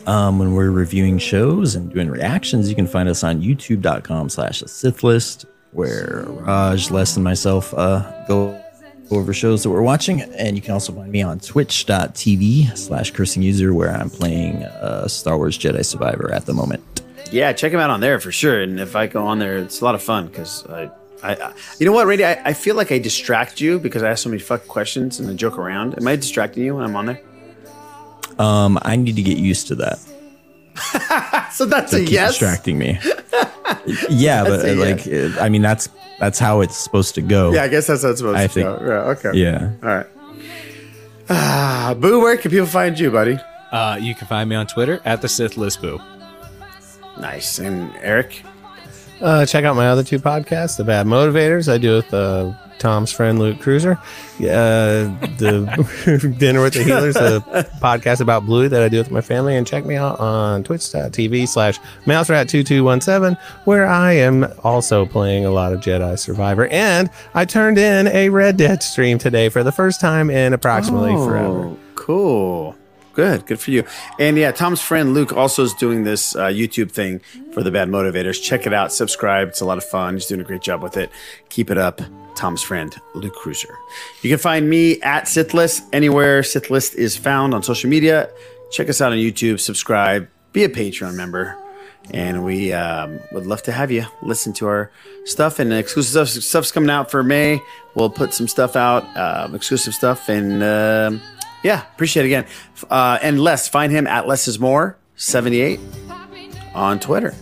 Um, 0.09 0.41
when 0.41 0.53
we're 0.53 0.73
reviewing 0.73 1.19
shows 1.19 1.77
and 1.77 1.93
doing 1.93 2.11
reactions, 2.11 2.69
you 2.69 2.75
can 2.75 2.89
find 2.89 3.09
us 3.09 3.23
on 3.23 3.41
youtube.com 3.41 4.31
slash 4.31 4.63
the 4.63 4.69
Sith 4.69 5.05
List, 5.05 5.47
where 5.73 6.25
Raj, 6.27 6.91
Les, 6.91 7.17
and 7.17 7.25
myself 7.25 7.73
uh, 7.75 8.27
go 8.27 8.61
over 9.11 9.33
shows 9.33 9.63
that 9.63 9.71
we're 9.71 9.83
watching. 9.83 10.23
And 10.23 10.57
you 10.57 10.63
can 10.63 10.73
also 10.73 10.93
find 10.93 11.11
me 11.11 11.23
on 11.23 11.41
twitch.tv 11.41 12.77
slash 12.77 13.11
cursing 13.13 13.43
user, 13.43 13.73
where 13.75 13.91
I'm 13.91 14.11
playing 14.11 14.65
uh, 14.65 15.09
Star 15.09 15.37
Wars 15.37 15.59
Jedi 15.59 15.85
Survivor 15.85 16.33
at 16.33 16.47
the 16.47 16.55
moment. 16.55 16.83
Yeah, 17.31 17.53
check 17.53 17.73
him 17.73 17.81
out 17.81 17.91
on 17.91 18.01
there 18.01 18.21
for 18.21 18.33
sure. 18.33 18.61
And 18.61 18.81
if 18.81 18.97
I 18.97 19.07
go 19.07 19.27
on 19.27 19.39
there, 19.39 19.59
it's 19.59 19.81
a 19.81 19.85
lot 19.85 19.95
of 19.95 20.03
fun 20.03 20.29
because 20.29 20.67
I, 20.67 20.91
I, 21.23 21.35
I, 21.35 21.53
you 21.79 21.87
know 21.87 21.93
what, 21.93 22.07
Randy, 22.07 22.25
I, 22.25 22.41
I 22.45 22.53
feel 22.55 22.75
like 22.75 22.91
I 22.91 22.99
distract 22.99 23.61
you 23.61 23.79
because 23.79 24.03
I 24.03 24.11
ask 24.11 24.23
so 24.23 24.31
many 24.31 24.41
fuck 24.41 24.67
questions 24.67 25.21
and 25.21 25.29
I 25.29 25.35
joke 25.35 25.59
around. 25.59 25.99
Am 25.99 26.07
I 26.09 26.17
distracting 26.17 26.65
you 26.65 26.77
when 26.77 26.85
I'm 26.85 26.97
on 26.97 27.07
there? 27.07 27.21
Um, 28.39 28.79
I 28.83 28.97
need 28.97 29.17
to 29.17 29.23
get 29.23 29.37
used 29.37 29.67
to 29.69 29.75
that. 29.77 29.99
so 31.53 31.67
that's 31.67 31.93
a 31.93 32.01
keep 32.01 32.11
yes. 32.11 32.31
distracting 32.31 32.79
me. 32.79 32.99
yeah, 34.11 34.45
but 34.45 34.63
That's 34.63 34.65
a 34.65 34.73
uh, 34.73 34.77
like 34.77 35.37
uh, 35.39 35.41
I 35.43 35.49
mean 35.49 35.63
that's 35.63 35.89
that's 36.19 36.39
how 36.39 36.61
it's 36.61 36.77
supposed 36.77 37.15
to 37.17 37.23
go. 37.23 37.53
Yeah, 37.53 37.63
I 37.65 37.69
guess 37.69 37.87
that's 37.87 38.03
how 38.03 38.11
it's 38.11 38.21
supposed 38.21 38.39
I 38.39 38.47
to 38.47 38.53
think- 38.53 38.67
go. 38.67 38.87
Yeah, 38.87 39.31
okay. 39.31 39.31
Yeah. 39.39 39.71
All 39.83 39.89
right. 39.89 40.07
Ah, 41.31 41.95
Boo, 41.99 42.21
where 42.21 42.37
can 42.37 42.51
people 42.51 42.67
find 42.67 42.99
you, 42.99 43.11
buddy? 43.11 43.39
Uh, 43.71 43.99
you 44.01 44.15
can 44.15 44.27
find 44.27 44.49
me 44.49 44.57
on 44.57 44.67
Twitter 44.67 45.01
at 45.05 45.21
the 45.21 45.29
Sith 45.29 45.57
List 45.59 45.83
Boo. 45.83 46.01
Nice. 47.21 47.59
And 47.59 47.93
Eric? 47.97 48.43
Uh, 49.21 49.45
check 49.47 49.65
out 49.65 49.75
my 49.77 49.89
other 49.89 50.05
two 50.05 50.19
podcasts, 50.19 50.77
The 50.77 50.85
Bad 50.85 51.07
Motivators. 51.07 51.71
I 51.73 51.79
do 51.79 51.97
with 51.97 52.13
uh, 52.15 52.53
Tom's 52.79 53.11
friend 53.11 53.39
Luke 53.39 53.59
Cruiser. 53.61 53.93
Uh, 54.39 55.11
the 55.39 56.35
Dinner 56.39 56.63
with 56.63 56.75
the 56.75 56.81
Heelers, 56.85 57.17
a 57.17 57.65
podcast 57.81 58.21
about 58.21 58.47
Bluey 58.47 58.69
that 58.69 58.83
I 58.83 58.89
do 58.89 58.99
with 58.99 59.11
my 59.11 59.21
family. 59.21 59.57
And 59.57 59.67
check 59.67 59.85
me 59.85 59.97
out 59.97 60.21
on 60.21 60.63
twitch.tv 60.63 61.49
slash 61.49 61.81
mouserat2217, 62.07 63.37
where 63.65 63.87
I 63.87 64.13
am 64.13 64.47
also 64.63 65.05
playing 65.05 65.45
a 65.45 65.51
lot 65.51 65.73
of 65.73 65.81
Jedi 65.81 66.17
Survivor. 66.19 66.69
And 66.69 67.11
I 67.35 67.45
turned 67.45 67.79
in 67.79 68.07
a 68.09 68.29
Red 68.29 68.57
Dead 68.57 68.83
stream 68.83 69.19
today 69.19 69.49
for 69.49 69.65
the 69.65 69.73
first 69.73 70.01
time 70.01 70.31
in 70.31 70.53
approximately 70.53 71.13
forever. 71.15 71.65
Oh, 71.67 71.79
Cool. 71.97 72.75
Good. 73.19 73.47
Good 73.47 73.59
for 73.59 73.73
you. 73.73 73.83
And 74.21 74.39
yeah, 74.39 74.53
Tom's 74.53 74.81
friend 74.81 75.13
Luke 75.13 75.33
also 75.33 75.65
is 75.65 75.75
doing 75.75 76.05
this 76.05 76.37
uh, 76.37 76.47
YouTube 76.47 76.93
thing 76.93 77.19
for 77.51 77.65
the 77.65 77.71
Bad 77.73 77.89
Motivators. 77.89 78.41
Check 78.41 78.65
it 78.65 78.73
out. 78.73 78.93
Subscribe. 78.93 79.49
It's 79.49 79.61
a 79.61 79.65
lot 79.65 79.77
of 79.77 79.83
fun. 79.83 80.15
He's 80.15 80.27
doing 80.27 80.41
a 80.41 80.45
great 80.45 80.63
job 80.63 80.85
with 80.85 80.97
it. 80.97 81.11
Keep 81.49 81.73
it 81.73 81.79
up. 81.79 82.01
Tom's 82.37 82.63
friend 82.63 82.95
Luke 83.17 83.35
Cruiser. 83.35 83.77
You 84.23 84.31
can 84.31 84.39
find 84.39 84.71
me 84.71 85.01
at 85.01 85.25
Sithlist 85.25 85.85
anywhere 85.93 86.43
Sithlist 86.43 86.95
is 86.95 87.17
found 87.17 87.55
on 87.55 87.65
social 87.65 87.91
media. 87.91 88.31
Check 88.71 88.89
us 88.89 89.01
out 89.01 89.11
on 89.11 89.19
YouTube. 89.19 89.59
Subscribe. 89.59 90.29
Be 90.53 90.63
a 90.63 90.69
Patreon 90.69 91.17
member. 91.17 91.59
And 92.13 92.45
we 92.45 92.73
um, 92.73 93.19
would 93.33 93.47
love 93.47 93.65
to 93.65 93.73
have 93.73 93.91
you 93.91 94.07
listen 94.23 94.53
to 94.53 94.69
our 94.69 94.93
stuff 95.25 95.59
and 95.59 95.73
exclusive 95.73 96.29
stuff, 96.29 96.45
stuff's 96.45 96.71
coming 96.71 96.89
out 96.89 97.11
for 97.11 97.25
May. 97.25 97.61
We'll 97.97 98.11
put 98.11 98.33
some 98.33 98.47
stuff 98.47 98.77
out, 98.77 99.05
um, 99.17 99.57
exclusive 99.57 99.93
stuff, 99.93 100.29
and 100.29 100.63
um 100.63 101.21
yeah, 101.63 101.83
appreciate 101.95 102.25
it 102.25 102.27
again. 102.27 102.47
Uh, 102.89 103.19
and 103.23 103.41
Les, 103.41 103.69
find 103.69 103.93
him 103.93 104.07
at 104.07 104.27
Less 104.27 104.49
is 104.49 104.59
More 104.59 104.97
seventy 105.17 105.61
eight 105.61 105.81
on 106.75 107.01
Twitter 107.01 107.35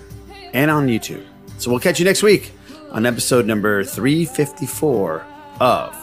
and 0.53 0.71
on 0.71 0.87
YouTube. 0.87 1.25
So 1.59 1.71
we'll 1.71 1.81
catch 1.81 1.99
you 1.99 2.05
next 2.05 2.23
week 2.23 2.53
on 2.91 3.07
episode 3.07 3.47
number 3.47 3.85
three 3.85 4.25
fifty 4.25 4.67
four 4.67 5.25
of 5.61 5.95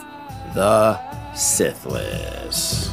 the 0.53 0.99
Sith 1.33 1.85
List. 1.85 2.91